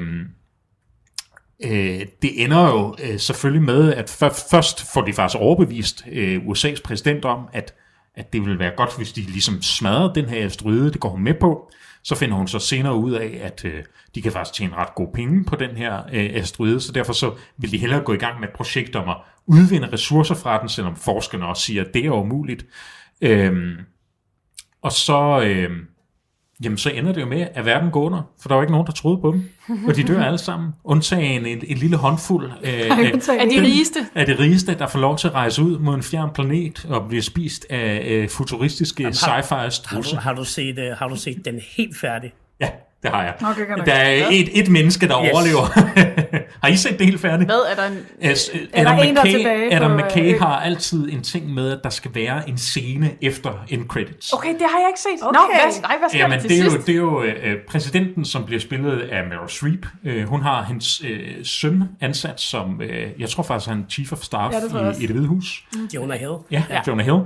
øh, 1.64 2.00
det 2.22 2.44
ender 2.44 2.68
jo 2.70 2.96
øh, 3.04 3.18
selvfølgelig 3.18 3.62
med, 3.62 3.94
at 3.94 4.10
først 4.50 4.92
får 4.92 5.00
de 5.00 5.12
faktisk 5.12 5.40
overbevist 5.40 6.04
øh, 6.12 6.42
USA's 6.46 6.82
præsident 6.84 7.24
om, 7.24 7.48
at, 7.52 7.74
at 8.14 8.32
det 8.32 8.46
vil 8.46 8.58
være 8.58 8.72
godt, 8.76 8.96
hvis 8.96 9.12
de 9.12 9.20
ligesom 9.20 9.62
smadrer 9.62 10.12
den 10.12 10.24
her 10.28 10.48
stryde, 10.48 10.92
det 10.92 11.00
går 11.00 11.08
hun 11.08 11.22
med 11.22 11.34
på. 11.34 11.70
Så 12.02 12.14
finder 12.14 12.36
hun 12.36 12.48
så 12.48 12.58
senere 12.58 12.94
ud 12.94 13.12
af, 13.12 13.38
at 13.42 13.64
øh, 13.64 13.84
de 14.14 14.22
kan 14.22 14.32
faktisk 14.32 14.54
tjene 14.54 14.76
ret 14.76 14.94
gode 14.94 15.10
penge 15.14 15.44
på 15.44 15.56
den 15.56 15.76
her 15.76 15.96
øh, 16.12 16.30
asteroide, 16.34 16.80
så 16.80 16.92
derfor 16.92 17.12
så 17.12 17.34
vil 17.56 17.72
de 17.72 17.78
hellere 17.78 18.00
gå 18.00 18.12
i 18.12 18.16
gang 18.16 18.40
med 18.40 18.48
et 18.48 18.54
projekt 18.54 18.96
om 18.96 19.08
at 19.08 19.16
udvinde 19.46 19.92
ressourcer 19.92 20.34
fra 20.34 20.60
den, 20.60 20.68
selvom 20.68 20.96
forskerne 20.96 21.46
også 21.46 21.62
siger, 21.62 21.84
at 21.84 21.94
det 21.94 22.06
er 22.06 22.10
umuligt. 22.10 22.66
Øhm, 23.20 23.76
og 24.82 24.92
så, 24.92 25.42
øhm, 25.44 25.86
jamen, 26.64 26.78
så 26.78 26.90
ender 26.90 27.12
det 27.12 27.20
jo 27.20 27.26
med, 27.26 27.46
at 27.54 27.64
verden 27.64 27.90
går 27.90 28.02
under, 28.02 28.22
for 28.40 28.48
der 28.48 28.54
var 28.54 28.62
ikke 28.62 28.72
nogen, 28.72 28.86
der 28.86 28.92
troede 28.92 29.18
på 29.20 29.32
dem. 29.32 29.50
Og 29.88 29.96
de 29.96 30.02
dør 30.02 30.22
alle 30.22 30.38
sammen, 30.38 30.70
undtagen 30.84 31.46
en, 31.46 31.62
en 31.66 31.76
lille 31.76 31.96
håndfuld 31.96 32.44
øh, 32.62 32.72
af, 32.72 32.78
Er 33.38 33.48
de 33.48 33.62
rigeste? 33.62 34.06
af 34.14 34.26
det 34.26 34.38
rigeste, 34.38 34.74
der 34.78 34.86
får 34.86 34.98
lov 34.98 35.16
til 35.18 35.28
at 35.28 35.34
rejse 35.34 35.62
ud 35.62 35.78
mod 35.78 35.94
en 35.94 36.02
fjern 36.02 36.30
planet 36.34 36.86
og 36.88 37.08
blive 37.08 37.22
spist 37.22 37.66
af 37.70 38.02
øh, 38.10 38.28
futuristiske 38.28 39.08
sci-fi 39.08 39.54
Har 39.54 39.68
strudse. 39.68 40.16
du, 40.16 40.20
har, 40.20 40.34
du 40.34 40.44
set, 40.44 40.78
uh, 40.78 40.98
har 40.98 41.08
du 41.08 41.16
set 41.16 41.44
den 41.44 41.60
helt 41.76 41.96
færdig? 42.00 42.32
Ja, 42.60 42.68
det 43.06 43.14
har 43.14 43.22
jeg. 43.24 43.34
Okay. 43.50 43.62
Der 43.86 43.92
er 43.92 44.26
et, 44.30 44.48
et 44.60 44.68
menneske, 44.68 45.08
der 45.08 45.24
Yes. 45.24 45.30
overlever. 45.32 45.62
har 46.62 46.68
I 46.68 46.76
set 46.76 46.98
det 46.98 47.06
helt 47.06 47.20
færdigt? 47.20 47.48
Hvad 47.48 47.60
er 47.70 47.74
der 47.74 47.86
en... 47.86 47.98
As, 48.20 48.50
der 48.74 48.80
Adam 48.80 48.98
en, 48.98 49.14
der 49.16 49.20
er 49.20 49.24
McKay, 49.24 49.36
tilbage 49.38 49.74
Adam 49.74 49.90
på, 49.90 49.96
McKay 50.06 50.34
øh, 50.34 50.40
har 50.40 50.60
altid 50.60 51.12
en 51.12 51.22
ting 51.22 51.54
med, 51.54 51.72
at 51.72 51.78
der 51.84 51.90
skal 51.90 52.10
være 52.14 52.48
en 52.48 52.58
scene 52.58 53.10
efter 53.22 53.50
en 53.68 53.84
credits. 53.88 54.32
Okay, 54.32 54.48
det 54.52 54.62
har 54.72 54.78
jeg 54.78 54.88
ikke 54.88 55.00
set. 55.00 55.26
Okay. 55.28 55.38
Nå, 55.38 55.46
hvad, 55.46 55.82
nej, 55.82 55.98
hvad 55.98 56.08
sker 56.08 56.18
Jamen, 56.18 56.34
der 56.34 56.40
til 56.40 56.50
det 56.50 56.60
er, 56.60 56.64
jo, 56.64 56.70
det 56.86 56.88
er 56.88 56.94
jo 56.96 57.22
øh, 57.22 57.56
præsidenten, 57.68 58.24
som 58.24 58.44
bliver 58.44 58.60
spillet 58.60 58.98
af 59.00 59.22
Meryl 59.28 59.48
Streep. 59.48 59.86
Øh, 60.04 60.28
hun 60.28 60.42
har 60.42 60.62
hendes 60.64 61.02
øh, 61.04 61.20
søn 61.44 61.84
ansat 62.00 62.40
som, 62.40 62.80
øh, 62.82 63.06
jeg 63.18 63.28
tror 63.28 63.42
faktisk, 63.42 63.68
han 63.68 63.78
er 63.78 63.84
chief 63.90 64.12
of 64.12 64.18
staff 64.22 64.54
Ja, 64.54 64.60
det 64.60 64.98
i, 65.00 65.04
i 65.04 65.06
det 65.06 65.16
hvide 65.16 65.28
hus. 65.28 65.64
Jonah 65.94 66.18
Hill. 66.18 66.32
Ja, 66.50 66.62
ja. 66.70 66.80
Jonah 66.86 67.04
Hill. 67.06 67.18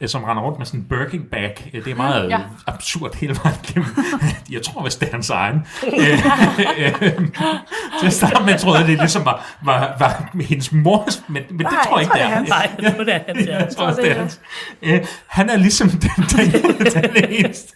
Øh, 0.00 0.08
som 0.08 0.24
render 0.24 0.42
rundt 0.42 0.58
med 0.58 0.66
sådan 0.66 0.80
en 0.80 0.86
Birkin 0.88 1.22
bag. 1.32 1.70
Øh, 1.74 1.84
Det 1.84 1.90
er 1.90 1.94
meget 1.96 2.30
Ja. 2.30 2.38
absurd 2.66 3.14
hele 3.16 3.36
vejen. 3.44 3.86
Jeg 4.52 4.62
tror, 4.62 4.82
hvis 4.82 4.96
det 4.96 5.08
er 5.08 5.12
hans 5.12 5.30
egen. 5.30 5.66
Til 8.00 8.06
at 8.06 8.12
starte 8.12 8.44
med 8.44 8.58
troede 8.58 8.78
jeg, 8.78 8.86
det 8.88 8.98
ligesom 8.98 9.24
var, 9.24 9.46
var, 9.64 9.96
var 9.98 10.30
hendes 10.42 10.72
mors, 10.72 11.22
men, 11.28 11.42
men 11.50 11.58
det 11.58 11.66
Nej, 11.72 11.84
tror 11.86 11.98
jeg 11.98 12.02
ikke, 12.02 12.12
det 12.12 12.20
det 12.22 12.32
er. 12.32 12.40
Nej, 12.48 12.70
det 12.78 12.86
det. 13.34 13.46
Jeg 13.48 13.68
tror 13.76 13.86
det 13.86 13.96
det 13.96 14.10
er 14.10 14.14
er 14.14 14.18
hans. 14.18 14.40
Øh, 14.82 15.06
Han 15.26 15.50
er 15.50 15.56
ligesom 15.56 15.88
den, 15.88 16.10
den, 16.36 16.52
den 17.14 17.24
eneste. 17.30 17.72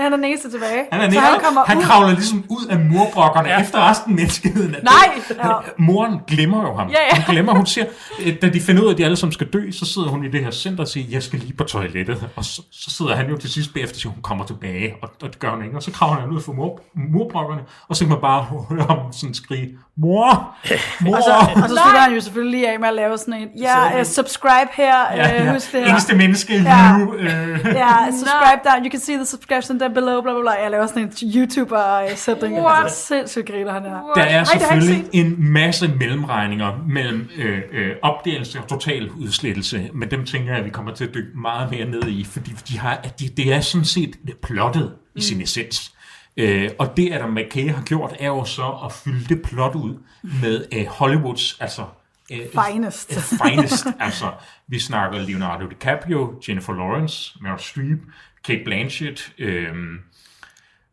Ja, 0.00 0.04
han 0.04 0.12
er 0.12 0.16
den 0.16 0.24
eneste 0.24 0.50
tilbage. 0.50 0.84
Han, 0.92 1.00
er 1.00 1.10
så 1.10 1.20
han, 1.20 1.40
kommer 1.40 1.64
han 1.66 1.78
ud. 1.78 1.82
kravler 1.82 2.10
ligesom 2.12 2.44
ud 2.48 2.66
af 2.70 2.78
murbrokkerne 2.78 3.48
ja. 3.48 3.60
efter 3.60 3.90
resten 3.90 4.12
af 4.12 4.16
menneskeheden. 4.16 4.74
er 4.74 4.82
Nej! 4.92 5.20
død. 5.28 5.72
Moren 5.78 6.18
glemmer 6.26 6.62
jo 6.62 6.74
ham. 6.74 6.88
Ja, 6.88 6.94
ja. 7.12 7.22
Hun 7.22 7.34
glemmer, 7.34 7.54
hun 7.54 7.66
siger, 7.66 7.86
øh, 8.26 8.42
da 8.42 8.48
de 8.48 8.60
finder 8.60 8.82
ud 8.82 8.86
af, 8.88 8.92
at 8.92 8.98
de 8.98 9.04
alle 9.04 9.16
sammen 9.16 9.32
skal 9.32 9.46
dø, 9.46 9.70
så 9.70 9.86
sidder 9.86 10.08
hun 10.08 10.24
i 10.24 10.28
det 10.28 10.44
her 10.44 10.50
center 10.50 10.82
og 10.84 10.88
siger, 10.88 11.06
jeg 11.10 11.22
skal 11.22 11.38
lige 11.38 11.52
på 11.52 11.64
toilettet. 11.64 12.28
Og 12.36 12.44
så, 12.44 12.62
så 12.72 12.90
sidder 12.90 13.16
han 13.16 13.30
jo 13.30 13.36
til 13.36 13.50
sidst 13.50 13.74
bagefter 13.74 13.94
og 13.96 14.00
siger, 14.00 14.12
hun 14.12 14.22
kommer 14.22 14.44
tilbage, 14.44 14.94
og, 15.02 15.08
og 15.22 15.28
det 15.28 15.38
gør 15.38 15.50
hun 15.50 15.64
ikke. 15.64 15.76
Og 15.76 15.82
så 15.82 15.90
kravler 15.90 16.20
han 16.20 16.30
ud 16.30 16.40
fra 16.40 16.52
mur, 16.52 16.80
murbrokkerne, 16.94 17.62
og 17.88 17.96
så 17.96 18.04
kan 18.04 18.08
man 18.08 18.20
bare 18.20 18.42
høre 18.70 18.86
ham 18.88 18.98
sådan 19.12 19.34
skrige, 19.34 19.68
mor, 20.00 20.56
mor. 21.04 21.16
Og 21.16 21.22
så, 21.22 21.32
og 21.62 21.68
så 21.68 21.74
slutter 21.82 22.00
han 22.00 22.14
jo 22.14 22.20
selvfølgelig 22.20 22.60
lige 22.60 22.72
af 22.72 22.80
med 22.80 22.88
at 22.88 22.94
lave 22.94 23.18
sådan 23.18 23.34
en, 23.34 23.48
ja, 23.58 24.00
uh, 24.00 24.06
subscribe 24.06 24.70
her, 24.72 24.96
ja, 25.16 25.40
uh, 25.40 25.46
ja. 25.46 25.52
husk 25.52 25.72
det 25.72 25.80
her. 25.80 25.90
Eneste 25.90 26.16
menneske 26.16 26.54
i 26.54 26.56
Ja. 26.62 26.96
live. 26.98 27.20
Øh. 27.20 27.58
Ja, 27.82 27.92
subscribe 28.10 28.60
down, 28.70 28.84
you 28.84 28.90
can 28.90 29.00
see 29.00 29.16
the 29.16 29.26
subscription 29.26 29.78
down 29.78 29.94
below, 29.94 30.22
bla 30.22 30.32
bla 30.32 30.40
bla. 30.40 30.50
Jeg 30.62 30.70
laver 30.70 30.86
sådan 30.86 31.02
en 31.02 31.12
YouTuber-sætning. 31.34 32.60
What? 32.60 32.82
Altså, 32.84 33.06
sindssygt 33.06 33.46
griner 33.46 33.72
han 33.72 33.82
her. 33.82 34.12
Der 34.14 34.22
er 34.22 34.38
Ej, 34.38 34.44
selvfølgelig 34.44 35.04
en 35.12 35.34
masse 35.38 35.88
mellemregninger 35.98 36.72
mellem 36.88 37.28
øh, 37.38 37.58
øh, 37.72 37.90
opdelelse 38.02 38.58
og 38.60 38.68
total 38.68 39.10
udslettelse, 39.10 39.90
men 39.94 40.10
dem 40.10 40.24
tænker 40.24 40.48
jeg, 40.50 40.58
at 40.58 40.64
vi 40.64 40.70
kommer 40.70 40.94
til 40.94 41.04
at 41.04 41.14
dykke 41.14 41.28
meget 41.42 41.70
mere 41.70 41.84
ned 41.86 42.02
i, 42.08 42.24
fordi 42.24 42.50
de 42.68 42.78
har, 42.78 43.00
at 43.02 43.20
de, 43.20 43.28
det 43.36 43.52
er 43.54 43.60
sådan 43.60 43.84
set 43.84 44.16
plottet 44.42 44.92
i 45.16 45.20
sin 45.22 45.40
essens. 45.42 45.92
Øh, 46.40 46.70
og 46.78 46.96
det, 46.96 47.12
Adam 47.12 47.30
McKay 47.30 47.70
har 47.70 47.82
gjort, 47.82 48.16
er 48.18 48.26
jo 48.26 48.44
så 48.44 48.80
at 48.84 48.92
fylde 48.92 49.34
det 49.34 49.42
plot 49.42 49.74
ud 49.74 49.94
med 50.42 50.64
øh, 50.72 50.86
Hollywoods, 50.86 51.60
altså 51.60 51.84
øh, 52.32 52.38
Finest. 52.38 53.16
øh, 53.16 53.48
finest. 53.48 53.86
altså, 54.00 54.32
vi 54.68 54.78
snakker 54.78 55.18
Leonardo 55.18 55.66
DiCaprio, 55.66 56.42
Jennifer 56.48 56.72
Lawrence, 56.72 57.38
Meryl 57.40 57.58
Streep, 57.58 57.98
Kate 58.44 58.64
Blanchett, 58.64 59.32
øh, 59.38 59.74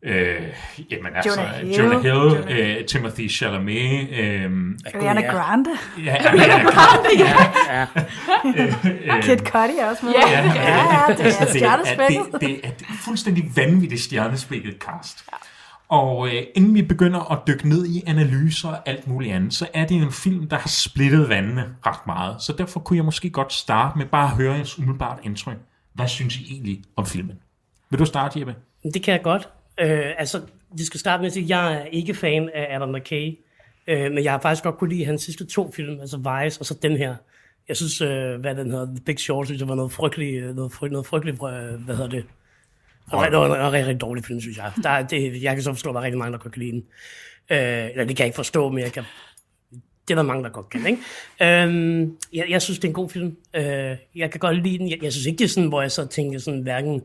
øh, 0.02 0.42
jamen 0.90 1.12
altså, 1.14 1.40
Jonah 1.40 1.54
Hill. 1.54 1.76
Jonah 1.78 2.02
Hill, 2.02 2.14
Jonah 2.14 2.76
øh, 2.78 2.84
Timothy 2.84 3.30
Chalamet, 3.30 4.08
øh, 4.10 4.50
Ariana 4.94 5.20
Ja. 5.20 5.30
Grande. 5.32 5.70
ja, 6.04 6.14
Ariana 6.28 6.70
Grande, 6.70 7.08
ja, 7.18 7.86
Ja. 9.06 9.20
Kid 9.20 9.36
Cudi 9.38 9.78
er 9.80 9.90
også 9.90 10.06
med. 10.06 10.12
Ja, 10.26 10.30
ja, 10.30 10.42
ja, 10.42 11.14
det 11.14 11.20
er 11.20 11.24
Altså, 11.24 11.44
det, 11.44 11.48
er, 11.48 11.58
stjernespækket. 11.58 12.26
det, 12.32 12.40
det 12.40 12.60
er 12.64 12.68
et 12.68 12.84
fuldstændig 13.04 13.50
vanvittigt 13.56 14.00
stjernespækket 14.02 14.74
cast. 14.80 15.24
Og 15.88 16.28
øh, 16.28 16.42
inden 16.54 16.74
vi 16.74 16.82
begynder 16.82 17.32
at 17.32 17.38
dykke 17.46 17.68
ned 17.68 17.86
i 17.86 18.02
analyser 18.06 18.68
og 18.68 18.78
alt 18.88 19.06
muligt 19.06 19.34
andet, 19.34 19.54
så 19.54 19.66
er 19.74 19.86
det 19.86 19.96
en 19.96 20.12
film, 20.12 20.48
der 20.48 20.56
har 20.58 20.68
splittet 20.68 21.28
vandene 21.28 21.64
ret 21.86 22.06
meget. 22.06 22.42
Så 22.42 22.52
derfor 22.58 22.80
kunne 22.80 22.96
jeg 22.96 23.04
måske 23.04 23.30
godt 23.30 23.52
starte 23.52 23.98
med 23.98 24.06
bare 24.06 24.24
at 24.24 24.30
høre 24.36 24.54
jeres 24.54 24.78
umiddelbart 24.78 25.18
indtryk. 25.22 25.56
Hvad 25.94 26.08
synes 26.08 26.36
I 26.36 26.52
egentlig 26.52 26.82
om 26.96 27.06
filmen? 27.06 27.36
Vil 27.90 27.98
du 27.98 28.04
starte, 28.04 28.38
Jeppe? 28.40 28.54
Det 28.94 29.02
kan 29.02 29.12
jeg 29.14 29.22
godt. 29.22 29.48
Øh, 29.80 30.12
altså, 30.18 30.40
vi 30.76 30.84
skal 30.84 31.00
starte 31.00 31.20
med 31.20 31.26
at 31.26 31.32
sige, 31.32 31.44
at 31.44 31.50
jeg 31.50 31.74
er 31.74 31.84
ikke 31.84 32.14
fan 32.14 32.50
af 32.54 32.74
Adam 32.76 32.88
McKay, 32.88 33.38
øh, 33.86 34.12
men 34.12 34.24
jeg 34.24 34.32
har 34.32 34.40
faktisk 34.40 34.62
godt 34.64 34.78
kunne 34.78 34.90
lide 34.90 35.04
hans 35.04 35.22
sidste 35.22 35.46
to 35.46 35.72
film, 35.72 36.00
altså 36.00 36.16
Vice 36.16 36.60
og 36.60 36.66
så 36.66 36.74
den 36.82 36.96
her. 36.96 37.14
Jeg 37.68 37.76
synes, 37.76 38.00
øh, 38.00 38.40
hvad 38.40 38.54
den 38.54 38.70
hedder, 38.70 38.86
The 38.86 39.00
Big 39.06 39.18
Short, 39.18 39.46
synes 39.46 39.60
jeg 39.60 39.68
var 39.68 39.74
noget 39.74 39.92
frygteligt, 39.92 40.44
øh, 40.44 40.56
noget, 40.56 40.72
fry, 40.72 40.88
noget 40.88 41.06
frygteligt, 41.06 41.34
øh, 41.34 41.80
hvad 41.84 41.96
hedder 41.96 42.10
det? 42.10 42.24
Og 43.12 43.26
det 43.26 43.36
var 43.38 43.46
en 43.46 43.72
rigtig, 43.72 43.86
rigtig 43.86 44.00
dårlig 44.00 44.24
film, 44.24 44.40
synes 44.40 44.56
jeg. 44.56 44.72
Der, 44.82 44.90
er- 44.90 45.06
det, 45.06 45.42
jeg 45.42 45.54
kan 45.54 45.62
så 45.62 45.72
forstå, 45.72 45.90
at 45.90 45.94
der 45.94 46.00
er 46.00 46.04
rigtig 46.04 46.18
mange, 46.18 46.32
der 46.32 46.38
godt 46.38 46.52
kan 46.52 46.62
lide 46.62 46.72
den. 46.72 46.84
Øh, 47.50 47.58
eller 47.90 48.04
det 48.04 48.16
kan 48.16 48.18
jeg 48.18 48.26
ikke 48.26 48.36
forstå, 48.36 48.68
men 48.68 48.78
jeg 48.84 48.92
kan, 48.92 49.02
det 50.08 50.10
er 50.10 50.14
der 50.14 50.22
mange, 50.22 50.44
der 50.44 50.50
godt 50.50 50.68
kan, 50.68 50.86
ikke? 50.86 51.62
Øhm, 51.62 52.16
jeg, 52.32 52.44
jeg 52.48 52.62
synes, 52.62 52.78
det 52.78 52.84
er 52.84 52.88
en 52.88 52.94
god 52.94 53.10
film. 53.10 53.36
Øh, 53.54 53.96
jeg 54.16 54.30
kan 54.30 54.40
godt 54.40 54.62
lide 54.62 54.78
den. 54.78 54.90
Jeg, 54.90 55.02
jeg 55.02 55.12
synes 55.12 55.26
ikke, 55.26 55.38
det 55.38 55.44
er 55.44 55.48
sådan, 55.48 55.68
hvor 55.68 55.80
jeg 55.82 55.92
så 55.92 56.06
tænker 56.06 56.38
sådan, 56.38 56.60
hverken 56.60 57.02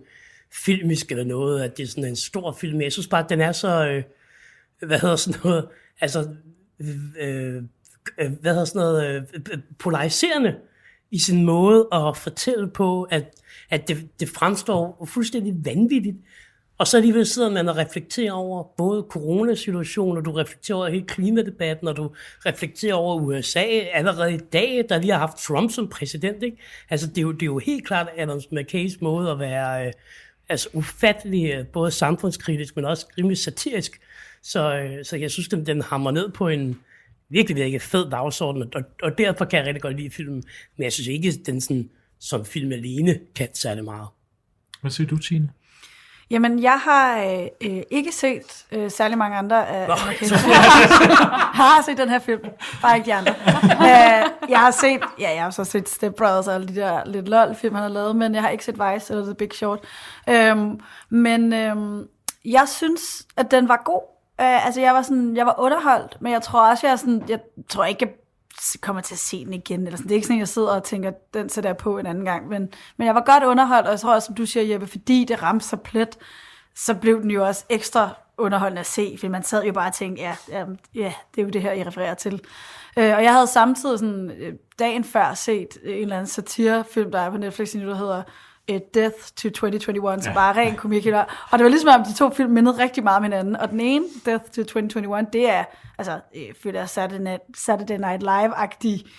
filmisk 0.53 1.11
eller 1.11 1.23
noget, 1.23 1.63
at 1.63 1.77
det 1.77 1.83
er 1.83 1.87
sådan 1.87 2.05
en 2.05 2.15
stor 2.15 2.51
film. 2.51 2.81
Jeg 2.81 2.91
synes 2.91 3.07
bare, 3.07 3.23
at 3.23 3.29
den 3.29 3.41
er 3.41 3.51
så, 3.51 3.87
øh, 3.87 4.03
hvad 4.87 4.99
hedder 4.99 5.15
sådan 5.15 5.41
noget, 5.43 5.67
altså, 6.01 6.29
øh, 6.79 6.87
øh, 7.19 7.63
øh 8.17 8.31
hvad 8.41 8.51
hedder 8.51 8.65
sådan 8.65 8.79
noget, 8.79 9.27
øh, 9.35 9.57
polariserende 9.79 10.55
i 11.11 11.19
sin 11.19 11.45
måde 11.45 11.87
at 11.93 12.17
fortælle 12.17 12.69
på, 12.69 13.03
at, 13.03 13.23
at 13.69 13.87
det, 13.87 14.19
det 14.19 14.29
fremstår 14.29 15.07
fuldstændig 15.09 15.65
vanvittigt. 15.65 16.17
Og 16.77 16.87
så 16.87 16.97
alligevel 16.97 17.25
sidder 17.25 17.49
man 17.49 17.69
og 17.69 17.77
reflekterer 17.77 18.31
over 18.31 18.63
både 18.77 19.05
coronasituationen, 19.09 20.17
og 20.17 20.25
du 20.25 20.31
reflekterer 20.31 20.77
over 20.77 20.87
hele 20.87 21.05
klimadebatten, 21.05 21.87
og 21.87 21.97
du 21.97 22.11
reflekterer 22.45 22.93
over 22.93 23.21
USA 23.21 23.63
allerede 23.93 24.33
i 24.33 24.37
dag, 24.37 24.85
der 24.89 24.99
lige 24.99 25.11
har 25.11 25.19
haft 25.19 25.37
Trump 25.37 25.71
som 25.71 25.87
præsident. 25.87 26.43
Ikke? 26.43 26.57
Altså, 26.89 27.07
det, 27.07 27.17
er 27.17 27.21
jo, 27.21 27.31
det 27.31 27.41
er 27.41 27.45
jo 27.45 27.57
helt 27.57 27.87
klart 27.87 28.09
Adams 28.17 28.51
McKays 28.51 29.01
måde 29.01 29.31
at 29.31 29.39
være 29.39 29.87
øh, 29.87 29.93
altså, 30.49 30.69
ufattelig, 30.73 31.67
både 31.67 31.91
samfundskritisk, 31.91 32.75
men 32.75 32.85
også 32.85 33.05
rimelig 33.17 33.37
satirisk. 33.37 33.99
Så, 34.41 34.75
øh, 34.75 35.05
så 35.05 35.17
jeg 35.17 35.31
synes, 35.31 35.47
den, 35.47 35.65
den 35.65 35.81
hammer 35.81 36.11
ned 36.11 36.31
på 36.31 36.47
en 36.47 36.79
virkelig, 37.29 37.55
virkelig 37.55 37.81
fed 37.81 38.09
dagsorden, 38.09 38.75
og, 38.75 38.83
og 39.03 39.17
derfor 39.17 39.45
kan 39.45 39.59
jeg 39.59 39.65
rigtig 39.65 39.81
godt 39.81 39.97
lide 39.97 40.09
filmen. 40.09 40.43
Men 40.77 40.83
jeg 40.83 40.93
synes 40.93 41.07
ikke, 41.07 41.31
den 41.31 41.61
sådan, 41.61 41.89
som 42.19 42.45
film 42.45 42.71
alene 42.71 43.19
kan 43.35 43.49
særlig 43.53 43.83
meget. 43.83 44.07
Hvad 44.81 44.91
siger 44.91 45.07
du, 45.07 45.17
Tine? 45.17 45.49
Jamen, 46.29 46.63
jeg 46.63 46.79
har 46.79 47.17
øh, 47.17 47.47
øh, 47.61 47.81
ikke 47.91 48.11
set 48.11 48.65
øh, 48.71 48.91
særlig 48.91 49.17
mange 49.17 49.37
andre 49.37 49.67
af 49.67 49.97
film. 50.19 50.31
Jeg 50.31 50.55
har 51.53 51.83
set 51.85 51.97
den 51.97 52.09
her 52.09 52.19
film, 52.19 52.41
bare 52.81 52.97
ikke 52.97 53.05
de 53.05 53.13
andre. 53.13 53.31
øh, 53.63 54.49
jeg 54.49 54.59
har 54.59 54.71
set, 54.71 55.01
ja, 55.19 55.33
jeg 55.35 55.43
har 55.43 55.49
så 55.49 55.63
set 55.63 55.89
Step 55.89 56.15
Brothers 56.15 56.47
og 56.47 56.53
alle 56.53 56.67
de 56.67 56.75
der 56.75 57.05
lidt 57.05 57.27
lol-film, 57.27 57.75
han 57.75 57.83
har 57.83 57.89
lavet, 57.89 58.15
men 58.15 58.35
jeg 58.35 58.41
har 58.41 58.49
ikke 58.49 58.65
set 58.65 58.75
Vice 58.79 59.13
eller 59.13 59.25
The 59.25 59.35
Big 59.35 59.53
Short. 59.53 59.79
Øhm, 60.29 60.79
men 61.09 61.53
øhm, 61.53 62.07
jeg 62.45 62.67
synes, 62.67 63.01
at 63.37 63.51
den 63.51 63.67
var 63.67 63.81
god. 63.85 64.01
Øh, 64.41 64.65
altså, 64.65 64.81
jeg 64.81 64.93
var 64.93 65.01
sådan, 65.01 65.37
jeg 65.37 65.45
var 65.45 65.55
underholdt, 65.59 66.17
men 66.21 66.31
jeg 66.31 66.41
tror 66.41 66.69
også, 66.69 66.87
jeg 66.87 66.91
er 66.91 66.97
sådan, 66.97 67.23
jeg 67.27 67.39
tror 67.69 67.85
ikke, 67.85 68.22
kommer 68.81 69.01
til 69.01 69.15
at 69.15 69.19
se 69.19 69.45
den 69.45 69.53
igen. 69.53 69.85
Eller 69.85 69.97
sådan. 69.97 70.03
Det 70.03 70.11
er 70.11 70.15
ikke 70.15 70.27
sådan, 70.27 70.39
jeg 70.39 70.47
sidder 70.47 70.75
og 70.75 70.83
tænker, 70.83 71.11
den 71.33 71.49
sætter 71.49 71.69
jeg 71.69 71.77
på 71.77 71.97
en 71.97 72.05
anden 72.05 72.25
gang. 72.25 72.47
Men, 72.47 72.69
men 72.97 73.07
jeg 73.07 73.15
var 73.15 73.23
godt 73.25 73.43
underholdt, 73.43 73.87
og 73.87 73.91
jeg 73.91 73.99
tror 73.99 74.13
også, 74.13 74.25
som 74.25 74.35
du 74.35 74.45
siger, 74.45 74.63
Jeppe, 74.63 74.87
fordi 74.87 75.25
det 75.27 75.43
ramte 75.43 75.65
så 75.65 75.77
plet, 75.77 76.17
så 76.75 76.93
blev 76.93 77.21
den 77.21 77.31
jo 77.31 77.47
også 77.47 77.65
ekstra 77.69 78.09
underholdende 78.37 78.79
at 78.79 78.85
se, 78.85 79.15
fordi 79.19 79.27
man 79.27 79.43
sad 79.43 79.63
jo 79.63 79.73
bare 79.73 79.89
og 79.89 79.93
tænkte, 79.93 80.23
ja, 80.23 80.35
ja, 80.49 80.65
ja 80.95 81.13
det 81.35 81.41
er 81.41 81.45
jo 81.45 81.49
det 81.49 81.61
her, 81.61 81.71
I 81.71 81.83
refererer 81.83 82.13
til. 82.13 82.33
Øh, 82.97 83.15
og 83.15 83.23
jeg 83.23 83.33
havde 83.33 83.47
samtidig 83.47 83.99
sådan, 83.99 84.31
øh, 84.31 84.53
dagen 84.79 85.03
før 85.03 85.33
set 85.33 85.77
en 85.83 85.91
eller 85.91 86.15
anden 86.15 86.27
satirefilm, 86.27 87.11
der 87.11 87.19
er 87.19 87.29
på 87.29 87.37
Netflix, 87.37 87.75
nu, 87.75 87.89
der 87.89 87.95
hedder 87.95 88.23
Death 88.69 89.17
to 89.35 89.49
2021, 89.49 90.21
så 90.21 90.33
bare 90.33 90.55
ren 90.57 90.75
komik. 90.75 91.05
Og 91.05 91.59
det 91.59 91.63
var 91.63 91.69
ligesom 91.69 91.89
om, 91.99 92.03
de 92.03 92.13
to 92.13 92.29
film 92.29 92.51
mindede 92.51 92.83
rigtig 92.83 93.03
meget 93.03 93.17
om 93.17 93.23
hinanden. 93.23 93.55
Og 93.55 93.69
den 93.69 93.79
ene, 93.79 94.05
Death 94.25 94.43
to 94.43 94.63
2021, 94.63 95.27
det 95.33 95.49
er, 95.49 95.63
altså, 95.97 96.19
øh, 96.35 96.53
føler 96.63 96.79
jeg 96.79 96.89
Saturday 96.89 97.23
Night, 97.23 97.41
Saturday 97.55 97.97
Night 97.97 98.23
Live-agtig 98.23 99.09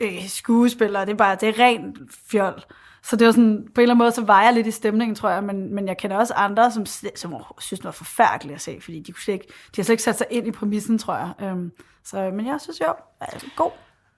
øh, 0.00 0.28
skuespiller. 0.28 1.04
Det 1.04 1.12
er 1.12 1.16
bare, 1.16 1.36
det 1.40 1.48
er 1.48 1.58
ren 1.58 1.96
fjol. 2.30 2.62
Så 3.02 3.16
det 3.16 3.26
var 3.26 3.32
sådan, 3.32 3.68
på 3.74 3.80
en 3.80 3.82
eller 3.82 3.94
anden 3.94 3.98
måde, 3.98 4.12
så 4.12 4.24
var 4.24 4.42
jeg 4.42 4.52
lidt 4.52 4.66
i 4.66 4.70
stemningen, 4.70 5.14
tror 5.14 5.30
jeg, 5.30 5.44
men, 5.44 5.74
men 5.74 5.88
jeg 5.88 5.96
kender 5.96 6.16
også 6.16 6.34
andre, 6.34 6.72
som, 6.72 6.86
som 7.16 7.34
synes, 7.60 7.80
det 7.80 7.84
var 7.84 7.90
forfærdeligt 7.90 8.54
at 8.54 8.60
se, 8.60 8.78
fordi 8.80 9.00
de, 9.00 9.12
kunne 9.12 9.22
slet 9.22 9.34
ikke, 9.34 9.46
de 9.46 9.76
har 9.76 9.82
slet 9.82 9.92
ikke 9.92 10.02
sat 10.02 10.18
sig 10.18 10.26
ind 10.30 10.46
i 10.46 10.50
præmissen, 10.50 10.98
tror 10.98 11.16
jeg. 11.16 11.32
Øhm, 11.40 11.72
så, 12.04 12.30
men 12.34 12.46
jeg 12.46 12.60
synes 12.60 12.80
jo, 12.80 12.94
altså, 13.20 13.46
god. 13.56 13.70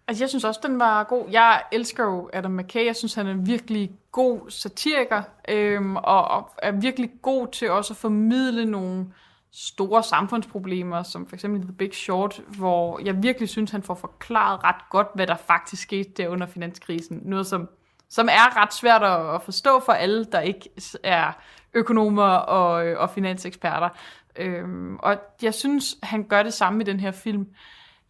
Altså, 0.09 0.25
jeg 0.25 0.29
synes 0.29 0.45
også, 0.45 0.61
den 0.63 0.79
var 0.79 1.05
god. 1.05 1.29
Jeg 1.31 1.63
elsker 1.73 2.05
jo 2.05 2.31
Adam 2.33 2.51
McKay. 2.51 2.87
Jeg 2.87 2.97
synes, 2.97 3.15
han 3.15 3.27
er 3.27 3.31
en 3.31 3.47
virkelig 3.47 3.91
god 4.13 4.51
satiriker, 4.51 5.23
øhm, 5.49 5.97
og, 5.97 6.29
og 6.29 6.51
er 6.59 6.73
virkelig 6.73 7.11
god 7.23 7.49
til 7.49 7.71
også 7.71 7.93
at 7.93 7.97
formidle 7.97 8.65
nogle 8.65 9.07
store 9.53 10.03
samfundsproblemer, 10.03 11.03
som 11.03 11.27
for 11.27 11.37
eksempel 11.37 11.63
The 11.63 11.73
Big 11.73 11.95
Short, 11.95 12.41
hvor 12.49 13.01
jeg 13.05 13.23
virkelig 13.23 13.49
synes, 13.49 13.71
han 13.71 13.83
får 13.83 13.95
forklaret 13.95 14.65
ret 14.65 14.91
godt, 14.91 15.09
hvad 15.15 15.27
der 15.27 15.37
faktisk 15.37 15.83
skete 15.83 16.11
der 16.17 16.29
under 16.29 16.47
finanskrisen. 16.47 17.21
Noget, 17.25 17.47
som, 17.47 17.69
som 18.09 18.29
er 18.29 18.63
ret 18.63 18.75
svært 18.75 19.03
at, 19.03 19.35
at 19.35 19.43
forstå 19.43 19.81
for 19.81 19.93
alle, 19.93 20.25
der 20.25 20.41
ikke 20.41 20.71
er 21.03 21.33
økonomer 21.75 22.29
og, 22.29 22.87
øh, 22.87 23.01
og 23.01 23.11
finanseksperter. 23.11 23.89
Øhm, 24.37 24.97
og 24.97 25.17
jeg 25.43 25.55
synes, 25.55 25.97
han 26.03 26.25
gør 26.25 26.43
det 26.43 26.55
samme 26.55 26.83
i 26.83 26.85
den 26.85 27.01
her 27.01 27.11
film. 27.11 27.47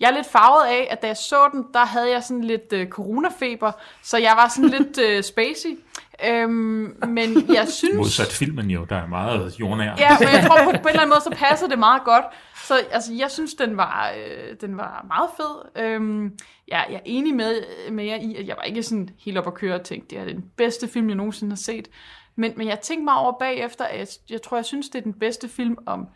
Jeg 0.01 0.11
er 0.11 0.14
lidt 0.14 0.26
farvet 0.26 0.66
af, 0.66 0.88
at 0.90 1.03
da 1.03 1.07
jeg 1.07 1.16
så 1.16 1.49
den, 1.53 1.64
der 1.74 1.84
havde 1.84 2.11
jeg 2.11 2.22
sådan 2.22 2.44
lidt 2.44 2.72
øh, 2.72 2.88
coronafeber, 2.88 3.72
så 4.03 4.18
jeg 4.18 4.32
var 4.36 4.49
sådan 4.49 4.70
lidt 4.70 4.99
øh, 4.99 5.22
spacey. 5.22 5.78
Øhm, 6.26 6.97
men 7.09 7.55
jeg 7.55 7.68
synes... 7.78 7.97
Modsat 7.97 8.32
filmen 8.32 8.70
jo, 8.70 8.84
der 8.84 8.97
er 8.97 9.07
meget 9.07 9.61
jordnær. 9.61 9.94
Ja, 9.99 10.18
men 10.18 10.28
jeg 10.28 10.44
tror 10.47 10.64
på, 10.64 10.70
på 10.70 10.70
en 10.70 10.88
eller 10.88 11.01
anden 11.01 11.09
måde, 11.09 11.20
så 11.20 11.34
passer 11.36 11.66
det 11.66 11.78
meget 11.78 12.05
godt. 12.05 12.24
Så 12.64 12.74
altså, 12.90 13.14
jeg 13.14 13.30
synes, 13.30 13.55
den 13.55 13.76
var, 13.76 14.12
øh, 14.18 14.57
den 14.61 14.76
var 14.76 15.05
meget 15.09 15.30
fed. 15.36 15.82
Øhm, 15.84 16.38
ja, 16.68 16.82
jeg 16.82 16.94
er 16.94 17.01
enig 17.05 17.34
med, 17.34 17.62
med 17.90 18.05
jer 18.05 18.16
i, 18.16 18.36
at 18.36 18.47
jeg 18.47 18.57
var 18.57 18.62
ikke 18.62 18.82
sådan 18.82 19.09
helt 19.18 19.38
op 19.38 19.47
at 19.47 19.55
køre 19.55 19.74
og 19.74 19.82
tænkte, 19.82 20.16
det 20.16 20.22
er 20.22 20.24
den 20.24 20.44
bedste 20.57 20.88
film, 20.88 21.09
jeg 21.09 21.16
nogensinde 21.16 21.53
har 21.53 21.57
set. 21.57 21.88
Men, 22.36 22.53
men 22.57 22.68
jeg 22.68 22.80
tænkte 22.80 23.05
mig 23.05 23.14
over 23.14 23.38
bagefter, 23.38 23.84
at 23.84 23.99
jeg, 23.99 24.07
jeg 24.30 24.42
tror, 24.42 24.57
jeg 24.57 24.64
synes, 24.64 24.88
det 24.88 24.99
er 24.99 25.03
den 25.03 25.14
bedste 25.14 25.49
film 25.49 25.76
om 25.86 26.07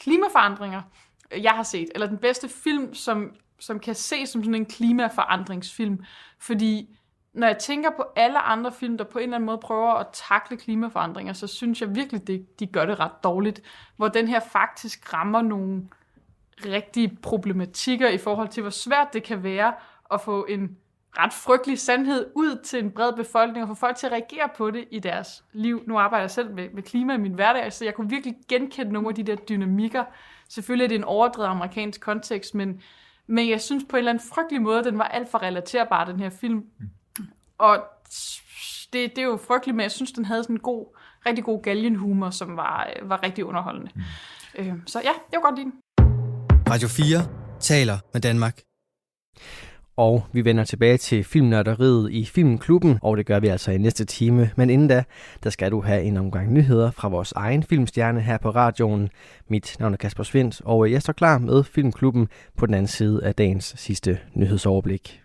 klimaforandringer, 0.00 0.82
jeg 1.36 1.52
har 1.52 1.62
set. 1.62 1.88
Eller 1.94 2.06
den 2.06 2.18
bedste 2.18 2.48
film, 2.48 2.94
som, 2.94 3.34
som 3.58 3.80
kan 3.80 3.94
ses 3.94 4.28
som 4.28 4.44
sådan 4.44 4.54
en 4.54 4.66
klimaforandringsfilm. 4.66 6.04
Fordi 6.38 6.98
når 7.32 7.46
jeg 7.46 7.58
tænker 7.58 7.90
på 7.90 8.04
alle 8.16 8.38
andre 8.38 8.72
film, 8.72 8.98
der 8.98 9.04
på 9.04 9.18
en 9.18 9.22
eller 9.22 9.36
anden 9.36 9.46
måde 9.46 9.58
prøver 9.58 9.94
at 9.94 10.06
takle 10.12 10.56
klimaforandringer, 10.56 11.32
så 11.32 11.46
synes 11.46 11.80
jeg 11.80 11.94
virkelig, 11.94 12.26
det, 12.26 12.60
de 12.60 12.66
gør 12.66 12.86
det 12.86 13.00
ret 13.00 13.24
dårligt. 13.24 13.62
Hvor 13.96 14.08
den 14.08 14.28
her 14.28 14.40
faktisk 14.40 15.14
rammer 15.14 15.42
nogle 15.42 15.82
rigtige 16.64 17.18
problematikker 17.22 18.08
i 18.08 18.18
forhold 18.18 18.48
til, 18.48 18.60
hvor 18.60 18.70
svært 18.70 19.08
det 19.12 19.22
kan 19.22 19.42
være 19.42 19.74
at 20.12 20.20
få 20.20 20.44
en 20.48 20.76
ret 21.18 21.32
frygtelig 21.32 21.78
sandhed 21.78 22.26
ud 22.34 22.62
til 22.64 22.84
en 22.84 22.90
bred 22.90 23.12
befolkning, 23.12 23.62
og 23.62 23.68
få 23.68 23.74
folk 23.74 23.96
til 23.96 24.06
at 24.06 24.12
reagere 24.12 24.48
på 24.56 24.70
det 24.70 24.84
i 24.90 24.98
deres 24.98 25.44
liv. 25.52 25.82
Nu 25.86 25.98
arbejder 25.98 26.22
jeg 26.22 26.30
selv 26.30 26.54
med, 26.54 26.68
med 26.74 26.82
klima 26.82 27.14
i 27.14 27.18
min 27.18 27.32
hverdag, 27.32 27.72
så 27.72 27.84
jeg 27.84 27.94
kunne 27.94 28.10
virkelig 28.10 28.36
genkende 28.48 28.92
nogle 28.92 29.08
af 29.08 29.14
de 29.14 29.22
der 29.22 29.36
dynamikker. 29.36 30.04
Selvfølgelig 30.48 30.84
er 30.84 30.88
det 30.88 30.94
en 30.94 31.04
overdrevet 31.04 31.48
amerikansk 31.48 32.00
kontekst, 32.00 32.54
men, 32.54 32.82
men 33.26 33.50
jeg 33.50 33.60
synes 33.60 33.84
på 33.88 33.96
en 33.96 33.98
eller 33.98 34.10
anden 34.10 34.24
frygtelig 34.34 34.62
måde, 34.62 34.84
den 34.84 34.98
var 34.98 35.04
alt 35.04 35.30
for 35.30 35.42
relaterbar, 35.42 36.04
den 36.04 36.20
her 36.20 36.30
film. 36.30 36.64
Og 37.58 37.84
det, 38.92 39.16
det 39.16 39.18
er 39.18 39.22
jo 39.22 39.36
frygteligt, 39.36 39.76
men 39.76 39.82
jeg 39.82 39.90
synes, 39.90 40.12
den 40.12 40.24
havde 40.24 40.42
sådan 40.42 40.56
en 40.56 40.60
god, 40.60 40.86
rigtig 41.26 41.44
god 41.44 41.62
galgenhumor, 41.62 42.30
som 42.30 42.56
var, 42.56 42.90
var 43.02 43.22
rigtig 43.22 43.44
underholdende. 43.44 43.90
Mm. 43.94 44.02
Øh, 44.58 44.74
så 44.86 45.00
ja, 45.00 45.12
jeg 45.32 45.40
var 45.42 45.50
godt 45.50 45.56
den. 45.58 45.72
Radio 46.70 46.88
4 46.88 47.18
taler 47.60 47.98
med 48.12 48.20
Danmark. 48.20 48.60
Og 49.98 50.26
vi 50.32 50.44
vender 50.44 50.64
tilbage 50.64 50.96
til 50.96 51.24
filmnørderiet 51.24 52.12
i 52.12 52.24
Filmklubben, 52.24 52.98
og 53.02 53.16
det 53.16 53.26
gør 53.26 53.40
vi 53.40 53.48
altså 53.48 53.70
i 53.70 53.78
næste 53.78 54.04
time. 54.04 54.50
Men 54.56 54.70
inden 54.70 54.88
da, 54.88 55.04
der 55.44 55.50
skal 55.50 55.70
du 55.70 55.80
have 55.80 56.02
en 56.02 56.16
omgang 56.16 56.52
nyheder 56.52 56.90
fra 56.90 57.08
vores 57.08 57.32
egen 57.32 57.62
filmstjerne 57.62 58.20
her 58.20 58.38
på 58.38 58.50
radioen. 58.50 59.08
Mit 59.48 59.76
navn 59.80 59.92
er 59.92 59.96
Kasper 59.96 60.22
Svendt, 60.22 60.60
og 60.64 60.92
jeg 60.92 61.02
står 61.02 61.12
klar 61.12 61.38
med 61.38 61.64
Filmklubben 61.64 62.28
på 62.56 62.66
den 62.66 62.74
anden 62.74 62.88
side 62.88 63.24
af 63.24 63.34
dagens 63.34 63.74
sidste 63.76 64.18
nyhedsoverblik. 64.34 65.22